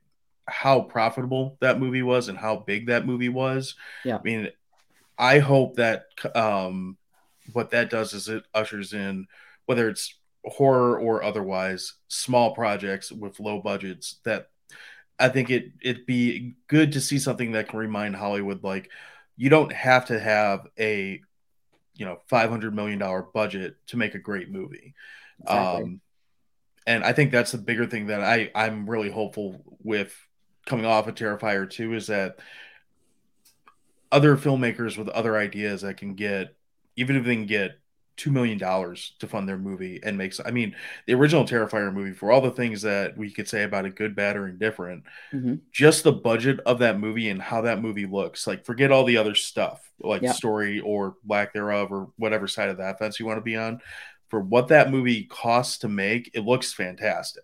how 0.48 0.82
profitable 0.82 1.58
that 1.62 1.80
movie 1.80 2.04
was 2.04 2.28
and 2.28 2.38
how 2.38 2.58
big 2.58 2.88
that 2.88 3.08
movie 3.08 3.30
was. 3.30 3.76
Yeah. 4.04 4.18
I 4.18 4.22
mean, 4.22 4.50
I 5.18 5.40
hope 5.40 5.78
that 5.78 6.06
um, 6.36 6.98
what 7.54 7.72
that 7.72 7.90
does 7.90 8.14
is 8.14 8.30
it 8.30 8.44
ushers 8.54 8.94
in 8.94 9.28
whether 9.66 9.90
it's 9.90 10.14
horror 10.46 11.00
or 11.00 11.24
otherwise 11.24 11.94
small 12.10 12.54
projects 12.54 13.12
with 13.12 13.40
low 13.40 13.62
budgets 13.62 14.20
that 14.26 14.50
I 15.24 15.30
think 15.30 15.50
it 15.50 15.72
it'd 15.82 16.06
be 16.06 16.56
good 16.68 16.92
to 16.92 17.02
see 17.02 17.18
something 17.18 17.54
that 17.54 17.70
can 17.70 17.80
remind 17.80 18.14
Hollywood 18.14 18.62
like 18.62 18.92
you 19.38 19.50
don't 19.50 19.72
have 19.72 20.08
to 20.08 20.20
have 20.20 20.68
a 20.78 21.22
you 21.96 22.06
know 22.06 22.20
500 22.28 22.76
million 22.76 23.00
dollar 23.00 23.22
budget 23.22 23.78
to 23.88 23.98
make 23.98 24.16
a 24.16 24.20
great 24.20 24.52
movie. 24.52 24.94
Exactly. 25.40 25.84
Um 25.84 26.02
and 26.86 27.06
I 27.06 27.14
think 27.14 27.32
that's 27.32 27.54
the 27.54 27.58
bigger 27.58 27.86
thing 27.86 28.08
that 28.08 28.22
I 28.22 28.52
I'm 28.54 28.90
really 28.90 29.10
hopeful 29.10 29.64
with 29.82 30.14
coming 30.66 30.86
off 30.86 31.08
of 31.08 31.16
Terrifier 31.16 31.70
2 31.70 31.94
is 31.94 32.08
that 32.08 32.40
other 34.12 34.36
filmmakers 34.36 34.98
with 34.98 35.08
other 35.08 35.38
ideas 35.38 35.84
that 35.84 35.96
can 35.96 36.16
get 36.16 36.54
even 36.98 37.16
if 37.16 37.24
they 37.24 37.36
can 37.36 37.46
get 37.46 37.80
two 38.16 38.32
million 38.32 38.58
dollars 38.58 39.16
to 39.20 39.28
fund 39.28 39.50
their 39.50 39.58
movie 39.58 40.00
and 40.04 40.18
makes 40.18 40.40
I 40.46 40.52
mean 40.52 40.76
the 41.08 41.14
original 41.16 41.46
Terrifier 41.46 41.92
movie 41.94 42.14
for 42.14 42.32
all 42.32 42.42
the 42.42 42.52
things 42.52 42.82
that 42.84 43.18
we 43.18 43.32
could 43.32 43.48
say 43.50 43.64
about 43.64 43.86
it 43.86 43.96
good, 43.96 44.16
bad, 44.16 44.38
or 44.38 44.48
indifferent, 44.48 45.04
Mhm. 45.34 45.62
just 45.72 46.04
the 46.04 46.12
budget 46.12 46.60
of 46.66 46.80
that 46.80 47.00
movie 47.00 47.30
and 47.30 47.42
how 47.42 47.62
that 47.62 47.82
movie 47.82 48.06
looks, 48.06 48.46
like 48.46 48.66
forget 48.66 48.92
all 48.92 49.04
the 49.04 49.18
other 49.18 49.36
stuff, 49.36 49.92
like 50.00 50.22
Yeah. 50.22 50.32
story 50.34 50.80
or 50.80 51.16
lack 51.28 51.54
thereof, 51.54 51.92
or 51.92 52.10
whatever 52.18 52.48
side 52.48 52.70
of 52.70 52.78
that 52.78 53.00
fence 53.00 53.20
you 53.20 53.26
want 53.26 53.38
to 53.38 53.42
be 53.42 53.56
on. 53.58 53.82
For 54.30 54.40
what 54.40 54.68
that 54.70 54.92
movie 54.92 55.24
costs 55.26 55.80
to 55.80 55.88
make, 55.88 56.32
it 56.34 56.42
looks 56.42 56.74
fantastic. 56.74 57.44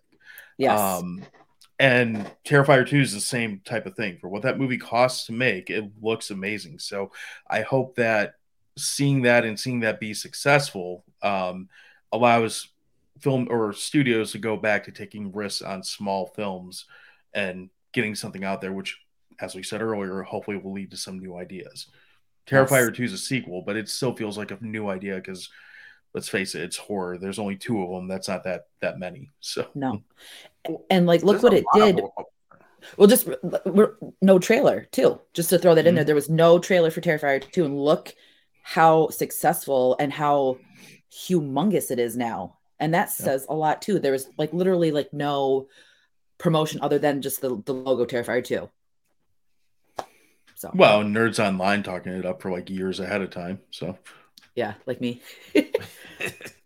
yes. 0.58 0.78
Um, 0.78 1.22
and 1.78 2.30
Terrifier 2.44 2.86
2 2.86 3.00
is 3.00 3.14
the 3.14 3.20
same 3.20 3.60
type 3.64 3.86
of 3.86 3.94
thing. 3.96 4.18
For 4.20 4.28
what 4.28 4.42
that 4.42 4.58
movie 4.58 4.76
costs 4.76 5.26
to 5.26 5.32
make, 5.32 5.70
it 5.70 5.84
looks 6.02 6.30
amazing. 6.30 6.78
So 6.80 7.12
I 7.48 7.62
hope 7.62 7.96
that 7.96 8.34
seeing 8.80 9.22
that 9.22 9.44
and 9.44 9.58
seeing 9.58 9.80
that 9.80 10.00
be 10.00 10.14
successful 10.14 11.04
um, 11.22 11.68
allows 12.12 12.68
film 13.20 13.46
or 13.50 13.72
studios 13.72 14.32
to 14.32 14.38
go 14.38 14.56
back 14.56 14.84
to 14.84 14.92
taking 14.92 15.32
risks 15.32 15.62
on 15.62 15.82
small 15.82 16.26
films 16.34 16.86
and 17.34 17.68
getting 17.92 18.14
something 18.14 18.44
out 18.44 18.60
there, 18.60 18.72
which, 18.72 18.98
as 19.40 19.54
we 19.54 19.62
said 19.62 19.82
earlier, 19.82 20.22
hopefully 20.22 20.56
will 20.56 20.72
lead 20.72 20.90
to 20.90 20.96
some 20.96 21.18
new 21.18 21.36
ideas. 21.36 21.88
Terrifier 22.46 22.94
2 22.94 23.04
is 23.04 23.12
a 23.12 23.18
sequel, 23.18 23.62
but 23.62 23.76
it 23.76 23.88
still 23.88 24.14
feels 24.14 24.38
like 24.38 24.50
a 24.50 24.58
new 24.60 24.88
idea 24.88 25.16
because 25.16 25.50
let's 26.14 26.28
face 26.28 26.54
it, 26.54 26.62
it's 26.62 26.76
horror. 26.76 27.18
There's 27.18 27.38
only 27.38 27.56
two 27.56 27.82
of 27.82 27.90
them. 27.90 28.08
That's 28.08 28.28
not 28.28 28.42
that 28.44 28.66
that 28.80 28.98
many. 28.98 29.30
So 29.40 29.66
no. 29.74 30.02
And 30.90 31.06
like 31.06 31.22
look 31.22 31.40
There's 31.40 31.42
what 31.42 31.54
it 31.54 31.64
lot 31.74 31.88
of 31.88 31.96
did. 31.96 32.04
Well, 32.96 33.08
just 33.08 33.28
we're, 33.64 33.94
no 34.20 34.38
trailer 34.38 34.86
too. 34.90 35.20
Just 35.32 35.50
to 35.50 35.58
throw 35.58 35.74
that 35.74 35.86
in 35.86 35.92
Mhm. 35.92 35.96
there, 35.96 36.04
there 36.04 36.14
was 36.14 36.28
no 36.30 36.58
trailer 36.58 36.90
for 36.90 37.00
Terrifier 37.00 37.40
2, 37.50 37.64
and 37.64 37.78
look 37.78 38.14
how 38.62 39.08
successful 39.08 39.96
and 39.98 40.12
how 40.12 40.58
humongous 41.12 41.90
it 41.90 41.98
is 41.98 42.16
now. 42.16 42.58
And 42.78 42.94
that 42.94 43.10
Yeah. 43.18 43.30
says 43.30 43.46
a 43.48 43.54
lot 43.54 43.82
too. 43.82 43.98
There 43.98 44.12
was 44.12 44.28
like 44.38 44.52
literally 44.52 44.90
like 44.92 45.12
no 45.12 45.68
promotion 46.38 46.80
other 46.82 46.98
than 46.98 47.22
just 47.22 47.40
the, 47.40 47.62
the 47.64 47.74
logo 47.74 48.06
Terrifier 48.06 48.44
2. 48.44 48.70
So 50.54 50.74
Well, 50.74 51.02
nerds 51.02 51.38
online 51.44 51.82
talking 51.82 52.12
it 52.12 52.26
up 52.26 52.42
for 52.42 52.50
like 52.50 52.70
years 52.70 53.00
ahead 53.00 53.22
of 53.22 53.30
time. 53.30 53.60
So 53.70 53.98
yeah, 54.54 54.74
like 54.86 55.00
me. 55.00 55.22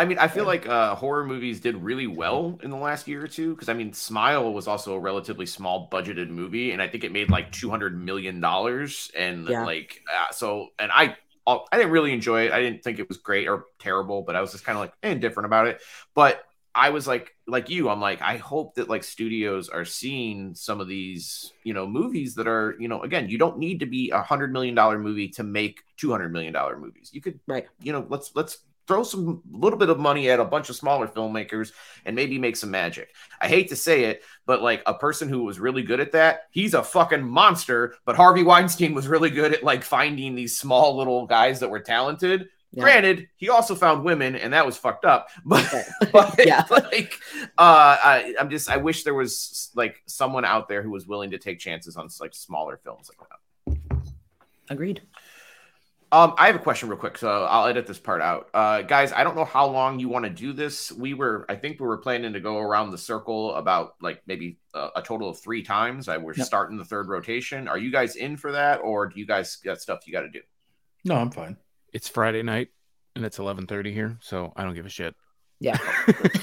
I 0.00 0.04
mean, 0.04 0.18
I 0.18 0.28
feel 0.28 0.44
like 0.44 0.66
uh, 0.68 0.94
horror 0.94 1.24
movies 1.26 1.60
did 1.60 1.76
really 1.76 2.06
well 2.06 2.58
in 2.62 2.70
the 2.70 2.76
last 2.76 3.08
year 3.08 3.24
or 3.24 3.28
two 3.28 3.54
because 3.54 3.68
I 3.68 3.74
mean, 3.74 3.92
Smile 3.92 4.52
was 4.52 4.68
also 4.68 4.94
a 4.94 5.00
relatively 5.00 5.46
small 5.46 5.88
budgeted 5.90 6.28
movie, 6.28 6.72
and 6.72 6.80
I 6.80 6.88
think 6.88 7.04
it 7.04 7.12
made 7.12 7.30
like 7.30 7.50
two 7.52 7.70
hundred 7.70 7.98
million 7.98 8.40
dollars. 8.40 9.10
And 9.16 9.46
Yeah. 9.46 9.62
like, 9.64 10.00
uh, 10.12 10.32
so, 10.32 10.68
and 10.78 10.90
I, 10.92 11.16
I 11.46 11.58
didn't 11.72 11.90
really 11.92 12.12
enjoy 12.12 12.46
it. 12.46 12.52
I 12.52 12.60
didn't 12.60 12.84
think 12.84 12.98
it 12.98 13.08
was 13.08 13.18
great 13.18 13.48
or 13.48 13.66
terrible, 13.78 14.22
but 14.22 14.36
I 14.36 14.40
was 14.40 14.52
just 14.52 14.64
kind 14.64 14.76
of 14.76 14.80
like 14.82 14.92
eh, 15.02 15.10
indifferent 15.10 15.46
about 15.46 15.66
it. 15.66 15.80
But 16.14 16.44
I 16.74 16.90
was 16.90 17.06
like, 17.08 17.34
like 17.48 17.70
you, 17.70 17.88
I'm 17.88 18.00
like, 18.00 18.22
I 18.22 18.36
hope 18.36 18.76
that 18.76 18.88
like 18.88 19.02
studios 19.02 19.68
are 19.68 19.84
seeing 19.84 20.54
some 20.54 20.80
of 20.80 20.86
these, 20.86 21.52
you 21.64 21.74
know, 21.74 21.86
movies 21.86 22.36
that 22.36 22.46
are, 22.46 22.76
you 22.78 22.86
know, 22.88 23.02
again, 23.02 23.28
you 23.28 23.38
don't 23.38 23.58
need 23.58 23.80
to 23.80 23.86
be 23.86 24.10
a 24.10 24.22
hundred 24.22 24.52
million 24.52 24.74
dollar 24.76 24.98
movie 24.98 25.28
to 25.30 25.42
make 25.42 25.80
two 25.96 26.12
hundred 26.12 26.32
million 26.32 26.52
dollar 26.52 26.78
movies. 26.78 27.10
You 27.12 27.20
could, 27.20 27.40
Right. 27.46 27.66
You 27.80 27.92
know, 27.92 28.06
let's 28.08 28.32
let's 28.36 28.58
throw 28.88 29.04
some 29.04 29.42
little 29.52 29.78
bit 29.78 29.90
of 29.90 30.00
money 30.00 30.30
at 30.30 30.40
a 30.40 30.44
bunch 30.44 30.70
of 30.70 30.76
smaller 30.76 31.06
filmmakers 31.06 31.72
and 32.06 32.16
maybe 32.16 32.38
make 32.38 32.56
some 32.56 32.70
magic. 32.70 33.14
I 33.40 33.46
hate 33.46 33.68
to 33.68 33.76
say 33.76 34.04
it, 34.04 34.22
but 34.46 34.62
like 34.62 34.82
a 34.86 34.94
person 34.94 35.28
who 35.28 35.44
was 35.44 35.60
really 35.60 35.82
good 35.82 36.00
at 36.00 36.12
that, 36.12 36.46
he's 36.50 36.74
a 36.74 36.82
fucking 36.82 37.22
monster. 37.22 37.94
But 38.04 38.16
Harvey 38.16 38.42
Weinstein 38.42 38.94
was 38.94 39.06
really 39.06 39.30
good 39.30 39.52
at 39.54 39.62
like 39.62 39.84
finding 39.84 40.34
these 40.34 40.58
small 40.58 40.96
little 40.96 41.26
guys 41.26 41.60
that 41.60 41.68
were 41.70 41.80
talented 41.80 42.48
Yeah. 42.72 42.82
Granted, 42.82 43.28
he 43.36 43.48
also 43.48 43.74
found 43.74 44.04
women, 44.04 44.36
and 44.36 44.52
that 44.52 44.66
was 44.66 44.76
fucked 44.76 45.04
up. 45.06 45.28
But, 45.44 45.64
but 46.12 46.34
Yeah. 46.46 46.64
like, 46.70 47.14
uh, 47.56 47.96
I, 48.04 48.34
I'm 48.38 48.50
just, 48.50 48.68
I 48.70 48.76
wish 48.76 49.04
there 49.04 49.14
was 49.14 49.70
like 49.74 50.02
someone 50.06 50.44
out 50.44 50.68
there 50.68 50.82
who 50.82 50.90
was 50.90 51.06
willing 51.06 51.30
to 51.30 51.38
take 51.38 51.58
chances 51.58 51.96
on 51.96 52.08
like 52.20 52.34
smaller 52.34 52.78
films 52.84 53.08
like 53.10 53.28
that. 53.28 53.38
Agreed. 54.70 55.00
Um, 56.10 56.34
I 56.38 56.46
have 56.46 56.56
a 56.56 56.60
question 56.60 56.88
real 56.88 56.96
quick, 56.98 57.18
so 57.18 57.44
I'll 57.44 57.66
edit 57.66 57.86
this 57.86 57.98
part 57.98 58.22
out. 58.22 58.48
Uh, 58.54 58.80
guys, 58.80 59.12
I 59.12 59.24
don't 59.24 59.36
know 59.36 59.44
how 59.44 59.66
long 59.66 59.98
you 60.00 60.08
want 60.08 60.24
to 60.24 60.30
do 60.30 60.54
this. 60.54 60.90
We 60.90 61.12
were, 61.12 61.44
I 61.50 61.54
think, 61.56 61.78
we 61.80 61.86
were 61.86 61.98
planning 61.98 62.32
to 62.32 62.40
go 62.40 62.56
around 62.58 62.92
the 62.92 62.98
circle 62.98 63.54
about 63.54 63.94
like 64.00 64.22
maybe 64.26 64.56
a, 64.72 64.88
a 64.96 65.02
total 65.02 65.28
of 65.28 65.38
three 65.38 65.62
times. 65.62 66.08
I 66.08 66.16
we're 66.16 66.32
Yep. 66.34 66.46
starting 66.46 66.78
the 66.78 66.84
third 66.86 67.08
rotation. 67.08 67.68
Are 67.68 67.76
you 67.76 67.92
guys 67.92 68.16
in 68.16 68.38
for 68.38 68.52
that, 68.52 68.76
or 68.78 69.06
do 69.08 69.20
you 69.20 69.26
guys 69.26 69.56
got 69.56 69.82
stuff 69.82 70.06
you 70.06 70.12
got 70.14 70.22
to 70.22 70.30
do? 70.30 70.40
No, 71.04 71.14
I'm 71.16 71.30
fine. 71.30 71.58
It's 71.92 72.08
Friday 72.08 72.42
night 72.42 72.68
and 73.14 73.24
it's 73.26 73.36
11:30 73.38 73.92
here, 73.92 74.16
so 74.22 74.52
I 74.56 74.64
don't 74.64 74.74
give 74.74 74.86
a 74.86 74.90
shit. 74.90 75.14
Yeah. 75.60 75.76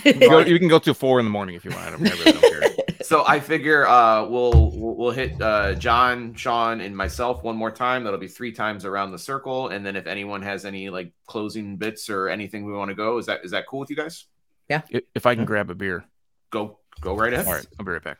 You, 0.05 0.13
can 0.13 0.19
go- 0.29 0.39
you 0.39 0.59
can 0.59 0.67
go 0.67 0.77
till 0.77 0.93
four 0.93 1.19
in 1.19 1.25
the 1.25 1.31
morning 1.31 1.55
if 1.55 1.65
you 1.65 1.71
want. 1.71 1.81
I, 1.83 1.89
don't, 1.89 2.05
I 2.07 2.11
really 2.11 2.31
don't 2.33 2.41
care. 2.41 2.61
So 3.05 3.23
I 3.27 3.39
figure 3.39 3.87
uh, 3.87 4.25
we'll 4.25 4.71
we'll 4.71 4.95
we'll 4.95 5.11
hit 5.11 5.39
uh, 5.39 5.75
John, 5.75 6.33
Sean, 6.33 6.81
and 6.81 6.97
myself 6.97 7.43
one 7.43 7.55
more 7.55 7.69
time. 7.69 8.03
That'll 8.03 8.19
be 8.19 8.27
three 8.27 8.51
times 8.51 8.83
around 8.83 9.11
the 9.11 9.19
circle, 9.19 9.67
and 9.67 9.85
then 9.85 9.95
if 9.95 10.07
anyone 10.07 10.41
has 10.41 10.65
any 10.65 10.89
like 10.89 11.13
closing 11.27 11.77
bits 11.77 12.09
or 12.09 12.29
anything 12.29 12.65
we 12.65 12.73
want 12.73 12.89
to 12.89 12.95
go, 12.95 13.19
is 13.19 13.27
that 13.27 13.45
is 13.45 13.51
that 13.51 13.67
cool 13.67 13.79
with 13.79 13.91
you 13.91 13.95
guys? 13.95 14.25
Yeah. 14.69 14.81
if 15.13 15.27
I 15.27 15.35
can 15.35 15.45
grab 15.45 15.69
a 15.69 15.75
beer. 15.75 16.03
Go 16.49 16.79
go 16.99 17.15
right 17.15 17.31
ahead. 17.31 17.45
All 17.45 17.53
right, 17.53 17.67
I'll 17.79 17.85
be 17.85 17.91
right 17.91 18.03
back. 18.03 18.17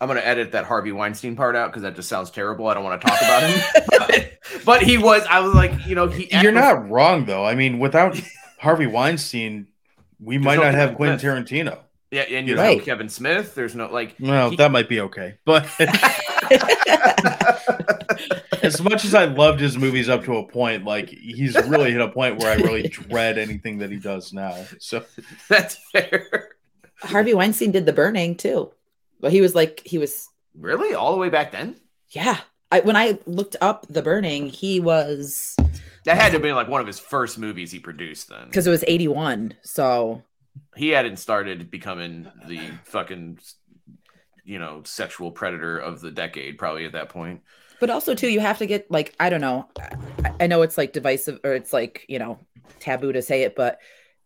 I'm 0.00 0.08
gonna 0.08 0.20
edit 0.20 0.50
that 0.52 0.64
Harvey 0.64 0.90
Weinstein 0.90 1.36
part 1.36 1.54
out 1.54 1.68
because 1.68 1.82
that 1.82 1.94
just 1.94 2.08
sounds 2.08 2.32
terrible. 2.32 2.66
I 2.66 2.74
don't 2.74 2.82
want 2.82 3.00
to 3.00 3.06
talk 3.06 3.20
about 3.22 3.42
him. 3.44 3.60
but, 3.90 4.38
but 4.64 4.82
he 4.82 4.98
was. 4.98 5.24
I 5.30 5.38
was 5.38 5.54
like, 5.54 5.86
you 5.86 5.94
know, 5.94 6.08
he. 6.08 6.28
You're 6.42 6.50
not 6.50 6.90
wrong 6.90 7.26
though. 7.26 7.44
I 7.44 7.54
mean, 7.54 7.78
without 7.78 8.20
Harvey 8.60 8.86
Weinstein, 8.86 9.66
we 10.20 10.38
might 10.38 10.56
no 10.56 10.64
not 10.64 10.74
have 10.74 10.94
Quentin 10.94 11.18
Smith. 11.18 11.46
Tarantino. 11.48 11.78
Yeah, 12.10 12.22
and 12.22 12.46
you 12.48 12.56
Right. 12.56 12.78
know 12.78 12.84
Kevin 12.84 13.08
Smith. 13.08 13.54
There's 13.54 13.74
no 13.74 13.90
like. 13.90 14.16
Well, 14.20 14.50
He- 14.50 14.56
that 14.56 14.70
might 14.70 14.88
be 14.88 15.00
okay. 15.00 15.34
But 15.44 15.68
as 18.62 18.80
much 18.82 19.04
as 19.04 19.14
I 19.14 19.24
loved 19.26 19.60
his 19.60 19.78
movies 19.78 20.08
up 20.08 20.24
to 20.24 20.36
a 20.36 20.44
point, 20.46 20.84
like 20.84 21.08
he's 21.08 21.54
really 21.66 21.92
hit 21.92 22.00
a 22.00 22.08
point 22.08 22.38
where 22.38 22.50
I 22.52 22.56
really 22.56 22.82
dread 22.88 23.38
anything 23.38 23.78
that 23.78 23.90
he 23.90 23.98
does 23.98 24.32
now. 24.32 24.56
So 24.78 25.04
That's 25.48 25.76
fair. 25.92 26.50
Harvey 27.00 27.34
Weinstein 27.34 27.70
did 27.70 27.86
the 27.86 27.92
burning 27.92 28.36
too. 28.36 28.70
But 29.20 29.32
he 29.32 29.40
was 29.40 29.54
like, 29.54 29.82
he 29.84 29.98
was, 29.98 30.28
Really, 30.58 30.94
all 30.94 31.12
the 31.12 31.18
way 31.18 31.28
back 31.28 31.52
then. 31.52 31.76
yeah. 32.10 32.38
I, 32.72 32.80
when 32.80 32.96
I 32.96 33.18
looked 33.26 33.56
up 33.60 33.86
the 33.88 34.02
burning, 34.02 34.48
he 34.48 34.80
was, 34.80 35.56
That 36.04 36.16
had 36.16 36.26
to 36.28 36.32
have 36.32 36.42
been 36.42 36.54
like 36.54 36.68
one 36.68 36.80
of 36.80 36.86
his 36.86 36.98
first 36.98 37.38
movies 37.38 37.70
he 37.72 37.78
produced. 37.78 38.28
Then 38.28 38.46
because 38.46 38.66
it 38.66 38.70
was 38.70 38.84
81. 38.86 39.54
So 39.62 40.22
he 40.76 40.88
hadn't 40.90 41.18
started 41.18 41.70
becoming 41.70 42.26
the 42.46 42.60
fucking, 42.84 43.38
you 44.44 44.58
know, 44.58 44.82
sexual 44.84 45.30
predator 45.30 45.78
of 45.78 46.00
the 46.00 46.10
decade. 46.10 46.58
Probably 46.58 46.84
at 46.84 46.92
that 46.92 47.08
point. 47.08 47.42
but 47.80 47.90
also 47.90 48.14
too 48.14 48.28
you 48.28 48.40
have 48.40 48.58
to 48.58 48.66
get 48.66 48.90
like 48.90 49.14
i 49.18 49.30
don't 49.30 49.40
know 49.40 49.66
i, 50.22 50.32
I 50.40 50.46
know 50.48 50.60
it's 50.60 50.76
like 50.76 50.92
divisive 50.92 51.40
or 51.44 51.54
it's 51.54 51.72
like 51.72 52.04
you 52.08 52.18
know 52.18 52.38
taboo 52.78 53.10
to 53.12 53.22
say 53.22 53.42
it 53.44 53.56
but 53.56 53.78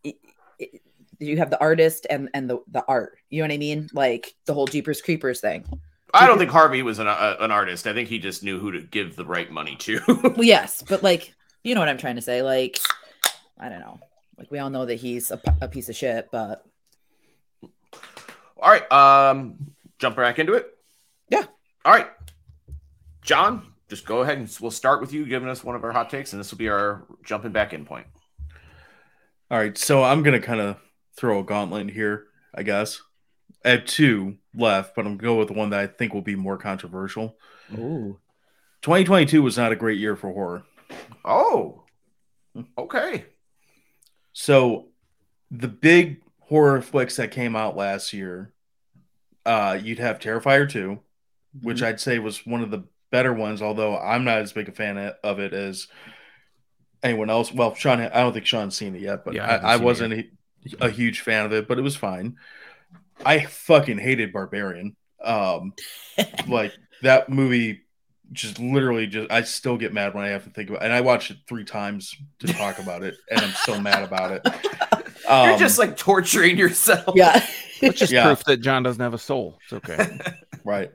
it, 0.03 0.17
it- 0.59 0.81
you 1.21 1.37
have 1.39 1.51
the 1.51 1.61
artist 1.61 2.05
and 2.11 2.29
and 2.35 2.51
the 2.51 2.59
the 2.73 2.85
art 2.89 3.17
you 3.31 3.41
know 3.41 3.45
what 3.47 3.55
i 3.55 3.59
mean 3.59 3.89
like 3.93 4.35
the 4.47 4.55
whole 4.55 4.67
jeepers 4.67 5.01
creepers 5.01 5.41
thing 5.41 5.65
I 6.13 6.27
don't 6.27 6.39
think 6.39 6.51
Harvey 6.51 6.83
was 6.83 7.01
an, 7.01 7.09
uh, 7.09 7.37
an 7.41 7.51
artist. 7.51 7.89
I 7.89 7.93
think 7.93 8.09
he 8.09 8.21
just 8.21 8.45
knew 8.45 8.61
who 8.61 8.71
to 8.71 8.81
give 8.83 9.17
the 9.17 9.25
right 9.25 9.51
money 9.51 9.75
to. 9.81 10.01
well 10.37 10.45
yes 10.45 10.83
but 10.89 11.03
like 11.05 11.33
you 11.65 11.75
know 11.75 11.81
what 11.81 11.89
i'm 11.89 11.99
trying 11.99 12.15
to 12.17 12.23
say 12.23 12.43
like 12.43 12.79
i 13.59 13.69
don't 13.69 13.81
know 13.81 13.99
like 14.39 14.51
we 14.51 14.59
all 14.59 14.71
know 14.71 14.87
that 14.87 14.97
he's 14.97 15.31
a 15.61 15.69
piece 15.69 15.89
of 15.89 15.97
shit 15.97 16.29
but 16.31 16.65
All 18.57 18.71
right, 18.71 18.91
um, 18.93 19.73
jump 19.99 20.17
back 20.17 20.39
into 20.39 20.55
it. 20.55 20.67
Yeah. 21.29 21.45
All 21.85 21.93
right, 21.93 22.09
John, 23.23 23.75
just 23.91 24.07
go 24.07 24.23
ahead 24.23 24.39
and 24.39 24.57
we'll 24.61 24.71
start 24.71 25.01
with 25.01 25.13
you 25.13 25.27
giving 25.27 25.49
us 25.51 25.63
one 25.63 25.77
of 25.77 25.85
our 25.85 25.93
hot 25.93 26.09
takes, 26.09 26.33
and 26.33 26.41
this 26.41 26.51
will 26.51 26.59
be 26.59 26.69
our 26.71 27.05
jumping 27.25 27.53
back 27.53 27.73
in 27.75 27.85
point. 27.85 28.07
all 29.51 29.59
right, 29.59 29.77
so 29.77 30.03
I'm 30.03 30.23
gonna 30.23 30.41
kind 30.41 30.61
of 30.61 30.77
throw 31.17 31.41
a 31.41 31.45
gauntlet 31.45 31.91
here, 31.91 32.27
I 32.55 32.63
guess. 32.63 33.03
I 33.65 33.71
have 33.71 33.85
two 33.85 34.39
left, 34.55 34.95
but 34.95 35.07
I'm 35.07 35.17
gonna 35.17 35.29
go 35.29 35.39
with 35.39 35.49
the 35.49 35.55
one 35.55 35.71
that 35.71 35.81
I 35.81 35.87
think 35.87 36.15
will 36.15 36.23
be 36.23 36.37
more 36.37 36.57
controversial. 36.57 37.37
Ooh. 37.75 38.19
2022 38.83 39.43
was 39.43 39.57
not 39.59 39.73
a 39.73 39.77
great 39.77 39.99
year 39.99 40.17
for 40.17 40.33
horror. 40.33 40.65
Oh, 41.25 41.85
okay. 42.77 43.27
So 44.33 44.89
the 45.51 45.69
big 45.69 46.21
horror 46.41 46.83
flicks 46.83 47.17
that 47.17 47.31
came 47.31 47.57
out 47.57 47.77
last 47.77 48.13
year, 48.13 48.53
uh, 49.47 49.79
you'd 49.81 49.99
have 49.99 50.19
Terrifier 50.19 50.69
2, 50.69 50.99
which 51.63 51.83
I'd 51.83 52.01
say 52.01 52.19
was 52.19 52.45
one 52.47 52.63
of 52.63 52.71
the 52.71 52.85
better 53.11 53.33
ones, 53.33 53.63
although 53.63 53.97
I'm 53.97 54.25
not 54.25 54.39
as 54.39 54.53
big 54.53 54.69
a 54.69 54.73
fan 54.73 54.99
of 55.23 55.39
it 55.39 55.53
as 55.53 55.87
anyone 57.03 57.31
else. 57.31 57.53
Well, 57.53 57.75
Sean, 57.75 58.01
I 58.01 58.09
don't 58.09 58.33
think 58.33 58.47
Sean's 58.47 58.77
seen 58.77 58.95
it 58.97 59.03
yet, 59.03 59.25
but 59.25 59.35
Yeah, 59.35 59.47
I 59.47 59.57
I, 59.57 59.73
I 59.75 59.77
wasn't 59.77 60.15
a, 60.15 60.25
a 60.81 60.91
huge 60.91 61.21
fan 61.21 61.47
of 61.47 61.53
it, 61.53 61.69
but 61.69 61.79
it 61.79 61.83
was 61.83 61.97
fine. 61.97 62.37
I 63.25 63.45
fucking 63.45 63.99
hated 63.99 64.33
Barbarian. 64.33 64.97
Um, 65.23 65.75
like 66.49 66.73
that 67.03 67.29
movie 67.29 67.84
just 68.33 68.59
literally 68.59 69.07
just 69.07 69.31
I 69.31 69.43
still 69.43 69.77
get 69.77 69.93
mad 69.93 70.15
when 70.15 70.25
I 70.25 70.29
have 70.29 70.45
to 70.45 70.51
think 70.51 70.71
about 70.71 70.83
it. 70.83 70.87
and 70.87 70.93
I 70.95 71.01
watched 71.03 71.31
it 71.31 71.39
three 71.47 71.65
times 71.65 72.15
to 72.41 72.47
talk 72.49 72.79
about 72.79 73.03
it 73.03 73.17
and 73.31 73.41
I'm 73.41 73.51
so 73.53 73.81
mad 73.81 74.03
about 74.03 74.33
it. 74.33 74.47
Um, 75.27 75.49
You're 75.49 75.59
just 75.59 75.79
like 75.79 75.97
torturing 75.97 76.59
yourself. 76.59 77.15
yeah 77.17 77.33
That's 77.81 77.99
just 77.99 78.13
Yeah. 78.13 78.25
proof 78.27 78.45
that 78.45 78.59
John 78.59 78.83
doesn't 78.83 79.01
have 79.01 79.15
a 79.15 79.19
soul. 79.19 79.59
It's 79.65 79.73
okay. 79.73 80.19
right. 80.65 80.93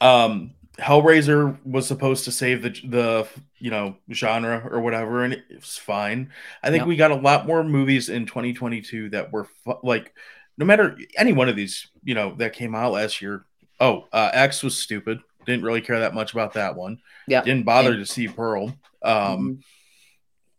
Um 0.00 0.52
Hellraiser 0.78 1.58
was 1.66 1.86
supposed 1.86 2.24
to 2.24 2.32
save 2.32 2.62
the 2.62 2.70
the 2.88 3.28
you 3.58 3.70
know 3.70 3.96
genre 4.12 4.66
or 4.70 4.80
whatever 4.80 5.24
and 5.24 5.34
it 5.34 5.44
was 5.54 5.76
fine. 5.76 6.30
I 6.62 6.70
think 6.70 6.80
Yep. 6.82 6.86
we 6.88 6.96
got 6.96 7.10
a 7.10 7.16
lot 7.16 7.46
more 7.46 7.62
movies 7.62 8.08
in 8.08 8.24
2022 8.24 9.10
that 9.10 9.30
were 9.30 9.44
fu- 9.64 9.78
like 9.82 10.14
no 10.56 10.64
matter 10.64 10.96
any 11.18 11.32
one 11.34 11.48
of 11.50 11.56
these, 11.56 11.88
you 12.02 12.14
know, 12.14 12.34
that 12.36 12.54
came 12.54 12.74
out 12.74 12.92
last 12.92 13.20
year. 13.20 13.44
Oh, 13.78 14.06
uh 14.12 14.30
X 14.32 14.62
was 14.62 14.78
stupid. 14.78 15.20
Didn't 15.46 15.64
really 15.64 15.80
care 15.80 16.00
that 16.00 16.14
much 16.14 16.32
about 16.32 16.52
that 16.54 16.76
one. 16.76 17.00
yeah 17.26 17.42
Didn't 17.42 17.64
bother 17.64 17.92
Same. 17.92 17.98
to 18.00 18.06
see 18.06 18.28
Pearl. 18.28 18.68
Um 19.02 19.12
Mhm. 19.58 19.62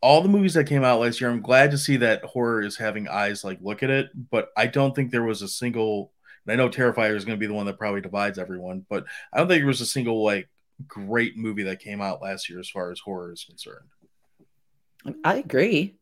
all 0.00 0.20
the 0.22 0.28
movies 0.28 0.54
that 0.54 0.66
came 0.66 0.82
out 0.82 0.98
last 1.00 1.20
year, 1.20 1.30
I'm 1.30 1.40
glad 1.42 1.70
to 1.70 1.78
see 1.78 1.96
that 1.98 2.24
horror 2.24 2.60
is 2.62 2.76
having 2.76 3.06
eyes 3.08 3.44
like 3.44 3.58
look 3.60 3.82
at 3.84 3.90
it, 3.90 4.10
but 4.30 4.48
I 4.56 4.66
don't 4.66 4.94
think 4.96 5.10
there 5.12 5.22
was 5.22 5.42
a 5.42 5.48
single. 5.48 6.12
And 6.44 6.52
I 6.52 6.56
know 6.56 6.68
Terrifier 6.68 7.14
is 7.14 7.24
going 7.24 7.36
to 7.38 7.40
be 7.40 7.46
the 7.46 7.54
one 7.54 7.66
that 7.66 7.78
probably 7.78 8.00
divides 8.00 8.36
everyone, 8.36 8.84
but 8.90 9.04
I 9.32 9.38
don't 9.38 9.46
think 9.46 9.60
there 9.60 9.66
was 9.68 9.80
a 9.80 9.86
single 9.86 10.24
like 10.24 10.48
great 10.88 11.36
movie 11.36 11.62
that 11.62 11.78
came 11.78 12.00
out 12.00 12.20
last 12.20 12.50
year 12.50 12.58
as 12.58 12.68
far 12.68 12.90
as 12.90 12.98
horror 12.98 13.30
is 13.32 13.44
concerned. 13.44 13.86
i 15.24 15.36
agree 15.36 15.94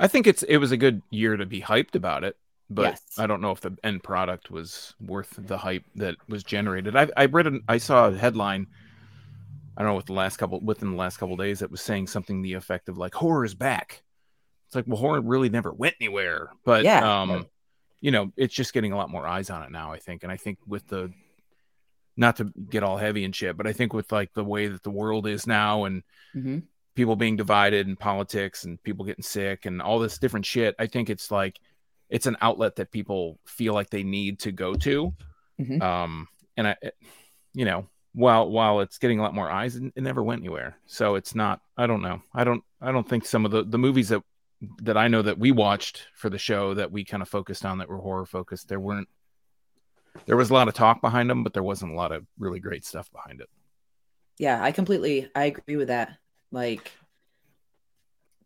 I 0.00 0.06
think 0.06 0.26
it's 0.28 0.42
it 0.44 0.58
was 0.58 0.70
a 0.70 0.76
good 0.76 1.02
year 1.10 1.36
to 1.36 1.44
be 1.46 1.60
hyped 1.60 1.94
about 1.96 2.22
it, 2.22 2.36
but 2.70 2.90
Yes. 2.92 3.02
I 3.18 3.26
don't 3.26 3.40
know 3.40 3.50
if 3.50 3.60
the 3.60 3.76
end 3.82 4.02
product 4.02 4.50
was 4.50 4.94
worth 5.00 5.34
the 5.38 5.58
hype 5.58 5.84
that 5.96 6.16
was 6.28 6.44
generated. 6.44 6.96
I 6.96 7.08
I 7.16 7.26
read 7.26 7.46
an, 7.46 7.62
I 7.68 7.78
saw 7.78 8.08
a 8.08 8.16
headline. 8.16 8.66
I 9.76 9.82
don't 9.82 9.92
know 9.92 9.96
with 9.96 10.06
the 10.06 10.12
last 10.12 10.36
couple 10.38 10.60
within 10.60 10.90
the 10.90 10.96
last 10.96 11.18
couple 11.18 11.36
days 11.36 11.60
that 11.60 11.70
was 11.70 11.80
saying 11.80 12.08
something 12.08 12.42
the 12.42 12.54
effect 12.54 12.88
of 12.88 12.98
like 12.98 13.14
horror 13.14 13.44
is 13.44 13.54
back. 13.54 14.02
It's 14.66 14.74
like 14.76 14.86
well 14.86 14.98
horror 14.98 15.20
really 15.20 15.48
never 15.48 15.72
went 15.72 15.94
anywhere, 16.00 16.50
but 16.64 16.84
Yeah. 16.84 17.22
um, 17.22 17.46
you 18.00 18.10
know 18.10 18.32
it's 18.36 18.54
just 18.54 18.72
getting 18.72 18.92
a 18.92 18.96
lot 18.96 19.10
more 19.10 19.26
eyes 19.26 19.50
on 19.50 19.62
it 19.62 19.70
now. 19.70 19.92
I 19.92 19.98
think, 19.98 20.22
and 20.22 20.32
I 20.32 20.36
think 20.36 20.58
with 20.66 20.86
the 20.88 21.12
not 22.16 22.36
to 22.36 22.52
get 22.68 22.82
all 22.82 22.96
heavy 22.96 23.24
and 23.24 23.34
shit, 23.34 23.56
but 23.56 23.66
I 23.66 23.72
think 23.72 23.92
with 23.92 24.10
like 24.10 24.32
the 24.34 24.44
way 24.44 24.66
that 24.66 24.82
the 24.82 24.90
world 24.90 25.26
is 25.26 25.46
now 25.46 25.84
and 25.84 26.02
hmm 26.32 26.58
people 26.94 27.14
being 27.14 27.36
divided 27.36 27.86
and 27.86 27.96
politics 27.96 28.64
and 28.64 28.82
people 28.82 29.04
getting 29.04 29.22
sick 29.22 29.66
and 29.66 29.80
all 29.80 30.00
this 30.00 30.18
different 30.18 30.44
shit. 30.44 30.74
I 30.80 30.88
think 30.88 31.08
it's 31.08 31.30
like 31.30 31.60
it's 32.08 32.26
an 32.26 32.36
outlet 32.40 32.76
that 32.76 32.90
people 32.90 33.38
feel 33.46 33.74
like 33.74 33.90
they 33.90 34.02
need 34.02 34.38
to 34.40 34.52
go 34.52 34.74
to. 34.74 35.12
Mhm. 35.60 35.82
Um, 35.82 36.28
and 36.56 36.68
I, 36.68 36.76
it- 36.82 36.96
you 37.54 37.64
know, 37.64 37.88
while 38.12 38.48
while 38.50 38.80
it's 38.80 38.98
getting 38.98 39.18
a 39.18 39.22
lot 39.22 39.34
more 39.34 39.50
eyes, 39.50 39.76
it, 39.76 39.92
it 39.96 40.02
never 40.02 40.22
went 40.22 40.40
anywhere. 40.40 40.76
So 40.86 41.14
it's 41.16 41.34
not. 41.34 41.60
I 41.76 41.86
don't 41.86 42.02
know. 42.02 42.22
I 42.34 42.44
don't. 42.44 42.62
I 42.80 42.92
don't 42.92 43.08
think 43.08 43.24
some 43.26 43.44
of 43.44 43.50
the 43.50 43.64
the 43.64 43.78
movies 43.78 44.08
that 44.10 44.22
that 44.82 44.96
I 44.96 45.08
know 45.08 45.22
that 45.22 45.38
we 45.38 45.52
watched 45.52 46.06
for 46.14 46.28
the 46.30 46.38
show 46.38 46.74
that 46.74 46.90
we 46.92 47.04
kind 47.04 47.22
of 47.22 47.28
focused 47.28 47.64
on 47.64 47.78
that 47.78 47.88
were 47.88 47.98
horror 47.98 48.26
focused. 48.26 48.68
There 48.68 48.80
weren't. 48.80 49.08
There 50.26 50.36
was 50.36 50.50
a 50.50 50.54
lot 50.54 50.68
of 50.68 50.74
talk 50.74 51.00
behind 51.00 51.30
them, 51.30 51.42
but 51.44 51.52
there 51.54 51.62
wasn't 51.62 51.92
a 51.92 51.94
lot 51.94 52.12
of 52.12 52.26
really 52.38 52.58
great 52.60 52.84
stuff 52.84 53.10
behind 53.12 53.40
it. 53.40 53.48
yeah 54.38 54.62
i 54.62 54.70
completely 54.72 55.28
i 55.34 55.44
agree 55.46 55.76
with 55.76 55.88
that 55.88 56.10
like 56.52 56.92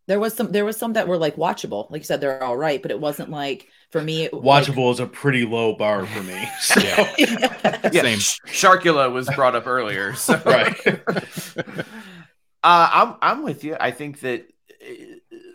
There 0.08 0.18
was 0.20 0.34
some 0.34 0.50
there 0.52 0.64
was 0.64 0.76
some 0.76 0.94
that 0.94 1.06
were 1.08 1.16
like 1.16 1.36
watchable. 1.36 1.90
Like 1.90 2.00
you 2.00 2.04
said, 2.06 2.20
they're 2.20 2.42
all 2.42 2.56
right, 2.56 2.82
but 2.82 2.90
it 2.90 3.00
wasn't 3.00 3.30
like 3.30 3.68
for 3.90 4.02
me 4.02 4.24
it- 4.24 4.32
Watchable 4.32 4.90
is 4.92 5.00
a 5.00 5.06
pretty 5.06 5.44
low 5.46 5.74
bar 5.76 6.06
for 6.06 6.22
me. 6.22 6.48
So, 6.60 6.80
Yeah. 6.80 7.88
Yeah, 7.92 8.02
Same. 8.02 8.18
Sharkula 8.18 9.12
was 9.12 9.28
brought 9.34 9.54
up 9.54 9.66
earlier. 9.66 10.14
So 10.26 10.40
Right. 10.44 10.76
uh, 10.86 11.82
I'm 12.64 13.16
I'm 13.22 13.42
with 13.42 13.64
you. 13.64 13.76
I 13.78 13.90
think 13.90 14.20
that 14.20 14.46
uh, 14.70 14.86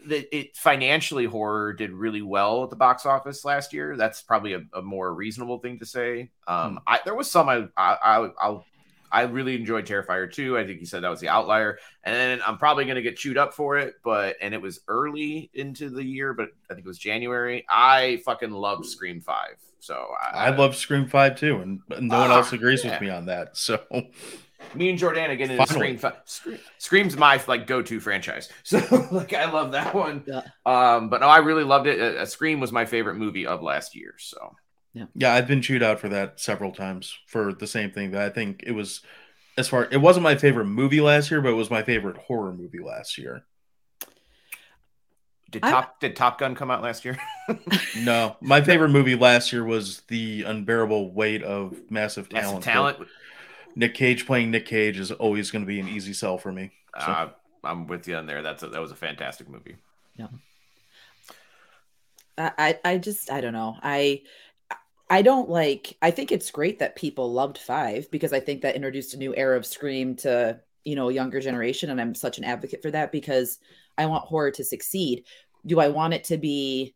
that 0.07 0.35
it 0.35 0.55
financially 0.55 1.25
horror 1.25 1.73
did 1.73 1.91
really 1.91 2.21
well 2.21 2.63
at 2.63 2.69
the 2.69 2.75
box 2.75 3.05
office 3.05 3.43
last 3.45 3.73
year. 3.73 3.95
That's 3.97 4.21
probably 4.21 4.53
a, 4.53 4.61
a 4.73 4.81
more 4.81 5.13
reasonable 5.13 5.59
thing 5.59 5.79
to 5.79 5.85
say. 5.85 6.31
Um, 6.47 6.79
I 6.87 6.99
there 7.05 7.15
was 7.15 7.29
some 7.29 7.49
I 7.49 7.67
I 7.75 7.97
I 8.01 8.29
I'll, 8.41 8.65
I 9.11 9.21
really 9.23 9.55
enjoyed 9.55 9.85
Terrifier 9.85 10.31
2. 10.31 10.57
I 10.57 10.65
think 10.65 10.79
you 10.79 10.85
said 10.85 11.03
that 11.03 11.09
was 11.09 11.19
the 11.19 11.29
outlier. 11.29 11.77
And 12.03 12.15
then 12.15 12.39
I'm 12.45 12.57
probably 12.57 12.85
going 12.85 12.95
to 12.95 13.01
get 13.01 13.17
chewed 13.17 13.37
up 13.37 13.53
for 13.53 13.77
it, 13.77 13.95
but 14.03 14.35
and 14.41 14.53
it 14.53 14.61
was 14.61 14.79
early 14.87 15.49
into 15.53 15.89
the 15.89 16.03
year, 16.03 16.33
but 16.33 16.49
I 16.69 16.73
think 16.73 16.85
it 16.85 16.89
was 16.89 16.97
January. 16.99 17.65
I 17.69 18.21
fucking 18.25 18.51
love 18.51 18.85
Scream 18.85 19.21
5. 19.21 19.35
So 19.79 20.07
I 20.33 20.49
love 20.49 20.75
Scream 20.75 21.07
Five 21.07 21.39
too, 21.39 21.57
and 21.59 21.79
no 22.01 22.17
one 22.19 22.31
Ah, 22.31 22.37
else 22.37 22.51
agrees 22.51 22.83
yeah. 22.83 22.91
with 22.93 23.01
me 23.01 23.09
on 23.09 23.27
that. 23.27 23.55
So 23.57 23.79
me 24.73 24.89
and 24.89 24.97
Jordana 24.99 25.37
get 25.37 25.51
into 25.51 25.65
Finally. 25.65 25.67
Scream. 25.67 25.97
Fi- 25.97 26.17
Scream. 26.25 26.59
Scream's 26.79 27.15
my 27.15 27.41
like 27.47 27.67
go-to 27.67 27.99
franchise, 27.99 28.49
so 28.63 28.79
like 29.11 29.33
I 29.33 29.49
love 29.51 29.71
that 29.73 29.93
one. 29.93 30.23
Yeah. 30.25 30.41
Um, 30.65 31.09
but 31.09 31.21
no, 31.21 31.27
I 31.27 31.37
really 31.37 31.63
loved 31.63 31.87
it. 31.87 31.99
Uh, 32.17 32.25
Scream 32.25 32.59
was 32.59 32.71
my 32.71 32.85
favorite 32.85 33.15
movie 33.15 33.45
of 33.45 33.61
last 33.61 33.95
year. 33.95 34.15
So 34.17 34.55
yeah, 35.15 35.33
I've 35.33 35.47
been 35.47 35.61
chewed 35.61 35.83
out 35.83 35.99
for 35.99 36.09
that 36.09 36.39
several 36.39 36.71
times 36.71 37.17
for 37.27 37.53
the 37.53 37.67
same 37.67 37.91
thing. 37.91 38.11
That 38.11 38.21
I 38.21 38.29
think 38.29 38.63
it 38.65 38.71
was 38.71 39.01
as 39.57 39.67
far 39.67 39.87
it 39.91 39.97
wasn't 39.97 40.23
my 40.23 40.35
favorite 40.35 40.65
movie 40.65 41.01
last 41.01 41.31
year, 41.31 41.41
but 41.41 41.49
it 41.49 41.55
was 41.55 41.69
my 41.71 41.83
favorite 41.83 42.17
horror 42.17 42.53
movie 42.53 42.79
last 42.79 43.17
year. 43.17 43.43
did 45.49 45.63
I- 45.63 45.71
Top 45.71 45.99
did 45.99 46.15
Top 46.15 46.39
Gun 46.39 46.55
come 46.55 46.69
out 46.71 46.81
last 46.81 47.05
year? 47.05 47.17
No, 47.99 48.35
my 48.41 48.61
favorite 48.69 48.89
movie 48.89 49.15
last 49.15 49.51
year 49.53 49.63
was 49.63 50.01
The 50.09 50.43
Unbearable 50.43 51.11
Weight 51.13 51.41
of 51.43 51.89
Massive 51.89 52.29
Talent. 52.29 52.57
Massive 52.57 52.63
talent. 52.73 53.07
Nick 53.75 53.93
Cage 53.95 54.25
playing 54.25 54.51
Nick 54.51 54.65
Cage 54.65 54.99
is 54.99 55.11
always 55.11 55.49
going 55.51 55.63
to 55.63 55.67
be 55.67 55.79
an 55.79 55.87
easy 55.87 56.13
sell 56.13 56.37
for 56.37 56.51
me. 56.51 56.71
So, 56.99 57.05
Uh, 57.05 57.29
I'm 57.63 57.87
with 57.87 58.07
you 58.07 58.15
on 58.15 58.25
there. 58.27 58.41
That's 58.43 58.63
a, 58.63 58.67
that 58.69 58.81
was 58.81 58.91
a 58.91 58.95
fantastic 58.95 59.49
movie. 59.49 59.77
Yeah. 60.15 60.27
I 62.37 62.77
I 62.85 62.97
just 62.99 63.31
I 63.31 63.41
don't 63.41 63.53
know. 63.53 63.77
I 63.81 64.21
I 65.09 65.21
don't 65.21 65.49
like 65.49 65.97
I 66.01 66.11
think 66.11 66.31
it's 66.31 66.51
great 66.51 66.79
that 66.79 66.95
people 66.95 67.31
loved 67.31 67.57
five 67.57 68.11
because 68.11 68.33
I 68.33 68.39
think 68.39 68.61
that 68.61 68.75
introduced 68.75 69.13
a 69.13 69.17
new 69.17 69.33
era 69.35 69.57
of 69.57 69.65
Scream 69.65 70.15
to, 70.17 70.59
you 70.83 70.95
know, 70.95 71.09
a 71.09 71.13
younger 71.13 71.39
generation. 71.39 71.89
And 71.89 71.99
I'm 72.01 72.13
such 72.15 72.37
an 72.37 72.43
advocate 72.43 72.81
for 72.81 72.91
that 72.91 73.11
because 73.11 73.59
I 73.97 74.05
want 74.07 74.25
horror 74.25 74.51
to 74.51 74.63
succeed. 74.63 75.23
Do 75.65 75.79
I 75.79 75.89
want 75.89 76.13
it 76.13 76.25
to 76.25 76.37
be 76.37 76.93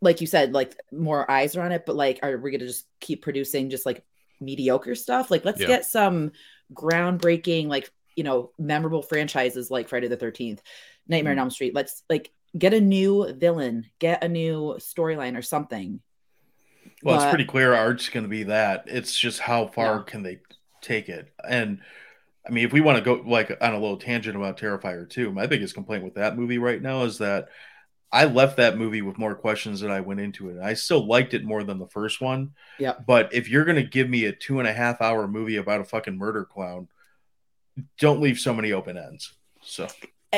like 0.00 0.20
you 0.20 0.26
said, 0.26 0.52
like 0.52 0.76
more 0.90 1.28
eyes 1.30 1.56
are 1.56 1.62
on 1.62 1.72
it, 1.72 1.84
but 1.86 1.96
like 1.96 2.20
are 2.22 2.36
we 2.38 2.50
gonna 2.50 2.66
just 2.66 2.86
keep 3.00 3.22
producing 3.22 3.70
just 3.70 3.86
like 3.86 4.04
mediocre 4.40 4.94
stuff? 4.94 5.30
Like 5.30 5.44
let's 5.44 5.60
Yeah. 5.60 5.68
get 5.68 5.84
some 5.84 6.32
groundbreaking, 6.72 7.68
like 7.68 7.90
you 8.14 8.24
know, 8.24 8.52
memorable 8.58 9.02
franchises 9.02 9.70
like 9.70 9.88
Friday 9.88 10.08
the 10.08 10.16
thirteenth, 10.16 10.62
Nightmare 11.08 11.32
on 11.32 11.36
mm-hmm. 11.36 11.42
Elm 11.42 11.50
Street. 11.50 11.74
Let's 11.74 12.04
like 12.08 12.30
get 12.56 12.74
a 12.74 12.80
new 12.80 13.32
villain, 13.32 13.86
get 13.98 14.22
a 14.22 14.28
new 14.28 14.76
storyline 14.78 15.36
or 15.36 15.42
something. 15.42 16.00
Well, 17.02 17.16
it's 17.20 17.28
pretty 17.30 17.44
clear 17.44 17.74
art's 17.74 18.08
going 18.08 18.24
to 18.24 18.28
be 18.28 18.44
that. 18.44 18.84
It's 18.86 19.18
just 19.18 19.40
how 19.40 19.66
far 19.66 19.96
Yeah. 19.98 20.02
can 20.06 20.22
they 20.22 20.40
take 20.80 21.08
it? 21.08 21.32
And 21.48 21.80
I 22.46 22.50
mean, 22.50 22.64
if 22.64 22.72
we 22.72 22.80
want 22.80 22.98
to 22.98 23.04
go 23.04 23.22
like 23.24 23.56
on 23.60 23.72
a 23.74 23.78
little 23.78 23.96
tangent 23.98 24.36
about 24.36 24.58
Terrifier 24.58 25.08
2, 25.08 25.30
my 25.32 25.46
biggest 25.46 25.74
complaint 25.74 26.04
with 26.04 26.14
that 26.14 26.36
movie 26.36 26.58
right 26.58 26.80
now 26.82 27.04
is 27.04 27.18
that 27.18 27.48
I 28.14 28.24
left 28.26 28.58
that 28.58 28.76
movie 28.76 29.00
with 29.00 29.16
more 29.16 29.34
questions 29.34 29.80
than 29.80 29.90
I 29.90 30.00
went 30.00 30.20
into 30.20 30.50
it. 30.50 30.60
I 30.62 30.74
still 30.74 31.06
liked 31.06 31.32
it 31.34 31.44
more 31.44 31.62
than 31.64 31.78
the 31.78 31.86
first 31.86 32.20
one. 32.20 32.50
Yeah. 32.78 32.94
But 33.06 33.32
if 33.32 33.48
you're 33.48 33.64
gonna 33.64 33.82
give 33.84 34.10
me 34.10 34.24
a 34.26 34.32
two 34.32 34.58
and 34.58 34.68
a 34.68 34.72
half 34.72 35.00
hour 35.00 35.26
movie 35.28 35.56
about 35.56 35.80
a 35.80 35.84
fucking 35.84 36.18
murder 36.18 36.44
clown, 36.44 36.88
don't 37.98 38.20
leave 38.20 38.38
so 38.38 38.52
many 38.52 38.72
open 38.72 38.98
ends. 38.98 39.32
So 39.62 39.86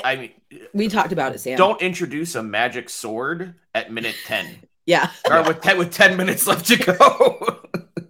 I 0.05 0.16
mean, 0.16 0.31
We 0.73 0.89
talked 0.89 1.12
about 1.12 1.35
it, 1.35 1.39
Sam. 1.39 1.57
don't 1.57 1.81
introduce 1.81 2.35
a 2.35 2.43
magic 2.43 2.91
sword 2.91 3.55
at 3.74 3.91
minute 3.93 4.16
ten 4.27 4.62
Yeah. 4.86 5.11
or 5.31 5.43
with 5.44 5.61
ten, 5.61 5.78
with 5.78 5.93
ten 5.93 6.16
minutes 6.16 6.47
left 6.47 6.66
to 6.66 6.77
go. 6.77 7.61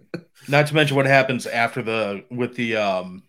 not 0.47 0.67
to 0.67 0.75
mention 0.75 0.95
what 0.95 1.05
happens 1.05 1.45
after 1.47 1.81
the 1.81 2.23
with 2.29 2.55
the 2.55 2.75
um 2.75 3.23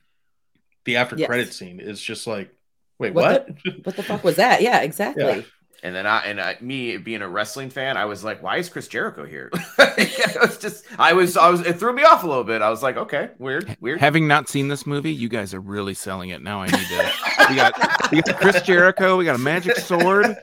the 0.85 0.97
after 0.97 1.17
Yes. 1.17 1.27
credit 1.27 1.53
scene 1.53 1.81
is 1.81 2.01
just 2.01 2.27
like 2.27 2.51
wait 2.99 3.15
What 3.15 3.49
what? 3.65 3.77
What 3.87 3.97
the 3.97 4.03
fuck 4.03 4.25
was 4.25 4.37
that? 4.37 4.63
Yeah, 4.63 4.81
exactly. 4.81 5.25
Yeah. 5.25 5.41
And 5.83 5.95
then 5.95 6.07
I 6.07 6.25
and 6.25 6.41
I, 6.41 6.57
me 6.61 6.97
being 6.97 7.21
a 7.23 7.29
wrestling 7.29 7.69
fan, 7.71 7.97
I 7.99 8.07
was 8.07 8.25
like, 8.25 8.43
"Why 8.43 8.57
is 8.57 8.69
Chris 8.71 8.89
Jericho 8.89 9.25
here?" 9.27 9.51
it 9.79 10.41
was 10.41 10.57
just, 10.59 10.85
I 10.99 11.13
was, 11.13 11.37
I 11.37 11.51
was, 11.51 11.61
it 11.61 11.79
threw 11.79 11.93
me 11.93 12.03
off 12.03 12.25
a 12.25 12.27
little 12.27 12.45
bit. 12.45 12.63
I 12.63 12.71
was 12.71 12.83
like, 12.83 12.97
"Okay, 12.97 13.29
weird, 13.39 13.77
weird." 13.79 14.01
Having 14.01 14.27
not 14.27 14.49
seen 14.49 14.69
this 14.69 14.87
movie, 14.87 15.13
you 15.13 15.29
guys 15.29 15.53
are 15.53 15.61
really 15.61 15.93
selling 15.95 16.31
it. 16.31 16.43
Now 16.43 16.63
I 16.63 16.67
need 16.67 16.87
to. 16.89 17.13
we 17.51 17.57
got 17.57 18.11
we 18.11 18.23
got 18.23 18.41
Chris 18.41 18.63
Jericho. 18.63 19.17
We 19.19 19.27
got 19.27 19.37
a 19.37 19.39
magic 19.39 19.77
sword. 19.77 20.37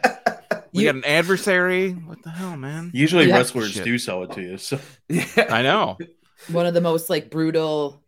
We 0.74 0.82
You- 0.82 0.88
got 0.88 0.96
an 0.96 1.06
adversary. 1.06 1.92
What 1.92 2.24
the 2.24 2.32
hell, 2.32 2.58
man? 2.58 2.92
Usually 2.94 3.28
Yeah. 3.28 3.38
wrestlers 3.38 3.72
Shit. 3.72 3.84
do 3.86 3.98
sell 3.98 4.24
it 4.24 4.32
to 4.34 4.42
you. 4.42 4.58
So 4.58 4.80
Yeah. 5.08 5.26
I 5.50 5.62
know. 5.62 5.98
One 6.52 6.66
of 6.66 6.74
the 6.74 6.82
most 6.82 7.10
like 7.10 7.30
brutal 7.30 8.04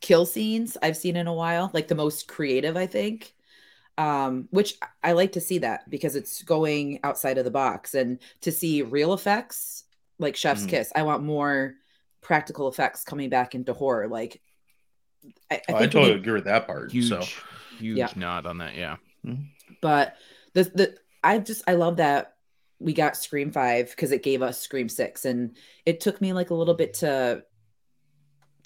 kill 0.00 0.24
scenes 0.26 0.76
I've 0.80 0.96
seen 0.96 1.16
in 1.16 1.26
a 1.26 1.34
while, 1.34 1.70
like 1.74 1.88
the 1.88 1.94
most 1.96 2.28
creative, 2.28 2.76
I 2.76 2.86
think. 2.86 3.34
Um, 3.98 4.46
which 4.52 4.74
I 5.02 5.10
like 5.12 5.32
to 5.32 5.40
see 5.40 5.58
that 5.58 5.90
because 5.90 6.14
it's 6.14 6.42
going 6.44 7.00
outside 7.02 7.36
of 7.36 7.44
the 7.44 7.50
box 7.50 7.94
and 7.94 8.20
to 8.42 8.52
see 8.52 8.82
real 8.82 9.12
effects 9.12 9.84
like 10.20 10.36
Chef's 10.36 10.62
Mhm. 10.64 10.68
Kiss. 10.68 10.92
I 10.94 11.02
want 11.02 11.24
more 11.24 11.74
practical 12.20 12.68
effects 12.68 13.02
coming 13.02 13.28
back 13.28 13.56
into 13.56 13.72
horror. 13.72 14.06
Like 14.06 14.40
I, 15.50 15.56
I 15.56 15.60
Oh, 15.70 15.74
I 15.74 15.78
think 15.78 15.80
we 15.80 15.86
totally 15.88 16.10
need- 16.12 16.20
agree 16.20 16.32
with 16.34 16.44
that 16.44 16.66
part. 16.68 16.92
Huge, 16.92 17.08
So 17.08 17.22
huge 17.76 17.96
Yeah. 17.98 18.08
nod 18.14 18.46
on 18.46 18.58
that. 18.58 18.76
Yeah. 18.76 18.96
but 19.82 20.16
the 20.54 20.62
the 20.64 20.96
I 21.22 21.38
just 21.38 21.62
I 21.66 21.74
love 21.74 21.96
that 21.96 22.34
we 22.78 22.92
got 22.92 23.16
Scream 23.16 23.50
5 23.50 23.90
because 23.90 24.12
it 24.12 24.22
gave 24.22 24.42
us 24.42 24.60
Scream 24.60 24.88
6 24.88 25.24
and 25.24 25.56
it 25.84 26.00
took 26.00 26.20
me 26.20 26.32
like 26.32 26.50
a 26.50 26.54
little 26.54 26.74
bit 26.74 26.94
to 26.94 27.42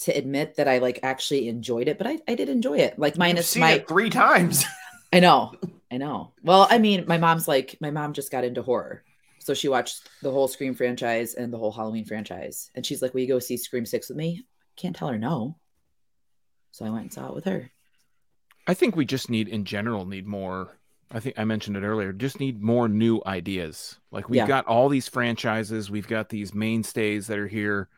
to 0.00 0.12
admit 0.12 0.56
that 0.56 0.68
I 0.68 0.78
like 0.78 1.00
actually 1.02 1.48
enjoyed 1.48 1.88
it 1.88 1.98
but 1.98 2.06
I, 2.06 2.18
I 2.28 2.34
did 2.34 2.48
enjoy 2.48 2.78
it. 2.78 2.98
Like 2.98 3.14
I've 3.14 3.18
minus 3.18 3.48
seen 3.48 3.60
my 3.60 3.72
it 3.72 3.88
three 3.88 4.10
times. 4.10 4.64
I 5.12 5.20
know. 5.20 5.54
I 5.90 5.96
know. 5.98 6.32
Well 6.42 6.66
I 6.70 6.78
mean 6.78 7.04
my 7.06 7.18
mom's 7.18 7.48
like 7.48 7.76
my 7.80 7.90
mom 7.90 8.12
just 8.12 8.30
got 8.30 8.44
into 8.44 8.62
horror. 8.62 9.02
So 9.38 9.54
she 9.54 9.68
watched 9.68 10.08
the 10.22 10.30
whole 10.30 10.46
Scream 10.46 10.74
franchise 10.74 11.34
and 11.34 11.52
the 11.52 11.58
whole 11.58 11.72
Halloween 11.72 12.04
franchise. 12.04 12.70
And 12.74 12.84
she's 12.84 13.02
like 13.02 13.14
will 13.14 13.20
you 13.20 13.28
go 13.28 13.38
see 13.38 13.56
Scream 13.56 13.86
6 13.86 14.08
with 14.08 14.18
me? 14.18 14.44
Can't 14.76 14.96
tell 14.96 15.08
her 15.08 15.18
no. 15.18 15.56
So 16.72 16.86
I 16.86 16.90
went 16.90 17.02
and 17.02 17.12
saw 17.12 17.28
it 17.28 17.34
with 17.34 17.44
her. 17.44 17.70
I 18.66 18.74
think 18.74 18.96
we 18.96 19.04
just 19.04 19.28
need, 19.28 19.48
in 19.48 19.64
general, 19.64 20.06
need 20.06 20.26
more. 20.26 20.78
I 21.12 21.20
think 21.20 21.38
I 21.38 21.44
mentioned 21.44 21.76
it 21.76 21.82
earlier. 21.82 22.12
Just 22.12 22.40
need 22.40 22.62
more 22.62 22.88
new 22.88 23.20
ideas. 23.26 23.98
Like 24.10 24.28
we've 24.28 24.38
Yeah. 24.38 24.46
got 24.46 24.66
all 24.66 24.88
these 24.88 25.08
franchises, 25.08 25.90
we've 25.90 26.08
got 26.08 26.28
these 26.30 26.54
mainstays 26.54 27.26
that 27.26 27.38
are 27.38 27.48
here. 27.48 27.88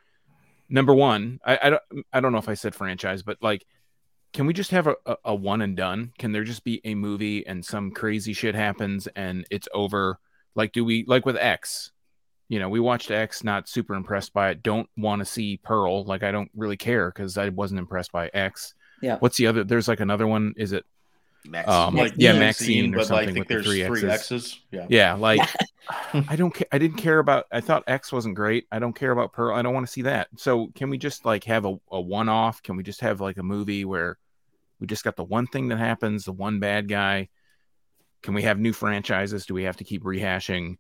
Number 0.69 0.93
one, 0.95 1.39
I, 1.45 1.59
I 1.63 1.71
don't, 1.71 1.83
I 2.13 2.21
don't 2.21 2.33
know 2.33 2.39
if 2.39 2.49
I 2.49 2.55
said 2.55 2.75
franchise, 2.75 3.23
but 3.23 3.39
like, 3.43 3.65
can 4.33 4.47
we 4.47 4.53
just 4.53 4.73
have 4.73 4.89
a, 4.89 4.97
a, 5.07 5.17
a 5.27 5.35
one 5.35 5.61
and 5.63 5.77
done? 5.77 6.13
Can 6.19 6.33
there 6.33 6.43
just 6.43 6.65
be 6.65 6.81
a 6.85 6.95
movie 6.97 7.47
and 7.47 7.65
some 7.65 7.93
crazy 7.93 8.33
shit 8.33 8.55
happens 8.57 9.07
and 9.15 9.47
it's 9.51 9.69
over? 9.73 10.19
Like, 10.57 10.73
do 10.73 10.85
we 10.85 11.05
like 11.07 11.25
with 11.25 11.37
X? 11.37 11.93
You 12.49 12.59
know, 12.59 12.69
we 12.69 12.81
watched 12.81 13.11
X, 13.11 13.45
not 13.45 13.69
super 13.69 13.95
impressed 13.95 14.33
by 14.33 14.51
it. 14.51 14.63
Don't 14.63 14.89
want 14.97 15.21
to 15.21 15.25
see 15.25 15.57
Pearl. 15.59 16.05
Like, 16.05 16.23
I 16.23 16.31
don't 16.33 16.51
really 16.55 16.77
care 16.77 17.11
because 17.11 17.39
I 17.39 17.49
wasn't 17.51 17.79
impressed 17.79 18.13
by 18.13 18.29
X. 18.35 18.75
Yeah. 19.01 19.17
What's 19.19 19.37
the 19.37 19.47
other? 19.47 19.65
There's 19.65 19.89
like 19.89 20.01
another 20.01 20.27
one. 20.27 20.53
Is 20.57 20.73
it? 20.73 20.85
Max. 21.47 21.69
Um, 21.69 21.95
like 21.95 22.15
yeah, 22.17 22.33
Maxine, 22.33 22.91
Maxine 22.91 22.95
or 22.95 22.97
but 22.97 22.99
like, 22.99 23.07
something 23.07 23.23
I 23.23 23.27
think 23.27 23.39
with 23.39 23.49
the 23.49 23.55
there's 23.55 23.67
three 23.67 24.01
three 24.01 24.11
X's. 24.11 24.33
X's. 24.33 24.61
Yeah. 24.71 24.87
Yeah, 24.89 25.15
like 25.15 25.41
I 26.29 26.37
don't 26.37 26.53
care. 26.53 26.67
I 26.73 26.79
didn't 26.79 26.97
care 26.97 27.19
about. 27.19 27.47
I 27.53 27.61
thought 27.61 27.85
X 27.87 28.13
wasn't 28.13 28.35
great. 28.35 28.67
I 28.73 28.79
don't 28.79 28.95
care 28.95 29.11
about 29.11 29.33
Pearl. 29.33 29.55
I 29.55 29.63
don't 29.63 29.75
want 29.75 29.87
to 29.87 29.93
see 29.93 30.03
that. 30.03 30.29
So 30.37 30.69
can 30.75 30.91
we 30.91 30.99
just 30.99 31.25
like 31.25 31.45
have 31.45 31.65
a, 31.65 31.77
a 31.91 32.01
one 32.01 32.29
off? 32.29 32.63
Can 32.63 32.77
we 32.77 32.83
just 32.83 33.01
have 33.03 33.21
like 33.21 33.37
a 33.37 33.43
movie 33.43 33.85
where 33.85 34.19
we 34.81 34.87
just 34.87 35.05
got 35.05 35.17
the 35.17 35.25
one 35.25 35.47
thing 35.47 35.69
that 35.69 35.79
happens, 35.79 36.25
the 36.25 36.33
one 36.33 36.61
bad 36.61 36.89
guy? 36.89 37.29
Can 38.23 38.35
we 38.35 38.43
have 38.43 38.59
new 38.59 38.73
franchises? 38.73 39.47
Do 39.47 39.55
we 39.55 39.65
have 39.65 39.77
to 39.77 39.85
keep 39.85 40.03
rehashing? 40.03 40.77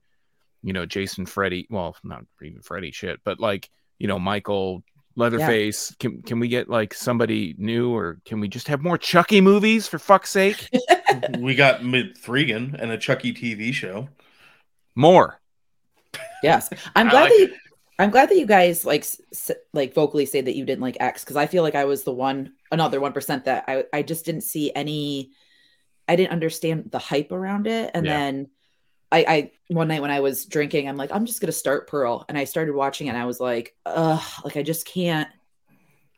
You 0.63 0.73
know, 0.73 0.87
Jason, 0.87 1.27
Freddy. 1.27 1.67
Well, 1.69 1.95
not 2.03 2.25
even 2.43 2.63
Freddy 2.63 2.91
shit, 2.91 3.21
but 3.25 3.39
like 3.39 3.69
you 3.99 4.09
know, 4.09 4.19
Michael. 4.19 4.83
Leatherface, 5.17 5.95
can 6.01 6.23
can 6.23 6.41
we 6.41 6.49
get 6.49 6.69
like 6.69 6.93
somebody 6.93 7.55
new, 7.57 7.95
or 7.95 8.19
can 8.25 8.41
we 8.41 8.49
just 8.49 8.67
have 8.69 8.83
more 8.83 8.99
Chucky 8.99 9.41
movies 9.41 9.87
for 9.87 9.99
fuck's 9.99 10.31
sake? 10.31 10.69
we 11.39 11.55
got 11.55 11.83
M3GAN 11.83 12.75
and 12.81 12.91
a 12.91 12.99
Chucky 12.99 13.33
TV 13.33 13.73
show. 13.73 14.09
More. 14.97 15.41
Yes, 16.43 16.69
I'm 16.97 17.09
glad 17.09 17.23
like 17.23 17.31
that 17.31 17.39
you, 17.39 17.55
I'm 17.99 18.11
glad 18.11 18.29
that 18.29 18.37
you 18.37 18.47
guys 18.47 18.85
like 18.85 19.03
s- 19.03 19.51
like 19.73 19.95
vocally 19.95 20.27
say 20.27 20.41
that 20.41 20.57
you 20.57 20.65
didn't 20.65 20.83
like 20.83 20.97
X 21.01 21.23
because 21.23 21.37
I 21.37 21.47
feel 21.47 21.63
like 21.63 21.75
I 21.75 21.85
was 21.85 22.03
the 22.03 22.13
one 22.13 22.53
another 22.73 23.01
one 23.01 23.13
percent 23.13 23.45
that 23.45 23.65
I 23.69 23.85
I 23.93 24.03
just 24.03 24.25
didn't 24.25 24.43
see 24.43 24.73
any 24.75 25.31
I 26.09 26.17
didn't 26.17 26.33
understand 26.33 26.91
the 26.91 26.99
hype 26.99 27.33
around 27.33 27.67
it. 27.67 27.93
And 27.95 28.05
Yeah. 28.05 28.19
then 28.19 28.49
I, 29.15 29.25
I 29.29 29.51
one 29.69 29.89
night 29.89 30.03
when 30.03 30.11
I 30.11 30.21
was 30.21 30.45
drinking, 30.45 30.89
I'm 30.89 30.97
like, 30.97 31.13
I'm 31.13 31.25
just 31.25 31.41
gonna 31.41 31.53
start 31.53 31.89
Pearl. 31.89 32.25
And 32.29 32.37
I 32.37 32.45
started 32.45 32.75
watching 32.75 33.07
it 33.07 33.11
and 33.11 33.19
I 33.19 33.27
was 33.27 33.39
like, 33.41 33.75
ugh, 33.87 34.23
like 34.45 34.57
I 34.57 34.63
just 34.63 34.87
can't 34.87 35.29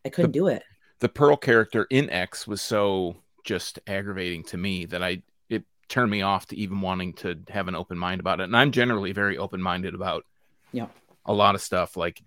I 0.05 0.09
couldn't 0.09 0.33
do 0.33 0.47
it. 0.49 0.63
the 1.01 1.09
Pearl 1.09 1.37
character 1.37 1.87
in 1.91 2.09
X 2.11 2.47
was 2.47 2.63
so 2.63 3.17
just 3.45 3.79
aggravating 3.87 4.45
to 4.45 4.57
me 4.57 4.87
that 4.87 5.03
I 5.03 5.23
it 5.49 5.65
turned 5.89 6.11
me 6.11 6.23
off 6.23 6.47
to 6.47 6.57
even 6.57 6.81
wanting 6.81 7.13
to 7.15 7.39
have 7.49 7.69
an 7.69 7.75
open 7.75 7.99
mind 7.99 8.21
about 8.21 8.41
it. 8.41 8.45
And 8.45 8.57
I'm 8.57 8.73
generally 8.73 9.13
very 9.13 9.37
open 9.39 9.61
minded 9.61 9.95
about 9.95 10.25
Yeah. 10.73 10.89
a 11.27 11.33
lot 11.35 11.55
of 11.55 11.61
stuff. 11.61 11.97
Like 11.97 12.23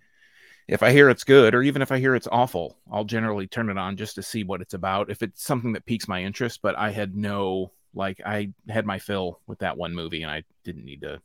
if 0.68 0.84
I 0.84 0.92
hear 0.92 1.10
it's 1.10 1.24
good 1.24 1.56
or 1.56 1.64
even 1.64 1.82
if 1.82 1.92
I 1.92 1.98
hear 2.00 2.14
it's 2.16 2.28
awful, 2.32 2.78
I'll 2.92 3.06
generally 3.06 3.48
turn 3.48 3.70
it 3.70 3.78
on 3.80 3.98
just 3.98 4.16
to 4.16 4.22
see 4.24 4.44
what 4.44 4.62
it's 4.62 4.76
about. 4.76 5.10
If 5.10 5.24
it's 5.24 5.44
something 5.44 5.74
that 5.74 5.86
piques 5.88 6.08
my 6.08 6.24
interest, 6.24 6.62
but 6.62 6.78
I 6.78 6.92
had 6.92 7.16
no 7.16 7.72
like 7.94 8.22
I 8.26 8.54
had 8.68 8.86
my 8.86 9.00
fill 9.00 9.40
with 9.48 9.60
that 9.60 9.78
one 9.78 9.94
movie 9.94 10.22
and 10.22 10.32
I 10.32 10.44
didn't 10.64 10.86
need 10.86 11.02
to 11.02 11.22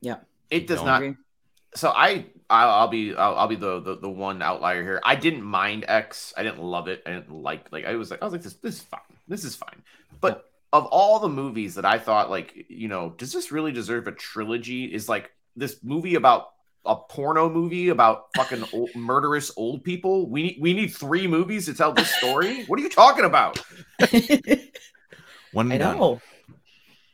Yeah, 0.00 0.18
It 0.50 0.66
does 0.66 0.78
Don't 0.78 0.86
So 1.74 1.90
I, 1.90 2.26
I'll, 2.48 2.70
I'll 2.70 2.88
be, 2.88 3.14
I'll, 3.14 3.34
I'll 3.34 3.48
be 3.48 3.56
the, 3.56 3.80
the 3.80 3.96
the 3.96 4.08
one 4.08 4.42
outlier 4.42 4.82
here. 4.82 5.00
I 5.04 5.16
didn't 5.16 5.42
mind 5.42 5.84
X. 5.88 6.32
I 6.36 6.42
didn't 6.42 6.62
love 6.62 6.88
it. 6.88 7.02
I 7.04 7.10
didn't 7.10 7.32
like, 7.32 7.72
like 7.72 7.84
I 7.84 7.96
was 7.96 8.10
like, 8.10 8.22
I 8.22 8.24
was 8.24 8.32
like, 8.32 8.42
this, 8.42 8.54
this 8.54 8.76
is 8.76 8.82
fine. 8.82 9.00
This 9.26 9.44
is 9.44 9.56
fine. 9.56 9.82
But 10.20 10.50
of 10.72 10.86
all 10.86 11.18
the 11.18 11.28
movies 11.28 11.74
that 11.76 11.84
I 11.84 11.98
thought, 11.98 12.30
like, 12.30 12.66
you 12.68 12.88
know, 12.88 13.14
does 13.16 13.32
this 13.32 13.52
really 13.52 13.72
deserve 13.72 14.06
a 14.06 14.12
trilogy? 14.12 14.84
Is 14.84 15.08
like 15.08 15.30
this 15.56 15.78
movie 15.82 16.14
about 16.14 16.50
a 16.86 16.96
porno 16.96 17.48
movie 17.48 17.88
about 17.88 18.26
fucking 18.36 18.64
old, 18.72 18.94
murderous 18.94 19.50
old 19.56 19.84
people. 19.84 20.28
We 20.28 20.42
need, 20.42 20.58
we 20.60 20.74
need 20.74 20.88
three 20.88 21.26
movies 21.26 21.66
to 21.66 21.74
tell 21.74 21.92
this 21.92 22.14
story. 22.16 22.64
what 22.64 22.78
are 22.78 22.82
you 22.82 22.88
talking 22.90 23.24
about? 23.24 23.58
one 25.54 25.72
I 25.72 25.78
done. 25.78 25.96
know. 25.98 26.20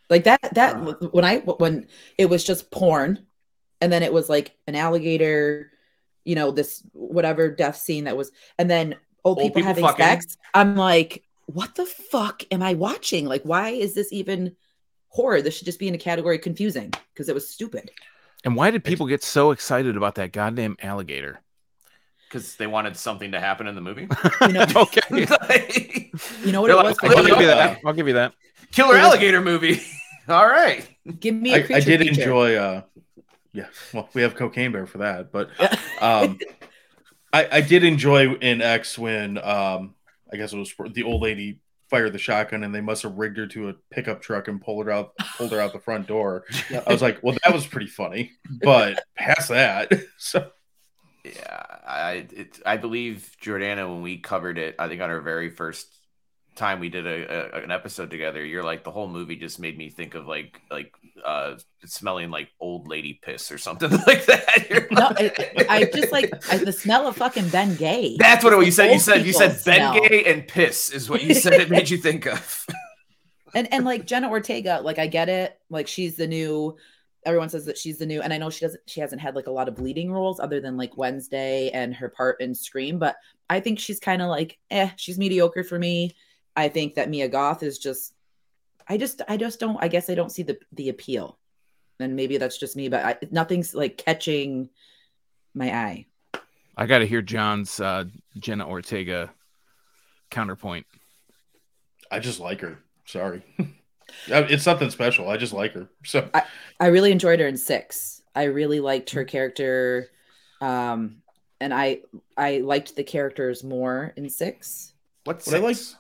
Like 0.09 0.25
that 0.25 0.55
that 0.55 1.13
when 1.13 1.25
I 1.25 1.39
when 1.39 1.87
it 2.19 2.27
was 2.27 2.43
just 2.43 2.71
porn 2.71 3.27
and 3.81 3.93
then 3.93 4.03
it 4.03 4.13
was 4.13 4.29
like 4.29 4.57
an 4.67 4.75
alligator, 4.75 5.71
you 6.25 6.35
know, 6.35 6.51
this 6.51 6.83
whatever 6.93 7.51
death 7.51 7.77
scene 7.77 8.05
that 8.05 8.17
was 8.17 8.33
and 8.59 8.69
then 8.69 8.97
old, 9.25 9.39
Old 9.39 9.47
people, 9.47 9.61
people 9.61 9.69
having 9.69 9.85
fucking. 9.85 10.05
sex. 10.05 10.37
I'm 10.53 10.75
like, 10.77 11.23
what 11.47 11.75
the 11.77 11.87
fuck 11.87 12.43
am 12.51 12.63
I 12.63 12.75
watching? 12.75 13.27
Like 13.27 13.43
why 13.43 13.71
is 13.71 13.95
this 13.95 14.13
even 14.13 14.57
horror? 15.09 15.43
This 15.43 15.57
should 15.57 15.67
just 15.67 15.79
be 15.79 15.89
in 15.89 15.95
a 15.95 15.99
category 15.99 16.39
confusing 16.39 16.93
because 17.13 17.29
it 17.29 17.35
was 17.35 17.49
stupid. 17.49 17.91
And 18.45 18.57
why 18.57 18.71
did 18.71 18.83
people 18.85 19.07
get 19.07 19.23
so 19.23 19.51
excited 19.51 19.97
about 19.97 20.17
that 20.17 20.33
goddamn 20.33 20.77
alligator? 20.83 21.41
Because 22.31 22.55
they 22.57 22.69
wanted 22.69 22.97
something 22.97 23.33
to 23.33 23.41
happen 23.41 23.67
in 23.67 23.75
the 23.75 23.81
movie. 23.81 24.07
You 24.43 24.53
know, 24.53 24.67
okay. 24.77 25.01
you 26.45 26.53
know 26.53 26.61
what 26.63 26.69
They're 26.69 26.77
it 26.77 26.85
like, 26.85 27.03
was? 27.03 27.11
"I'll 27.11 27.19
I'll 27.19 27.25
give 27.27 27.41
you 27.41 27.47
that. 27.47 27.79
I'll 27.85 27.93
give 27.93 28.07
you 28.09 28.15
that. 28.15 28.33
Killer 28.73 28.95
was- 28.95 29.03
alligator 29.03 29.41
movie. 29.41 29.81
All 30.29 30.47
right. 30.47 30.89
Give 31.19 31.35
me 31.35 31.53
a 31.53 31.57
I, 31.57 31.61
creature 31.63 31.75
I 31.77 31.81
did 31.81 32.01
feature. 32.01 32.21
enjoy. 32.23 32.55
uh 32.55 32.83
Yeah, 33.53 33.67
well, 33.93 34.09
we 34.15 34.23
have 34.23 34.37
Cocaine 34.37 34.71
Bear 34.71 34.87
for 34.87 34.99
that, 34.99 35.33
but 35.33 35.51
um, 36.01 36.39
I, 37.33 37.49
I 37.51 37.61
did 37.63 37.83
enjoy 37.83 38.35
in 38.35 38.63
X 38.63 38.97
when 38.97 39.39
um, 39.39 39.95
I 40.33 40.37
guess 40.37 40.53
it 40.53 40.59
was 40.59 40.73
the 40.93 41.03
old 41.03 41.21
lady 41.23 41.59
fired 41.91 42.13
the 42.13 42.19
shotgun 42.19 42.63
and 42.63 42.73
they 42.73 42.81
must 42.81 43.03
have 43.03 43.15
rigged 43.15 43.39
her 43.39 43.49
to 43.49 43.71
a 43.71 43.75
pickup 43.91 44.23
truck 44.23 44.47
and 44.47 44.61
pulled 44.63 44.87
her 44.87 44.93
out, 44.93 45.17
pulled 45.37 45.51
her 45.51 45.61
out 45.61 45.73
the 45.73 45.81
front 45.81 46.07
door. 46.07 46.45
Yep. 46.71 46.85
I 46.87 46.93
was 46.93 47.03
like, 47.03 47.19
well, 47.25 47.37
that 47.45 47.53
was 47.53 47.67
pretty 47.67 47.89
funny, 47.89 48.31
but 48.63 49.03
past 49.17 49.49
that, 49.49 49.93
so 50.17 50.53
Yeah, 51.25 51.70
I 51.91 52.13
it, 52.31 52.61
I 52.65 52.77
believe 52.77 53.37
Jordana 53.43 53.89
when 53.89 54.03
we 54.03 54.19
covered 54.19 54.59
it, 54.59 54.77
I 54.79 54.89
think 54.89 55.01
on 55.01 55.11
our 55.11 55.21
very 55.21 55.51
first 55.51 55.89
time 56.57 56.81
we 56.81 56.89
did 56.89 57.07
a, 57.07 57.57
a 57.59 57.63
an 57.63 57.71
episode 57.71 58.11
together, 58.11 58.45
you're 58.45 58.63
like 58.63 58.85
the 58.85 58.91
whole 58.91 59.09
movie 59.09 59.37
just 59.37 59.59
made 59.59 59.77
me 59.77 59.91
think 59.91 60.15
of 60.15 60.27
like 60.27 60.61
like 60.71 60.95
uh 61.25 61.57
smelling 61.85 62.31
like 62.31 62.49
old 62.61 62.89
lady 62.89 63.19
piss 63.23 63.51
or 63.51 63.59
something 63.59 63.91
like 64.07 64.27
that. 64.27 64.87
No, 64.91 65.13
it, 65.19 65.67
I 65.71 65.85
just 65.85 66.11
like 66.11 66.33
I, 66.53 66.59
the 66.59 66.73
smell 66.73 67.07
of 67.07 67.17
fucking 67.17 67.49
Ben 67.51 67.77
Gay. 67.77 68.17
That's 68.19 68.43
what 68.43 68.53
it 68.53 68.57
was. 68.57 68.67
You 68.67 68.73
said 68.73 68.93
you 68.93 68.99
said 68.99 69.27
you 69.27 69.33
said 69.33 69.57
people 69.65 69.73
Ben. 69.73 70.09
Gay 70.09 70.25
and 70.25 70.47
piss 70.47 70.91
is 70.91 71.09
what 71.09 71.23
you 71.23 71.35
said 71.35 71.55
it 71.55 71.71
made 71.71 71.89
you 71.89 71.97
think 71.97 72.27
of. 72.27 72.67
and 73.55 73.73
and 73.73 73.85
like 73.85 74.05
Jenna 74.05 74.29
Ortega, 74.29 74.81
like 74.83 74.99
I 74.99 75.07
get 75.07 75.29
it. 75.29 75.59
Like 75.71 75.87
she's 75.87 76.17
the 76.17 76.27
new. 76.27 76.77
Everyone 77.27 77.49
says 77.49 77.67
that 77.67 77.77
she's 77.77 77.99
the 77.99 78.07
new, 78.07 78.23
and 78.23 78.33
I 78.33 78.39
know 78.39 78.51
she 78.51 78.65
doesn't. 78.65 78.83
She 78.87 79.01
hasn't 79.01 79.21
had 79.21 79.35
like 79.35 79.47
a 79.47 79.53
lot 79.53 79.69
of 79.69 79.77
bleeding 79.77 80.11
roles 80.11 80.41
other 80.41 80.61
than 80.61 80.77
like 80.77 80.97
Wednesday 80.97 81.71
and 81.71 81.95
her 81.95 82.09
part 82.09 82.41
in 82.41 82.55
Scream. 82.55 82.99
But 82.99 83.17
I 83.49 83.61
think 83.61 83.79
she's 83.79 84.01
kind 84.01 84.23
of 84.23 84.29
like, 84.29 84.59
eh, 84.71 84.91
she's 84.97 85.19
mediocre 85.19 85.65
for 85.65 85.79
me. 85.79 86.15
I 86.57 86.69
think 86.69 86.95
that 86.95 87.11
Mia 87.11 87.29
Goth 87.29 87.63
is 87.63 87.79
just. 87.79 88.15
I 88.89 88.97
just, 88.97 89.23
I 89.29 89.37
just 89.37 89.61
don't. 89.61 89.77
I 89.81 89.89
guess 89.89 90.11
I 90.11 90.15
don't 90.15 90.33
see 90.33 90.43
the 90.43 90.59
the 90.73 90.89
appeal, 90.89 91.39
and 91.99 92.17
maybe 92.17 92.39
that's 92.39 92.59
just 92.59 92.77
me. 92.77 92.89
But 92.89 93.05
I, 93.05 93.17
nothing's 93.31 93.75
like 93.75 93.99
catching 93.99 94.71
my 95.55 95.75
eye. 95.75 96.07
I 96.77 96.87
got 96.87 96.99
to 96.99 97.07
hear 97.07 97.21
John's 97.21 97.81
uh, 97.81 98.05
Jenna 98.39 98.67
Ortega 98.67 99.31
counterpoint. 100.31 100.87
I 102.11 102.19
just 102.19 102.41
like 102.41 102.61
her. 102.61 102.79
Sorry, 103.05 103.43
it's 104.29 104.63
something 104.63 104.91
special. 104.91 105.29
I 105.29 105.37
just 105.37 105.53
like 105.53 105.73
her. 105.75 105.89
So 106.05 106.29
I 106.35 106.43
I 106.79 106.87
really 106.89 107.13
enjoyed 107.13 107.41
her 107.41 107.47
in 107.47 107.57
six. 107.57 108.23
I 108.35 108.45
really 108.45 108.81
liked 108.81 109.11
her 109.11 109.25
character, 109.25 110.09
um, 110.61 111.17
and 111.61 111.75
I 111.75 112.01
I 112.37 112.59
liked 112.59 112.97
the 112.97 113.05
characters 113.05 113.65
more 113.65 114.13
in 114.17 114.29
six. 114.31 114.93
What's 115.25 115.47
What 115.47 115.57
I 115.57 115.59
like- 115.59 115.77
six? 115.77 115.97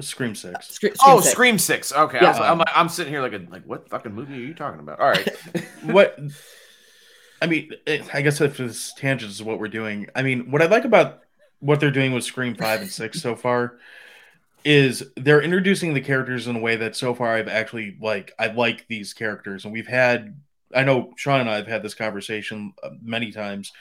Scream 0.00 0.34
Six. 0.34 0.68
Scre- 0.68 0.86
Oh, 1.04 1.20
Six. 1.20 1.32
Scream 1.32 1.58
Six. 1.58 1.92
Okay, 1.92 2.18
Yeah. 2.22 2.28
I 2.28 2.30
was- 2.30 2.40
I'm, 2.40 2.58
like- 2.58 2.68
I'm 2.74 2.88
sitting 2.88 3.12
here 3.12 3.20
like 3.20 3.34
a, 3.34 3.44
like 3.50 3.64
what 3.64 3.86
fucking 3.90 4.14
movie 4.14 4.32
are 4.32 4.46
you 4.46 4.54
talking 4.54 4.80
about? 4.80 4.98
All 4.98 5.10
right, 5.10 5.28
what 5.82 6.18
I 7.42 7.46
mean, 7.46 7.70
it, 7.86 8.02
I 8.14 8.22
guess 8.22 8.40
if 8.40 8.56
this 8.56 8.94
tangent 8.96 9.30
is 9.30 9.42
what 9.42 9.58
we're 9.58 9.68
doing, 9.68 10.06
I 10.14 10.22
mean, 10.22 10.50
what 10.50 10.62
I 10.62 10.66
like 10.66 10.86
about 10.86 11.20
what 11.58 11.80
they're 11.80 11.90
doing 11.90 12.12
with 12.12 12.24
Scream 12.24 12.54
Five 12.54 12.80
and 12.80 12.90
Six 12.90 13.20
so 13.20 13.36
far 13.36 13.78
is 14.64 15.04
they're 15.16 15.42
introducing 15.42 15.94
the 15.94 16.00
characters 16.00 16.46
in 16.46 16.56
a 16.56 16.60
way 16.60 16.76
that 16.76 16.96
so 16.96 17.14
far 17.14 17.36
I've 17.36 17.48
actually 17.48 17.96
like. 18.00 18.32
I 18.38 18.48
like 18.48 18.86
these 18.88 19.12
characters, 19.12 19.64
and 19.64 19.72
we've 19.72 19.86
had. 19.86 20.40
I 20.74 20.84
know 20.84 21.12
Sean 21.16 21.40
and 21.40 21.50
I 21.50 21.56
have 21.56 21.66
had 21.66 21.82
this 21.82 21.94
conversation 21.94 22.72
uh, 22.82 22.90
many 23.02 23.32
times. 23.32 23.72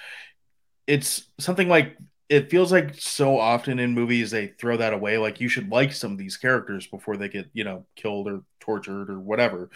It's 0.88 1.23
something 1.38 1.69
like 1.69 1.97
it 2.30 2.49
feels 2.49 2.72
like 2.72 2.95
so 2.95 3.39
often 3.39 3.80
in 3.80 3.93
movies 3.93 4.31
they 4.31 4.47
throw 4.47 4.77
that 4.77 4.93
away. 4.93 5.18
Like 5.18 5.39
you 5.39 5.49
should 5.49 5.69
like 5.69 5.93
some 5.93 6.11
of 6.14 6.18
these 6.18 6.38
characters 6.38 6.88
before 6.88 7.18
they 7.18 7.30
get 7.30 7.49
you 7.53 7.64
know 7.64 7.85
killed 7.95 8.27
or 8.27 8.43
tortured 8.60 9.10
or 9.10 9.19
whatever 9.19 9.69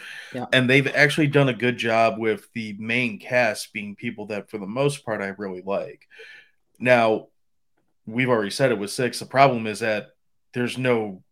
and 0.52 0.70
they've 0.70 0.86
actually 0.94 1.26
done 1.26 1.48
a 1.48 1.54
good 1.54 1.76
job 1.76 2.18
with 2.18 2.52
the 2.52 2.76
main 2.78 3.18
cast 3.18 3.72
being 3.72 3.96
people 3.96 4.26
that 4.26 4.50
for 4.50 4.58
the 4.58 4.66
most 4.66 5.04
part 5.04 5.20
I 5.20 5.34
really 5.38 5.62
like. 5.62 6.06
Now, 6.78 7.28
we've 8.06 8.28
already 8.28 8.50
said 8.50 8.70
it 8.70 8.78
was 8.78 8.92
6. 8.92 9.18
The 9.18 9.26
problem 9.26 9.66
is 9.66 9.80
that 9.80 10.13
there's 10.54 10.78
no 10.78 11.22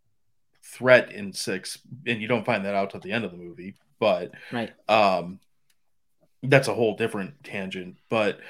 threat 0.65 1.13
in 1.13 1.33
6 1.33 1.79
and 2.07 2.21
you 2.21 2.29
don't 2.29 2.45
find 2.47 2.65
that 2.65 2.75
out 2.75 2.91
till 2.91 3.01
the 3.01 3.13
end 3.13 3.25
of 3.25 3.31
the 3.31 3.37
movie, 3.37 3.75
but 3.99 4.33
Right. 4.53 4.71
um 4.89 5.41
that's 6.43 6.69
a 6.69 6.75
whole 6.75 6.97
different 6.97 7.43
tangent, 7.45 7.97
but 8.09 8.41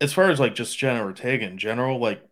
as 0.00 0.12
far 0.12 0.30
as 0.30 0.40
like 0.40 0.54
just 0.54 0.78
Jenna 0.78 1.02
Ortega 1.02 1.44
in 1.46 1.58
general, 1.58 1.98
like 1.98 2.22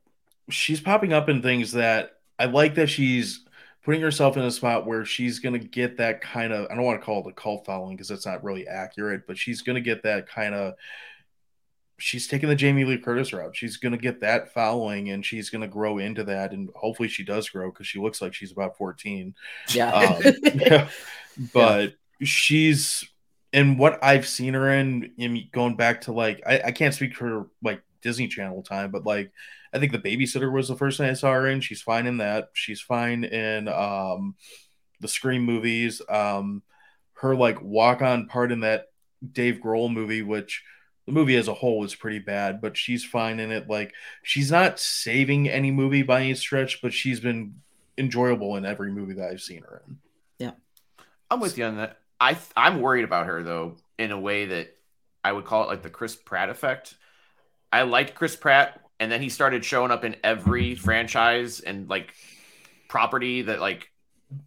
she's 0.48 0.80
popping 0.80 1.12
up 1.12 1.28
in 1.28 1.42
things 1.42 1.72
that 1.72 2.18
I 2.38 2.46
like 2.46 2.74
that 2.76 2.88
she's 2.88 3.44
putting 3.84 4.00
herself 4.00 4.36
in 4.36 4.42
a 4.44 4.50
spot 4.50 4.86
where 4.86 5.04
she's 5.04 5.38
going 5.40 5.60
to 5.60 5.66
get 5.66 5.98
that 5.98 6.20
kind 6.20 6.52
of 6.52 6.70
I 6.70 6.74
don't 6.74 6.84
want 6.84 7.00
to 7.00 7.04
call 7.04 7.20
it 7.26 7.30
a 7.30 7.32
cult 7.32 7.66
following 7.66 7.96
because 7.96 8.08
that's 8.08 8.26
not 8.26 8.44
really 8.44 8.66
accurate, 8.66 9.26
but 9.26 9.36
she's 9.38 9.62
going 9.62 9.74
to 9.76 9.80
get 9.80 10.02
that 10.04 10.28
kind 10.28 10.54
of 10.54 10.74
she's 11.98 12.26
taking 12.26 12.48
the 12.48 12.54
Jamie 12.54 12.84
Lee 12.84 12.98
Curtis 12.98 13.32
route. 13.32 13.56
She's 13.56 13.78
going 13.78 13.92
to 13.92 13.98
get 13.98 14.20
that 14.20 14.52
following 14.52 15.10
and 15.10 15.24
she's 15.24 15.50
going 15.50 15.62
to 15.62 15.68
grow 15.68 15.98
into 15.98 16.24
that 16.24 16.52
and 16.52 16.68
hopefully 16.74 17.08
she 17.08 17.24
does 17.24 17.48
grow 17.48 17.70
cuz 17.72 17.86
she 17.86 17.98
looks 17.98 18.20
like 18.20 18.34
she's 18.34 18.52
about 18.52 18.76
14. 18.76 19.34
Yeah. 19.70 19.92
Um, 19.92 20.22
yeah. 20.54 20.88
But 21.52 21.94
she's 22.22 23.04
in 23.52 23.78
what 23.78 24.02
I've 24.02 24.26
seen 24.26 24.54
her 24.54 24.70
in, 24.72 25.12
in 25.16 25.48
going 25.52 25.76
back 25.76 26.02
to 26.02 26.12
like 26.12 26.42
I, 26.46 26.60
I 26.66 26.72
can't 26.72 26.94
speak 26.94 27.14
for 27.14 27.48
like 27.62 27.82
Disney 28.02 28.28
Channel 28.28 28.62
time, 28.62 28.90
but 28.90 29.04
like 29.04 29.32
I 29.72 29.78
think 29.78 29.92
the 29.92 29.98
babysitter 29.98 30.52
was 30.52 30.68
the 30.68 30.76
first 30.76 30.98
thing 30.98 31.08
I 31.08 31.14
saw 31.14 31.32
her 31.32 31.46
in. 31.48 31.60
She's 31.60 31.82
fine 31.82 32.06
in 32.06 32.18
that. 32.18 32.50
She's 32.52 32.80
fine 32.80 33.24
in 33.24 33.68
um 33.68 34.34
the 35.00 35.08
Scream 35.08 35.42
movies. 35.42 36.02
Um 36.08 36.62
her 37.14 37.34
like 37.34 37.62
walk 37.62 38.02
on 38.02 38.26
part 38.26 38.52
in 38.52 38.60
that 38.60 38.86
Dave 39.32 39.60
Grohl 39.62 39.90
movie, 39.90 40.22
which 40.22 40.62
the 41.06 41.12
movie 41.12 41.36
as 41.36 41.48
a 41.48 41.54
whole 41.54 41.84
is 41.84 41.94
pretty 41.94 42.18
bad, 42.18 42.60
but 42.60 42.76
she's 42.76 43.04
fine 43.04 43.38
in 43.40 43.52
it. 43.52 43.68
Like 43.68 43.94
she's 44.22 44.50
not 44.50 44.78
saving 44.78 45.48
any 45.48 45.70
movie 45.70 46.02
by 46.02 46.22
any 46.22 46.34
stretch, 46.34 46.82
but 46.82 46.92
she's 46.92 47.20
been 47.20 47.54
enjoyable 47.96 48.56
in 48.56 48.66
every 48.66 48.90
movie 48.90 49.14
that 49.14 49.30
I've 49.30 49.40
seen 49.40 49.62
her 49.62 49.82
in. 49.86 49.98
Yeah, 50.38 50.52
I'm 51.30 51.40
with 51.40 51.56
you 51.56 51.64
on 51.64 51.76
that. 51.76 51.98
I 52.20 52.36
I'm 52.56 52.80
worried 52.80 53.04
about 53.04 53.26
her 53.26 53.42
though 53.42 53.76
in 53.98 54.10
a 54.10 54.18
way 54.18 54.46
that 54.46 54.76
I 55.24 55.32
would 55.32 55.44
call 55.44 55.64
it 55.64 55.68
like 55.68 55.82
the 55.82 55.90
Chris 55.90 56.16
Pratt 56.16 56.50
effect. 56.50 56.94
I 57.72 57.82
liked 57.82 58.14
Chris 58.14 58.36
Pratt, 58.36 58.80
and 58.98 59.10
then 59.10 59.22
he 59.22 59.28
started 59.28 59.64
showing 59.64 59.90
up 59.90 60.04
in 60.04 60.16
every 60.24 60.74
franchise 60.74 61.60
and 61.60 61.88
like 61.88 62.14
property 62.88 63.42
that 63.42 63.60
like 63.60 63.90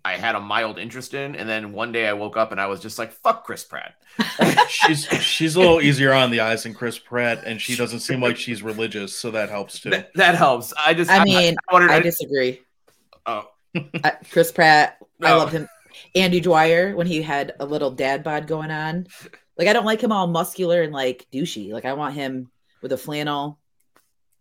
I 0.04 0.18
had 0.18 0.36
a 0.36 0.40
mild 0.40 0.78
interest 0.78 1.14
in, 1.14 1.36
and 1.36 1.48
then 1.48 1.72
one 1.72 1.92
day 1.92 2.08
I 2.08 2.14
woke 2.14 2.36
up 2.36 2.52
and 2.52 2.60
I 2.60 2.68
was 2.68 2.82
just 2.82 3.00
like, 3.00 3.12
"Fuck 3.12 3.46
Chris 3.46 3.64
Pratt." 3.64 3.96
she's 4.70 5.06
she's 5.06 5.56
a 5.56 5.60
little 5.60 5.82
easier 5.82 6.14
on 6.14 6.32
the 6.32 6.42
eyes 6.42 6.64
than 6.64 6.74
Chris 6.74 7.00
Pratt, 7.00 7.44
and 7.46 7.62
she 7.62 7.76
doesn't 7.76 8.02
seem 8.02 8.22
like 8.22 8.38
she's 8.38 8.62
religious, 8.62 9.16
so 9.16 9.32
that 9.32 9.50
helps 9.50 9.80
too. 9.80 9.92
That, 9.92 10.12
that 10.16 10.36
helps. 10.36 10.74
I 10.78 10.94
just, 10.94 11.10
I 11.10 11.24
mean, 11.24 11.56
I, 11.70 11.74
wanted 11.74 11.92
I 11.92 12.00
disagree. 12.02 12.62
oh, 13.26 13.50
Uh, 14.04 14.12
Chris 14.32 14.52
Pratt, 14.52 14.98
I 15.22 15.34
love 15.34 15.52
him. 15.52 15.68
Andy 16.16 16.40
Dwyer 16.40 16.96
when 16.96 17.08
he 17.08 17.22
had 17.22 17.54
a 17.60 17.66
little 17.66 17.92
dad 17.92 18.24
bod 18.24 18.48
going 18.48 18.72
on. 18.72 19.08
Like 19.58 19.68
I 19.68 19.74
don't 19.74 19.86
like 19.86 20.02
him 20.02 20.12
all 20.12 20.28
muscular 20.28 20.82
and 20.82 20.94
like 20.94 21.28
douchey. 21.32 21.72
Like 21.72 21.86
I 21.86 21.94
want 21.94 22.16
him 22.16 22.50
with 22.82 22.92
a 22.94 22.98
flannel. 22.98 23.59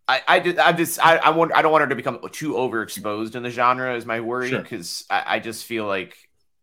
I, 0.09 0.21
I 0.27 0.39
did. 0.39 0.57
I 0.57 0.71
just. 0.71 0.99
I. 1.05 1.17
I 1.17 1.29
want. 1.29 1.53
I 1.53 1.61
don't 1.61 1.71
want 1.71 1.83
her 1.83 1.87
to 1.89 1.95
become 1.95 2.19
too 2.31 2.53
overexposed 2.53 3.35
in 3.35 3.43
the 3.43 3.49
genre. 3.51 3.95
Is 3.95 4.05
my 4.05 4.21
worry 4.21 4.49
Sure. 4.49 4.61
because 4.61 5.05
I, 5.09 5.35
I 5.35 5.39
just 5.39 5.65
feel 5.65 5.85
like, 5.85 6.17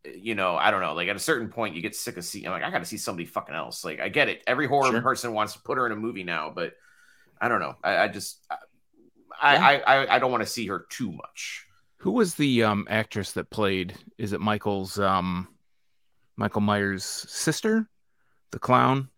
you 0.05 0.35
know, 0.35 0.56
I 0.56 0.70
don't 0.73 0.81
know. 0.81 0.94
Like 0.94 1.09
at 1.09 1.14
a 1.16 1.20
certain 1.20 1.48
point, 1.48 1.77
you 1.77 1.81
get 1.82 1.94
sick 1.94 2.16
of 2.16 2.24
seeing. 2.24 2.47
I'm 2.47 2.52
like, 2.52 2.64
I 2.64 2.70
got 2.73 2.81
to 2.81 2.85
see 2.85 2.97
somebody 2.98 3.24
fucking 3.27 3.55
else. 3.55 3.85
Like 3.85 4.01
I 4.01 4.09
get 4.09 4.28
it. 4.28 4.43
Every 4.48 4.66
horror 4.66 4.90
Sure. 4.90 5.01
person 5.01 5.32
wants 5.32 5.52
to 5.52 5.60
put 5.60 5.78
her 5.78 5.86
in 5.86 5.93
a 5.93 5.97
movie 5.97 6.24
now, 6.24 6.51
but 6.55 6.73
I 7.40 7.48
don't 7.48 7.60
know. 7.60 7.77
I, 7.85 7.97
I 7.98 8.09
just. 8.09 8.44
I, 8.51 9.52
Yeah. 9.55 9.66
I, 9.66 9.78
I. 9.97 10.16
I 10.16 10.18
don't 10.18 10.32
want 10.32 10.43
to 10.43 10.48
see 10.48 10.66
her 10.66 10.85
too 10.90 11.12
much. 11.12 11.66
Who 11.98 12.10
was 12.10 12.35
the 12.35 12.64
um 12.64 12.86
actress 12.90 13.32
that 13.32 13.48
played? 13.51 13.94
Is 14.18 14.32
it 14.32 14.40
Michael's 14.40 14.98
um 14.98 15.48
Michael 16.36 16.62
Myers' 16.62 17.05
sister, 17.05 17.89
the 18.51 18.59
clown? 18.59 19.09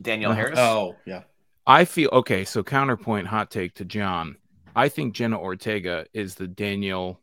Danielle 0.00 0.32
Uh, 0.32 0.34
Harris. 0.36 0.58
Oh 0.58 0.96
yeah, 1.04 1.22
I 1.66 1.84
feel 1.84 2.10
okay. 2.12 2.44
So 2.44 2.62
counterpoint, 2.62 3.26
hot 3.28 3.50
take 3.50 3.74
to 3.74 3.84
John. 3.84 4.36
I 4.74 4.88
think 4.88 5.14
Jenna 5.14 5.38
Ortega 5.40 6.06
is 6.12 6.34
the 6.34 6.48
Danielle 6.48 7.20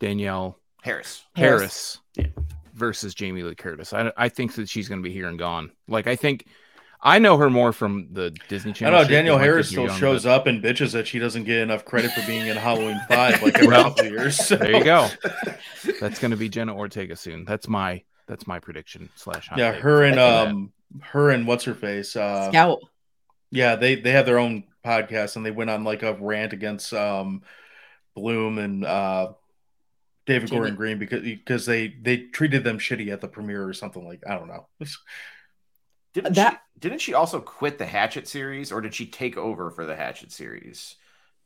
Danielle 0.00 0.58
Harris. 0.82 1.24
Harris, 1.34 1.98
Yeah. 2.16 2.26
versus 2.74 3.14
Jamie 3.14 3.42
Lee 3.42 3.54
Curtis. 3.54 3.92
I 3.92 4.12
I 4.16 4.28
think 4.28 4.54
that 4.54 4.68
she's 4.68 4.88
going 4.88 5.02
to 5.02 5.08
be 5.08 5.12
here 5.12 5.28
and 5.28 5.38
gone. 5.38 5.70
Like 5.88 6.06
I 6.06 6.16
think 6.16 6.46
I 7.06 7.18
know 7.18 7.36
her 7.36 7.50
more 7.50 7.72
from 7.74 8.08
the 8.12 8.30
Disney 8.48 8.72
Channel. 8.72 8.94
I 8.94 8.98
know 8.98 9.04
shit, 9.04 9.10
Danielle 9.12 9.34
'cause 9.36 9.40
my 9.40 9.44
Harris 9.44 9.66
kids 9.66 9.72
still 9.72 9.86
young, 9.86 9.98
shows 9.98 10.22
but- 10.24 10.30
up 10.30 10.46
and 10.46 10.62
bitches 10.62 10.92
that 10.92 11.06
she 11.06 11.18
doesn't 11.18 11.44
get 11.44 11.58
enough 11.58 11.84
credit 11.84 12.12
for 12.12 12.26
being 12.26 12.46
in 12.46 12.56
Halloween 12.56 12.98
Five 13.08 13.42
like 13.42 13.56
every 13.56 13.68
Well, 13.68 13.84
couple 13.84 14.06
years. 14.06 14.36
So. 14.38 14.56
There 14.56 14.76
you 14.78 14.84
go. 14.84 15.08
That's 16.00 16.18
going 16.18 16.30
to 16.30 16.36
be 16.38 16.48
Jenna 16.48 16.74
Ortega 16.74 17.16
soon. 17.16 17.44
That's 17.44 17.68
my 17.68 18.02
that's 18.26 18.46
my 18.46 18.58
prediction 18.58 19.10
slash. 19.16 19.50
Yeah, 19.54 19.72
her 19.72 20.02
and 20.04 20.18
After 20.18 20.44
that. 20.46 20.50
um, 20.54 20.72
her 21.00 21.30
and 21.30 21.46
what's 21.46 21.64
her 21.64 21.74
face? 21.74 22.16
Uh, 22.16 22.48
Scout. 22.50 22.78
Yeah, 23.54 23.76
they 23.76 23.94
they 23.94 24.10
have 24.10 24.26
their 24.26 24.38
own 24.38 24.64
podcast 24.84 25.36
and 25.36 25.46
they 25.46 25.50
went 25.50 25.70
on 25.70 25.84
like 25.84 26.02
a 26.02 26.14
rant 26.14 26.52
against 26.52 26.92
um, 26.92 27.42
Blum 28.14 28.58
and 28.58 28.84
uh, 28.84 29.32
David 30.26 30.48
Jamie- 30.48 30.58
Gordon 30.58 30.76
Green 30.76 30.98
because 30.98 31.22
because 31.22 31.64
they 31.66 31.88
they 31.88 32.18
treated 32.18 32.64
them 32.64 32.78
shitty 32.78 33.12
at 33.12 33.20
the 33.20 33.28
premiere 33.28 33.64
or 33.66 33.72
something 33.72 34.06
like 34.06 34.22
I 34.28 34.34
don't 34.38 34.48
know. 34.48 34.66
Didn't 36.12 36.34
That- 36.34 36.52
she? 36.52 36.58
Didn't 36.80 37.00
she 37.00 37.14
also 37.14 37.40
quit 37.40 37.78
the 37.78 37.86
Hatchet 37.86 38.26
series, 38.28 38.72
or 38.72 38.80
did 38.80 38.94
she 38.94 39.06
take 39.06 39.36
over 39.36 39.70
for 39.70 39.86
the 39.86 39.94
Hatchet 39.96 40.32
series? 40.32 40.96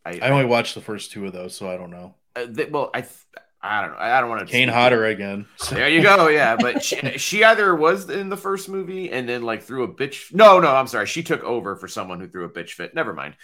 I, 0.05 0.19
I 0.23 0.31
only 0.31 0.47
watched 0.47 0.75
the 0.75 0.81
first 0.81 1.13
two 1.13 1.27
of 1.27 1.33
those, 1.35 1.55
so 1.55 1.71
I 1.71 1.77
don't 1.77 1.91
know. 1.91 2.15
uh, 2.35 2.47
th- 2.47 2.71
well, 2.71 2.91
I. 2.95 3.03
th- 3.03 3.13
I 3.61 3.81
don't 3.83 3.91
know. 3.91 3.99
I 3.99 4.21
don't 4.21 4.31
want 4.31 4.47
to. 4.47 4.53
Kane 4.53 4.69
Hodder 4.69 5.05
again. 5.07 5.47
So- 5.57 5.75
There 5.75 5.89
you 5.89 6.03
go. 6.03 6.29
Yeah, 6.29 6.57
but 6.57 6.83
she, 6.85 6.97
she 7.19 7.43
either 7.45 7.75
was 7.75 8.09
in 8.09 8.29
the 8.29 8.37
first 8.37 8.69
movie 8.69 9.11
and 9.11 9.29
then 9.29 9.43
like 9.43 9.63
threw 9.63 9.83
a 9.83 9.89
bitch. 9.89 10.33
No, 10.33 10.61
no, 10.61 10.69
I'm 10.75 10.87
sorry. 10.87 11.07
She 11.07 11.23
took 11.23 11.43
over 11.43 11.75
for 11.77 11.89
someone 11.89 12.21
who 12.21 12.29
threw 12.29 12.45
a 12.45 12.49
bitch 12.51 12.71
fit. 12.71 12.95
Never 12.95 13.13
mind. 13.13 13.35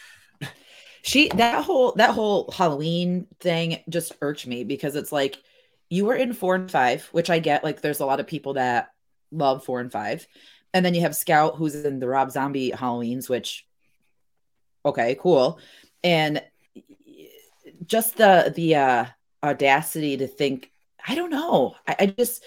She 1.03 1.29
that 1.29 1.65
whole 1.65 1.93
that 1.97 2.11
whole 2.15 2.51
Halloween 2.51 3.27
thing 3.41 3.81
just 3.91 4.13
irked 4.23 4.47
me 4.47 4.65
because 4.65 4.97
it's 4.97 5.13
like 5.13 5.37
you 5.91 6.07
were 6.07 6.15
in 6.15 6.33
four 6.33 6.55
and 6.55 6.71
five, 6.71 7.07
which 7.13 7.29
I 7.29 7.41
get. 7.41 7.63
Like 7.63 7.83
there's 7.83 8.01
a 8.01 8.07
lot 8.07 8.21
of 8.21 8.27
people 8.27 8.55
that 8.55 8.91
love 9.31 9.65
four 9.65 9.81
and 9.81 9.93
five. 9.93 10.27
And 10.73 10.85
then 10.85 10.95
you 10.95 11.03
have 11.03 11.15
Scout 11.15 11.57
who's 11.57 11.75
in 11.75 11.99
the 12.01 12.09
Rob 12.09 12.31
Zombie 12.31 12.71
Halloweens, 12.71 13.29
which 13.29 13.67
okay, 14.85 15.17
cool. 15.21 15.59
And 16.03 16.43
just 17.87 18.17
the 18.17 18.53
the 18.55 18.77
uh 18.77 19.05
audacity 19.45 20.17
to 20.17 20.27
think 20.27 20.71
I 21.07 21.15
don't 21.15 21.31
know. 21.31 21.77
I, 21.87 21.97
I 22.01 22.07
just 22.07 22.43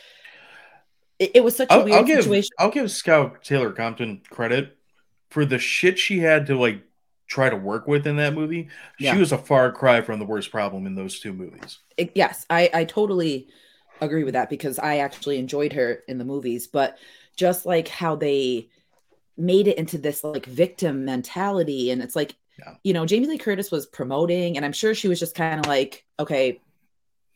it, 1.19 1.31
it 1.35 1.43
was 1.43 1.55
such 1.55 1.69
a 1.69 1.73
I'll, 1.73 1.83
weird 1.85 1.97
I'll 1.97 2.03
give 2.03 2.23
situation. 2.23 2.49
I'll 2.59 2.71
give 2.71 2.91
Scout 2.91 3.43
Taylor 3.43 3.71
Compton 3.71 4.21
credit 4.29 4.77
for 5.29 5.45
the 5.45 5.59
shit 5.59 5.99
she 5.99 6.19
had 6.19 6.47
to 6.47 6.57
like 6.57 6.81
try 7.27 7.49
to 7.49 7.55
work 7.57 7.87
with 7.87 8.07
in 8.07 8.15
that 8.17 8.33
movie. 8.33 8.69
Yeah. 8.99 9.13
She 9.13 9.19
was 9.19 9.31
a 9.31 9.37
far 9.37 9.71
cry 9.71 10.01
from 10.01 10.19
the 10.19 10.25
worst 10.25 10.51
problem 10.51 10.85
in 10.87 10.95
those 10.95 11.19
two 11.19 11.33
movies. 11.33 11.79
it- 11.97 12.11
yes, 12.15 12.45
I, 12.49 12.69
I 12.73 12.83
totally 12.85 13.47
agree 13.99 14.23
with 14.23 14.33
that 14.35 14.49
because 14.49 14.79
I 14.79 14.97
actually 14.99 15.37
enjoyed 15.37 15.73
her 15.73 16.03
in 16.07 16.19
the 16.19 16.23
movies, 16.25 16.67
but 16.67 16.97
just 17.35 17.65
like 17.65 17.87
how 17.89 18.15
they 18.15 18.69
made 19.35 19.67
it 19.67 19.77
into 19.77 19.97
this 19.97 20.23
like 20.23 20.45
victim 20.45 21.03
mentality, 21.05 21.91
and 21.91 22.01
it's 22.01 22.15
like, 22.15 22.35
Yeah. 22.59 22.75
you 22.83 22.93
know, 22.93 23.05
Jamie 23.05 23.27
Lee 23.27 23.37
Curtis 23.37 23.71
was 23.71 23.85
promoting, 23.85 24.55
and 24.55 24.65
I'm 24.65 24.71
sure 24.71 24.95
she 24.95 25.07
was 25.09 25.19
just 25.19 25.35
kind 25.35 25.59
of 25.59 25.65
like, 25.67 26.05
okay, 26.19 26.61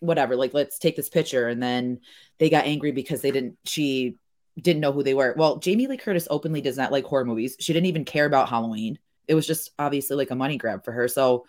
whatever, 0.01 0.35
like 0.35 0.53
let's 0.53 0.77
take 0.77 0.97
this 0.97 1.07
picture, 1.09 1.47
and 1.47 1.63
then 1.63 2.01
they 2.37 2.49
got 2.49 2.65
angry 2.65 2.91
because 2.91 3.21
they 3.21 3.31
didn't, 3.31 3.57
she 3.63 4.17
didn't 4.59 4.81
know 4.81 4.91
who 4.91 5.01
they 5.03 5.13
were. 5.13 5.33
Well, 5.37 5.57
Jamie 5.57 5.87
Lee 5.87 5.95
Curtis 5.95 6.27
openly 6.29 6.59
does 6.59 6.77
not 6.77 6.91
like 6.91 7.05
horror 7.05 7.23
movies. 7.23 7.55
She 7.59 7.71
didn't 7.71 7.85
even 7.87 8.03
care 8.03 8.25
about 8.25 8.49
Halloween. 8.49 8.99
It 9.27 9.35
was 9.35 9.47
just 9.47 9.71
obviously 9.79 10.17
like 10.17 10.29
a 10.31 10.35
money 10.35 10.57
grab 10.57 10.83
for 10.83 10.91
her. 10.91 11.07
So 11.07 11.45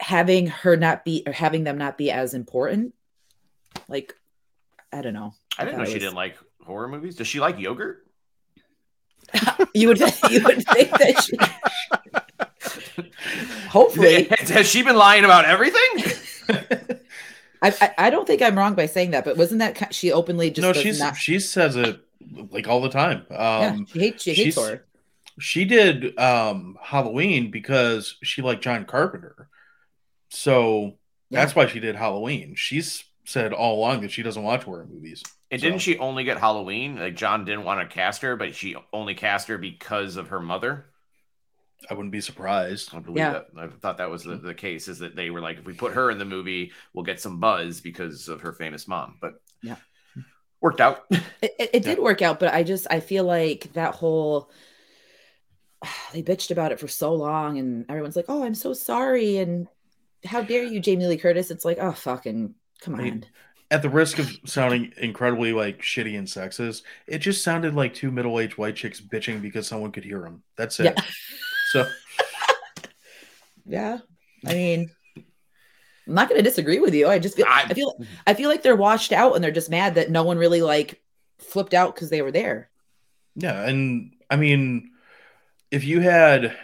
having 0.00 0.46
her 0.46 0.76
not 0.76 1.04
be 1.04 1.22
or 1.26 1.32
having 1.32 1.64
them 1.64 1.76
not 1.76 1.98
be 1.98 2.10
as 2.10 2.32
important, 2.32 2.94
like 3.88 4.14
I 4.92 5.02
don't 5.02 5.12
know. 5.14 5.34
I 5.58 5.64
didn't 5.64 5.78
know 5.78 5.84
she 5.84 5.94
was- 5.94 6.02
didn't 6.02 6.14
like 6.16 6.36
horror 6.64 6.88
movies. 6.88 7.16
Does 7.16 7.26
she 7.26 7.40
like 7.40 7.58
yogurt? 7.58 8.06
You 9.74 9.88
would 9.88 10.00
you 10.00 10.42
would 10.44 10.64
think 10.66 10.90
that 10.90 11.22
she 11.24 11.36
hopefully 13.68 14.24
Has 14.30 14.68
she 14.68 14.82
been 14.82 14.96
lying 14.96 15.24
about 15.24 15.44
everything? 15.46 15.80
I, 17.62 17.72
I 17.80 17.94
I 18.06 18.10
don't 18.10 18.26
think 18.26 18.42
I'm 18.42 18.56
wrong 18.58 18.74
by 18.74 18.86
saying 18.86 19.12
that, 19.12 19.24
but 19.24 19.36
wasn't 19.36 19.60
that 19.60 19.74
ki- 19.76 19.86
she 19.92 20.12
openly 20.12 20.50
just 20.50 20.62
no, 20.62 20.72
she's 20.72 20.98
not 20.98 21.16
she 21.16 21.38
says 21.38 21.76
it 21.76 22.00
like 22.50 22.66
all 22.68 22.80
the 22.80 22.88
time. 22.88 23.24
yeah, 23.30 23.72
Um 23.74 23.86
she 23.86 23.98
hates 23.98 24.22
she 24.24 24.30
hates 24.34 24.42
she's- 24.42 24.54
horror. 24.56 24.84
she 25.38 25.64
did 25.64 26.18
um 26.18 26.76
Halloween 26.82 27.50
because 27.50 28.16
she 28.22 28.42
liked 28.42 28.62
John 28.62 28.84
Carpenter. 28.84 29.48
So 30.28 30.96
that's 31.30 31.54
why 31.54 31.66
she 31.66 31.80
did 31.80 31.96
Halloween. 31.96 32.54
She's 32.56 33.04
said 33.24 33.52
all 33.52 33.78
along 33.78 34.00
that 34.02 34.10
she 34.10 34.22
doesn't 34.22 34.42
watch 34.42 34.64
horror 34.64 34.86
movies. 34.90 35.22
And 35.50 35.60
So- 35.60 35.66
didn't 35.68 35.80
she 35.82 35.98
only 35.98 36.24
get 36.24 36.38
Halloween? 36.38 36.98
Like 36.98 37.14
John 37.14 37.44
didn't 37.44 37.64
want 37.64 37.80
to 37.88 37.94
cast 37.94 38.22
her, 38.22 38.36
but 38.36 38.54
she 38.54 38.74
only 38.92 39.14
cast 39.14 39.48
her 39.48 39.58
because 39.58 40.16
of 40.16 40.28
her 40.28 40.40
mother. 40.40 40.86
I 41.90 41.94
wouldn't 41.94 42.12
be 42.12 42.20
surprised. 42.20 42.94
I 42.94 42.98
believe 42.98 43.18
Yeah. 43.18 43.32
that. 43.32 43.46
I 43.56 43.68
thought 43.68 43.98
that 43.98 44.10
was 44.10 44.24
the, 44.24 44.34
mm-hmm. 44.34 44.46
the 44.46 44.54
case. 44.54 44.88
Is 44.88 44.98
that 45.00 45.16
they 45.16 45.30
were 45.30 45.40
like, 45.40 45.58
if 45.58 45.64
we 45.64 45.72
put 45.72 45.92
her 45.92 46.10
in 46.10 46.18
the 46.18 46.24
movie, 46.24 46.72
we'll 46.92 47.04
get 47.04 47.20
some 47.20 47.40
buzz 47.40 47.80
because 47.80 48.28
of 48.28 48.40
her 48.40 48.52
famous 48.52 48.86
mom. 48.88 49.18
But 49.20 49.34
Yeah. 49.62 49.76
worked 50.60 50.80
out. 50.80 51.04
It, 51.42 51.54
it, 51.58 51.70
it 51.72 51.82
did 51.82 51.98
work 51.98 52.22
out, 52.22 52.38
but 52.38 52.54
I 52.54 52.62
just 52.62 52.86
I 52.88 53.00
feel 53.00 53.24
like 53.24 53.72
that 53.72 53.96
whole 53.96 54.48
they 56.12 56.22
bitched 56.22 56.52
about 56.52 56.70
it 56.70 56.78
for 56.78 56.86
so 56.88 57.14
long, 57.14 57.58
and 57.58 57.84
everyone's 57.88 58.14
like, 58.14 58.26
"Oh, 58.28 58.44
I'm 58.44 58.54
so 58.54 58.72
sorry," 58.72 59.38
and 59.38 59.66
how 60.24 60.42
dare 60.42 60.62
you, 60.64 60.80
Jamie 60.80 61.06
Lee 61.06 61.16
Curtis? 61.16 61.50
It's 61.50 61.64
like, 61.64 61.78
oh, 61.80 61.92
fucking 61.92 62.54
come 62.80 62.94
I 62.94 62.98
mean, 62.98 63.12
on. 63.12 63.24
At 63.70 63.82
the 63.82 63.88
risk 63.88 64.18
of 64.18 64.30
sounding 64.44 64.92
incredibly 64.98 65.52
like 65.52 65.80
shitty 65.80 66.18
and 66.18 66.26
sexist, 66.26 66.82
it 67.06 67.18
just 67.18 67.42
sounded 67.42 67.74
like 67.74 67.94
two 67.94 68.10
middle-aged 68.10 68.58
white 68.58 68.76
chicks 68.76 69.00
bitching 69.00 69.40
because 69.40 69.66
someone 69.66 69.92
could 69.92 70.04
hear 70.04 70.20
them. 70.20 70.42
That's 70.56 70.78
it. 70.78 70.94
Yeah. 70.96 71.02
So 71.72 71.88
Yeah, 73.66 73.98
I 74.46 74.52
mean, 74.54 74.90
I'm 75.16 76.14
not 76.14 76.28
going 76.28 76.38
to 76.38 76.48
disagree 76.48 76.80
with 76.80 76.94
you. 76.94 77.08
I 77.08 77.18
just 77.18 77.36
feel 77.36 77.46
I, 77.48 77.66
I- 77.68 77.74
feel 77.74 77.94
I 78.26 78.34
feel 78.34 78.48
like 78.50 78.62
they're 78.62 78.76
washed 78.76 79.12
out, 79.12 79.34
and 79.34 79.42
they're 79.42 79.50
just 79.50 79.70
mad 79.70 79.94
that 79.94 80.10
no 80.10 80.22
one 80.24 80.36
really 80.38 80.60
like 80.62 81.00
flipped 81.38 81.74
out 81.74 81.94
because 81.94 82.10
they 82.10 82.22
were 82.22 82.32
there. 82.32 82.68
yeah, 83.36 83.66
and 83.66 84.12
I 84.30 84.36
mean, 84.36 84.90
if 85.70 85.84
you 85.84 86.00
had, 86.00 86.56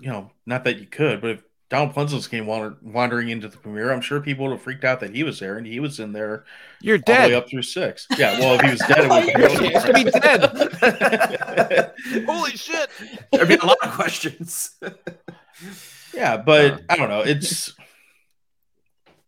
you 0.00 0.08
know, 0.10 0.30
not 0.46 0.64
that 0.64 0.78
you 0.78 0.86
could, 0.86 1.20
but 1.20 1.30
if 1.30 1.42
Donald 1.70 1.94
Pleasence 1.94 2.28
came 2.28 2.46
wander- 2.46 2.76
wandering 2.82 3.30
into 3.30 3.48
the 3.48 3.56
premiere, 3.56 3.90
I'm 3.90 4.00
sure 4.02 4.20
people 4.20 4.44
would 4.46 4.52
have 4.52 4.62
freaked 4.62 4.84
out 4.84 5.00
that 5.00 5.14
he 5.14 5.22
was 5.24 5.38
there, 5.40 5.56
and 5.56 5.66
he 5.66 5.80
was 5.80 5.98
in 5.98 6.12
there 6.12 6.44
You're 6.80 6.96
all 6.98 7.02
the 7.06 7.12
way 7.12 7.28
dead. 7.30 7.32
up 7.34 7.48
through 7.48 7.62
six. 7.62 8.06
Yeah, 8.18 8.38
well, 8.38 8.54
if 8.54 8.60
he 8.60 8.70
was 8.70 8.80
dead, 8.80 8.98
it 9.00 9.10
oh, 9.10 9.84
would 9.86 9.94
be 9.94 10.04
to 10.04 10.04
be 10.04 10.10
dead. 12.22 12.26
Holy 12.26 12.50
shit! 12.52 12.90
There'd 13.32 13.48
be 13.48 13.54
a 13.56 13.64
lot 13.64 13.78
of 13.82 13.92
questions. 13.92 14.76
Yeah, 16.12 16.36
but 16.36 16.72
uh. 16.74 16.78
I 16.90 16.96
don't 16.96 17.08
know. 17.08 17.22
It's 17.22 17.72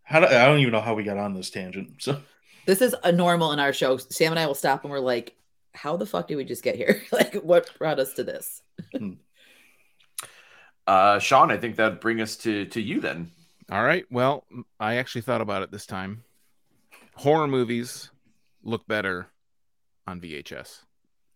how 0.05 0.21
do, 0.21 0.27
I 0.27 0.47
don't 0.47 0.61
even 0.61 0.73
know 0.73 0.81
how 0.81 0.95
we 0.95 1.03
got 1.03 1.19
on 1.19 1.35
this 1.35 1.51
tangent. 1.51 1.95
So 1.99 2.21
This 2.65 2.81
is 2.81 2.95
a 3.03 3.11
normal 3.11 3.51
in 3.53 3.59
our 3.59 3.73
show. 3.73 3.97
Sam 3.97 4.33
and 4.33 4.39
I 4.39 4.47
will 4.47 4.55
stop, 4.55 4.85
and 4.85 4.91
we're 4.93 5.01
like, 5.01 5.35
"How 5.75 5.97
the 5.97 6.07
fuck 6.07 6.29
did 6.29 6.37
we 6.37 6.45
just 6.45 6.63
get 6.63 6.77
here? 6.77 7.03
like, 7.13 7.35
what 7.37 7.69
brought 7.79 7.99
us 7.99 8.13
to 8.15 8.25
this?" 8.25 8.63
Hmm. 8.97 9.15
Uh, 10.87 11.19
Sean, 11.19 11.51
I 11.51 11.57
think 11.57 11.77
that'd 11.77 12.01
bring 12.01 12.21
us 12.21 12.37
to 12.39 12.65
to 12.67 12.81
you 12.81 13.01
then. 13.01 13.31
All 13.71 13.83
right. 13.83 14.05
Well, 14.11 14.45
I 14.79 14.95
actually 14.97 15.23
thought 15.23 15.41
about 15.41 15.63
it 15.63 15.71
this 15.71 15.87
time. 15.87 16.23
horror 17.17 17.47
movies 17.49 18.11
look 18.63 18.87
better 18.87 19.29
on 20.07 20.21
VHS. 20.21 20.83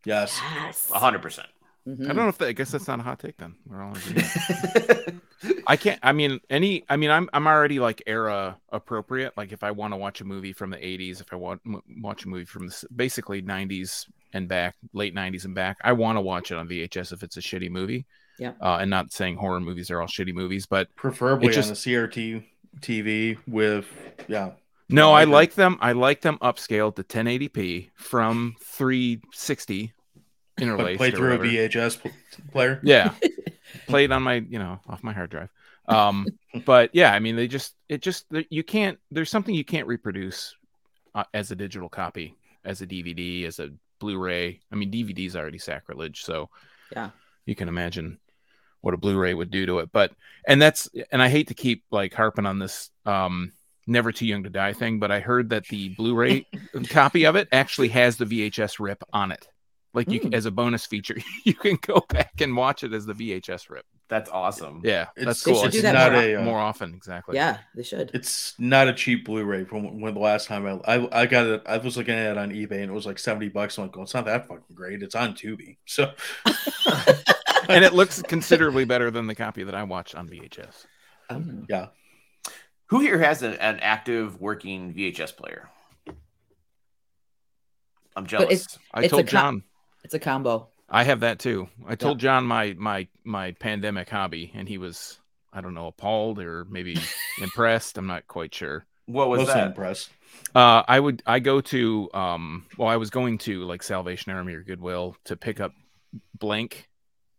Yes. 0.04 0.38
Yes. 0.54 0.90
hundred 0.92 1.22
percent. 1.22 1.48
I 1.86 1.90
Mhm. 1.90 2.06
don't 2.08 2.16
know 2.16 2.28
if 2.28 2.36
that, 2.38 2.48
I 2.48 2.52
guess 2.52 2.70
that's 2.70 2.86
not 2.86 3.00
a 3.00 3.02
hot 3.02 3.18
take 3.18 3.38
then. 3.38 3.54
We're 3.66 3.82
all. 3.82 3.94
I 5.66 5.76
can't. 5.76 5.98
I 6.02 6.12
mean, 6.12 6.40
any. 6.50 6.84
I 6.88 6.96
mean, 6.96 7.10
I'm 7.10 7.28
I'm 7.32 7.46
already 7.46 7.80
like 7.80 8.02
era 8.06 8.58
appropriate. 8.70 9.32
Like 9.36 9.52
if 9.52 9.62
I 9.64 9.70
want 9.70 9.92
to 9.94 9.96
watch 9.96 10.20
a 10.20 10.24
movie 10.24 10.52
from 10.52 10.70
the 10.70 10.76
'80s, 10.76 11.20
if 11.20 11.32
I 11.32 11.36
want 11.36 11.62
m- 11.66 11.82
watch 12.02 12.24
a 12.24 12.28
movie 12.28 12.44
from 12.44 12.66
the, 12.68 12.84
basically 12.94 13.40
'90s 13.42 14.06
and 14.34 14.46
back, 14.48 14.76
late 14.92 15.14
'90s 15.14 15.46
and 15.46 15.54
back, 15.54 15.78
I 15.82 15.92
want 15.92 16.16
to 16.16 16.20
watch 16.20 16.50
it 16.52 16.56
on 16.58 16.68
VHS 16.68 17.12
if 17.12 17.22
it's 17.22 17.38
a 17.38 17.40
shitty 17.40 17.70
movie. 17.70 18.06
Yeah. 18.40 18.52
Uh, 18.60 18.78
and 18.80 18.90
not 18.90 19.12
saying 19.12 19.36
horror 19.36 19.60
movies 19.60 19.90
are 19.90 20.00
all 20.00 20.08
shitty 20.08 20.34
movies, 20.34 20.66
but 20.66 20.88
Preferably 20.96 21.48
It 21.48 21.52
just- 21.52 21.68
on 21.68 21.74
the 21.74 21.78
CRT 21.80 22.44
TV 22.80 23.36
with 23.46 23.86
yeah. 24.28 24.52
no, 24.88 25.12
I 25.12 25.20
I 25.20 25.24
like 25.24 25.32
like 25.32 25.54
them. 25.54 25.78
I 25.80 25.92
like 25.92 26.20
them 26.22 26.38
upscaled 26.38 26.96
to 26.96 27.04
1080p 27.04 27.90
from 27.96 28.56
360 28.62 29.92
But 30.56 30.62
interlaced. 30.62 30.98
play 30.98 31.08
or 31.08 31.12
through 31.12 31.34
a. 31.34 31.38
VHS 31.38 32.00
pl- 32.00 32.10
player. 32.52 32.80
Yeah. 32.82 33.12
Played 33.86 34.10
on 34.12 34.22
my, 34.22 34.34
you 34.36 34.58
know, 34.58 34.80
off 34.88 35.02
my 35.04 35.12
hard 35.12 35.30
drive. 35.30 35.48
Um, 35.86 36.26
but 36.64 36.90
yeah, 36.92 37.12
I 37.12 37.18
mean, 37.18 37.36
they 37.36 37.46
just, 37.48 37.74
it 37.88 38.00
just, 38.02 38.26
you 38.48 38.62
can't, 38.62 38.98
there's 39.10 39.30
something 39.30 39.54
you 39.54 39.64
can't 39.64 39.86
reproduce 39.86 40.54
uh, 41.14 41.24
as 41.34 41.50
a 41.50 41.56
digital 41.56 41.88
copy, 41.88 42.36
as 42.64 42.80
a 42.80 42.86
DVD, 42.86 43.46
as 43.46 43.58
a 43.58 43.70
Blu 43.98 44.18
ray. 44.18 44.60
I 44.72 44.76
mean, 44.76 44.90
DVD 44.90 45.26
is 45.26 45.36
already 45.36 45.58
sacrilege. 45.58 46.22
So 46.24 46.48
Yeah. 46.94 47.10
you 47.46 47.54
can 47.54 47.68
imagine 47.68 48.18
what 48.80 48.94
a 48.94 48.96
Blu 48.96 49.18
ray 49.18 49.34
would 49.34 49.50
do 49.50 49.66
to 49.66 49.78
it. 49.80 49.90
But, 49.92 50.12
and 50.46 50.60
that's, 50.60 50.88
and 51.12 51.22
I 51.22 51.28
hate 51.28 51.48
to 51.48 51.54
keep 51.54 51.84
like 51.90 52.14
harping 52.14 52.46
on 52.46 52.58
this, 52.58 52.90
um, 53.06 53.52
never 53.86 54.12
too 54.12 54.26
young 54.26 54.44
to 54.44 54.50
die 54.50 54.72
thing, 54.72 54.98
but 55.00 55.10
I 55.10 55.20
heard 55.20 55.50
that 55.50 55.66
the 55.66 55.90
Blu 55.90 56.14
ray 56.14 56.46
copy 56.90 57.24
of 57.26 57.36
it 57.36 57.48
actually 57.52 57.88
has 57.88 58.16
the 58.16 58.24
VHS 58.24 58.78
rip 58.78 59.02
on 59.12 59.32
it. 59.32 59.48
Like 59.92 60.08
you, 60.08 60.20
can, 60.20 60.28
Hmm. 60.30 60.34
as 60.36 60.46
a 60.46 60.52
bonus 60.52 60.86
feature, 60.86 61.16
you 61.44 61.52
can 61.54 61.76
go 61.84 62.04
back 62.08 62.40
and 62.40 62.56
watch 62.56 62.84
it 62.84 62.92
as 62.92 63.06
the 63.06 63.12
VHS 63.12 63.68
rip. 63.70 63.84
That's 64.08 64.30
awesome. 64.30 64.80
Yeah, 64.84 65.06
It's, 65.16 65.24
that's 65.26 65.42
They 65.44 65.50
cool. 65.52 65.60
should 65.62 65.68
It's 65.68 65.76
do 65.78 65.82
that 65.82 65.92
not 65.94 66.12
more 66.12 66.22
a 66.22 66.34
uh, 66.36 66.42
more 66.44 66.58
often, 66.60 66.94
exactly. 66.94 67.34
Yeah, 67.36 67.58
they 67.76 67.82
should. 67.82 68.10
It's 68.14 68.54
not 68.58 68.86
a 68.88 68.92
cheap 68.92 69.24
Blu-ray 69.24 69.64
from 69.64 70.00
when 70.00 70.14
the 70.14 70.20
last 70.20 70.46
time 70.48 70.64
I, 70.66 70.96
I 70.96 71.22
I 71.22 71.26
got 71.26 71.46
it. 71.46 71.62
I 71.66 71.78
was 71.78 71.96
looking 71.96 72.14
at 72.14 72.32
it 72.32 72.38
on 72.38 72.50
eBay 72.50 72.82
and 72.82 72.90
it 72.90 72.92
was 72.92 73.06
like 73.06 73.18
seventy 73.20 73.48
bucks. 73.48 73.78
I'm 73.78 73.84
like, 73.84 73.94
well, 73.96 74.02
it's 74.04 74.14
not 74.14 74.24
that 74.26 74.46
fucking 74.48 74.74
great. 74.74 75.02
It's 75.02 75.14
on 75.14 75.34
Tubi, 75.34 75.76
so 75.86 76.12
and 77.70 77.84
it 77.84 77.92
looks 77.94 78.22
considerably 78.22 78.84
better 78.84 79.10
than 79.10 79.26
the 79.26 79.34
copy 79.34 79.62
that 79.64 79.74
I 79.74 79.82
watched 79.84 80.14
on 80.14 80.28
VHS. 80.28 80.86
Um, 81.28 81.66
Who 82.86 83.00
here 83.00 83.18
has 83.18 83.42
an, 83.42 83.54
an 83.54 83.78
active 83.80 84.40
working 84.40 84.92
VHS 84.94 85.36
player? 85.36 85.68
I'm 88.16 88.26
jealous. 88.26 88.46
it's- 88.50 88.78
I 88.92 89.02
It's 89.02 89.10
told 89.10 89.26
co- 89.26 89.30
John 89.30 89.62
it's 90.04 90.14
a 90.14 90.18
combo. 90.18 90.68
I 90.88 91.04
have 91.04 91.20
that 91.20 91.38
too. 91.38 91.68
I 91.86 91.94
told 91.94 92.18
John 92.18 92.44
my 92.44 92.74
my 92.76 93.06
my 93.22 93.52
pandemic 93.52 94.08
hobby, 94.08 94.50
and 94.54 94.68
he 94.68 94.78
was 94.78 95.18
I 95.52 95.60
don't 95.60 95.74
know 95.74 95.86
appalled 95.86 96.40
or 96.40 96.64
maybe 96.64 96.96
impressed. 97.40 97.96
I'm 97.98 98.06
not 98.08 98.26
quite 98.26 98.52
sure. 98.54 98.84
what 99.06 99.28
was 99.28 99.38
mostly 99.40 99.54
that? 99.54 99.66
impressed. 99.68 100.10
Uh, 100.54 100.82
I 100.88 100.98
would 100.98 101.22
I 101.26 101.38
go 101.38 101.60
to 101.60 102.10
um 102.12 102.66
well 102.76 102.88
I 102.88 102.96
was 102.96 103.10
going 103.10 103.38
to 103.38 103.62
like 103.64 103.82
Salvation 103.84 104.32
Army 104.32 104.54
or 104.54 104.62
Goodwill 104.62 105.16
to 105.26 105.36
pick 105.36 105.60
up 105.60 105.72
blank 106.36 106.88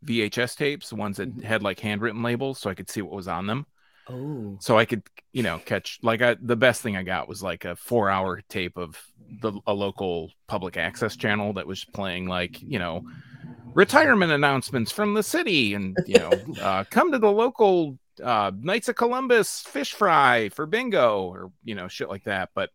VHS 0.06 0.56
tapes, 0.56 0.90
the 0.90 0.95
ones 0.95 1.18
that 1.18 1.36
Mhm. 1.38 1.44
had 1.44 1.64
like 1.64 1.80
handwritten 1.80 2.23
labels, 2.23 2.60
so 2.60 2.69
I 2.69 2.73
could 2.76 2.90
see 2.90 3.02
what 3.02 3.14
was 3.15 3.28
on 3.28 3.48
them. 3.48 3.65
Oh. 4.10 4.57
so 4.60 4.78
I 4.80 4.86
could, 4.86 5.03
you 5.32 5.44
know, 5.44 5.60
catch 5.60 5.99
like 6.02 6.22
I 6.23 6.36
the 6.41 6.56
best 6.56 6.82
thing 6.82 6.98
I 6.98 7.03
got 7.03 7.30
was 7.30 7.41
like 7.44 7.65
a 7.65 7.76
four 7.76 8.10
hour 8.10 8.41
tape 8.49 8.76
of 8.78 8.99
the 9.41 9.53
a 9.68 9.73
local 9.73 10.32
public 10.48 10.76
access 10.76 11.15
channel 11.15 11.53
that 11.53 11.68
was 11.68 11.86
playing 11.86 12.26
like, 12.28 12.61
you 12.61 12.80
know, 12.80 13.03
retirement 13.73 14.32
announcements 14.32 14.91
from 14.91 15.14
the 15.14 15.23
city 15.23 15.76
and 15.76 15.95
you 16.07 16.18
know, 16.18 16.32
uh, 16.61 16.84
come 16.90 17.11
to 17.11 17.19
the 17.19 17.32
local 17.32 17.98
uh 18.23 18.52
Knights 18.60 18.90
of 18.90 18.95
Columbus 18.95 19.61
fish 19.61 19.94
fry 19.94 20.49
for 20.49 20.65
bingo 20.65 21.23
or 21.23 21.52
you 21.64 21.76
know, 21.76 21.88
shit 21.88 22.10
like 22.10 22.23
that. 22.26 22.49
But 22.56 22.72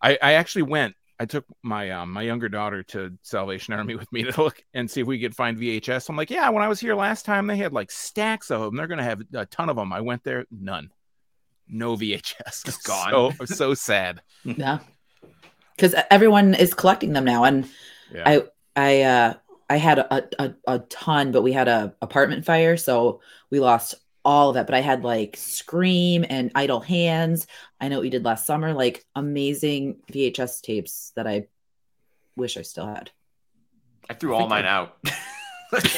I, 0.00 0.16
I 0.22 0.32
actually 0.34 0.62
went 0.62 0.94
I 1.24 1.26
took 1.26 1.46
my 1.62 1.90
um, 1.90 2.12
my 2.12 2.20
younger 2.20 2.50
daughter 2.50 2.82
to 2.82 3.16
Salvation 3.22 3.72
Army 3.72 3.94
with 3.96 4.12
me 4.12 4.24
to 4.24 4.42
look 4.42 4.62
and 4.74 4.90
see 4.90 5.00
if 5.00 5.06
we 5.06 5.18
could 5.18 5.34
find 5.34 5.56
VHS. 5.56 6.10
I'm 6.10 6.18
like, 6.18 6.30
yeah, 6.30 6.50
when 6.50 6.62
I 6.62 6.68
was 6.68 6.78
here 6.78 6.94
last 6.94 7.24
time, 7.24 7.46
they 7.46 7.56
had 7.56 7.72
like 7.72 7.90
stacks 7.90 8.50
of 8.50 8.60
them. 8.60 8.76
They're 8.76 8.86
gonna 8.86 9.04
have 9.04 9.22
a 9.32 9.46
ton 9.46 9.70
of 9.70 9.76
them. 9.76 9.90
I 9.90 10.02
went 10.02 10.22
there, 10.22 10.44
none, 10.50 10.90
no 11.66 11.96
VHS, 11.96 12.62
Just 12.66 12.84
gone. 12.84 13.32
So 13.38 13.44
so 13.46 13.72
sad. 13.72 14.20
Yeah. 14.44 14.80
Because 15.74 15.94
everyone 16.10 16.52
is 16.52 16.74
collecting 16.74 17.14
them 17.14 17.24
now, 17.24 17.44
and 17.44 17.70
Yeah, 18.12 18.24
I 18.26 18.42
I 18.76 19.02
uh 19.02 19.34
I 19.70 19.76
had 19.78 20.00
a, 20.00 20.28
a 20.38 20.54
a 20.68 20.78
ton, 20.80 21.32
but 21.32 21.40
we 21.40 21.52
had 21.52 21.68
a 21.68 21.94
apartment 22.02 22.44
fire, 22.44 22.76
so 22.76 23.22
we 23.48 23.60
lost 23.60 23.94
all 24.24 24.50
of 24.50 24.54
that. 24.54 24.66
But 24.66 24.74
I 24.74 24.80
had 24.80 25.04
like 25.04 25.36
Scream 25.36 26.24
and 26.28 26.50
Idle 26.54 26.80
Hands. 26.80 27.46
I 27.80 27.88
know 27.88 27.96
what 27.96 28.02
we 28.02 28.10
did 28.10 28.24
last 28.24 28.46
summer, 28.46 28.72
like 28.72 29.04
amazing 29.14 29.96
VHS 30.12 30.62
tapes 30.62 31.12
that 31.16 31.26
I 31.26 31.48
wish 32.36 32.56
I 32.56 32.62
still 32.62 32.86
had. 32.86 33.10
I 34.08 34.14
threw 34.14 34.34
all 34.34 34.48
mine 34.48 34.66
out. 34.66 34.96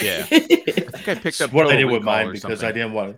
yeah. 0.03 0.27
I 0.31 0.39
think 0.39 1.09
I 1.09 1.15
picked 1.15 1.41
up 1.41 1.53
what 1.53 1.67
I 1.67 1.77
did 1.77 1.87
with 1.87 2.03
mine 2.03 2.29
or 2.29 2.33
because 2.33 2.63
I 2.63 2.73
didn't 2.73 2.93
want 2.93 3.17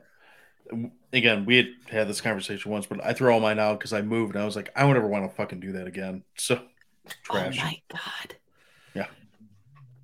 to. 0.71 0.91
Again, 1.13 1.47
we 1.47 1.57
had 1.57 1.69
had 1.89 2.09
this 2.09 2.21
conversation 2.21 2.71
once, 2.71 2.85
but 2.87 3.03
I 3.03 3.15
threw 3.15 3.33
all 3.33 3.41
mine 3.41 3.59
out 3.59 3.79
because 3.79 3.95
I 3.95 4.03
moved 4.03 4.35
and 4.35 4.43
I 4.43 4.45
was 4.45 4.57
like, 4.57 4.71
I 4.77 4.83
don't 4.83 4.97
ever 4.97 5.07
want 5.07 5.29
to 5.29 5.35
fucking 5.35 5.61
do 5.61 5.73
that 5.73 5.87
again. 5.87 6.25
So 6.37 6.61
oh 6.61 7.11
trash. 7.23 7.59
Oh 7.59 7.65
my 7.65 7.81
god. 7.89 8.37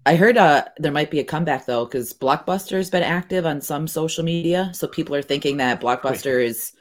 Yeah. 0.06 0.12
I 0.12 0.16
heard 0.16 0.36
uh 0.36 0.64
there 0.78 0.92
might 0.92 1.10
be 1.10 1.20
a 1.20 1.24
comeback 1.24 1.66
though 1.66 1.84
because 1.84 2.12
Blockbuster's 2.12 2.90
been 2.90 3.02
active 3.02 3.46
on 3.46 3.60
some 3.60 3.86
social 3.88 4.24
media, 4.24 4.70
so 4.74 4.86
people 4.86 5.14
are 5.14 5.22
thinking 5.22 5.56
that 5.58 5.80
Blockbuster 5.80 6.44
is 6.44 6.72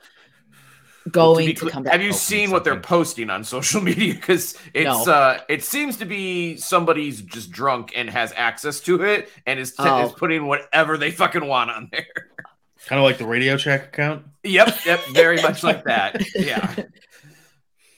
going 1.12 1.45
be 1.48 1.54
to, 1.54 1.60
clear- 1.60 1.72
come 1.72 1.84
back. 1.84 1.91
Have 1.94 2.02
you 2.02 2.10
Open 2.10 2.18
seen 2.18 2.52
what 2.52 2.64
they're 2.64 2.80
posting 2.80 3.30
on 3.30 3.44
social 3.56 3.82
media? 3.82 4.14
Because 4.14 4.58
it's 4.74 5.06
No. 5.06 5.12
uh, 5.14 5.40
it 5.50 5.64
seems 5.64 5.98
to 5.98 6.06
be 6.06 6.56
somebody's 6.58 7.22
just 7.22 7.52
drunk 7.52 7.91
and 7.95 8.10
has 8.10 8.34
access 8.36 8.80
to 8.82 9.04
it 9.04 9.30
and 9.45 9.60
is, 9.60 9.74
Oh. 9.80 10.06
is 10.06 10.12
putting 10.14 10.45
whatever 10.48 10.98
they 10.98 11.12
fucking 11.12 11.45
want 11.45 11.72
on 11.72 11.90
there. 11.91 12.06
Kind 12.88 13.00
of 13.00 13.06
like 13.06 13.18
the 13.18 13.26
Radio 13.26 13.56
Shack 13.56 13.86
account. 13.86 14.26
Yep, 14.44 14.86
yep, 14.86 15.00
very 15.14 15.41
much 15.41 15.64
like 15.64 15.84
that. 15.86 16.22
Yeah, 16.36 16.74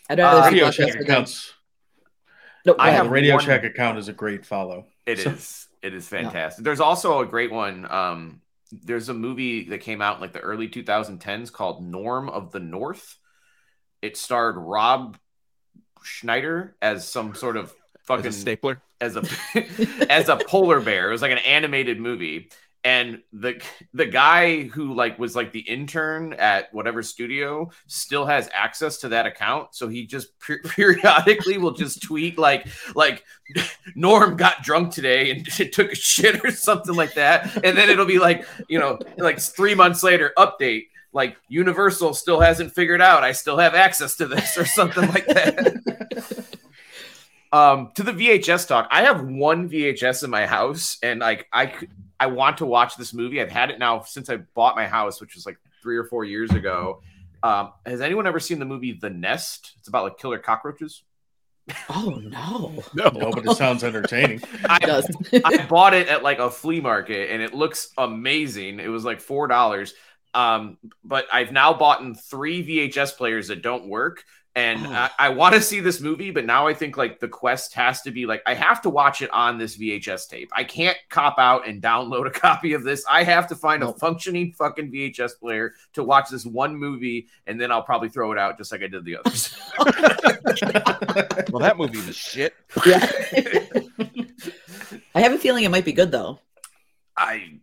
I'd 0.10 0.20
rather 0.20 0.42
Uh, 0.42 0.44
see 0.50 0.56
Radio 0.62 0.68
Blockbuster 0.70 0.74
Shack 0.92 1.00
accounts. 1.02 1.54
No, 2.68 2.76
I 2.80 2.92
have 2.92 3.06
the 3.06 3.12
Radio 3.12 3.36
one- 3.36 3.44
Shack 3.44 3.64
account 3.64 3.98
is 3.98 4.08
a 4.10 4.14
great 4.14 4.46
follow. 4.46 4.86
It 5.06 5.20
So- 5.20 5.32
is. 5.32 5.68
It 5.82 5.94
is 5.94 6.08
fantastic. 6.08 6.64
There's 6.64 6.80
also 6.80 7.20
a 7.20 7.28
great 7.28 7.52
one. 7.52 7.86
Um, 7.92 8.42
there's 8.72 9.08
a 9.10 9.14
movie 9.14 9.70
that 9.70 9.82
came 9.82 10.02
out 10.02 10.16
in 10.16 10.22
like 10.22 10.34
the 10.34 10.40
early 10.40 10.68
2010s 10.68 11.52
called 11.52 11.84
Norm 11.86 12.28
of 12.28 12.52
the 12.52 12.60
North. 12.60 13.18
It 14.02 14.18
starred 14.18 14.58
Rob 14.58 15.18
Schneider 16.04 16.76
as 16.82 17.08
some 17.08 17.36
sort 17.36 17.56
of 17.56 17.66
As 17.66 18.06
fucking 18.08 18.26
a 18.28 18.32
stapler. 18.32 18.82
as 19.00 19.16
a 19.16 19.24
as 20.12 20.28
a 20.30 20.38
polar 20.38 20.80
bear. 20.82 21.10
It 21.10 21.12
was 21.12 21.22
like 21.22 21.32
an 21.32 21.38
animated 21.40 22.00
movie. 22.00 22.50
And 22.86 23.24
the 23.34 23.60
the 23.96 24.06
guy 24.06 24.66
who 24.66 24.94
like 24.94 25.18
was 25.18 25.36
like 25.36 25.52
the 25.52 25.62
intern 25.62 26.34
at 26.34 26.72
whatever 26.72 27.02
studio 27.02 27.72
still 27.88 28.28
has 28.28 28.48
access 28.54 28.98
to 28.98 29.10
that 29.10 29.26
account, 29.26 29.74
so 29.74 29.88
he 29.88 30.06
just 30.06 30.38
per- 30.40 30.62
periodically 30.62 31.58
will 31.58 31.72
just 31.72 32.04
tweet 32.04 32.38
like 32.38 32.68
like 32.94 33.24
Norm 33.96 34.38
got 34.38 34.62
drunk 34.62 34.94
today 34.94 35.32
and 35.32 35.46
took 35.74 35.92
a 35.92 35.96
shit 35.96 36.46
or 36.46 36.52
something 36.52 36.96
like 36.96 37.16
that, 37.16 37.56
and 37.66 37.76
then 37.76 37.90
it'll 37.90 38.06
be 38.06 38.20
like 38.20 38.46
you 38.70 38.78
know 38.78 39.00
like 39.18 39.40
three 39.40 39.74
months 39.74 40.04
later 40.04 40.32
update 40.38 40.84
like 41.12 41.38
Universal 41.48 42.14
still 42.14 42.40
hasn't 42.40 42.72
figured 42.76 43.02
out 43.02 43.24
I 43.24 43.32
still 43.32 43.58
have 43.58 43.74
access 43.74 44.16
to 44.18 44.28
this 44.28 44.60
or 44.60 44.66
something 44.66 45.10
like 45.10 45.26
that. 45.26 46.46
um 47.52 47.90
to 47.96 48.04
the 48.04 48.12
VHS 48.12 48.68
talk, 48.68 48.88
I 48.92 49.02
have 49.02 49.26
one 49.26 49.70
VHS 49.70 50.24
in 50.24 50.30
my 50.30 50.46
house, 50.46 51.00
and 51.02 51.22
like 51.22 51.48
I 51.52 51.66
could, 51.66 51.90
I 52.20 52.28
want 52.28 52.58
to 52.58 52.66
watch 52.66 52.98
this 52.98 53.14
movie. 53.14 53.42
I've 53.42 53.52
had 53.52 53.72
it 53.72 53.80
now 53.80 54.02
since 54.02 54.30
I 54.30 54.38
bought 54.38 54.76
my 54.76 54.88
house, 54.88 55.20
which 55.20 55.36
was 55.36 55.46
like 55.46 55.58
three 55.82 55.98
or 55.98 56.04
four 56.06 56.24
years 56.24 56.52
ago. 56.52 57.02
Um, 57.44 57.74
has 57.86 58.02
anyone 58.02 58.26
ever 58.26 58.40
seen 58.40 58.60
the 58.60 58.66
movie 58.66 58.94
The 58.94 59.10
Nest? 59.10 59.74
It's 59.80 59.88
about 59.88 60.04
like 60.04 60.18
killer 60.18 60.40
cockroaches. 60.40 61.04
Oh 61.90 62.20
no. 62.22 62.84
No, 62.94 63.32
but 63.32 63.46
it 63.46 63.58
sounds 63.58 63.84
entertaining. 63.84 64.42
It 64.54 64.70
I, 64.70 64.80
does. 64.80 65.10
I 65.44 65.66
bought 65.66 65.94
it 65.94 66.08
at 66.08 66.24
like 66.24 66.40
a 66.40 66.50
flea 66.50 66.82
market, 66.82 67.32
and 67.32 67.42
it 67.42 67.54
looks 67.54 67.90
amazing. 67.98 68.80
It 68.80 68.88
was 68.88 69.04
like 69.06 69.20
four 69.20 69.48
dollars. 69.48 69.94
Um, 70.34 70.78
but 71.04 71.28
I've 71.32 71.52
now 71.52 71.74
bought 71.74 72.02
in 72.02 72.14
three 72.14 72.66
VHS 72.66 73.16
players 73.18 73.48
that 73.48 73.62
don't 73.62 73.88
work. 73.88 74.24
And 74.58 74.88
Oh. 74.88 74.92
I, 74.94 75.10
I 75.20 75.30
want 75.30 75.54
to 75.56 75.60
see 75.62 75.82
this 75.82 76.00
movie, 76.00 76.32
but 76.32 76.46
now 76.46 76.66
I 76.66 76.74
think 76.74 76.96
like 76.96 77.20
the 77.20 77.28
quest 77.28 77.74
has 77.74 78.02
to 78.04 78.12
be 78.12 78.26
like 78.26 78.42
I 78.46 78.54
have 78.54 78.82
to 78.84 78.90
watch 78.90 79.22
it 79.22 79.30
on 79.32 79.58
this 79.58 79.78
VHS 79.78 80.30
tape. 80.30 80.50
I 80.56 80.64
can't 80.64 80.98
cop 81.10 81.38
out 81.38 81.68
and 81.68 81.82
download 81.82 82.26
a 82.26 82.30
copy 82.48 82.72
of 82.72 82.84
this. 82.84 83.04
I 83.10 83.24
have 83.24 83.48
to 83.48 83.56
find 83.56 83.84
a 83.84 83.92
functioning 83.94 84.54
fucking 84.54 84.92
VHS 84.94 85.40
player 85.40 85.74
to 85.94 86.06
watch 86.06 86.30
this 86.30 86.46
one 86.46 86.74
movie, 86.78 87.28
and 87.48 87.60
then 87.60 87.70
I'll 87.70 87.84
probably 87.84 88.08
throw 88.08 88.32
it 88.32 88.38
out 88.38 88.58
just 88.58 88.72
like 88.72 88.82
I 88.82 88.88
did 88.88 89.04
the 89.04 89.18
others. 89.18 89.54
Well, 91.52 91.60
that 91.62 91.76
movie 91.78 91.98
was 92.06 92.16
shit. 92.16 92.54
Yeah. 92.86 93.06
I 95.14 95.22
have 95.22 95.34
a 95.34 95.38
feeling 95.38 95.64
it 95.64 95.70
might 95.70 95.86
be 95.86 95.94
good 95.94 96.12
though. 96.12 96.40
I 97.18 97.60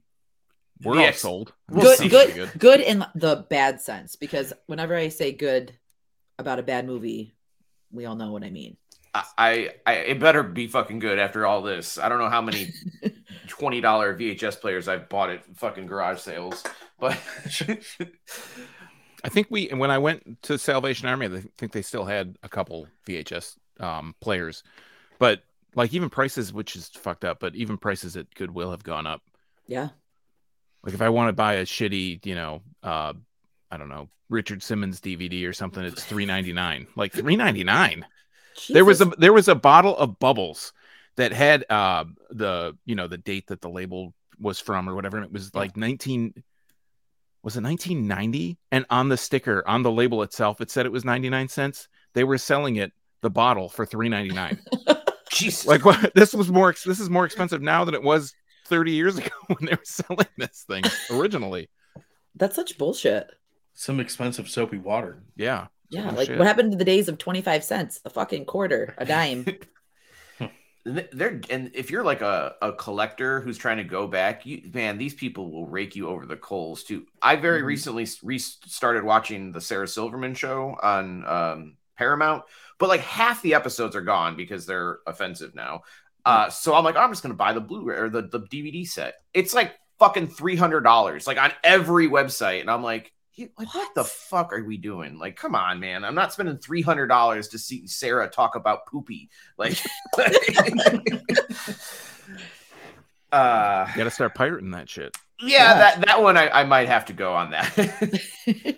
We're 0.82 0.96
Yes. 0.98 1.24
all 1.24 1.30
sold. 1.30 1.52
We'll 1.70 1.96
good, 1.96 2.10
good, 2.10 2.34
Good. 2.34 2.50
good, 2.58 2.80
in 2.80 3.04
the 3.14 3.46
bad 3.48 3.80
sense. 3.80 4.16
Because 4.16 4.52
whenever 4.66 4.94
I 4.96 5.08
say 5.08 5.32
good 5.32 5.72
about 6.42 6.58
a 6.58 6.62
bad 6.62 6.86
movie, 6.86 7.34
we 7.90 8.04
all 8.04 8.14
know 8.14 8.30
what 8.30 8.44
I 8.44 8.50
mean. 8.50 8.76
I, 9.14 9.70
I 9.86 9.92
it 9.92 10.20
better 10.20 10.42
be 10.42 10.66
fucking 10.68 10.98
good 10.98 11.18
after 11.18 11.46
all 11.46 11.62
this. 11.62 11.98
I 11.98 12.08
don't 12.08 12.18
know 12.18 12.30
how 12.30 12.40
many 12.40 12.72
twenty 13.46 13.80
dollar 13.80 14.16
VHS 14.16 14.60
players 14.60 14.88
I've 14.88 15.08
bought 15.08 15.30
at 15.30 15.44
fucking 15.56 15.86
garage 15.86 16.20
sales, 16.20 16.62
but 16.98 17.12
I 19.24 19.28
think 19.28 19.48
we 19.50 19.68
when 19.68 19.90
I 19.90 19.98
went 19.98 20.42
to 20.44 20.58
Salvation 20.58 21.08
Army, 21.08 21.26
I 21.26 21.42
think 21.58 21.72
they 21.72 21.82
still 21.82 22.04
had 22.04 22.36
a 22.42 22.48
couple 22.48 22.86
VHS 23.06 23.56
um, 23.80 24.14
players, 24.20 24.62
but 25.18 25.42
like 25.74 25.92
even 25.92 26.08
prices, 26.08 26.52
which 26.52 26.74
is 26.74 26.88
fucked 26.88 27.24
up, 27.24 27.40
but 27.40 27.54
even 27.54 27.76
prices 27.76 28.16
at 28.16 28.34
Goodwill 28.34 28.70
have 28.70 28.82
gone 28.82 29.06
up. 29.06 29.22
Yeah. 29.66 29.88
Like 30.82 30.94
if 30.94 31.02
I 31.02 31.10
want 31.10 31.28
to 31.28 31.32
buy 31.32 31.54
a 31.54 31.64
shitty, 31.64 32.24
you 32.26 32.34
know, 32.34 32.62
uh, 32.82 33.12
I 33.72 33.78
don't 33.78 33.88
know, 33.88 34.10
Richard 34.28 34.62
Simmons 34.62 35.00
DVD 35.00 35.48
or 35.48 35.52
something, 35.54 35.82
it's 35.82 36.04
three 36.12 36.26
ninety 36.26 36.52
nine. 36.52 36.86
Like 36.94 37.12
three 37.12 37.36
ninety 37.36 37.64
nine. 37.64 38.06
There 38.68 38.84
was 38.84 39.00
a 39.00 39.06
there 39.06 39.32
was 39.32 39.48
a 39.48 39.54
bottle 39.54 39.96
of 39.96 40.18
bubbles 40.18 40.74
that 41.16 41.32
had 41.32 41.64
uh 41.70 42.04
the 42.30 42.76
you 42.84 42.94
know 42.94 43.08
the 43.08 43.18
date 43.18 43.46
that 43.48 43.62
the 43.62 43.70
label 43.70 44.12
was 44.38 44.60
from 44.60 44.88
or 44.88 44.94
whatever, 44.94 45.16
and 45.16 45.26
it 45.26 45.32
was 45.32 45.54
like 45.54 45.76
nineteen. 45.76 46.34
Was 47.42 47.56
it 47.56 47.64
1990? 47.64 48.56
And 48.70 48.86
on 48.88 49.08
the 49.08 49.16
sticker, 49.16 49.66
on 49.66 49.82
the 49.82 49.90
label 49.90 50.22
itself, 50.22 50.60
it 50.60 50.70
said 50.70 50.86
it 50.86 50.92
was 50.92 51.04
99 51.04 51.48
cents. 51.48 51.88
They 52.14 52.22
were 52.22 52.38
selling 52.38 52.76
it 52.76 52.92
the 53.20 53.30
bottle 53.30 53.68
for 53.68 53.84
3.99. 53.84 54.60
Jesus, 55.32 55.66
like 55.66 55.84
what? 55.84 56.12
This 56.14 56.34
was 56.34 56.52
more. 56.52 56.72
This 56.86 57.00
is 57.00 57.10
more 57.10 57.24
expensive 57.24 57.60
now 57.60 57.84
than 57.84 57.96
it 57.96 58.02
was 58.04 58.32
30 58.66 58.92
years 58.92 59.18
ago 59.18 59.30
when 59.48 59.66
they 59.66 59.72
were 59.72 59.82
selling 59.82 60.28
this 60.38 60.64
thing 60.68 60.84
originally. 61.10 61.68
That's 62.36 62.54
such 62.54 62.78
bullshit. 62.78 63.28
Some 63.74 64.00
expensive 64.00 64.48
soapy 64.48 64.78
water. 64.78 65.22
Yeah. 65.36 65.68
Yeah, 65.90 66.10
Oh, 66.10 66.14
like 66.14 66.26
shit. 66.26 66.38
what 66.38 66.46
happened 66.46 66.72
to 66.72 66.78
the 66.78 66.84
days 66.84 67.08
of 67.08 67.18
25 67.18 67.62
cents, 67.64 68.00
a 68.04 68.10
fucking 68.10 68.46
quarter, 68.46 68.94
a 68.98 69.04
dime? 69.04 69.44
they're 70.84 71.40
and 71.48 71.70
if 71.74 71.92
you're 71.92 72.02
like 72.02 72.22
a, 72.22 72.54
a 72.60 72.72
collector 72.72 73.40
who's 73.40 73.56
trying 73.56 73.76
to 73.76 73.84
go 73.84 74.08
back, 74.08 74.44
you 74.44 74.62
man, 74.74 74.98
these 74.98 75.14
people 75.14 75.52
will 75.52 75.66
rake 75.66 75.94
you 75.94 76.08
over 76.08 76.26
the 76.26 76.36
coals 76.36 76.82
too. 76.82 77.06
I 77.22 77.36
very 77.36 77.62
Mhm. 77.62 77.66
recently 77.66 78.06
re- 78.22 78.38
started 78.38 79.04
watching 79.04 79.52
the 79.52 79.60
Sarah 79.60 79.86
Silverman 79.86 80.34
show 80.34 80.76
on 80.82 81.24
um, 81.26 81.76
Paramount, 81.96 82.42
but 82.80 82.88
like 82.88 83.00
half 83.00 83.42
the 83.42 83.54
episodes 83.54 83.94
are 83.94 84.00
gone 84.00 84.36
because 84.36 84.66
they're 84.66 84.98
offensive 85.06 85.54
now. 85.54 85.82
Uh, 86.24 86.50
so 86.50 86.74
I'm 86.74 86.84
like, 86.84 86.96
I'm 86.96 87.10
just 87.10 87.22
gonna 87.22 87.34
buy 87.34 87.52
the 87.52 87.60
Blu-ray 87.60 87.96
or 87.96 88.08
the, 88.08 88.22
the 88.22 88.40
DVD 88.40 88.84
set. 88.84 89.14
It's 89.34 89.54
like 89.54 89.74
fucking 90.00 90.28
three 90.28 90.56
hundred 90.56 90.80
dollars, 90.80 91.28
like 91.28 91.38
on 91.38 91.52
every 91.62 92.08
website, 92.08 92.60
and 92.60 92.70
I'm 92.70 92.82
like, 92.82 93.12
you- 93.34 93.50
like 93.58 93.74
what? 93.74 93.94
the 93.94 94.04
fuck 94.04 94.52
are 94.52 94.62
we 94.62 94.76
doing? 94.76 95.18
Like, 95.18 95.36
come 95.36 95.54
on, 95.54 95.80
man! 95.80 96.04
I'm 96.04 96.14
not 96.14 96.32
spending 96.32 96.58
three 96.58 96.82
hundred 96.82 97.06
dollars 97.08 97.48
to 97.48 97.58
see 97.58 97.86
Sarah 97.86 98.28
talk 98.28 98.54
about 98.56 98.86
poopy. 98.86 99.30
Like, 99.56 99.78
uh, 103.32 103.86
You 103.90 103.96
got 103.96 104.04
to 104.04 104.10
start 104.10 104.34
pirating 104.34 104.72
that 104.72 104.88
shit. 104.88 105.16
yeah, 105.40 105.48
Yeah. 105.48 105.74
that 105.78 106.06
that 106.06 106.22
one 106.22 106.36
I, 106.36 106.48
I 106.50 106.64
might 106.64 106.88
have 106.88 107.06
to 107.06 107.12
go 107.12 107.32
on 107.34 107.50
that. 107.52 107.76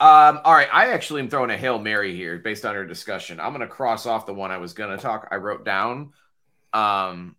um, 0.00 0.40
all 0.44 0.52
right, 0.54 0.68
I 0.72 0.92
actually 0.92 1.22
am 1.22 1.28
throwing 1.28 1.50
a 1.50 1.56
hail 1.58 1.78
mary 1.78 2.14
here 2.14 2.38
based 2.38 2.64
on 2.64 2.76
our 2.76 2.84
discussion. 2.84 3.40
I'm 3.40 3.52
gonna 3.52 3.66
cross 3.66 4.06
off 4.06 4.26
the 4.26 4.34
one 4.34 4.50
I 4.52 4.58
was 4.58 4.72
gonna 4.74 4.98
talk. 4.98 5.28
I 5.32 5.36
wrote 5.36 5.64
down, 5.64 6.12
um, 6.72 7.34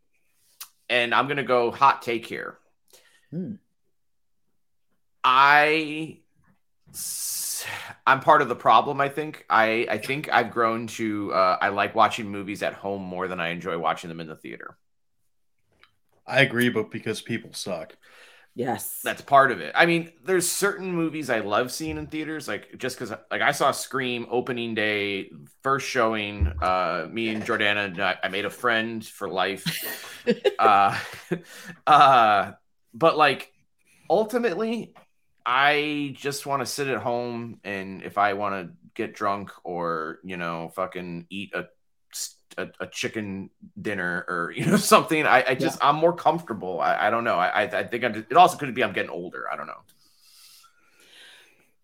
and 0.90 1.14
I'm 1.14 1.28
gonna 1.28 1.44
go 1.44 1.72
hot 1.72 2.02
take 2.02 2.26
here. 2.26 2.58
Hmm. 3.32 3.54
I 5.24 6.20
I'm 8.06 8.20
part 8.22 8.42
of 8.42 8.50
the 8.50 8.56
problem. 8.56 9.02
I 9.02 9.10
think 9.10 9.46
I 9.50 9.86
I 9.90 9.98
think 9.98 10.30
I've 10.32 10.52
grown 10.52 10.88
to 10.88 11.34
uh, 11.34 11.58
I 11.62 11.70
like 11.70 11.96
watching 11.96 12.30
movies 12.30 12.64
at 12.64 12.74
home 12.74 13.02
more 13.04 13.28
than 13.28 13.40
I 13.40 13.50
enjoy 13.50 13.78
watching 13.78 14.08
them 14.10 14.20
in 14.20 14.28
the 14.28 14.36
theater. 14.36 14.78
I 16.26 16.42
agree, 16.42 16.70
but 16.70 16.92
because 16.92 17.22
people 17.22 17.52
suck. 17.54 17.98
yes. 18.56 19.02
That's 19.02 19.22
part 19.22 19.52
of 19.52 19.62
it. 19.62 19.72
I 19.76 19.86
mean, 19.86 20.12
there's 20.26 20.50
certain 20.50 20.94
movies 20.94 21.30
I 21.30 21.40
love 21.40 21.72
seeing 21.72 21.98
in 21.98 22.08
theaters, 22.08 22.48
like 22.50 22.78
just 22.78 22.98
because 23.00 23.18
like 23.32 23.42
I 23.42 23.52
saw 23.52 23.72
Scream 23.72 24.28
opening 24.30 24.76
day, 24.76 25.32
first 25.64 25.88
showing. 25.88 26.52
Uh, 26.62 27.08
me 27.10 27.30
and 27.30 27.46
Jordana, 27.46 27.98
I- 28.00 28.18
I 28.24 28.28
made 28.28 28.44
a 28.46 28.50
friend 28.50 29.06
for 29.06 29.30
life. 29.30 29.74
uh, 30.60 31.00
uh, 31.88 32.52
but 32.94 33.18
like 33.18 33.54
ultimately, 34.10 34.94
I 35.46 36.14
just 36.16 36.46
want 36.46 36.62
to 36.62 36.66
sit 36.66 36.88
at 36.88 37.02
home 37.02 37.60
and 37.64 38.04
if 38.04 38.18
I 38.18 38.34
want 38.34 38.56
to 38.56 38.74
get 38.94 39.14
drunk 39.14 39.52
or 39.64 40.20
you 40.24 40.38
know 40.38 40.72
fucking 40.76 41.28
eat 41.30 41.54
a 41.54 41.68
a, 42.58 42.68
a 42.82 42.88
chicken 42.88 43.50
dinner 43.82 44.26
or 44.28 44.52
you 44.56 44.66
know 44.66 44.78
something, 44.78 45.26
I, 45.26 45.44
I 45.50 45.56
just 45.56 45.84
I'm 45.84 45.96
more 45.96 46.14
comfortable. 46.14 46.80
I, 46.80 47.08
I 47.08 47.10
don't 47.10 47.24
know. 47.24 47.36
I 47.36 47.64
I, 47.64 47.84
think 47.84 48.04
I'm. 48.04 48.14
Just, 48.14 48.26
it 48.30 48.38
also 48.38 48.58
could 48.58 48.74
be 48.74 48.84
I'm 48.84 48.94
getting 48.94 49.12
older. 49.12 49.46
I 49.52 49.56
don't 49.56 49.68
know. 49.68 49.82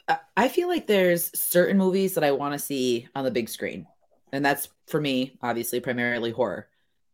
I- 0.07 0.19
I 0.37 0.47
feel 0.49 0.67
like 0.67 0.85
there's 0.87 1.37
certain 1.37 1.77
movies 1.77 2.15
that 2.15 2.23
I 2.23 2.31
want 2.31 2.53
to 2.53 2.59
see 2.59 3.07
on 3.15 3.23
the 3.23 3.31
big 3.31 3.49
screen. 3.49 3.87
And 4.31 4.45
that's 4.45 4.67
for 4.87 4.99
me, 4.99 5.37
obviously, 5.41 5.79
primarily 5.79 6.31
horror. 6.31 6.67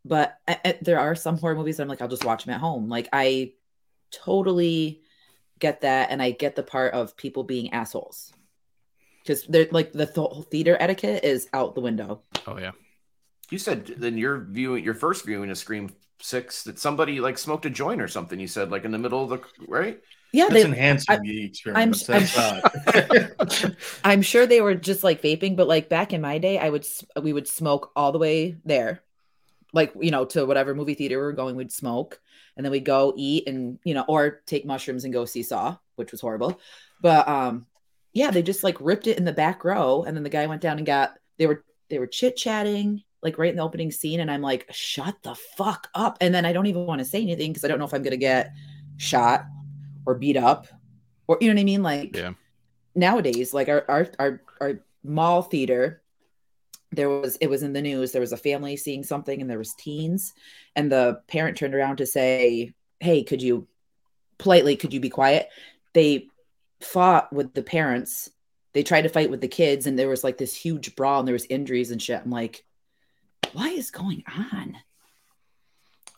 But 0.04 0.38
I, 0.48 0.60
I- 0.66 0.80
there 0.82 1.00
are 1.00 1.16
some 1.16 1.38
horror 1.38 1.56
movies 1.56 1.78
that 1.78 1.84
I'm 1.84 1.90
like, 1.90 2.02
I'll 2.02 2.08
just 2.08 2.26
watch 2.26 2.46
them 2.46 2.54
at 2.54 2.60
home. 2.60 2.90
Like, 2.90 3.08
I 3.14 3.54
totally 4.12 5.02
get 5.62 5.82
that. 5.82 6.12
And 6.12 6.22
I 6.22 6.32
get 6.32 6.58
the 6.58 6.64
part 6.64 6.94
of 6.94 7.16
people 7.16 7.44
being 7.46 7.72
assholes. 7.72 8.34
Because 9.24 9.44
they're 9.46 9.68
like 9.72 9.94
the 9.94 10.08
th- 10.08 10.46
theater 10.50 10.76
etiquette 10.80 11.24
is 11.24 11.48
out 11.54 11.76
the 11.76 11.82
window. 11.82 12.24
Oh 12.48 12.58
yeah. 12.58 12.72
You 13.52 13.58
said 13.60 13.86
then 13.98 14.18
your 14.18 14.40
viewing 14.40 14.84
your 14.84 14.96
first 14.96 15.26
viewing 15.26 15.50
of 15.52 15.58
Scream 15.58 15.92
Six 16.20 16.64
that 16.64 16.78
somebody 16.80 17.20
like 17.20 17.38
smoked 17.38 17.66
a 17.66 17.70
joint 17.70 18.02
or 18.02 18.08
something. 18.08 18.40
You 18.40 18.48
said 18.48 18.72
like 18.72 18.84
in 18.84 18.92
the 18.92 18.98
middle 18.98 19.24
of 19.24 19.30
the 19.30 19.42
right. 19.68 20.02
Yeah, 20.34 20.46
That's 20.50 20.54
they, 20.64 20.66
enhancing 20.66 21.16
I- 21.16 21.20
the 21.20 21.46
experience. 21.46 22.10
I'm- 22.10 22.22
That's 22.22 22.38
not. 22.38 23.76
I'm 24.04 24.22
sure 24.22 24.48
they 24.48 24.62
were 24.62 24.76
just 24.76 25.04
like 25.04 25.22
vaping, 25.22 25.56
but 25.56 25.68
like 25.68 25.90
back 25.90 26.14
in 26.14 26.22
my 26.22 26.38
day, 26.38 26.58
I 26.58 26.70
would 26.70 26.88
we 27.22 27.34
would 27.34 27.48
smoke 27.48 27.92
all 27.96 28.12
the 28.12 28.18
way 28.20 28.56
there, 28.66 29.02
like 29.74 29.94
you 30.00 30.12
know 30.12 30.26
to 30.26 30.46
whatever 30.46 30.76
movie 30.76 30.94
theater 30.96 31.18
we 31.18 31.24
were 31.24 31.34
going, 31.34 31.56
we'd 31.56 31.72
smoke, 31.72 32.20
and 32.56 32.66
then 32.66 32.72
we'd 32.72 32.86
go 32.86 33.14
eat 33.18 33.48
and 33.48 33.80
you 33.84 33.94
know 33.94 34.06
or 34.08 34.42
take 34.46 34.66
mushrooms 34.66 35.04
and 35.04 35.14
go 35.14 35.26
see 35.26 35.44
Saw, 35.44 35.78
which 35.96 36.12
was 36.12 36.22
horrible, 36.22 36.60
but 37.02 37.28
um 37.28 37.66
yeah, 38.14 38.30
they 38.30 38.44
just 38.44 38.64
like 38.64 38.76
ripped 38.82 39.08
it 39.08 39.18
in 39.18 39.26
the 39.26 39.32
back 39.34 39.64
row, 39.64 40.04
and 40.04 40.16
then 40.16 40.24
the 40.24 40.30
guy 40.30 40.46
went 40.48 40.62
down 40.62 40.78
and 40.78 40.86
got 40.86 41.14
they 41.38 41.48
were 41.48 41.64
they 41.90 42.00
were 42.00 42.08
chit 42.08 42.36
chatting 42.36 43.04
like 43.24 43.38
right 43.38 43.52
in 43.52 43.56
the 43.58 43.64
opening 43.64 43.92
scene, 43.92 44.20
and 44.20 44.32
I'm 44.32 44.42
like, 44.42 44.68
shut 44.72 45.16
the 45.24 45.36
fuck 45.58 45.88
up, 45.94 46.18
and 46.22 46.34
then 46.34 46.46
I 46.46 46.54
don't 46.54 46.66
even 46.66 46.86
want 46.86 47.00
to 47.00 47.06
say 47.06 47.22
anything 47.22 47.52
because 47.52 47.64
I 47.64 47.68
don't 47.68 47.80
know 47.80 47.86
if 47.86 47.94
I'm 47.94 48.04
gonna 48.04 48.18
get 48.18 48.52
shot 48.98 49.46
or 50.06 50.16
beat 50.16 50.38
up 50.38 50.68
or 51.28 51.38
you 51.40 51.48
know 51.48 51.54
what 51.54 51.62
I 51.62 51.64
mean, 51.64 51.84
like 51.84 52.16
Yeah. 52.16 52.34
nowadays 52.96 53.54
like 53.54 53.70
our 53.70 53.86
our 53.88 54.08
our, 54.20 54.42
our 54.60 54.80
mall 55.04 55.44
theater 55.44 56.01
there 56.92 57.10
was 57.10 57.36
it 57.38 57.50
was 57.50 57.64
in 57.64 57.74
the 57.74 57.82
news 57.82 58.12
there 58.12 58.22
was 58.22 58.34
a 58.34 58.38
family 58.38 58.76
seeing 58.76 59.04
something 59.04 59.42
and 59.42 59.50
there 59.50 59.58
was 59.58 59.74
teens 59.76 60.34
and 60.76 60.92
the 60.92 61.22
parent 61.28 61.58
turned 61.58 61.74
around 61.76 61.98
to 61.98 62.06
say 62.06 62.74
hey 63.00 63.24
could 63.24 63.42
you 63.42 63.68
politely 64.38 64.76
could 64.76 64.94
you 64.94 65.00
be 65.00 65.10
quiet 65.10 65.50
they 65.94 66.28
fought 66.82 67.32
with 67.32 67.54
the 67.54 67.64
parents 67.64 68.30
they 68.74 68.84
tried 68.84 69.02
to 69.04 69.10
fight 69.10 69.30
with 69.30 69.42
the 69.42 69.48
kids 69.48 69.88
and 69.88 69.98
there 69.98 70.10
was 70.10 70.24
like 70.24 70.38
this 70.38 70.56
huge 70.56 70.96
brawl 70.96 71.20
and 71.20 71.28
there 71.28 71.34
was 71.34 71.46
injuries 71.46 71.92
and 71.92 72.02
shit 72.02 72.22
i'm 72.24 72.32
like 72.32 72.64
what 73.54 73.72
is 73.72 73.92
going 73.92 74.24
on 74.38 74.78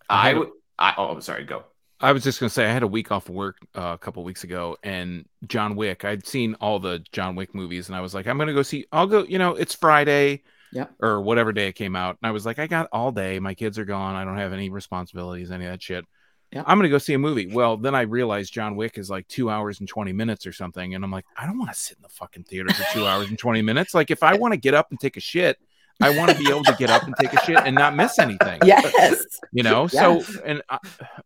I 0.10 0.16
I 0.16 0.28
have 0.30 0.38
a- 0.38 0.40
would. 0.40 0.50
I 0.80 0.94
oh 0.98 1.20
sorry. 1.20 1.44
Go. 1.46 1.64
I 2.00 2.12
was 2.12 2.24
just 2.24 2.40
gonna 2.40 2.50
say 2.50 2.66
I 2.66 2.72
had 2.72 2.84
a 2.84 2.88
week 2.88 3.12
off 3.12 3.30
of 3.30 3.36
work 3.36 3.58
uh, 3.76 3.92
a 3.94 3.98
couple 3.98 4.24
weeks 4.24 4.44
ago, 4.44 4.78
and 4.84 5.26
John 5.48 5.76
Wick. 5.76 6.04
I'd 6.04 6.26
seen 6.28 6.56
all 6.60 6.80
the 6.80 7.00
John 7.12 7.36
Wick 7.36 7.56
movies, 7.56 7.88
and 7.88 7.96
I 7.96 8.02
was 8.02 8.14
like, 8.14 8.28
I'm 8.28 8.38
gonna 8.38 8.54
go 8.54 8.64
see. 8.64 8.86
I'll 8.92 9.08
go. 9.08 9.24
You 9.24 9.38
know, 9.38 9.56
it's 9.56 9.74
Friday, 9.74 10.44
Yep. 10.74 10.94
or 11.02 11.22
whatever 11.22 11.54
day 11.54 11.68
it 11.68 11.74
came 11.74 11.96
out, 11.96 12.18
and 12.22 12.28
I 12.28 12.32
was 12.32 12.46
like, 12.46 12.60
I 12.60 12.68
got 12.68 12.88
all 12.92 13.12
day. 13.12 13.40
My 13.40 13.54
kids 13.54 13.78
are 13.80 13.86
gone. 13.86 14.16
I 14.16 14.26
don't 14.26 14.38
have 14.38 14.54
any 14.54 14.70
responsibilities, 14.70 15.52
any 15.52 15.66
of 15.66 15.72
that 15.72 15.82
shit. 15.82 16.04
Yeah. 16.52 16.64
I'm 16.68 16.78
gonna 16.78 16.90
go 16.90 16.98
see 17.00 17.14
a 17.14 17.20
movie. 17.20 17.48
Well, 17.48 17.78
then 17.78 17.96
I 17.96 18.02
realized 18.02 18.54
John 18.54 18.76
Wick 18.76 18.98
is 18.98 19.10
like 19.10 19.28
two 19.28 19.50
hours 19.50 19.80
and 19.80 19.90
20 19.90 20.14
minutes 20.14 20.46
or 20.46 20.52
something, 20.52 20.94
and 20.94 21.04
I'm 21.04 21.10
like, 21.12 21.26
I 21.38 21.46
don't 21.48 21.58
want 21.58 21.72
to 21.74 21.80
sit 21.80 21.98
in 21.98 22.04
the 22.04 22.10
fucking 22.10 22.44
theater 22.44 22.72
for 22.74 22.84
two 22.94 23.08
hours 23.08 23.30
and 23.30 23.40
20 23.40 23.62
minutes. 23.64 23.94
Like, 23.94 24.12
if 24.12 24.22
I 24.24 24.36
want 24.38 24.54
to 24.54 24.60
get 24.60 24.74
up 24.74 24.88
and 24.92 25.00
take 25.00 25.18
a 25.18 25.20
shit, 25.20 25.58
I 26.02 26.16
want 26.18 26.32
to 26.32 26.38
be 26.38 26.50
able 26.50 26.64
to 26.66 26.76
get 26.78 26.90
up 26.90 27.04
and 27.04 27.16
take 27.20 27.34
a 27.34 27.44
shit 27.46 27.58
and 27.58 27.76
not 27.76 27.96
miss 27.96 28.18
anything. 28.20 28.60
Yes. 28.66 29.24
you 29.52 29.62
know 29.64 29.88
Yes. 29.92 30.26
so 30.28 30.42
and 30.44 30.62
uh, 30.70 30.78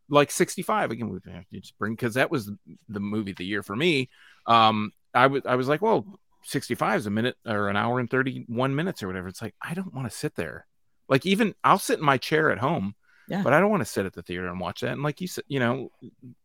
like 0.09 0.29
65 0.31 0.91
again 0.91 1.21
to 1.51 1.59
just 1.59 1.77
bring 1.77 1.93
because 1.93 2.15
that 2.15 2.29
was 2.31 2.51
the 2.89 2.99
movie 2.99 3.31
of 3.31 3.37
the 3.37 3.45
year 3.45 3.63
for 3.63 3.75
me 3.75 4.09
um 4.45 4.91
i 5.13 5.27
was 5.27 5.43
i 5.45 5.55
was 5.55 5.67
like 5.69 5.81
well 5.81 6.05
65 6.47 6.99
is 6.99 7.05
a 7.05 7.09
minute 7.11 7.35
or 7.45 7.69
an 7.69 7.75
hour 7.75 7.99
and 7.99 8.09
31 8.09 8.75
minutes 8.75 9.03
or 9.03 9.07
whatever 9.07 9.27
it's 9.27 9.41
like 9.41 9.53
i 9.61 9.73
don't 9.73 9.93
want 9.93 10.09
to 10.09 10.15
sit 10.17 10.35
there 10.35 10.65
like 11.09 11.25
even 11.25 11.53
i'll 11.63 11.77
sit 11.79 11.99
in 11.99 12.05
my 12.05 12.17
chair 12.17 12.51
at 12.51 12.57
home 12.57 12.95
Yeah. 13.27 13.43
but 13.43 13.53
i 13.53 13.59
don't 13.59 13.69
want 13.69 13.81
to 13.81 13.85
sit 13.85 14.05
at 14.05 14.13
the 14.13 14.21
theater 14.23 14.47
and 14.47 14.59
watch 14.59 14.81
that 14.81 14.93
and 14.93 15.03
like 15.03 15.19
you 15.21 15.27
said 15.27 15.43
you 15.47 15.59
know 15.59 15.91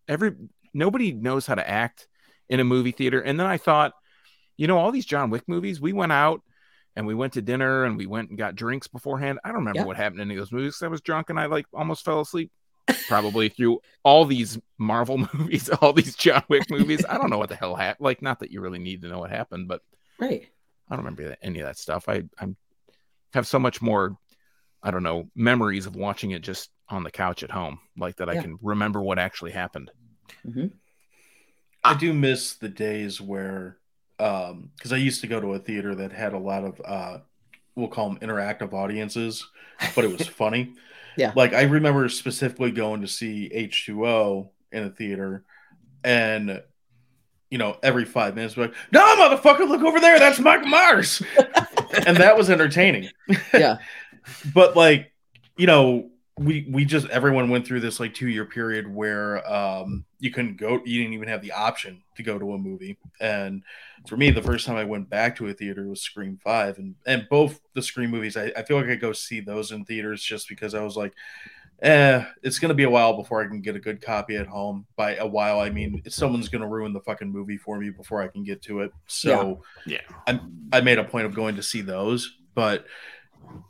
every 0.08 0.32
nobody 0.74 1.12
knows 1.12 1.46
how 1.46 1.54
to 1.54 1.68
act 1.68 2.08
in 2.48 2.60
a 2.60 2.64
movie 2.64 2.90
theater 2.92 3.20
and 3.20 3.38
then 3.38 3.46
i 3.46 3.56
thought 3.56 3.92
you 4.56 4.66
know 4.66 4.78
all 4.78 4.90
these 4.92 5.06
john 5.06 5.30
wick 5.30 5.44
movies 5.46 5.80
we 5.80 5.92
went 5.92 6.12
out 6.12 6.40
and 6.96 7.06
we 7.06 7.14
went 7.14 7.32
to 7.34 7.40
dinner 7.42 7.84
and 7.84 7.96
we 7.96 8.04
went 8.06 8.28
and 8.28 8.36
got 8.36 8.54
drinks 8.54 8.86
beforehand. 8.86 9.38
I 9.42 9.48
don't 9.48 9.60
remember 9.60 9.78
Yeah. 9.80 9.86
what 9.86 9.96
happened 9.96 10.20
in 10.20 10.28
any 10.30 10.34
of 10.34 10.42
those 10.42 10.52
movies. 10.52 10.82
I 10.82 10.88
was 10.88 11.00
drunk 11.00 11.30
and 11.30 11.40
I 11.40 11.46
like 11.46 11.64
almost 11.72 12.04
fell 12.04 12.20
asleep. 12.20 12.52
Probably 13.08 13.48
through 13.48 13.80
all 14.02 14.24
these 14.24 14.58
Marvel 14.78 15.18
movies, 15.34 15.68
all 15.68 15.92
these 15.92 16.16
John 16.16 16.42
Wick 16.48 16.70
movies. 16.70 17.04
I 17.08 17.18
don't 17.18 17.30
know 17.30 17.38
what 17.38 17.48
the 17.48 17.56
hell 17.56 17.74
happened. 17.74 18.04
Like, 18.04 18.22
not 18.22 18.40
that 18.40 18.50
you 18.50 18.60
really 18.60 18.78
need 18.78 19.02
to 19.02 19.08
know 19.08 19.18
what 19.18 19.30
happened, 19.30 19.68
but 19.68 19.82
Right. 20.18 20.48
I 20.88 20.96
don't 20.96 21.04
remember 21.04 21.36
any 21.42 21.60
of 21.60 21.66
that 21.66 21.78
stuff. 21.78 22.08
I 22.08 22.24
I'm 22.38 22.56
have 23.34 23.46
so 23.46 23.58
much 23.58 23.80
more, 23.80 24.16
I 24.82 24.90
don't 24.90 25.02
know, 25.02 25.30
memories 25.34 25.86
of 25.86 25.96
watching 25.96 26.32
it 26.32 26.42
just 26.42 26.70
on 26.88 27.02
the 27.02 27.10
couch 27.10 27.42
at 27.42 27.50
home, 27.50 27.80
like 27.96 28.16
that 28.16 28.28
I 28.28 28.36
can 28.36 28.58
remember 28.62 29.00
what 29.00 29.18
actually 29.18 29.52
happened. 29.52 29.90
hmm 30.44 30.66
I 31.84 31.94
do 31.94 32.12
miss 32.12 32.54
the 32.54 32.68
days 32.68 33.20
where, 33.20 33.78
um, 34.20 34.70
because 34.76 34.92
I 34.92 34.98
used 34.98 35.20
to 35.22 35.26
go 35.26 35.40
to 35.40 35.54
a 35.54 35.58
theater 35.58 35.94
that 35.96 36.12
had 36.12 36.32
a 36.32 36.38
lot 36.38 36.64
of, 36.64 36.80
uh, 36.84 37.18
we'll 37.74 37.88
call 37.88 38.08
them 38.10 38.18
interactive 38.20 38.72
audiences, 38.72 39.44
but 39.96 40.04
it 40.04 40.12
was 40.12 40.26
funny. 40.28 40.74
Yeah. 41.16 41.32
Like 41.34 41.52
I 41.52 41.62
remember 41.62 42.08
specifically 42.08 42.70
going 42.70 43.02
to 43.02 43.08
see 43.08 43.50
H2O 43.54 44.48
in 44.72 44.82
a 44.84 44.90
theater, 44.90 45.44
and 46.02 46.62
you 47.50 47.58
know, 47.58 47.76
every 47.82 48.06
five 48.06 48.34
minutes, 48.34 48.56
like, 48.56 48.72
no, 48.92 49.00
motherfucker, 49.16 49.68
look 49.68 49.82
over 49.82 50.00
there. 50.00 50.18
That's 50.18 50.38
Mike 50.38 50.64
Myers. 50.64 51.22
and 52.06 52.16
that 52.16 52.34
was 52.36 52.48
entertaining. 52.48 53.10
Yeah. 53.52 53.76
but 54.54 54.76
like 54.76 55.12
you 55.56 55.66
know 55.66 56.10
we 56.44 56.66
we 56.70 56.84
just 56.84 57.08
everyone 57.08 57.48
went 57.48 57.66
through 57.66 57.80
this 57.80 58.00
like 58.00 58.14
two 58.14 58.28
year 58.28 58.44
period 58.44 58.92
where 58.92 59.48
um 59.50 60.04
you 60.18 60.30
couldn't 60.30 60.56
go 60.56 60.80
you 60.84 61.00
didn't 61.00 61.14
even 61.14 61.28
have 61.28 61.42
the 61.42 61.52
option 61.52 62.02
to 62.16 62.22
go 62.22 62.38
to 62.38 62.54
a 62.54 62.58
movie. 62.58 62.98
And 63.20 63.62
for 64.08 64.16
me 64.16 64.30
the 64.30 64.42
first 64.42 64.66
time 64.66 64.76
i 64.76 64.84
went 64.84 65.08
back 65.08 65.36
to 65.36 65.46
a 65.48 65.54
theater 65.54 65.88
was 65.88 66.00
scream 66.00 66.38
5 66.42 66.78
and 66.78 66.94
and 67.06 67.26
both 67.30 67.60
the 67.74 67.82
scream 67.82 68.10
movies 68.10 68.36
i, 68.36 68.52
I 68.56 68.62
feel 68.64 68.76
like 68.76 68.88
i 68.88 68.96
go 68.96 69.12
see 69.12 69.40
those 69.40 69.70
in 69.70 69.84
theaters 69.84 70.22
just 70.22 70.48
because 70.48 70.74
i 70.74 70.82
was 70.82 70.96
like 70.96 71.12
eh 71.82 72.24
it's 72.42 72.58
gonna 72.58 72.74
be 72.74 72.82
a 72.82 72.90
while 72.90 73.16
before 73.16 73.42
i 73.42 73.46
can 73.46 73.60
get 73.60 73.76
a 73.76 73.80
good 73.80 74.00
copy 74.00 74.36
at 74.36 74.46
home. 74.46 74.86
By 74.96 75.16
a 75.16 75.26
while 75.26 75.60
i 75.60 75.70
mean 75.70 76.02
someone's 76.08 76.48
gonna 76.48 76.68
ruin 76.68 76.92
the 76.92 77.00
fucking 77.00 77.30
movie 77.30 77.56
for 77.58 77.78
me 77.78 77.90
before 77.90 78.22
i 78.22 78.28
can 78.28 78.42
get 78.44 78.62
to 78.62 78.80
it. 78.80 78.92
So 79.06 79.62
Yeah. 79.86 80.00
I'm, 80.26 80.68
i 80.72 80.80
made 80.80 80.98
a 80.98 81.04
point 81.04 81.26
of 81.26 81.34
going 81.34 81.56
to 81.56 81.62
see 81.62 81.82
those. 81.82 82.38
But 82.54 82.86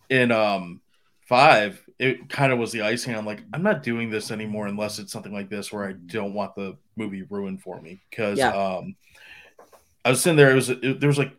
in 0.08 0.30
um 0.30 0.80
five 1.26 1.82
it 2.02 2.28
kind 2.28 2.52
of 2.52 2.58
was 2.58 2.72
the 2.72 2.82
icing 2.82 3.14
i'm 3.14 3.24
like 3.24 3.42
i'm 3.54 3.62
not 3.62 3.82
doing 3.82 4.10
this 4.10 4.30
anymore 4.30 4.66
unless 4.66 4.98
it's 4.98 5.12
something 5.12 5.32
like 5.32 5.48
this 5.48 5.72
where 5.72 5.86
i 5.88 5.92
don't 5.92 6.34
want 6.34 6.54
the 6.56 6.76
movie 6.96 7.22
ruined 7.30 7.62
for 7.62 7.80
me 7.80 8.00
because 8.10 8.38
Yeah. 8.38 8.50
um 8.50 8.96
i 10.04 10.10
was 10.10 10.20
sitting 10.20 10.36
there 10.36 10.50
it 10.50 10.54
was 10.54 10.68
it, 10.70 10.98
there 11.00 11.08
was 11.08 11.18
like 11.18 11.32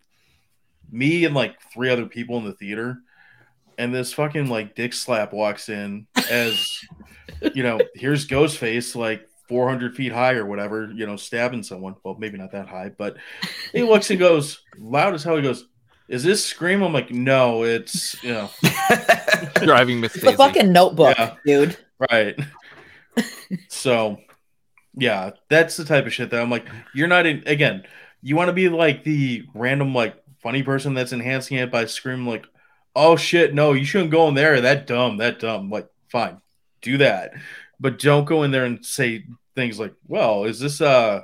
me 0.92 1.26
and 1.26 1.36
like 1.36 1.56
three 1.74 1.90
other 1.90 2.06
people 2.06 2.38
in 2.38 2.46
the 2.46 2.54
theater 2.54 3.00
and 3.78 3.94
this 3.94 4.14
fucking 4.14 4.48
like 4.48 4.76
dick 4.76 4.94
slap 4.94 5.34
walks 5.34 5.68
in 5.70 6.08
as 6.30 6.80
you 7.54 7.64
know 7.64 7.80
here's 7.96 8.28
ghostface 8.28 8.96
like 8.96 9.28
400 9.50 9.96
feet 9.96 10.12
high 10.14 10.34
or 10.36 10.46
whatever 10.46 10.92
you 10.96 11.06
know 11.06 11.18
stabbing 11.18 11.64
someone 11.64 11.96
well 12.04 12.16
maybe 12.18 12.38
not 12.38 12.52
that 12.54 12.68
high 12.68 12.90
but 12.98 13.18
he 13.74 13.84
looks 13.84 14.10
and 14.10 14.20
goes 14.20 14.62
loud 14.78 15.14
as 15.14 15.24
hell 15.24 15.36
he 15.36 15.42
goes 15.42 15.66
is 16.10 16.24
this 16.24 16.46
scream? 16.46 16.82
I'm 16.84 16.94
like 16.94 17.12
no 17.12 17.64
it's 17.64 18.22
you 18.24 18.34
know. 18.34 18.50
Driving 19.64 20.00
Miss 20.02 20.16
It's 20.16 20.24
the 20.24 20.34
fucking 20.34 20.72
notebook, 20.72 21.18
Yeah. 21.18 21.36
dude. 21.46 21.78
right. 22.12 22.38
So 23.70 24.18
yeah 24.96 25.32
that's 25.50 25.76
the 25.76 25.84
type 25.86 26.06
of 26.06 26.14
shit 26.14 26.30
that 26.30 26.40
i'm 26.40 26.52
like 26.52 26.68
you're 26.94 27.08
not 27.08 27.26
in 27.26 27.42
again 27.48 27.84
you 28.22 28.36
want 28.36 28.48
to 28.48 28.54
be 28.54 28.70
like 28.70 29.04
the 29.04 29.44
random 29.56 29.92
like 29.92 30.16
funny 30.44 30.62
person 30.62 30.94
that's 30.94 31.14
enhancing 31.14 31.58
it 31.58 31.72
by 31.72 31.84
screaming 31.86 32.28
like 32.28 32.46
oh 32.96 33.16
shit 33.16 33.56
no 33.56 33.74
you 33.74 33.86
shouldn't 33.86 34.12
go 34.12 34.28
in 34.28 34.36
there. 34.36 34.62
That 34.62 34.86
dumb 34.86 35.18
that 35.18 35.40
dumb. 35.40 35.70
Like 35.72 35.88
fine 36.10 36.40
do 36.82 36.98
that. 37.00 37.34
But 37.80 37.98
don't 37.98 38.26
go 38.26 38.44
in 38.44 38.52
there 38.52 38.66
and 38.66 38.86
say 38.86 39.26
things 39.56 39.80
like 39.80 39.94
well 40.08 40.44
is 40.46 40.60
this 40.60 40.80
uh 40.82 41.22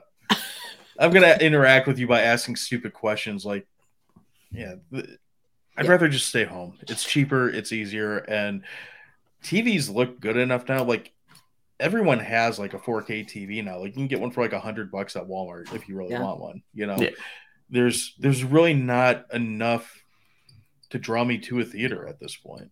i'm 0.99 1.11
gonna 1.11 1.38
interact 1.41 1.88
with 1.88 1.97
you 1.99 2.07
by 2.07 2.22
asking 2.22 2.56
stupid 2.56 2.93
questions 2.93 3.45
like 3.45 3.68
yeah 4.51 4.76
i'd 4.93 5.05
Yeah. 5.85 5.91
rather 5.91 6.07
just 6.07 6.27
stay 6.27 6.43
home 6.43 6.77
it's 6.88 7.03
cheaper 7.03 7.49
it's 7.49 7.71
easier 7.71 8.17
and 8.19 8.63
tvs 9.43 9.93
look 9.93 10.19
good 10.19 10.38
enough 10.38 10.67
now 10.67 10.84
like 10.84 11.11
everyone 11.80 12.19
has 12.19 12.59
like 12.59 12.73
a 12.73 12.80
4k 12.80 13.26
tv 13.30 13.63
now 13.63 13.80
like 13.80 13.88
you 13.89 13.93
can 13.93 14.07
get 14.07 14.19
one 14.19 14.31
for 14.31 14.41
like 14.41 14.53
a 14.53 14.59
hundred 14.59 14.91
bucks 14.91 15.15
at 15.15 15.27
walmart 15.27 15.73
if 15.73 15.88
you 15.88 15.95
really 15.95 16.11
Yeah. 16.11 16.21
want 16.23 16.39
one 16.39 16.63
you 16.73 16.85
know 16.88 16.97
Yeah. 16.97 17.11
there's 17.69 18.15
there's 18.19 18.43
really 18.43 18.73
not 18.73 19.26
enough 19.34 20.03
to 20.89 20.97
draw 20.99 21.23
me 21.23 21.38
to 21.38 21.59
a 21.59 21.63
theater 21.65 22.07
at 22.07 22.19
this 22.19 22.35
point 22.35 22.71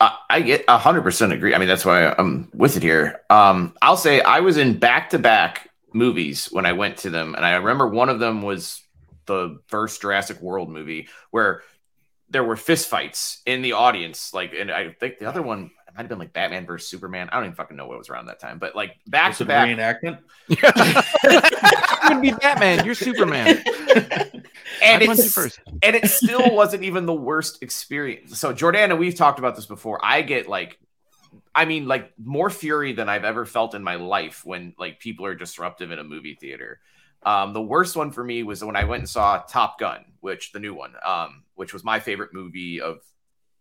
Uh, 0.00 0.10
I 0.30 0.40
get 0.42 0.64
a 0.68 0.78
hundred 0.78 1.02
percent 1.02 1.32
agree. 1.32 1.54
I 1.54 1.58
mean, 1.58 1.66
that's 1.66 1.84
why 1.84 2.14
I'm 2.16 2.48
with 2.54 2.76
it 2.76 2.84
here. 2.84 3.22
Um, 3.30 3.74
I'll 3.82 3.96
say 3.96 4.20
I 4.20 4.38
was 4.40 4.56
in 4.56 4.78
back 4.78 5.10
to 5.10 5.18
back 5.18 5.70
movies 5.92 6.46
when 6.52 6.66
I 6.66 6.72
went 6.72 6.98
to 6.98 7.10
them, 7.10 7.34
and 7.34 7.44
I 7.44 7.56
remember 7.56 7.88
one 7.88 8.08
of 8.08 8.20
them 8.20 8.40
was 8.42 8.80
the 9.28 9.60
first 9.68 10.00
Jurassic 10.02 10.40
World 10.42 10.68
movie 10.70 11.08
where 11.30 11.62
there 12.30 12.42
were 12.44 12.56
fistfights 12.56 13.38
in 13.46 13.62
the 13.62 13.72
audience. 13.72 14.34
Like, 14.34 14.52
and 14.58 14.70
I 14.72 14.90
think 14.90 15.18
the 15.18 15.26
other 15.26 15.40
one 15.42 15.70
it 15.86 15.94
might 15.94 16.02
have 16.02 16.08
been 16.08 16.18
like 16.18 16.32
Batman 16.32 16.66
versus 16.66 16.88
Superman. 16.90 17.28
I 17.30 17.36
don't 17.36 17.44
even 17.44 17.54
fucking 17.56 17.76
know 17.76 17.86
what 17.86 17.96
was 17.98 18.08
around 18.10 18.26
that 18.26 18.40
time, 18.40 18.58
but 18.58 18.74
like 18.76 18.96
back 19.06 19.28
Was 19.30 19.38
to 19.38 19.44
it 19.44 19.46
a 19.46 19.48
back. 19.48 19.68
reenactment 20.02 20.18
you 20.48 20.56
would 22.14 22.22
be 22.22 22.32
Batman. 22.32 22.84
You're 22.84 22.94
Superman. 22.96 23.62
And 24.82 25.02
I 25.02 25.06
punch 25.06 25.18
you 25.18 25.24
it's 25.24 25.32
first. 25.34 25.60
and 25.82 25.96
it 25.96 26.08
still 26.08 26.54
wasn't 26.54 26.84
even 26.84 27.06
the 27.06 27.14
worst 27.14 27.62
experience. 27.62 28.38
So 28.38 28.52
Jordana, 28.54 28.96
we've 28.96 29.14
talked 29.14 29.38
about 29.40 29.56
this 29.56 29.66
before. 29.66 29.98
I 30.04 30.22
get 30.22 30.48
like 30.48 30.78
I 31.54 31.64
mean 31.64 31.86
like 31.88 32.12
more 32.18 32.48
fury 32.50 32.92
than 32.92 33.08
I've 33.08 33.24
ever 33.24 33.44
felt 33.44 33.74
in 33.74 33.82
my 33.82 33.96
life 33.96 34.42
when 34.44 34.74
like 34.78 35.00
people 35.00 35.24
are 35.26 35.34
disruptive 35.34 35.90
in 35.90 35.98
a 35.98 36.04
movie 36.04 36.34
theater. 36.34 36.80
Um, 37.28 37.52
the 37.52 37.60
worst 37.62 37.94
one 37.96 38.10
for 38.10 38.24
me 38.24 38.42
was 38.42 38.64
when 38.64 38.76
I 38.76 38.84
went 38.84 39.00
and 39.00 39.08
saw 39.08 39.38
Top 39.42 39.78
Gun, 39.78 40.04
which 40.20 40.52
the 40.52 40.60
new 40.60 40.72
one, 40.74 40.94
um, 41.04 41.42
which 41.56 41.72
was 41.74 41.84
my 41.84 42.00
favorite 42.00 42.32
movie 42.32 42.80
of 42.80 43.00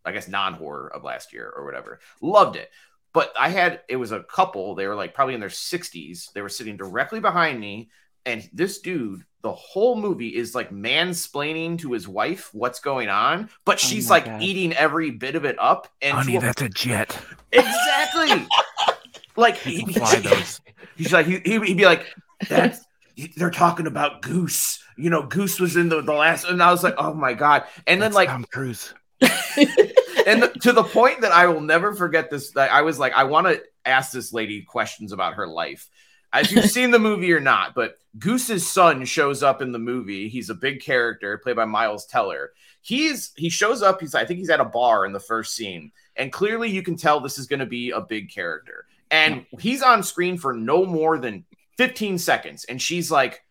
I 0.05 0.11
guess 0.13 0.27
non-horror 0.29 0.93
of 0.95 1.03
last 1.03 1.33
year 1.33 1.51
or 1.55 1.65
whatever. 1.65 1.99
Loved 2.21 2.55
it. 2.55 2.69
But 3.13 3.33
I 3.37 3.49
had 3.49 3.81
it 3.89 3.97
was 3.97 4.11
a 4.11 4.23
couple, 4.23 4.75
they 4.75 4.87
were 4.87 4.95
like 4.95 5.13
probably 5.13 5.33
in 5.33 5.39
their 5.41 5.49
60s. 5.49 6.31
They 6.33 6.41
were 6.41 6.49
sitting 6.49 6.77
directly 6.77 7.19
behind 7.19 7.59
me 7.59 7.89
and 8.25 8.47
this 8.53 8.79
dude 8.79 9.23
the 9.41 9.53
whole 9.53 9.95
movie 9.99 10.35
is 10.35 10.53
like 10.53 10.69
mansplaining 10.71 11.77
to 11.79 11.93
his 11.93 12.07
wife 12.07 12.49
what's 12.53 12.79
going 12.81 13.07
on 13.09 13.49
but 13.63 13.79
she's 13.79 14.09
my 14.09 14.15
like 14.15 14.25
God. 14.25 14.41
eating 14.41 14.73
every 14.73 15.11
bit 15.11 15.35
of 15.35 15.45
it 15.45 15.55
up 15.59 15.87
and 16.01 16.17
Honey, 16.17 16.35
a- 16.35 16.41
that's 16.41 16.61
a 16.61 16.67
jet. 16.69 17.17
exactly 17.53 18.45
like 19.37 19.55
he, 19.57 19.83
those. 19.85 20.59
he's 20.97 21.13
like 21.13 21.25
he, 21.25 21.39
he- 21.45 21.59
he'd 21.59 21.77
be 21.77 21.85
like 21.85 22.05
that's 22.49 22.81
they're 23.35 23.49
talking 23.51 23.87
about 23.87 24.21
goose 24.21 24.83
you 24.97 25.09
know 25.09 25.23
goose 25.23 25.59
was 25.59 25.75
in 25.75 25.89
the, 25.89 26.01
the 26.01 26.13
last 26.13 26.45
and 26.45 26.61
i 26.61 26.71
was 26.71 26.83
like 26.83 26.95
oh 26.97 27.13
my 27.13 27.33
god 27.33 27.63
and 27.85 28.01
then 28.01 28.13
like 28.13 28.29
Tom 28.29 28.45
Cruise. 28.51 28.93
and 30.27 30.43
the- 30.43 30.51
to 30.61 30.73
the 30.73 30.83
point 30.83 31.21
that 31.21 31.31
I 31.31 31.47
will 31.47 31.61
never 31.61 31.95
forget 31.95 32.29
this. 32.29 32.51
That 32.51 32.71
I 32.71 32.81
was 32.81 32.99
like, 32.99 33.13
I 33.13 33.23
want 33.23 33.47
to 33.47 33.63
ask 33.85 34.11
this 34.11 34.33
lady 34.33 34.61
questions 34.61 35.11
about 35.11 35.35
her 35.35 35.47
life. 35.47 35.89
As 36.33 36.51
you've 36.51 36.65
seen 36.69 36.91
the 36.91 36.99
movie 36.99 37.31
or 37.31 37.39
not, 37.39 37.73
but 37.73 37.97
Goose's 38.19 38.67
son 38.67 39.05
shows 39.05 39.41
up 39.41 39.61
in 39.61 39.71
the 39.71 39.79
movie. 39.79 40.29
He's 40.29 40.49
a 40.49 40.55
big 40.55 40.81
character 40.81 41.37
played 41.37 41.55
by 41.55 41.65
Miles 41.65 42.05
Teller. 42.05 42.51
He's 42.81 43.31
he 43.35 43.49
shows 43.49 43.81
up. 43.81 44.01
He's 44.01 44.13
I 44.13 44.25
think 44.25 44.39
he's 44.39 44.49
at 44.49 44.59
a 44.59 44.65
bar 44.65 45.05
in 45.05 45.13
the 45.13 45.19
first 45.19 45.55
scene, 45.55 45.91
and 46.15 46.31
clearly 46.31 46.69
you 46.69 46.83
can 46.83 46.97
tell 46.97 47.19
this 47.19 47.37
is 47.37 47.47
going 47.47 47.59
to 47.59 47.65
be 47.65 47.91
a 47.91 48.01
big 48.01 48.29
character. 48.29 48.85
And 49.09 49.45
he's 49.57 49.81
on 49.81 50.03
screen 50.03 50.37
for 50.37 50.53
no 50.53 50.85
more 50.85 51.17
than 51.17 51.45
15 51.77 52.17
seconds, 52.17 52.65
and 52.65 52.81
she's 52.81 53.09
like, 53.11 53.41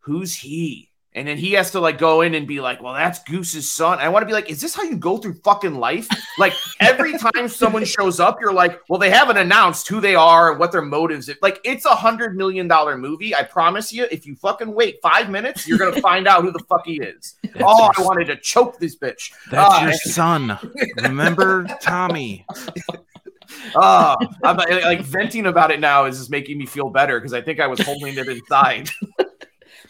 "Who's 0.00 0.34
he?" 0.34 0.90
and 1.12 1.26
then 1.26 1.38
he 1.38 1.52
has 1.54 1.70
to 1.70 1.80
like 1.80 1.96
go 1.96 2.20
in 2.20 2.34
and 2.34 2.46
be 2.46 2.60
like, 2.60 2.82
"Well, 2.82 2.92
that's 2.92 3.22
Goose's 3.24 3.72
son." 3.72 3.98
I 4.00 4.10
want 4.10 4.22
to 4.22 4.26
be 4.26 4.34
like, 4.34 4.50
"Is 4.50 4.60
this 4.60 4.74
how 4.74 4.82
you 4.82 4.96
go 4.96 5.16
through 5.16 5.40
fucking 5.42 5.74
life?" 5.76 6.06
Like 6.38 6.52
every 6.78 7.16
time 7.18 7.48
someone 7.48 7.86
shows 7.86 8.20
up, 8.20 8.38
you're 8.38 8.52
like, 8.52 8.78
"Well, 8.90 8.98
they 8.98 9.08
haven't 9.08 9.38
announced 9.38 9.88
who 9.88 10.00
they 10.02 10.14
are 10.14 10.50
and 10.50 10.60
what 10.60 10.72
their 10.72 10.82
motives." 10.82 11.30
Is. 11.30 11.36
Like 11.40 11.58
it's 11.64 11.86
a 11.86 11.94
hundred 11.94 12.36
million 12.36 12.68
dollar 12.68 12.98
movie. 12.98 13.34
I 13.34 13.44
promise 13.44 13.94
you, 13.94 14.06
if 14.10 14.26
you 14.26 14.36
fucking 14.36 14.70
wait 14.74 14.98
five 15.02 15.30
minutes, 15.30 15.66
you're 15.66 15.78
gonna 15.78 16.02
find 16.02 16.28
out 16.28 16.42
who 16.44 16.52
the 16.52 16.62
fuck 16.68 16.84
he 16.84 17.00
is. 17.00 17.36
That's 17.42 17.64
oh, 17.64 17.84
your- 17.84 17.92
I 17.96 18.02
wanted 18.02 18.26
to 18.26 18.36
choke 18.36 18.78
this 18.78 18.96
bitch. 18.98 19.32
That's 19.50 19.74
Ah, 19.74 19.84
your 19.84 19.94
son. 19.94 20.58
Remember 21.02 21.66
Tommy? 21.80 22.44
Ah, 23.74 24.16
I'm 24.44 24.56
like, 24.56 25.00
venting 25.02 25.46
about 25.46 25.70
it 25.70 25.80
now 25.80 26.04
is 26.06 26.18
just 26.18 26.30
making 26.30 26.58
me 26.58 26.66
feel 26.66 26.90
better 26.90 27.18
because 27.18 27.32
I 27.32 27.40
think 27.42 27.60
I 27.60 27.66
was 27.66 27.80
holding 27.80 28.16
it 28.16 28.28
inside. 28.28 28.90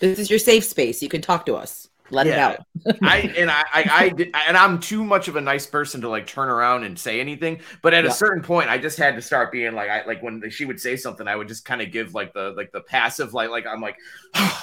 This 0.00 0.18
is 0.18 0.28
your 0.30 0.38
safe 0.38 0.64
space. 0.64 1.02
You 1.02 1.08
can 1.08 1.22
talk 1.22 1.46
to 1.46 1.54
us. 1.54 1.88
Let 2.10 2.28
it 2.28 2.38
out. 2.38 2.60
I 3.02 3.32
and 3.36 3.50
I, 3.50 3.64
I, 3.72 3.84
I 3.90 4.08
did, 4.10 4.30
and 4.34 4.56
I'm 4.56 4.78
too 4.78 5.02
much 5.04 5.26
of 5.26 5.34
a 5.36 5.40
nice 5.40 5.66
person 5.66 6.00
to 6.02 6.08
like 6.08 6.26
turn 6.26 6.48
around 6.48 6.84
and 6.84 6.96
say 6.96 7.18
anything. 7.20 7.60
But 7.82 7.94
at 7.94 8.04
Yeah. 8.04 8.10
a 8.10 8.12
certain 8.12 8.42
point, 8.42 8.68
I 8.70 8.78
just 8.78 8.96
had 8.96 9.16
to 9.16 9.22
start 9.22 9.50
being 9.50 9.74
like, 9.74 9.90
I 9.90 10.04
like 10.06 10.22
when 10.22 10.42
she 10.50 10.66
would 10.66 10.80
say 10.80 10.96
something, 10.96 11.26
I 11.26 11.34
would 11.34 11.48
just 11.48 11.64
kind 11.64 11.82
of 11.82 11.90
give 11.90 12.14
like 12.14 12.32
the 12.32 12.52
like 12.56 12.70
the 12.72 12.80
passive, 12.80 13.34
like 13.34 13.50
like 13.50 13.66
I'm 13.66 13.80
like. 13.80 13.96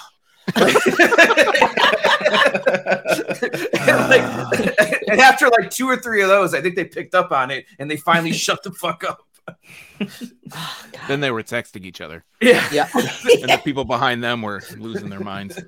and, 0.55 0.65
like, 4.09 4.23
and 5.07 5.19
after 5.19 5.49
like 5.49 5.69
two 5.69 5.87
or 5.87 5.97
three 5.97 6.21
of 6.21 6.29
those, 6.29 6.53
I 6.53 6.61
think 6.61 6.75
they 6.75 6.85
picked 6.85 7.15
up 7.15 7.31
on 7.31 7.51
it 7.51 7.65
and 7.79 7.89
they 7.89 7.97
finally 7.97 8.33
shut 8.33 8.63
the 8.63 8.71
fuck 8.71 9.03
up. 9.03 9.21
Oh, 9.47 9.55
Then 11.07 11.19
they 11.19 11.31
were 11.31 11.43
texting 11.43 11.85
each 11.85 11.99
other, 12.01 12.23
Yeah. 12.41 12.65
yeah. 12.71 12.87
and 12.93 13.49
the 13.49 13.61
people 13.63 13.83
behind 13.83 14.23
them 14.23 14.41
were 14.41 14.61
losing 14.77 15.09
their 15.09 15.19
minds. 15.19 15.59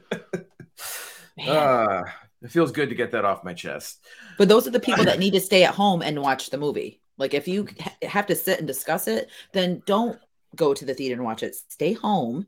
Man. 1.37 1.49
Uh, 1.49 2.03
it 2.41 2.51
feels 2.51 2.71
good 2.71 2.87
to 2.89 2.95
get 2.95 3.11
that 3.11 3.25
off 3.25 3.43
my 3.43 3.53
chest. 3.53 3.99
But 4.37 4.47
those 4.47 4.65
are 4.67 4.71
the 4.71 4.79
people 4.79 5.03
that 5.05 5.19
need 5.19 5.31
to 5.33 5.41
stay 5.41 5.63
at 5.65 5.73
home 5.73 6.01
and 6.01 6.21
watch 6.21 6.49
the 6.49 6.57
movie. 6.57 7.01
Like 7.17 7.33
if 7.33 7.47
you 7.49 7.67
ha- 7.81 7.95
have 8.03 8.27
to 8.27 8.35
sit 8.35 8.59
and 8.59 8.67
discuss 8.67 9.07
it, 9.09 9.29
then 9.51 9.81
don't 9.85 10.17
go 10.55 10.73
to 10.73 10.85
the 10.85 10.93
theater 10.93 11.15
and 11.15 11.23
watch 11.25 11.43
it. 11.43 11.55
Stay 11.69 11.91
home 11.93 12.47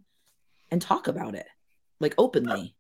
and 0.72 0.82
talk 0.82 1.08
about 1.10 1.36
it, 1.36 1.48
like 2.00 2.16
openly. 2.18 2.74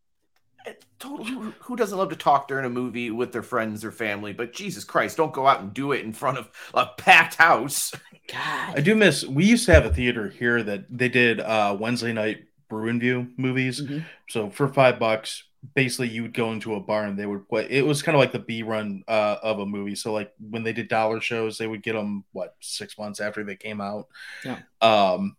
Totally. 0.99 1.29
Who, 1.29 1.53
who 1.59 1.75
doesn't 1.75 1.97
love 1.97 2.09
to 2.09 2.15
talk 2.15 2.47
during 2.47 2.65
a 2.65 2.69
movie 2.69 3.11
with 3.11 3.31
their 3.31 3.43
friends 3.43 3.85
or 3.85 3.91
family? 3.91 4.33
But 4.33 4.51
Jesus 4.51 4.83
Christ, 4.83 5.15
don't 5.15 5.31
go 5.31 5.47
out 5.47 5.61
and 5.61 5.73
do 5.73 5.91
it 5.91 6.03
in 6.03 6.11
front 6.11 6.37
of 6.37 6.49
a 6.73 6.87
packed 6.97 7.35
house. 7.35 7.93
God, 8.27 8.77
I 8.77 8.81
do 8.81 8.95
miss. 8.95 9.23
We 9.23 9.45
used 9.45 9.65
to 9.67 9.73
have 9.73 9.85
a 9.85 9.93
theater 9.93 10.27
here 10.27 10.63
that 10.63 10.85
they 10.89 11.07
did 11.07 11.39
uh, 11.39 11.77
Wednesday 11.79 12.11
night 12.11 12.45
Brew 12.67 12.89
'n' 12.89 12.99
View 12.99 13.29
movies. 13.37 13.81
Mhm. 13.81 14.03
So 14.29 14.49
for 14.49 14.67
five 14.67 14.99
bucks, 14.99 15.43
basically 15.73 16.09
you 16.09 16.23
would 16.23 16.33
go 16.33 16.51
into 16.51 16.75
a 16.75 16.79
bar 16.79 17.05
and 17.05 17.17
they 17.17 17.25
would 17.25 17.47
play. 17.47 17.67
It 17.69 17.85
was 17.85 18.01
kind 18.01 18.15
of 18.15 18.19
like 18.19 18.33
the 18.33 18.39
B 18.39 18.63
run 18.63 19.03
uh, 19.07 19.37
of 19.41 19.59
a 19.59 19.65
movie. 19.65 19.95
So 19.95 20.11
like 20.11 20.33
when 20.39 20.63
they 20.63 20.73
did 20.73 20.89
dollar 20.89 21.21
shows, 21.21 21.57
they 21.57 21.67
would 21.67 21.83
get 21.83 21.93
them 21.93 22.25
what 22.33 22.55
six 22.59 22.97
months 22.97 23.21
after 23.21 23.43
they 23.43 23.55
came 23.55 23.79
out. 23.79 24.07
Yeah. 24.43 24.59
Um, 24.81 25.37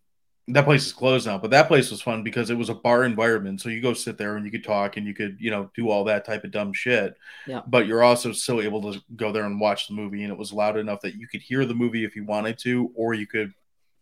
that 0.49 0.65
place 0.65 0.87
is 0.87 0.93
closed 0.93 1.27
now, 1.27 1.39
but 1.39 1.51
that 1.51 1.69
place 1.69 1.91
was 1.91 2.01
fun 2.01 2.23
because 2.23 2.51
it 2.51 2.57
was 2.57 2.71
a 2.71 2.75
bar 2.75 3.05
environment. 3.05 3.61
So 3.61 3.69
you 3.69 3.81
go 3.81 3.93
sit 3.93 4.17
there 4.17 4.37
and 4.37 4.45
you 4.45 4.51
could 4.51 4.65
talk 4.65 4.97
and 4.97 5.07
you 5.07 5.15
could 5.15 5.37
you 5.39 5.51
know 5.51 5.71
do 5.75 5.91
all 5.91 6.05
that 6.05 6.25
type 6.25 6.45
of 6.45 6.51
dumb 6.51 6.73
shit. 6.73 7.17
Yeah. 7.47 7.63
But 7.67 7.87
you're 7.87 8.03
also 8.03 8.33
still 8.33 8.61
able 8.61 8.93
to 8.93 9.01
go 9.15 9.31
there 9.31 9.45
and 9.45 9.61
watch 9.61 9.89
the 9.89 9.95
movie, 9.95 10.23
and 10.23 10.33
it 10.33 10.39
was 10.39 10.53
loud 10.53 10.77
enough 10.77 11.03
that 11.03 11.17
you 11.17 11.29
could 11.29 11.43
hear 11.43 11.65
the 11.65 11.75
movie 11.75 12.05
if 12.05 12.17
you 12.17 12.25
wanted 12.25 12.59
to, 12.61 12.91
or 12.95 13.15
you 13.15 13.27
could 13.27 13.53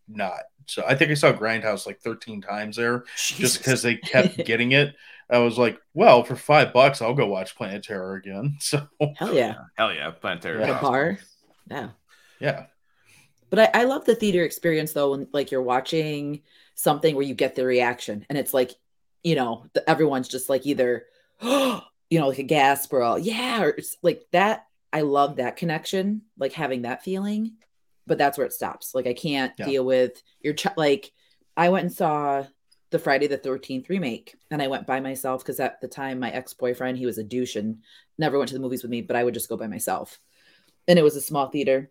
not. 0.07 0.41
So 0.67 0.83
I 0.87 0.95
think 0.95 1.11
I 1.11 1.15
saw 1.15 1.31
Grindhouse 1.31 1.85
like 1.85 1.99
13 2.01 2.41
times 2.41 2.75
there 2.75 3.03
just 3.15 3.57
because 3.57 3.81
they 3.81 3.95
kept 3.95 4.37
getting 4.45 4.71
it. 4.71 4.95
I 5.29 5.39
was 5.39 5.57
like, 5.57 5.79
well, 5.93 6.23
for 6.23 6.37
five 6.37 6.71
bucks, 6.71 7.01
I'll 7.01 7.13
go 7.13 7.27
watch 7.27 7.55
Planet 7.55 7.83
Terror 7.83 8.15
again. 8.15 8.57
So 8.61 8.87
Hell 9.17 9.33
yeah. 9.33 9.55
Hell 9.75 9.93
yeah, 9.93 10.11
Planet 10.11 10.41
Terror. 10.41 10.61
At 10.61 10.69
a 10.69 10.81
bar. 10.81 11.17
Yeah. 11.69 11.89
yeah, 12.39 12.65
But 13.49 13.59
I, 13.75 13.81
I 13.81 13.83
love 13.85 14.05
the 14.05 14.15
theater 14.15 14.43
experience 14.43 14.93
though, 14.93 15.11
when 15.11 15.27
like 15.31 15.51
you're 15.51 15.61
watching 15.61 16.41
something 16.75 17.15
where 17.15 17.25
you 17.25 17.33
get 17.33 17.55
the 17.55 17.65
reaction 17.65 18.25
and 18.29 18.37
it's 18.37 18.53
like, 18.53 18.71
you 19.23 19.35
know, 19.35 19.65
the, 19.73 19.89
everyone's 19.89 20.27
just 20.27 20.49
like 20.49 20.65
either, 20.65 21.05
you 21.41 21.81
know, 22.11 22.27
like 22.27 22.39
a 22.39 22.43
gasp 22.43 22.93
or 22.93 23.01
a, 23.01 23.19
yeah, 23.19 23.63
or 23.63 23.69
it's 23.69 23.97
like 24.01 24.25
that. 24.31 24.65
I 24.93 25.01
love 25.01 25.35
that 25.37 25.57
connection, 25.57 26.21
like 26.37 26.53
having 26.53 26.83
that 26.83 27.03
feeling, 27.03 27.53
but 28.05 28.17
that's 28.17 28.37
where 28.37 28.47
it 28.47 28.53
stops. 28.53 28.95
Like 28.95 29.05
I 29.07 29.13
can't 29.13 29.53
Yeah. 29.57 29.65
deal 29.65 29.85
with 29.85 30.21
your 30.41 30.53
ch- 30.53 30.77
like. 30.77 31.11
I 31.57 31.69
went 31.69 31.85
and 31.85 31.93
saw 31.93 32.45
the 32.91 32.99
Friday 32.99 33.25
the 33.27 33.37
Thirteenth 33.37 33.89
remake, 33.89 34.35
and 34.51 34.61
I 34.61 34.67
went 34.67 34.85
by 34.85 34.99
myself 34.99 35.43
because 35.43 35.59
at 35.59 35.81
the 35.81 35.87
time 35.87 36.19
my 36.19 36.29
ex 36.31 36.53
boyfriend 36.53 36.97
he 36.99 37.05
was 37.07 37.17
a 37.17 37.23
douche 37.23 37.55
and 37.55 37.79
never 38.17 38.37
went 38.37 38.47
to 38.49 38.53
the 38.53 38.61
movies 38.61 38.83
with 38.83 38.91
me, 38.91 39.01
but 39.01 39.15
I 39.15 39.23
would 39.23 39.33
just 39.33 39.49
go 39.49 39.57
by 39.57 39.67
myself, 39.67 40.19
and 40.87 40.97
it 40.99 41.01
was 41.03 41.15
a 41.15 41.21
small 41.21 41.49
theater, 41.49 41.89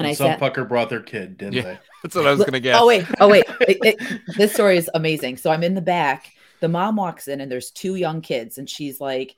and, 0.00 0.06
and, 0.06 0.12
I 0.12 0.14
some 0.14 0.26
sat. 0.32 0.40
fucker 0.40 0.68
brought 0.68 0.88
their 0.90 1.00
kid, 1.02 1.38
didn't 1.38 1.54
Yeah. 1.54 1.62
they? 1.62 1.78
That's 2.02 2.14
what 2.14 2.26
I 2.26 2.32
was 2.32 2.44
gonna 2.44 2.60
guess. 2.60 2.76
Oh 2.80 2.86
wait, 2.86 3.04
oh 3.20 3.28
wait. 3.28 3.44
It- 3.60 3.78
it- 3.82 4.20
this 4.36 4.52
story 4.54 4.76
is 4.76 4.90
amazing. 4.94 5.36
So 5.36 5.50
I'm 5.50 5.62
in 5.62 5.74
the 5.74 5.80
back. 5.80 6.32
The 6.60 6.68
mom 6.68 6.96
walks 6.96 7.28
in, 7.28 7.40
and 7.40 7.50
there's 7.50 7.70
two 7.70 7.94
young 7.94 8.20
kids, 8.20 8.58
and 8.58 8.68
she's 8.68 9.00
like 9.00 9.36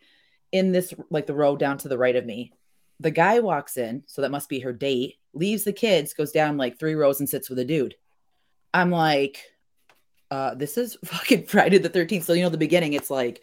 in 0.53 0.73
this 0.73 0.93
like 1.11 1.27
the 1.27 1.35
row 1.35 1.57
down 1.57 1.79
to 1.79 1.89
the 1.89 1.99
right 1.99 2.17
of 2.17 2.27
me. 2.27 2.53
The 3.01 3.11
guy 3.11 3.41
walks 3.41 3.77
in, 3.77 4.05
so 4.07 4.23
that 4.23 4.31
must 4.31 4.49
be 4.49 4.61
her 4.61 4.73
date. 4.73 5.17
Leaves 5.35 5.65
the 5.65 5.73
kids, 5.73 6.15
goes 6.15 6.31
down 6.33 6.57
like 6.57 6.79
three 6.79 6.95
rows, 6.95 7.21
and 7.21 7.29
sits 7.29 7.49
with 7.49 7.59
a 7.59 7.65
dude. 7.65 7.95
I'm 8.75 8.91
like, 8.91 9.43
uh, 10.31 10.55
this 10.55 10.77
is 10.79 10.97
fucking 11.05 11.47
Friday 11.47 11.79
the 11.79 11.91
13th. 11.91 12.23
So 12.25 12.33
you 12.33 12.43
know 12.43 12.49
the 12.49 12.59
beginning, 12.59 12.93
it's 12.93 13.11
like 13.11 13.43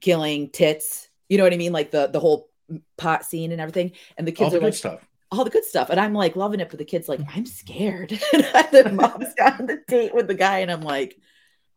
killing 0.00 0.50
tits. 0.50 1.08
You 1.28 1.38
know 1.38 1.44
what 1.44 1.52
I 1.54 1.56
mean? 1.56 1.72
Like 1.72 1.90
the 1.90 2.06
the 2.08 2.20
whole 2.20 2.48
pot 2.96 3.24
scene 3.24 3.52
and 3.52 3.60
everything. 3.60 3.92
And 4.18 4.26
the 4.26 4.32
All 4.32 4.36
kids 4.36 4.50
the 4.52 4.56
are 4.58 4.60
good 4.60 4.66
like, 4.66 4.74
stuff. 4.74 5.00
All 5.30 5.44
the 5.44 5.50
good 5.50 5.64
stuff. 5.64 5.90
And 5.90 5.98
I'm 5.98 6.14
like 6.14 6.36
loving 6.36 6.60
it, 6.60 6.70
but 6.70 6.78
the 6.78 6.84
kid's 6.84 7.08
like, 7.08 7.20
mm. 7.20 7.28
I'm 7.34 7.46
scared. 7.46 8.12
and 8.32 8.44
the 8.72 8.92
mom's 8.92 9.34
on 9.40 9.66
the 9.66 9.82
date 9.88 10.14
with 10.14 10.28
the 10.28 10.34
guy, 10.34 10.58
and 10.58 10.70
I'm 10.70 10.82
like, 10.82 11.18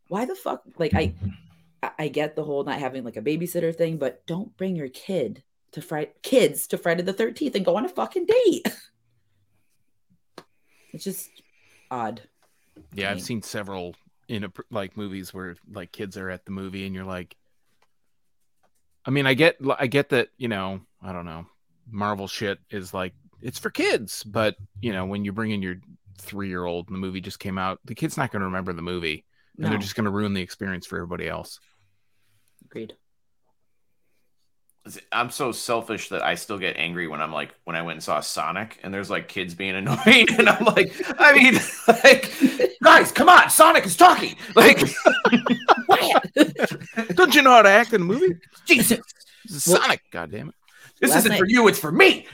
why 0.08 0.26
the 0.26 0.36
fuck? 0.36 0.64
Like, 0.78 0.94
I 0.94 1.08
mm-hmm. 1.08 1.30
I- 1.30 1.48
I 2.00 2.08
get 2.08 2.36
the 2.36 2.44
whole 2.44 2.64
not 2.64 2.80
having 2.80 3.04
like 3.04 3.18
a 3.18 3.22
babysitter 3.22 3.76
thing, 3.76 3.98
but 3.98 4.26
don't 4.26 4.56
bring 4.58 4.76
your 4.76 4.90
kid 4.90 5.44
to 5.72 5.82
Friday 5.82 6.12
kids 6.24 6.68
to 6.68 6.78
Friday 6.78 7.04
the 7.04 7.14
13th 7.14 7.56
and 7.56 7.66
go 7.66 7.76
on 7.76 7.86
a 7.86 7.90
fucking 7.90 8.26
date. 8.26 8.68
it's 10.94 11.04
just 11.04 11.30
odd. 11.92 12.22
Yeah, 12.94 13.12
I've 13.12 13.22
seen 13.22 13.42
several 13.42 13.96
in 14.28 14.44
a, 14.44 14.52
like 14.70 14.98
movies 14.98 15.34
where 15.34 15.56
like 15.72 15.92
kids 15.92 16.18
are 16.18 16.30
at 16.30 16.46
the 16.46 16.52
movie 16.52 16.86
and 16.86 16.94
you're 16.94 17.06
like, 17.06 17.36
I 19.06 19.10
mean, 19.10 19.26
I 19.26 19.36
get, 19.36 19.58
I 19.78 19.88
get 19.88 20.10
that, 20.10 20.30
you 20.38 20.48
know, 20.48 20.82
I 21.02 21.14
don't 21.14 21.26
know, 21.26 21.46
Marvel 21.90 22.28
shit 22.28 22.60
is 22.70 22.94
like 22.94 23.14
it's 23.42 23.60
for 23.60 23.70
kids, 23.70 24.24
but 24.24 24.56
you 24.82 24.94
know, 24.94 25.06
when 25.06 25.24
you 25.26 25.32
bring 25.32 25.52
in 25.52 25.62
your 25.62 25.76
three 26.20 26.50
year 26.50 26.66
old 26.66 26.88
and 26.88 26.96
the 26.96 27.00
movie 27.00 27.22
just 27.22 27.40
came 27.40 27.58
out, 27.58 27.80
the 27.86 27.96
kid's 27.96 28.18
not 28.18 28.32
going 28.32 28.40
to 28.42 28.46
remember 28.48 28.74
the 28.74 28.82
movie 28.82 29.26
and 29.58 29.64
No, 29.66 29.70
they're 29.70 29.78
just 29.78 29.96
going 29.96 30.06
to 30.06 30.12
ruin 30.12 30.34
the 30.34 30.42
experience 30.42 30.86
for 30.88 30.98
everybody 30.98 31.28
else. 31.28 31.60
agreed. 32.66 32.94
I'm 35.12 35.32
so 35.32 35.52
selfish 35.52 36.08
that 36.10 36.24
I 36.24 36.36
still 36.36 36.58
get 36.58 36.78
angry 36.78 37.10
when 37.10 37.20
I'm 37.22 37.34
like 37.34 37.54
when 37.66 37.76
I 37.76 37.82
went 37.82 37.98
and 37.98 38.04
saw 38.04 38.22
Sonic 38.22 38.80
and 38.84 38.94
there's 38.94 39.10
like 39.10 39.28
kids 39.28 39.54
being 39.54 39.76
annoying 39.82 40.28
and 40.38 40.48
I'm 40.48 40.64
like 40.64 40.94
I 41.20 41.34
mean 41.34 41.56
like 42.04 42.32
guys 42.82 43.12
come 43.12 43.28
on 43.28 43.50
Sonic 43.50 43.86
is 43.86 43.98
talking 43.98 44.38
like 44.56 44.80
Don't 47.16 47.36
you 47.36 47.42
know 47.42 47.52
how 47.52 47.62
to 47.64 47.70
act 47.70 47.92
in 47.94 48.02
a 48.02 48.06
movie? 48.06 48.36
Jesus 48.66 49.00
This 49.46 49.56
is 49.58 49.68
Well- 49.68 49.82
Sonic, 49.82 50.02
goddamn 50.12 50.50
it! 50.50 50.56
this 51.02 51.14
isn't 51.18 51.32
night- 51.32 51.40
for 51.40 51.46
you 51.48 51.68
it's 51.68 51.80
for 51.80 51.92
me 51.92 52.26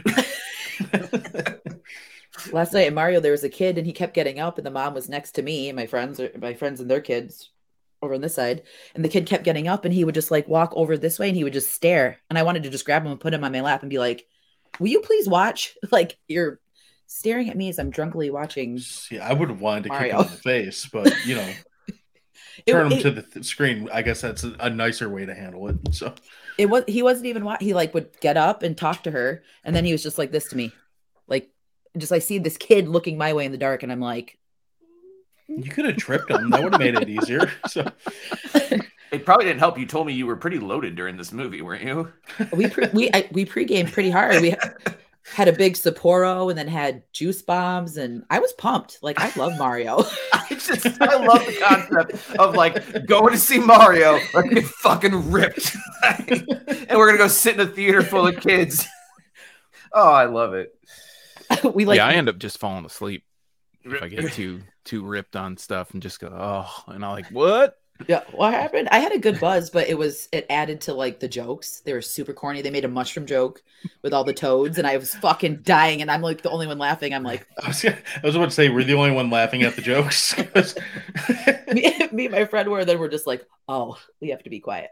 Last 2.51 2.73
night 2.73 2.87
at 2.87 2.93
Mario, 2.93 3.19
there 3.19 3.31
was 3.31 3.43
a 3.43 3.49
kid 3.49 3.77
and 3.77 3.85
he 3.85 3.93
kept 3.93 4.13
getting 4.15 4.39
up, 4.39 4.57
and 4.57 4.65
the 4.65 4.71
mom 4.71 4.93
was 4.93 5.07
next 5.07 5.33
to 5.33 5.41
me 5.43 5.69
and 5.69 5.75
my 5.75 5.85
friends, 5.85 6.19
my 6.39 6.53
friends 6.55 6.79
and 6.81 6.89
their 6.89 7.01
kids 7.01 7.51
over 8.01 8.13
on 8.13 8.21
this 8.21 8.35
side. 8.35 8.63
And 8.95 9.03
the 9.03 9.09
kid 9.09 9.25
kept 9.25 9.43
getting 9.43 9.67
up 9.67 9.85
and 9.85 9.93
he 9.93 10.03
would 10.03 10.15
just 10.15 10.31
like 10.31 10.47
walk 10.47 10.73
over 10.75 10.97
this 10.97 11.17
way 11.19 11.29
and 11.29 11.37
he 11.37 11.43
would 11.43 11.53
just 11.53 11.71
stare. 11.71 12.19
And 12.29 12.37
I 12.37 12.43
wanted 12.43 12.63
to 12.63 12.69
just 12.69 12.85
grab 12.85 13.03
him 13.05 13.11
and 13.11 13.19
put 13.19 13.33
him 13.33 13.43
on 13.43 13.51
my 13.51 13.61
lap 13.61 13.81
and 13.81 13.89
be 13.89 13.99
like, 13.99 14.25
Will 14.79 14.87
you 14.89 15.01
please 15.01 15.27
watch? 15.27 15.75
Like 15.91 16.17
you're 16.27 16.59
staring 17.07 17.49
at 17.49 17.55
me 17.57 17.69
as 17.69 17.79
I'm 17.79 17.91
drunkenly 17.91 18.29
watching. 18.31 18.79
See, 18.79 19.19
I 19.19 19.31
would 19.33 19.49
have 19.49 19.61
wanted 19.61 19.83
to 19.83 19.89
kick 19.91 20.11
him 20.11 20.19
in 20.19 20.25
the 20.25 20.29
face, 20.37 20.89
but 20.91 21.13
you 21.25 21.35
know, 21.35 21.53
It, 22.65 22.71
turn 22.71 22.91
him 22.91 22.99
it- 22.99 23.01
to 23.01 23.11
the 23.11 23.21
th- 23.23 23.45
screen. 23.45 23.89
I 23.91 24.01
guess 24.03 24.21
that's 24.21 24.43
a, 24.43 24.55
a 24.59 24.69
nicer 24.69 25.09
way 25.09 25.25
to 25.25 25.33
handle 25.33 25.67
it. 25.69 25.77
So 25.91 26.13
it 26.57 26.67
was 26.67 26.83
he 26.87 27.01
wasn't 27.03 27.25
even 27.25 27.43
wa- 27.45 27.57
he 27.59 27.73
like 27.73 27.93
would 27.93 28.09
get 28.19 28.37
up 28.37 28.63
and 28.63 28.77
talk 28.77 29.03
to 29.03 29.11
her 29.11 29.43
and 29.63 29.75
then 29.75 29.85
he 29.85 29.91
was 29.91 30.03
just 30.03 30.17
like 30.17 30.31
this 30.31 30.49
to 30.49 30.57
me 30.57 30.71
like 31.27 31.49
just 31.97 32.11
I 32.11 32.19
see 32.19 32.37
this 32.37 32.57
kid 32.57 32.87
looking 32.87 33.17
my 33.17 33.33
way 33.33 33.45
in 33.45 33.51
the 33.51 33.57
dark 33.57 33.83
and 33.83 33.91
I'm 33.91 33.99
like 33.99 34.37
you 35.47 35.69
could 35.69 35.85
have 35.85 35.97
tripped 35.97 36.31
him. 36.31 36.49
That 36.49 36.63
would 36.63 36.73
have 36.73 36.79
made 36.79 36.95
it 36.95 37.09
easier. 37.09 37.51
So 37.67 37.85
it 39.11 39.25
probably 39.25 39.45
didn't 39.45 39.59
help 39.59 39.77
you 39.77 39.85
told 39.85 40.07
me 40.07 40.13
you 40.13 40.25
were 40.25 40.35
pretty 40.35 40.57
loaded 40.57 40.95
during 40.95 41.17
this 41.17 41.31
movie 41.31 41.61
weren't 41.61 41.83
you 41.83 42.11
we 42.51 42.67
pre- 42.67 42.89
we 42.93 43.11
I, 43.13 43.27
we 43.31 43.45
pregame 43.45 43.91
pretty 43.91 44.09
hard 44.09 44.41
we 44.41 44.55
had 45.25 45.47
a 45.47 45.53
big 45.53 45.73
Sapporo 45.73 46.49
and 46.49 46.57
then 46.57 46.67
had 46.67 47.03
juice 47.13 47.41
bombs, 47.41 47.97
and 47.97 48.23
I 48.29 48.39
was 48.39 48.51
pumped. 48.53 48.99
Like 49.01 49.19
I 49.19 49.31
love 49.39 49.57
Mario. 49.57 50.03
I 50.33 50.47
just 50.49 50.85
I 51.01 51.25
love 51.25 51.45
the 51.45 51.57
concept 51.61 52.37
of 52.37 52.55
like 52.55 53.05
going 53.05 53.31
to 53.31 53.39
see 53.39 53.59
Mario, 53.59 54.19
like 54.33 54.51
get 54.51 54.65
fucking 54.65 55.31
ripped, 55.31 55.75
and 56.03 56.47
we're 56.91 57.07
gonna 57.07 57.17
go 57.17 57.27
sit 57.27 57.55
in 57.55 57.61
a 57.61 57.67
theater 57.67 58.01
full 58.01 58.27
of 58.27 58.39
kids. 58.39 58.85
Oh, 59.95 60.11
I 60.11 60.25
love 60.25 60.55
it. 60.55 60.73
we 61.75 61.85
like 61.85 61.97
yeah, 61.97 62.07
I 62.07 62.13
end 62.13 62.27
up 62.27 62.39
just 62.39 62.57
falling 62.57 62.83
asleep 62.83 63.23
if 63.83 64.01
I 64.01 64.07
get 64.07 64.33
too 64.33 64.63
too 64.85 65.05
ripped 65.05 65.35
on 65.35 65.55
stuff 65.55 65.93
and 65.93 66.01
just 66.01 66.19
go 66.19 66.29
oh, 66.35 66.83
and 66.87 67.05
I'm 67.05 67.11
like 67.11 67.27
what? 67.27 67.77
Yeah, 68.07 68.23
what 68.31 68.53
happened? 68.53 68.89
I 68.91 68.99
had 68.99 69.11
a 69.11 69.19
good 69.19 69.39
buzz, 69.39 69.69
but 69.69 69.87
it 69.87 69.97
was 69.97 70.27
it 70.31 70.45
added 70.49 70.81
to 70.81 70.93
like 70.93 71.19
the 71.19 71.27
jokes. 71.27 71.81
They 71.81 71.93
were 71.93 72.01
super 72.01 72.33
corny. 72.33 72.61
They 72.61 72.69
made 72.69 72.85
a 72.85 72.89
mushroom 72.89 73.25
joke 73.25 73.61
with 74.01 74.13
all 74.13 74.23
the 74.23 74.33
toads, 74.33 74.77
and 74.77 74.87
I 74.87 74.97
was 74.97 75.15
fucking 75.15 75.61
dying. 75.63 76.01
And 76.01 76.11
I'm 76.11 76.21
like 76.21 76.41
the 76.41 76.49
only 76.49 76.67
one 76.67 76.77
laughing. 76.77 77.13
I'm 77.13 77.23
like, 77.23 77.47
I 77.63 77.67
was, 77.67 77.85
I 77.85 77.95
was 78.23 78.35
about 78.35 78.45
to 78.45 78.51
say 78.51 78.69
we're 78.69 78.83
the 78.83 78.93
only 78.93 79.11
one 79.11 79.29
laughing 79.29 79.63
at 79.63 79.75
the 79.75 79.81
jokes. 79.81 80.37
me, 81.73 82.07
me 82.11 82.25
and 82.25 82.31
my 82.31 82.45
friend 82.45 82.69
were. 82.69 82.85
Then 82.85 82.99
we're 82.99 83.09
just 83.09 83.27
like, 83.27 83.45
oh, 83.67 83.97
we 84.19 84.29
have 84.29 84.43
to 84.43 84.49
be 84.49 84.59
quiet. 84.59 84.89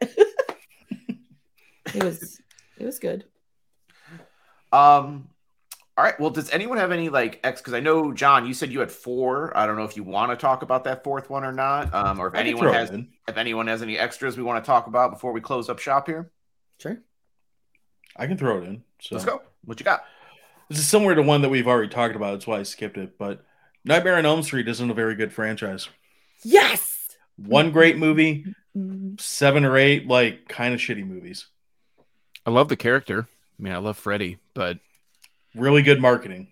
it 1.93 2.03
was 2.03 2.39
it 2.77 2.85
was 2.85 2.99
good. 2.99 3.25
Um, 4.71 5.27
all 5.97 6.03
right. 6.03 6.19
Well, 6.19 6.29
does 6.29 6.49
anyone 6.51 6.77
have 6.77 6.91
any 6.91 7.09
like 7.09 7.39
X? 7.43 7.61
Because 7.61 7.73
I 7.73 7.79
know 7.79 8.11
John, 8.13 8.45
you 8.47 8.53
said 8.53 8.71
you 8.71 8.79
had 8.79 8.91
four. 8.91 9.55
I 9.57 9.65
don't 9.65 9.75
know 9.77 9.83
if 9.83 9.95
you 9.97 10.03
want 10.03 10.31
to 10.31 10.37
talk 10.37 10.61
about 10.61 10.85
that 10.85 11.03
fourth 11.03 11.29
one 11.29 11.43
or 11.43 11.51
not. 11.51 11.93
Um, 11.93 12.19
or 12.19 12.27
if 12.27 12.35
I 12.35 12.39
anyone 12.39 12.73
has 12.73 12.89
in. 12.89 13.09
if 13.27 13.37
anyone 13.37 13.67
has 13.67 13.81
any 13.81 13.97
extras 13.97 14.37
we 14.37 14.43
want 14.43 14.63
to 14.63 14.67
talk 14.67 14.87
about 14.87 15.11
before 15.11 15.31
we 15.31 15.41
close 15.41 15.69
up 15.69 15.79
shop 15.79 16.07
here. 16.07 16.31
Sure. 16.79 16.97
I 18.15 18.27
can 18.27 18.37
throw 18.37 18.57
it 18.59 18.63
in. 18.65 18.83
So 18.99 19.15
Let's 19.15 19.25
go. 19.25 19.41
What 19.65 19.79
you 19.79 19.83
got? 19.83 20.03
This 20.69 20.79
is 20.79 20.87
similar 20.87 21.15
to 21.15 21.21
one 21.21 21.41
that 21.41 21.49
we've 21.49 21.67
already 21.67 21.89
talked 21.89 22.15
about. 22.15 22.31
That's 22.31 22.47
why 22.47 22.59
I 22.59 22.63
skipped 22.63 22.97
it. 22.97 23.17
But 23.17 23.43
Nightmare 23.83 24.15
on 24.15 24.25
Elm 24.25 24.43
Street 24.43 24.67
isn't 24.67 24.89
a 24.89 24.93
very 24.93 25.15
good 25.15 25.33
franchise. 25.33 25.89
Yes. 26.43 27.09
One 27.37 27.71
great 27.71 27.97
movie, 27.97 28.45
Mm, 28.77 29.19
seven 29.19 29.65
or 29.65 29.75
eight 29.77 30.07
like 30.07 30.47
kind 30.47 30.73
of 30.73 30.79
shitty 30.79 31.05
movies. 31.05 31.47
I 32.45 32.51
love 32.51 32.69
the 32.69 32.77
character. 32.77 33.27
I 33.59 33.61
mean, 33.61 33.73
I 33.73 33.77
love 33.79 33.97
Freddy, 33.97 34.37
but 34.53 34.79
Really 35.55 35.81
good 35.81 36.01
marketing. 36.01 36.47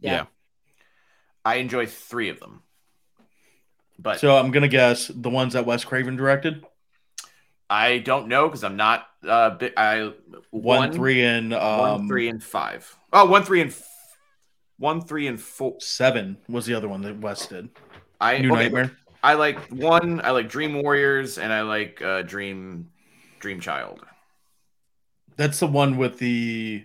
Yeah. 0.00 0.12
yeah. 0.12 0.24
I 1.44 1.56
enjoy 1.56 1.86
three 1.86 2.28
of 2.28 2.38
them, 2.40 2.62
but 3.98 4.20
So 4.20 4.36
I'm 4.36 4.50
gonna 4.50 4.68
guess 4.68 5.08
the 5.08 5.30
ones 5.30 5.54
that 5.54 5.66
Wes 5.66 5.84
Craven 5.84 6.16
directed. 6.16 6.64
I 7.68 7.98
don't 7.98 8.26
know 8.28 8.48
because 8.48 8.64
I'm 8.64 8.76
not. 8.76 9.06
Uh, 9.26 9.50
bi- 9.50 9.72
I 9.76 10.12
One, 10.50 10.92
three, 10.92 11.22
and 11.22 11.54
um, 11.54 11.78
one, 11.78 12.08
three, 12.08 12.28
and 12.28 12.42
five. 12.42 12.96
Oh, 13.12 13.26
one, 13.26 13.44
three, 13.44 13.60
and 13.60 13.70
f- 13.70 13.88
one, 14.78 15.00
three, 15.00 15.28
and 15.28 15.40
four. 15.40 15.76
seven 15.78 16.36
was 16.48 16.66
the 16.66 16.74
other 16.74 16.88
one 16.88 17.02
that 17.02 17.18
Wes 17.20 17.46
did. 17.46 17.68
I 18.20 18.38
New 18.38 18.52
okay, 18.52 18.64
Nightmare. 18.64 18.96
I 19.22 19.34
like 19.34 19.58
one. 19.68 20.20
I 20.20 20.30
like 20.32 20.48
Dream 20.48 20.82
Warriors, 20.82 21.38
and 21.38 21.52
I 21.52 21.62
like 21.62 22.02
uh, 22.02 22.22
Dream 22.22 22.90
Dream 23.38 23.60
Child. 23.60 24.04
That's 25.36 25.60
the 25.60 25.68
one 25.68 25.96
with 25.96 26.18
the 26.18 26.84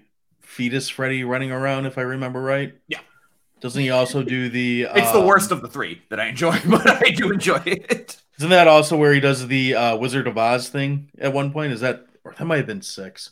fetus 0.56 0.88
Freddy 0.90 1.24
running 1.24 1.52
around, 1.52 1.86
if 1.86 1.98
I 1.98 2.02
remember 2.02 2.42
right. 2.42 2.74
Yeah. 2.88 3.00
Doesn't 3.60 3.82
he 3.82 3.90
also 3.90 4.24
do 4.24 4.50
the? 4.50 4.84
It's 4.84 5.12
the 5.12 5.20
um, 5.20 5.26
worst 5.26 5.52
of 5.52 5.62
the 5.62 5.68
three 5.68 6.02
that 6.10 6.20
I 6.20 6.28
enjoy, 6.28 6.58
but 6.70 6.88
I 6.90 7.10
do 7.12 7.32
enjoy 7.32 7.62
it. 7.66 8.18
Isn't 8.38 8.50
that 8.50 8.68
also 8.68 8.96
where 8.98 9.14
he 9.14 9.20
does 9.20 9.48
the 9.48 9.76
uh, 9.76 9.98
Wizard 9.98 10.28
of 10.28 10.38
Oz 10.38 10.70
thing 10.70 11.10
at 11.20 11.34
one 11.34 11.52
point? 11.52 11.74
Is 11.74 11.82
that 11.82 12.06
or 12.24 12.34
that 12.38 12.46
might 12.46 12.58
have 12.58 12.68
been 12.68 12.82
six? 12.82 13.32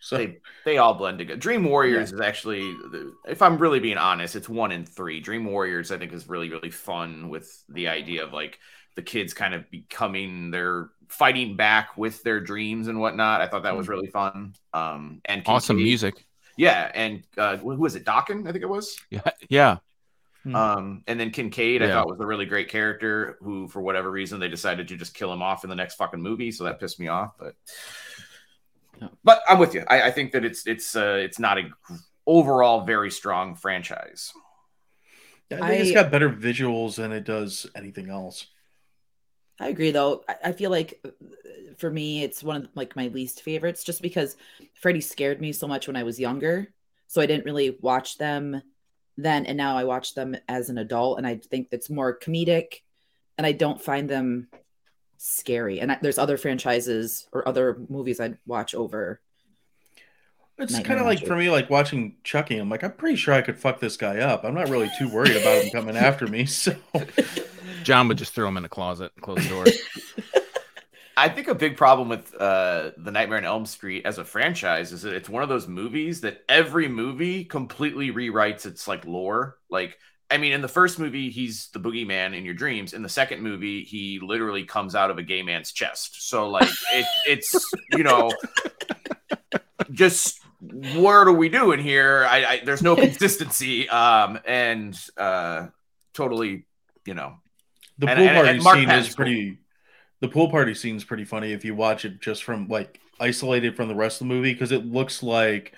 So 0.00 0.16
They 0.18 0.38
they 0.64 0.78
all 0.78 0.94
blend 0.94 1.18
together. 1.18 1.38
Dream 1.40 1.64
Warriors 1.64 2.12
is 2.12 2.20
actually, 2.20 2.74
if 3.26 3.40
I'm 3.42 3.58
really 3.58 3.80
being 3.80 3.96
honest, 3.96 4.36
it's 4.36 4.48
one 4.48 4.70
and 4.72 4.88
three. 4.88 5.18
Dream 5.20 5.44
Warriors, 5.46 5.90
I 5.92 5.98
think, 5.98 6.12
is 6.12 6.28
really 6.28 6.50
really 6.50 6.70
fun 6.70 7.28
with 7.30 7.64
the 7.68 7.88
idea 7.88 8.24
of 8.24 8.32
like 8.32 8.58
the 8.96 9.02
kids 9.02 9.34
kind 9.34 9.54
of 9.54 9.68
becoming 9.70 10.50
their 10.50 10.90
fighting 11.08 11.56
back 11.56 11.96
with 11.96 12.22
their 12.22 12.40
dreams 12.40 12.88
and 12.88 13.00
whatnot. 13.00 13.40
I 13.40 13.46
thought 13.48 13.62
that 13.62 13.76
was 13.76 13.88
really 13.88 14.08
fun. 14.08 14.54
Um, 14.72 15.20
and 15.24 15.42
Awesome 15.46 15.76
Kincaid- 15.76 15.88
music. 15.88 16.26
Yeah, 16.56 16.90
and 16.94 17.22
uh, 17.36 17.56
who 17.56 17.76
was 17.76 17.96
it? 17.96 18.04
Dokken, 18.04 18.48
I 18.48 18.52
think 18.52 18.62
it 18.62 18.68
was. 18.68 18.98
Yeah. 19.10 19.22
Yeah. 19.48 19.78
Hmm. 20.44 20.54
Um, 20.54 21.02
and 21.06 21.18
then 21.18 21.30
Kincaid, 21.30 21.82
I 21.82 21.88
thought 21.88 22.06
was 22.06 22.20
a 22.20 22.26
really 22.26 22.44
great 22.44 22.68
character 22.68 23.38
who, 23.40 23.66
for 23.66 23.80
whatever 23.80 24.10
reason, 24.10 24.38
they 24.38 24.48
decided 24.48 24.88
to 24.88 24.96
just 24.96 25.14
kill 25.14 25.32
him 25.32 25.42
off 25.42 25.64
in 25.64 25.70
the 25.70 25.76
next 25.76 25.94
fucking 25.94 26.20
movie. 26.20 26.52
So 26.52 26.64
that 26.64 26.78
pissed 26.78 27.00
me 27.00 27.08
off. 27.08 27.32
But, 27.38 27.54
but 29.24 29.42
I'm 29.48 29.58
with 29.58 29.74
you. 29.74 29.84
I, 29.88 30.02
I 30.02 30.10
think 30.10 30.32
that 30.32 30.44
it's 30.44 30.66
it's 30.66 30.94
uh, 30.94 31.18
it's 31.20 31.38
not 31.38 31.58
a 31.58 31.70
overall 32.26 32.82
very 32.82 33.10
strong 33.10 33.54
franchise. 33.54 34.32
I 35.50 35.68
think 35.68 35.82
it's 35.82 35.92
got 35.92 36.10
better 36.10 36.30
visuals 36.30 36.96
than 36.96 37.12
it 37.12 37.24
does 37.24 37.66
anything 37.74 38.10
else. 38.10 38.46
I 39.60 39.68
agree 39.68 39.90
though. 39.90 40.24
I, 40.28 40.36
I 40.46 40.52
feel 40.52 40.70
like 40.70 41.00
uh, 41.04 41.10
for 41.76 41.90
me 41.90 42.22
it's 42.22 42.42
one 42.42 42.56
of 42.56 42.68
like 42.74 42.96
my 42.96 43.08
least 43.08 43.42
favorites 43.42 43.84
just 43.84 44.02
because 44.02 44.36
Freddy 44.74 45.00
scared 45.00 45.40
me 45.40 45.52
so 45.52 45.66
much 45.66 45.86
when 45.86 45.96
I 45.96 46.02
was 46.02 46.18
younger. 46.20 46.68
So 47.06 47.20
I 47.20 47.26
didn't 47.26 47.44
really 47.44 47.76
watch 47.80 48.18
them 48.18 48.62
then 49.16 49.46
and 49.46 49.56
now 49.56 49.76
I 49.76 49.84
watch 49.84 50.14
them 50.14 50.36
as 50.48 50.70
an 50.70 50.78
adult 50.78 51.18
and 51.18 51.26
I 51.26 51.36
think 51.36 51.68
it's 51.70 51.88
more 51.88 52.18
comedic 52.18 52.80
and 53.38 53.46
I 53.46 53.52
don't 53.52 53.80
find 53.80 54.08
them 54.08 54.48
scary. 55.18 55.80
And 55.80 55.92
I, 55.92 55.98
there's 56.00 56.18
other 56.18 56.36
franchises 56.36 57.28
or 57.32 57.46
other 57.48 57.78
movies 57.88 58.20
I'd 58.20 58.38
watch 58.46 58.74
over. 58.74 59.20
It's 60.56 60.78
kind 60.80 61.00
of 61.00 61.06
like 61.06 61.26
for 61.26 61.34
me, 61.34 61.50
like 61.50 61.68
watching 61.68 62.16
Chucky. 62.22 62.58
I'm 62.58 62.68
like, 62.68 62.84
I'm 62.84 62.92
pretty 62.92 63.16
sure 63.16 63.34
I 63.34 63.42
could 63.42 63.58
fuck 63.58 63.80
this 63.80 63.96
guy 63.96 64.18
up. 64.18 64.44
I'm 64.44 64.54
not 64.54 64.68
really 64.68 64.90
too 64.98 65.08
worried 65.08 65.36
about 65.36 65.64
him 65.64 65.70
coming 65.72 65.96
after 65.96 66.28
me. 66.28 66.46
So 66.54 66.76
John 67.84 68.08
would 68.08 68.18
just 68.18 68.34
throw 68.34 68.48
him 68.48 68.56
in 68.56 68.64
a 68.64 68.68
closet, 68.68 69.12
close 69.20 69.42
the 69.42 69.48
door. 69.48 69.64
I 71.16 71.28
think 71.28 71.46
a 71.46 71.54
big 71.54 71.76
problem 71.76 72.08
with 72.08 72.34
uh, 72.34 72.90
the 72.96 73.12
Nightmare 73.12 73.38
on 73.38 73.44
Elm 73.44 73.66
Street 73.66 74.04
as 74.04 74.18
a 74.18 74.24
franchise 74.24 74.90
is 74.92 75.02
that 75.02 75.14
it's 75.14 75.28
one 75.28 75.44
of 75.44 75.48
those 75.48 75.68
movies 75.68 76.22
that 76.22 76.42
every 76.48 76.88
movie 76.88 77.44
completely 77.44 78.10
rewrites 78.10 78.66
its 78.66 78.88
like 78.88 79.06
lore. 79.06 79.58
Like, 79.70 79.96
I 80.28 80.38
mean, 80.38 80.52
in 80.52 80.60
the 80.60 80.68
first 80.68 80.98
movie, 80.98 81.30
he's 81.30 81.68
the 81.68 81.78
boogeyman 81.78 82.36
in 82.36 82.44
your 82.44 82.54
dreams. 82.54 82.94
In 82.94 83.02
the 83.02 83.08
second 83.08 83.42
movie, 83.42 83.84
he 83.84 84.18
literally 84.20 84.64
comes 84.64 84.96
out 84.96 85.10
of 85.10 85.18
a 85.18 85.22
gay 85.22 85.42
man's 85.42 85.70
chest. 85.70 86.28
So, 86.28 86.50
like, 86.50 86.68
it, 86.92 87.06
it's 87.28 87.70
you 87.92 88.02
know, 88.02 88.32
just 89.92 90.40
what 90.60 91.28
are 91.28 91.32
we 91.32 91.48
doing 91.48 91.78
here? 91.78 92.26
I, 92.28 92.44
I 92.44 92.60
there's 92.64 92.82
no 92.82 92.96
consistency, 93.06 93.88
um, 93.88 94.40
and 94.44 94.98
uh, 95.16 95.68
totally, 96.12 96.66
you 97.06 97.14
know, 97.14 97.36
the 97.98 98.08
And- 98.08 98.18
pool 98.18 98.26
and- 98.28 98.36
party 98.36 98.48
and 98.50 98.62
Mark 98.62 98.76
scene 98.78 98.86
Patton's 98.88 99.08
is 99.08 99.14
pretty. 99.14 99.58
The 100.20 100.28
pool 100.28 100.48
party 100.50 100.74
scene 100.74 100.96
is 100.96 101.04
pretty 101.04 101.24
funny 101.24 101.52
if 101.52 101.64
you 101.64 101.74
watch 101.74 102.04
it 102.04 102.20
just 102.20 102.44
from 102.44 102.68
like 102.68 103.00
isolated 103.20 103.76
from 103.76 103.88
the 103.88 103.94
rest 103.94 104.20
of 104.20 104.28
the 104.28 104.34
movie 104.34 104.52
because 104.52 104.72
it 104.72 104.86
looks 104.86 105.22
like 105.22 105.74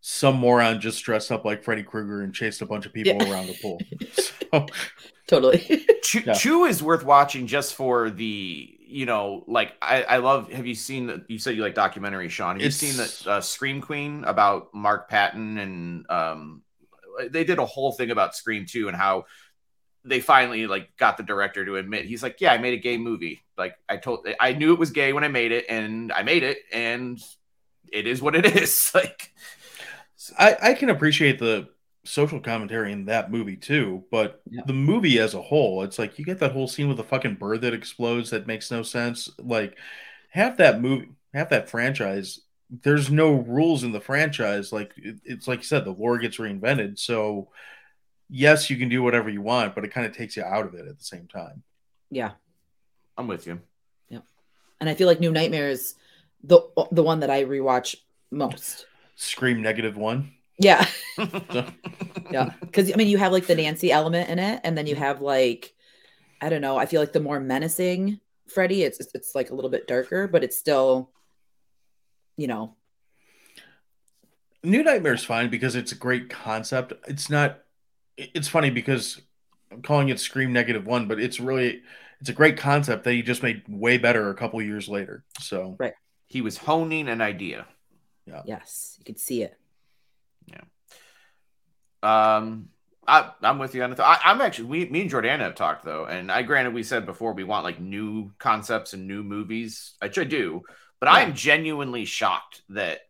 some 0.00 0.36
moron 0.36 0.80
just 0.80 1.02
dressed 1.04 1.30
up 1.32 1.44
like 1.44 1.62
Freddy 1.62 1.82
Krueger 1.82 2.22
and 2.22 2.34
chased 2.34 2.60
a 2.62 2.66
bunch 2.66 2.86
of 2.86 2.92
people 2.92 3.14
Yeah. 3.20 3.30
around 3.30 3.46
the 3.48 3.54
pool. 3.60 3.80
So, 4.52 4.66
Totally. 5.28 5.58
Chew, 6.02 6.20
Yeah. 6.26 6.34
Chew 6.34 6.64
is 6.64 6.82
worth 6.82 7.04
watching 7.04 7.46
just 7.46 7.74
for 7.74 8.10
the 8.10 8.76
you 8.86 9.06
know 9.06 9.44
like 9.48 9.72
I, 9.80 10.02
I 10.02 10.16
love 10.18 10.52
have 10.52 10.66
you 10.66 10.74
seen 10.74 11.06
the, 11.06 11.24
you 11.28 11.38
said 11.38 11.56
you 11.56 11.62
like 11.62 11.74
documentary 11.74 12.28
sean 12.28 12.56
have 12.56 12.60
you 12.60 12.66
It's- 12.66 12.76
seen 12.76 12.96
the 13.24 13.30
uh, 13.30 13.40
scream 13.40 13.80
queen 13.80 14.24
about 14.24 14.74
mark 14.74 15.08
patton 15.08 15.56
and 15.58 16.10
um 16.10 16.62
they 17.30 17.44
did 17.44 17.58
a 17.58 17.64
whole 17.64 17.92
thing 17.92 18.10
about 18.10 18.34
scream 18.36 18.66
2 18.68 18.88
and 18.88 18.96
how 18.96 19.24
they 20.04 20.20
finally 20.20 20.66
like 20.66 20.96
got 20.96 21.16
the 21.16 21.22
director 21.22 21.64
to 21.64 21.76
admit 21.76 22.06
he's 22.06 22.22
like 22.22 22.40
yeah 22.40 22.52
i 22.52 22.58
made 22.58 22.74
a 22.74 22.82
gay 22.82 22.96
movie 22.96 23.42
like 23.56 23.76
i 23.88 23.96
told 23.96 24.26
i 24.40 24.52
knew 24.52 24.72
it 24.72 24.78
was 24.78 24.90
gay 24.90 25.12
when 25.12 25.24
i 25.24 25.28
made 25.28 25.52
it 25.52 25.64
and 25.68 26.12
i 26.12 26.22
made 26.22 26.42
it 26.42 26.58
and 26.72 27.20
it 27.92 28.06
is 28.06 28.20
what 28.22 28.34
it 28.34 28.46
is 28.56 28.90
like 28.94 29.30
I, 30.38 30.56
I 30.62 30.74
can 30.74 30.90
appreciate 30.90 31.38
the 31.38 31.68
social 32.04 32.40
commentary 32.40 32.92
in 32.92 33.06
that 33.06 33.30
movie 33.30 33.56
too, 33.56 34.04
but 34.10 34.42
Yeah. 34.50 34.62
the 34.66 34.72
movie 34.72 35.18
as 35.18 35.34
a 35.34 35.42
whole, 35.42 35.82
it's 35.82 35.98
like 35.98 36.18
you 36.18 36.24
get 36.24 36.38
that 36.40 36.52
whole 36.52 36.68
scene 36.68 36.88
with 36.88 36.96
the 36.96 37.04
fucking 37.04 37.36
bird 37.36 37.60
that 37.62 37.74
explodes 37.74 38.30
that 38.30 38.46
makes 38.46 38.70
no 38.70 38.82
sense. 38.82 39.30
Like 39.38 39.76
half 40.30 40.56
that 40.58 40.80
movie, 40.80 41.10
half 41.34 41.50
that 41.50 41.68
franchise, 41.68 42.40
there's 42.82 43.10
no 43.10 43.32
rules 43.32 43.84
in 43.84 43.92
the 43.92 44.00
franchise. 44.00 44.72
Like 44.72 44.92
it- 44.96 45.20
it's 45.24 45.48
like 45.48 45.60
you 45.60 45.64
said, 45.64 45.84
the 45.84 45.92
lore 45.92 46.18
gets 46.18 46.38
reinvented. 46.38 46.98
So 46.98 47.50
yes, 48.34 48.70
you 48.70 48.76
can 48.76 48.88
do 48.88 49.02
whatever 49.02 49.28
you 49.28 49.42
want, 49.42 49.74
but 49.74 49.84
it 49.84 49.92
kind 49.92 50.06
of 50.06 50.16
takes 50.16 50.36
you 50.36 50.42
out 50.42 50.64
of 50.66 50.74
it 50.74 50.86
at 50.88 50.98
the 50.98 51.04
same 51.04 51.26
time. 51.28 51.62
yeah. 52.10 52.32
i'm 53.18 53.28
with 53.28 53.46
you 53.46 53.60
Yep. 54.08 54.24
And 54.80 54.88
I 54.90 54.94
feel 54.94 55.06
like 55.06 55.20
New 55.20 55.30
Nightmare 55.30 55.68
is 55.68 55.94
the 56.42 56.60
the 56.90 57.02
one 57.02 57.20
that 57.20 57.30
I 57.30 57.44
rewatch 57.44 57.94
most. 58.30 58.86
Scream 59.14 59.62
negative 59.62 59.96
one. 59.96 60.32
Yeah. 60.58 60.86
Yeah. 62.32 62.50
Because, 62.60 62.90
I 62.90 62.96
mean, 62.96 63.08
you 63.08 63.18
have 63.18 63.30
like 63.32 63.46
the 63.46 63.54
Nancy 63.54 63.92
element 63.92 64.30
in 64.30 64.38
it. 64.38 64.60
And 64.64 64.76
then 64.76 64.86
you 64.86 64.94
have 64.96 65.20
like, 65.20 65.74
I 66.40 66.48
don't 66.48 66.62
know, 66.62 66.78
I 66.78 66.86
feel 66.86 67.00
like 67.02 67.12
the 67.12 67.20
more 67.20 67.38
menacing 67.40 68.20
Freddy, 68.48 68.84
it's, 68.84 68.98
it's 69.14 69.34
like 69.34 69.50
a 69.50 69.54
little 69.54 69.70
bit 69.70 69.86
darker, 69.86 70.26
but 70.26 70.42
it's 70.42 70.56
still, 70.56 71.10
you 72.38 72.46
know, 72.46 72.74
New 74.64 74.82
Nightmare's 74.82 75.24
fine 75.24 75.50
because 75.50 75.74
it's 75.76 75.92
a 75.92 75.96
great 75.96 76.30
concept. 76.30 76.94
It's 77.06 77.28
not. 77.28 77.61
It's 78.34 78.48
funny 78.48 78.70
because 78.70 79.20
I'm 79.70 79.82
calling 79.82 80.08
it 80.08 80.20
Scream 80.20 80.52
Negative 80.52 80.86
One, 80.86 81.08
but 81.08 81.20
it's 81.20 81.40
really 81.40 81.82
it's 82.20 82.28
a 82.28 82.34
great 82.34 82.56
concept 82.56 83.04
that 83.04 83.12
he 83.12 83.22
just 83.22 83.42
made 83.42 83.62
way 83.68 83.98
better 83.98 84.30
a 84.30 84.34
couple 84.34 84.60
years 84.62 84.88
later. 84.88 85.24
So 85.40 85.76
Right. 85.78 85.94
He 86.26 86.40
was 86.40 86.56
honing 86.56 87.08
an 87.08 87.20
idea. 87.20 87.66
Yeah. 88.26 88.42
Yes, 88.46 88.96
you 88.98 89.04
could 89.04 89.18
see 89.18 89.42
it. 89.42 89.58
Yeah. 90.46 90.62
Um, 92.02 92.68
I, 93.06 93.32
I'm 93.42 93.58
with 93.58 93.74
you 93.74 93.82
on 93.82 93.92
it. 93.92 94.00
I, 94.00 94.18
I'm 94.24 94.40
actually 94.40 94.66
we, 94.66 94.84
me 94.86 95.02
and 95.02 95.10
Jordana 95.10 95.40
have 95.40 95.56
talked 95.56 95.84
though, 95.84 96.04
and 96.04 96.30
I 96.30 96.42
granted 96.42 96.74
we 96.74 96.84
said 96.84 97.06
before 97.06 97.32
we 97.32 97.44
want 97.44 97.64
like 97.64 97.80
new 97.80 98.32
concepts 98.38 98.92
and 98.92 99.08
new 99.08 99.22
movies, 99.22 99.94
which 100.00 100.18
I 100.18 100.24
do, 100.24 100.62
but 101.00 101.08
I 101.08 101.22
am 101.22 101.34
genuinely 101.34 102.04
shocked 102.04 102.62
that 102.68 103.00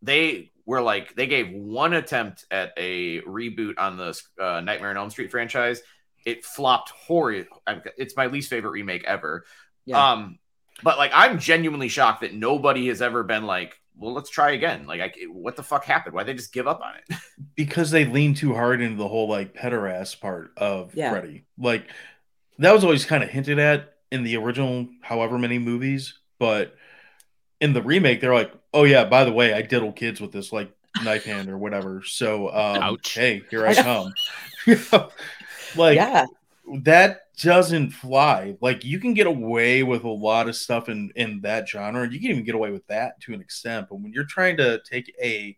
they 0.00 0.51
were 0.66 0.80
like 0.80 1.14
they 1.14 1.26
gave 1.26 1.52
one 1.52 1.92
attempt 1.92 2.44
at 2.50 2.72
a 2.76 3.20
reboot 3.22 3.74
on 3.78 3.96
the 3.96 4.20
uh, 4.40 4.60
Nightmare 4.60 4.90
on 4.90 4.96
Elm 4.96 5.10
Street 5.10 5.30
franchise. 5.30 5.82
It 6.24 6.44
flopped 6.44 6.90
horrid. 6.90 7.48
It's 7.96 8.16
my 8.16 8.26
least 8.26 8.48
favorite 8.48 8.70
remake 8.70 9.04
ever. 9.04 9.44
Yeah. 9.86 10.12
Um, 10.12 10.38
but 10.82 10.98
like 10.98 11.10
I'm 11.14 11.38
genuinely 11.38 11.88
shocked 11.88 12.20
that 12.20 12.34
nobody 12.34 12.88
has 12.88 13.02
ever 13.02 13.24
been 13.24 13.44
like, 13.44 13.78
well, 13.96 14.12
let's 14.12 14.30
try 14.30 14.52
again. 14.52 14.86
Like, 14.86 15.00
I, 15.00 15.12
what 15.30 15.56
the 15.56 15.62
fuck 15.62 15.84
happened? 15.84 16.14
Why 16.14 16.22
they 16.24 16.34
just 16.34 16.52
give 16.52 16.66
up 16.66 16.80
on 16.80 16.94
it? 16.96 17.16
because 17.56 17.90
they 17.90 18.04
lean 18.04 18.34
too 18.34 18.54
hard 18.54 18.80
into 18.80 18.96
the 18.96 19.08
whole 19.08 19.28
like 19.28 19.54
pederast 19.54 20.20
part 20.20 20.52
of 20.56 20.94
Yeah. 20.94 21.10
Freddy. 21.10 21.44
Like 21.58 21.88
that 22.58 22.72
was 22.72 22.84
always 22.84 23.04
kind 23.04 23.22
of 23.24 23.30
hinted 23.30 23.58
at 23.58 23.94
in 24.10 24.22
the 24.22 24.36
original, 24.36 24.86
however 25.00 25.38
many 25.38 25.58
movies, 25.58 26.18
but 26.38 26.74
in 27.60 27.72
the 27.72 27.82
remake, 27.82 28.20
they're 28.20 28.34
like, 28.34 28.52
"Oh 28.72 28.84
yeah, 28.84 29.04
by 29.04 29.24
the 29.24 29.32
way, 29.32 29.52
I 29.52 29.62
diddle 29.62 29.92
kids 29.92 30.20
with 30.20 30.32
this 30.32 30.52
like 30.52 30.72
knife 31.02 31.24
hand 31.24 31.48
or 31.48 31.58
whatever." 31.58 32.02
So, 32.04 32.48
um, 32.48 32.82
Ouch. 32.82 33.14
hey, 33.14 33.42
here 33.50 33.66
I 33.66 33.74
come. 33.82 34.12
like 35.76 35.96
yeah. 35.96 36.26
that 36.82 37.22
doesn't 37.40 37.90
fly. 37.90 38.56
Like 38.60 38.84
you 38.84 38.98
can 39.00 39.14
get 39.14 39.26
away 39.26 39.82
with 39.82 40.04
a 40.04 40.08
lot 40.08 40.48
of 40.48 40.56
stuff 40.56 40.88
in 40.88 41.12
in 41.16 41.40
that 41.42 41.68
genre, 41.68 42.02
and 42.02 42.12
you 42.12 42.20
can 42.20 42.30
even 42.30 42.44
get 42.44 42.54
away 42.54 42.70
with 42.70 42.86
that 42.88 43.20
to 43.22 43.34
an 43.34 43.40
extent. 43.40 43.88
But 43.88 43.96
when 43.96 44.12
you're 44.12 44.24
trying 44.24 44.56
to 44.58 44.80
take 44.88 45.14
a 45.22 45.56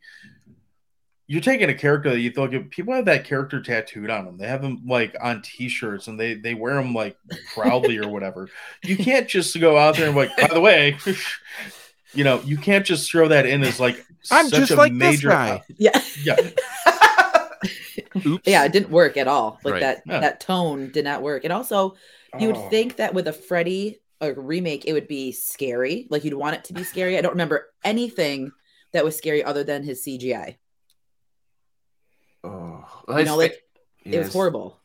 you're 1.26 1.40
taking 1.40 1.70
a 1.70 1.74
character 1.74 2.10
that 2.10 2.20
you 2.20 2.30
thought 2.30 2.52
people 2.70 2.92
have 2.92 3.06
that 3.06 3.24
character 3.24 3.60
tattooed 3.60 4.10
on 4.10 4.26
them. 4.26 4.36
They 4.36 4.46
have 4.46 4.60
them 4.60 4.82
like 4.86 5.16
on 5.22 5.40
T-shirts 5.40 6.06
and 6.06 6.20
they 6.20 6.34
they 6.34 6.54
wear 6.54 6.74
them 6.74 6.92
like 6.92 7.16
proudly 7.54 7.96
or 7.98 8.08
whatever. 8.08 8.48
You 8.82 8.96
can't 8.96 9.28
just 9.28 9.58
go 9.58 9.78
out 9.78 9.96
there 9.96 10.08
and 10.08 10.16
like, 10.16 10.36
by 10.36 10.48
the 10.48 10.60
way, 10.60 10.98
you 12.14 12.24
know, 12.24 12.40
you 12.42 12.56
can't 12.56 12.84
just 12.86 13.10
throw 13.10 13.28
that 13.28 13.46
in 13.46 13.62
as 13.62 13.78
like 13.80 14.04
I'm 14.30 14.48
such 14.48 14.60
just 14.60 14.70
a 14.72 14.76
like 14.76 14.92
this 14.92 14.98
major 14.98 15.28
guy. 15.28 15.62
Yeah. 15.78 16.00
yeah 16.24 16.36
Oops. 18.26 18.46
Yeah, 18.46 18.64
it 18.64 18.72
didn't 18.72 18.90
work 18.90 19.16
at 19.16 19.26
all. 19.28 19.58
Like 19.64 19.74
Right. 19.74 19.80
that 19.80 20.02
Yeah. 20.06 20.20
that 20.20 20.40
tone 20.40 20.90
did 20.92 21.04
not 21.04 21.22
work. 21.22 21.44
And 21.44 21.52
also, 21.52 21.94
you 22.38 22.46
would 22.48 22.56
Oh. 22.56 22.68
think 22.68 22.96
that 22.96 23.14
with 23.14 23.26
a 23.28 23.32
Freddy 23.32 24.00
a 24.20 24.32
remake, 24.32 24.84
it 24.86 24.92
would 24.92 25.08
be 25.08 25.32
scary. 25.32 26.06
Like 26.10 26.24
you'd 26.24 26.34
want 26.34 26.56
it 26.56 26.64
to 26.64 26.72
be 26.72 26.84
scary. 26.84 27.18
I 27.18 27.20
don't 27.20 27.32
remember 27.32 27.66
anything 27.82 28.52
that 28.92 29.04
was 29.04 29.16
scary 29.16 29.42
other 29.44 29.64
than 29.64 29.82
his 29.82 30.02
CGI. 30.04 30.56
Oh, 32.44 32.84
You 33.08 33.24
know, 33.24 33.36
like 33.36 33.60
it 34.04 34.18
was 34.18 34.32
horrible. 34.32 34.78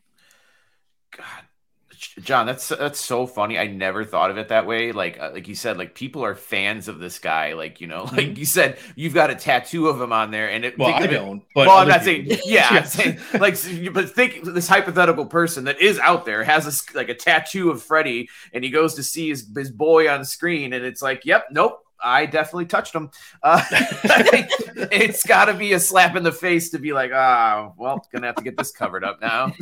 John, 2.22 2.46
that's 2.46 2.68
that's 2.68 3.00
so 3.00 3.26
funny. 3.26 3.58
I 3.58 3.66
never 3.66 4.04
thought 4.04 4.30
of 4.30 4.38
it 4.38 4.48
that 4.48 4.66
way. 4.66 4.92
Like 4.92 5.18
uh, 5.20 5.30
like 5.32 5.48
you 5.48 5.54
said, 5.54 5.76
like 5.78 5.94
people 5.94 6.24
are 6.24 6.34
fans 6.34 6.88
of 6.88 6.98
this 6.98 7.18
guy. 7.18 7.54
Like 7.54 7.80
you 7.80 7.86
know, 7.86 8.04
like 8.12 8.36
you 8.38 8.44
said, 8.44 8.78
you've 8.96 9.14
got 9.14 9.30
a 9.30 9.34
tattoo 9.34 9.88
of 9.88 10.00
him 10.00 10.12
on 10.12 10.30
there, 10.30 10.50
and 10.50 10.64
it. 10.64 10.78
Well, 10.78 10.94
I 10.94 11.04
it, 11.04 11.08
don't. 11.08 11.42
But 11.54 11.66
well, 11.66 11.78
I'm 11.78 11.88
not 11.88 12.04
saying, 12.04 12.26
people- 12.26 12.50
yeah, 12.50 12.68
I'm 12.70 12.84
saying, 12.86 13.18
like, 13.38 13.56
but 13.92 14.10
think 14.10 14.44
this 14.44 14.68
hypothetical 14.68 15.26
person 15.26 15.64
that 15.64 15.80
is 15.80 15.98
out 15.98 16.24
there 16.24 16.44
has 16.44 16.66
a, 16.66 16.96
like 16.96 17.08
a 17.08 17.14
tattoo 17.14 17.70
of 17.70 17.82
Freddy, 17.82 18.28
and 18.52 18.64
he 18.64 18.70
goes 18.70 18.94
to 18.94 19.02
see 19.02 19.28
his, 19.28 19.46
his 19.54 19.70
boy 19.70 20.08
on 20.08 20.24
screen, 20.24 20.72
and 20.72 20.84
it's 20.84 21.02
like, 21.02 21.24
yep, 21.24 21.46
nope, 21.50 21.84
I 22.02 22.26
definitely 22.26 22.66
touched 22.66 22.94
him. 22.94 23.10
Uh, 23.42 23.62
it's 23.70 25.22
got 25.24 25.46
to 25.46 25.54
be 25.54 25.72
a 25.72 25.80
slap 25.80 26.16
in 26.16 26.22
the 26.22 26.32
face 26.32 26.70
to 26.70 26.78
be 26.78 26.92
like, 26.92 27.12
ah, 27.14 27.72
well, 27.76 28.06
gonna 28.12 28.26
have 28.26 28.36
to 28.36 28.44
get 28.44 28.56
this 28.56 28.72
covered 28.72 29.04
up 29.04 29.20
now. 29.20 29.52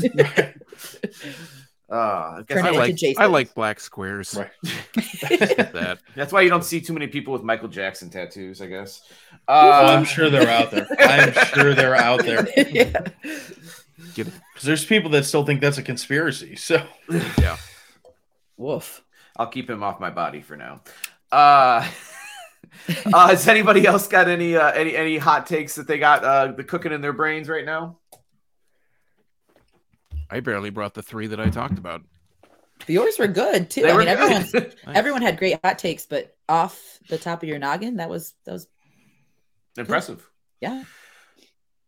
Uh, 1.91 1.95
I 2.39 2.45
guess 2.47 2.59
I 2.59 2.61
it 2.61 2.65
I 2.65 2.69
into 2.69 2.79
like, 2.81 2.89
like 2.89 2.97
Jason. 2.97 3.23
I 3.23 3.27
like 3.27 3.55
black 3.55 3.81
squares. 3.81 4.35
Right. 4.35 4.51
That 5.73 5.99
that's 6.15 6.33
why 6.33 6.43
you 6.43 6.51
don't 6.51 6.65
see 6.65 6.81
too 6.81 6.93
many 6.93 7.07
people 7.07 7.33
with 7.33 7.43
Michael 7.43 7.69
Jackson 7.69 8.11
tattoos, 8.11 8.61
I 8.61 8.67
guess. 8.67 9.03
Uh, 9.49 9.97
I'm 9.97 10.05
sure 10.05 10.29
they're 10.29 10.51
out 10.51 10.71
there. 10.71 10.87
I'm 10.99 11.33
sure 11.33 11.75
they're 11.75 11.97
out 11.97 12.25
there. 12.25 12.47
yeah. 12.69 13.07
Because 14.15 14.65
there's 14.65 14.85
people 14.85 15.11
that 15.13 15.25
still 15.25 15.47
think 15.47 15.61
that's 15.63 15.79
a 15.79 15.83
conspiracy. 15.83 16.57
So 16.57 16.87
Yeah. 17.39 17.57
Woof. 18.59 19.03
I'll 19.37 19.47
keep 19.47 19.71
him 19.71 19.83
off 19.83 20.01
my 20.01 20.11
body 20.11 20.43
for 20.43 20.57
now. 20.57 20.83
Uh, 21.33 21.89
uh, 23.13 23.29
has 23.29 23.49
anybody 23.49 23.87
else 23.87 24.09
got 24.09 24.29
any 24.29 24.57
uh, 24.57 24.73
any 24.73 24.97
any 24.97 25.17
hot 25.17 25.47
takes 25.47 25.75
that 25.77 25.87
they 25.87 25.99
got 25.99 26.25
uh, 26.25 26.49
the 26.53 26.65
cooking 26.65 26.93
in 26.93 27.01
their 27.01 27.13
brains 27.13 27.49
right 27.49 27.65
now? 27.65 27.97
I 30.31 30.41
barely 30.41 30.71
brought 30.71 30.95
the 30.95 31.03
three 31.03 31.27
that 31.29 31.41
I 31.41 31.51
talked 31.51 31.79
about. 31.79 32.03
Yours 32.87 33.19
were 33.19 33.27
good 33.27 33.71
too. 33.71 33.83
They 33.83 33.91
I 33.91 33.97
mean, 33.97 34.09
everyone 34.09 34.47
everyone 34.95 35.23
had 35.23 35.37
great 35.39 35.59
hot 35.65 35.79
takes, 35.79 36.07
but 36.07 36.37
off 36.49 36.99
the 37.09 37.19
top 37.19 37.43
of 37.43 37.49
your 37.49 37.59
noggin, 37.59 37.97
that 37.97 38.09
was 38.09 38.35
that 38.45 38.53
was 38.53 38.67
Impressive. 39.77 40.29
yeah. 40.61 40.85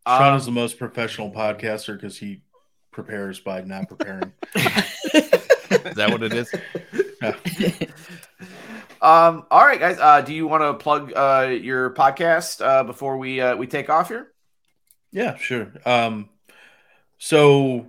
Sean 0.07 0.33
Um, 0.33 0.37
is 0.37 0.47
the 0.47 0.53
most 0.53 0.79
professional 0.79 1.31
podcaster 1.31 1.95
because 1.95 2.17
he 2.19 2.43
prepares 2.91 3.39
by 3.41 3.61
not 3.63 3.89
preparing. 3.89 4.33
Is 4.55 5.95
that 5.95 6.11
what 6.11 6.23
it 6.23 6.33
is? 6.33 6.53
um, 9.03 9.47
all 9.51 9.65
right, 9.65 9.79
guys. 9.79 9.99
Uh, 10.01 10.21
do 10.21 10.35
you 10.35 10.47
want 10.47 10.63
to 10.63 10.75
plug 10.83 11.13
uh, 11.15 11.49
your 11.51 11.91
podcast 11.95 12.65
uh, 12.65 12.83
before 12.85 13.17
we 13.19 13.41
uh, 13.41 13.57
we 13.57 13.67
take 13.67 13.89
off 13.91 14.09
here? 14.09 14.33
yeah, 15.13 15.37
sure. 15.37 15.73
Um, 15.85 16.29
so 17.19 17.87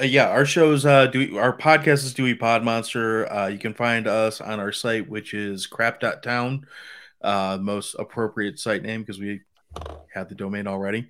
yeah, 0.00 0.28
our 0.28 0.44
shows 0.44 0.84
uh 0.84 1.06
do 1.06 1.38
our 1.38 1.56
podcast 1.56 2.04
is 2.04 2.14
Dewey 2.14 2.34
Podmonster. 2.34 3.26
Uh, 3.34 3.46
you 3.46 3.58
can 3.58 3.74
find 3.74 4.06
us 4.06 4.40
on 4.40 4.60
our 4.60 4.72
site, 4.72 5.08
which 5.08 5.34
is 5.34 5.66
crap.town, 5.66 6.66
uh, 7.22 7.58
most 7.60 7.94
appropriate 7.98 8.58
site 8.58 8.82
name 8.82 9.00
because 9.00 9.18
we 9.18 9.40
had 10.12 10.28
the 10.28 10.34
domain 10.34 10.66
already. 10.66 11.08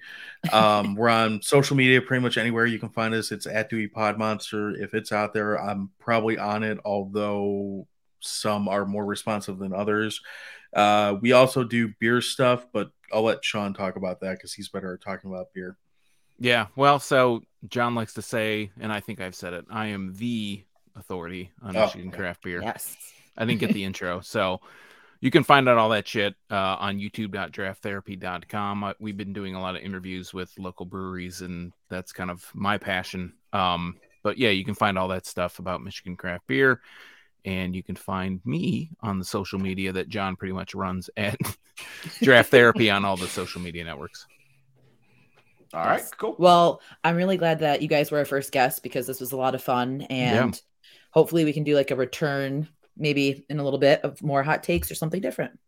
Um, 0.53 0.95
we're 0.95 1.09
on 1.09 1.43
social 1.43 1.77
media 1.77 2.01
pretty 2.01 2.23
much 2.23 2.39
anywhere 2.39 2.67
you 2.67 2.79
can 2.79 2.89
find 2.89 3.15
us. 3.15 3.33
It's 3.33 3.47
at 3.47 3.71
Dewey 3.71 3.89
Podmonster. 3.89 4.81
If 4.81 4.95
it's 4.95 5.13
out 5.13 5.33
there, 5.33 5.61
I'm 5.61 5.91
probably 5.99 6.39
on 6.39 6.63
it, 6.63 6.79
although 6.85 7.87
some 8.21 8.69
are 8.69 8.85
more 8.85 9.05
responsive 9.05 9.59
than 9.59 9.73
others. 9.73 10.21
Uh, 10.73 11.17
we 11.21 11.33
also 11.33 11.65
do 11.65 11.93
beer 12.01 12.21
stuff, 12.21 12.67
but 12.73 12.91
I'll 13.13 13.23
let 13.23 13.45
Sean 13.45 13.73
talk 13.73 13.97
about 13.97 14.21
that 14.21 14.33
because 14.33 14.53
he's 14.53 14.69
better 14.69 14.95
at 14.95 15.01
talking 15.01 15.31
about 15.31 15.53
beer. 15.55 15.77
Yeah. 16.39 16.67
Well, 16.77 16.99
so 16.99 17.43
John 17.69 17.95
likes 17.95 18.15
to 18.15 18.23
say, 18.23 18.71
and 18.81 18.93
I 18.93 19.01
think 19.01 19.21
I've 19.21 19.35
said 19.35 19.53
it, 19.53 19.65
I 19.71 19.87
am 19.89 20.15
the 20.17 20.65
authority 20.97 21.51
on 21.63 21.77
Oh, 21.77 21.83
Michigan 21.83 22.09
okay. 22.09 22.17
craft 22.19 22.43
beer. 22.43 22.63
Yes. 22.63 22.97
I 23.37 23.45
didn't 23.45 23.61
get 23.61 23.73
the 23.73 23.85
intro. 23.91 24.21
So 24.21 24.61
you 25.21 25.31
can 25.31 25.45
find 25.45 25.69
out 25.69 25.79
all 25.79 25.91
that 25.91 26.07
shit 26.09 26.35
uh, 26.51 26.77
on 26.79 26.99
youtube.drafttherapy.com. 26.99 28.85
Uh, 28.85 28.93
we've 28.99 29.17
been 29.17 29.33
doing 29.33 29.55
a 29.55 29.61
lot 29.61 29.77
of 29.77 29.83
interviews 29.83 30.33
with 30.35 30.53
local 30.59 30.87
breweries, 30.87 31.41
and 31.43 31.73
that's 31.89 32.13
kind 32.13 32.31
of 32.31 32.45
my 32.55 32.79
passion. 32.79 33.33
Um, 33.53 33.97
but 34.23 34.39
yeah, 34.39 34.51
you 34.51 34.65
can 34.65 34.75
find 34.75 34.99
all 34.99 35.09
that 35.09 35.27
stuff 35.27 35.59
about 35.59 35.83
Michigan 35.83 36.17
craft 36.17 36.47
beer. 36.47 36.81
And 37.45 37.77
you 37.77 37.83
can 37.85 37.95
find 37.95 38.41
me 38.45 38.91
on 39.01 39.21
the 39.21 39.25
social 39.25 39.61
media 39.61 39.93
that 39.93 40.09
John 40.09 40.35
pretty 40.35 40.53
much 40.53 40.75
runs 40.75 41.09
at 41.17 41.39
Draft 42.21 42.51
Therapy 42.51 42.91
on 42.91 43.05
all 43.05 43.17
the 43.17 43.29
social 43.29 43.61
media 43.61 43.85
networks. 43.85 44.27
All 45.77 45.85
right, 45.85 45.99
Yes. 45.99 46.11
cool. 46.17 46.35
Well, 46.39 46.81
I'm 47.05 47.17
really 47.17 47.37
glad 47.37 47.59
that 47.59 47.83
you 47.83 47.89
guys 47.89 48.11
were 48.11 48.19
our 48.19 48.25
first 48.25 48.51
guest 48.51 48.83
because 48.83 49.07
this 49.07 49.21
was 49.21 49.33
a 49.33 49.37
lot 49.37 49.55
of 49.55 49.63
fun 49.63 50.03
and 50.03 50.61
hopefully 51.11 51.45
we 51.45 51.53
can 51.53 51.65
do 51.65 51.75
like 51.75 51.91
a 51.91 51.97
return 51.97 52.69
maybe 52.97 53.45
in 53.51 53.59
a 53.59 53.63
little 53.65 53.79
bit 53.79 54.01
of 54.03 54.23
more 54.23 54.43
hot 54.43 54.63
takes 54.63 54.91
or 54.91 54.95
something 54.95 55.21
different. 55.21 55.59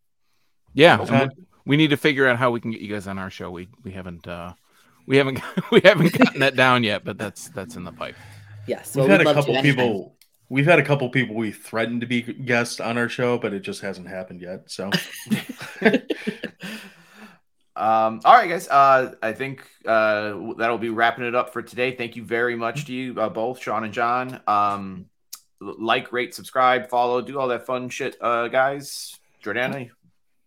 Yeah, 0.73 0.99
Okay. 1.01 1.27
we, 1.37 1.45
we 1.67 1.77
need 1.77 1.91
to 1.91 1.99
figure 1.99 2.27
out 2.27 2.39
how 2.39 2.51
we 2.51 2.61
can 2.61 2.71
get 2.71 2.81
you 2.81 2.89
guys 2.93 3.07
on 3.07 3.19
our 3.19 3.29
show. 3.29 3.51
We 3.51 3.69
we 3.85 3.93
haven't 3.93 4.27
uh 4.27 4.55
we 5.07 5.19
haven't 5.19 5.41
we 5.71 5.81
haven't 5.85 6.13
gotten 6.17 6.41
that 6.41 6.57
down 6.57 6.85
yet, 6.85 7.05
but 7.05 7.19
that's 7.19 7.51
that's 7.51 7.77
in 7.77 7.85
the 7.85 7.93
pipe. 7.93 8.17
Yes. 8.67 8.97
We've 8.97 9.07
well, 9.07 9.19
had 9.19 9.27
a 9.27 9.35
couple 9.35 9.61
people. 9.61 10.15
We've 10.51 10.65
had 10.65 10.79
a 10.79 10.85
couple 10.85 11.11
people 11.11 11.37
we 11.37 11.53
threatened 11.53 12.01
to 12.01 12.07
be 12.07 12.23
guests 12.23 12.81
on 12.81 12.97
our 12.97 13.11
show, 13.11 13.37
but 13.37 13.53
it 13.53 13.61
just 13.61 13.83
hasn't 13.83 14.09
happened 14.09 14.41
yet. 14.41 14.71
So 14.71 14.91
Um, 17.79 18.21
all 18.25 18.35
right, 18.35 18.49
guys. 18.49 18.69
Uh, 18.69 19.15
I 19.23 19.33
think 19.33 19.65
uh, 19.87 20.55
that'll 20.57 20.79
be 20.79 20.91
wrapping 20.91 21.25
it 21.25 21.35
up 21.35 21.53
for 21.53 21.63
today. 21.63 21.95
Thank 21.95 22.17
you 22.17 22.25
very 22.25 22.57
much 22.57 22.87
to 22.87 22.93
you 22.93 23.19
uh, 23.21 23.29
both, 23.29 23.61
Sean 23.61 23.85
and 23.85 23.95
John. 23.95 24.41
Um, 24.49 25.07
like, 25.61 26.13
rate, 26.13 26.35
subscribe, 26.35 26.89
follow, 26.89 27.21
do 27.23 27.39
all 27.39 27.49
that 27.49 27.67
fun 27.67 27.89
shit, 27.89 28.17
uh, 28.21 28.49
guys. 28.49 29.17
Jordana, 29.43 29.87
you 29.87 29.91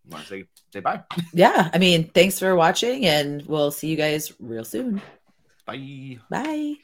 want 0.10 0.24
to 0.24 0.30
say 0.30 0.44
say 0.74 0.80
bye? 0.82 1.02
Yeah. 1.34 1.70
I 1.74 1.78
mean, 1.78 2.10
thanks 2.10 2.40
for 2.40 2.56
watching, 2.56 3.06
and 3.06 3.46
we'll 3.46 3.72
see 3.72 3.88
you 3.88 3.98
guys 3.98 4.34
real 4.40 4.66
soon. 4.66 5.02
Bye. 5.66 6.20
Bye. 6.30 6.76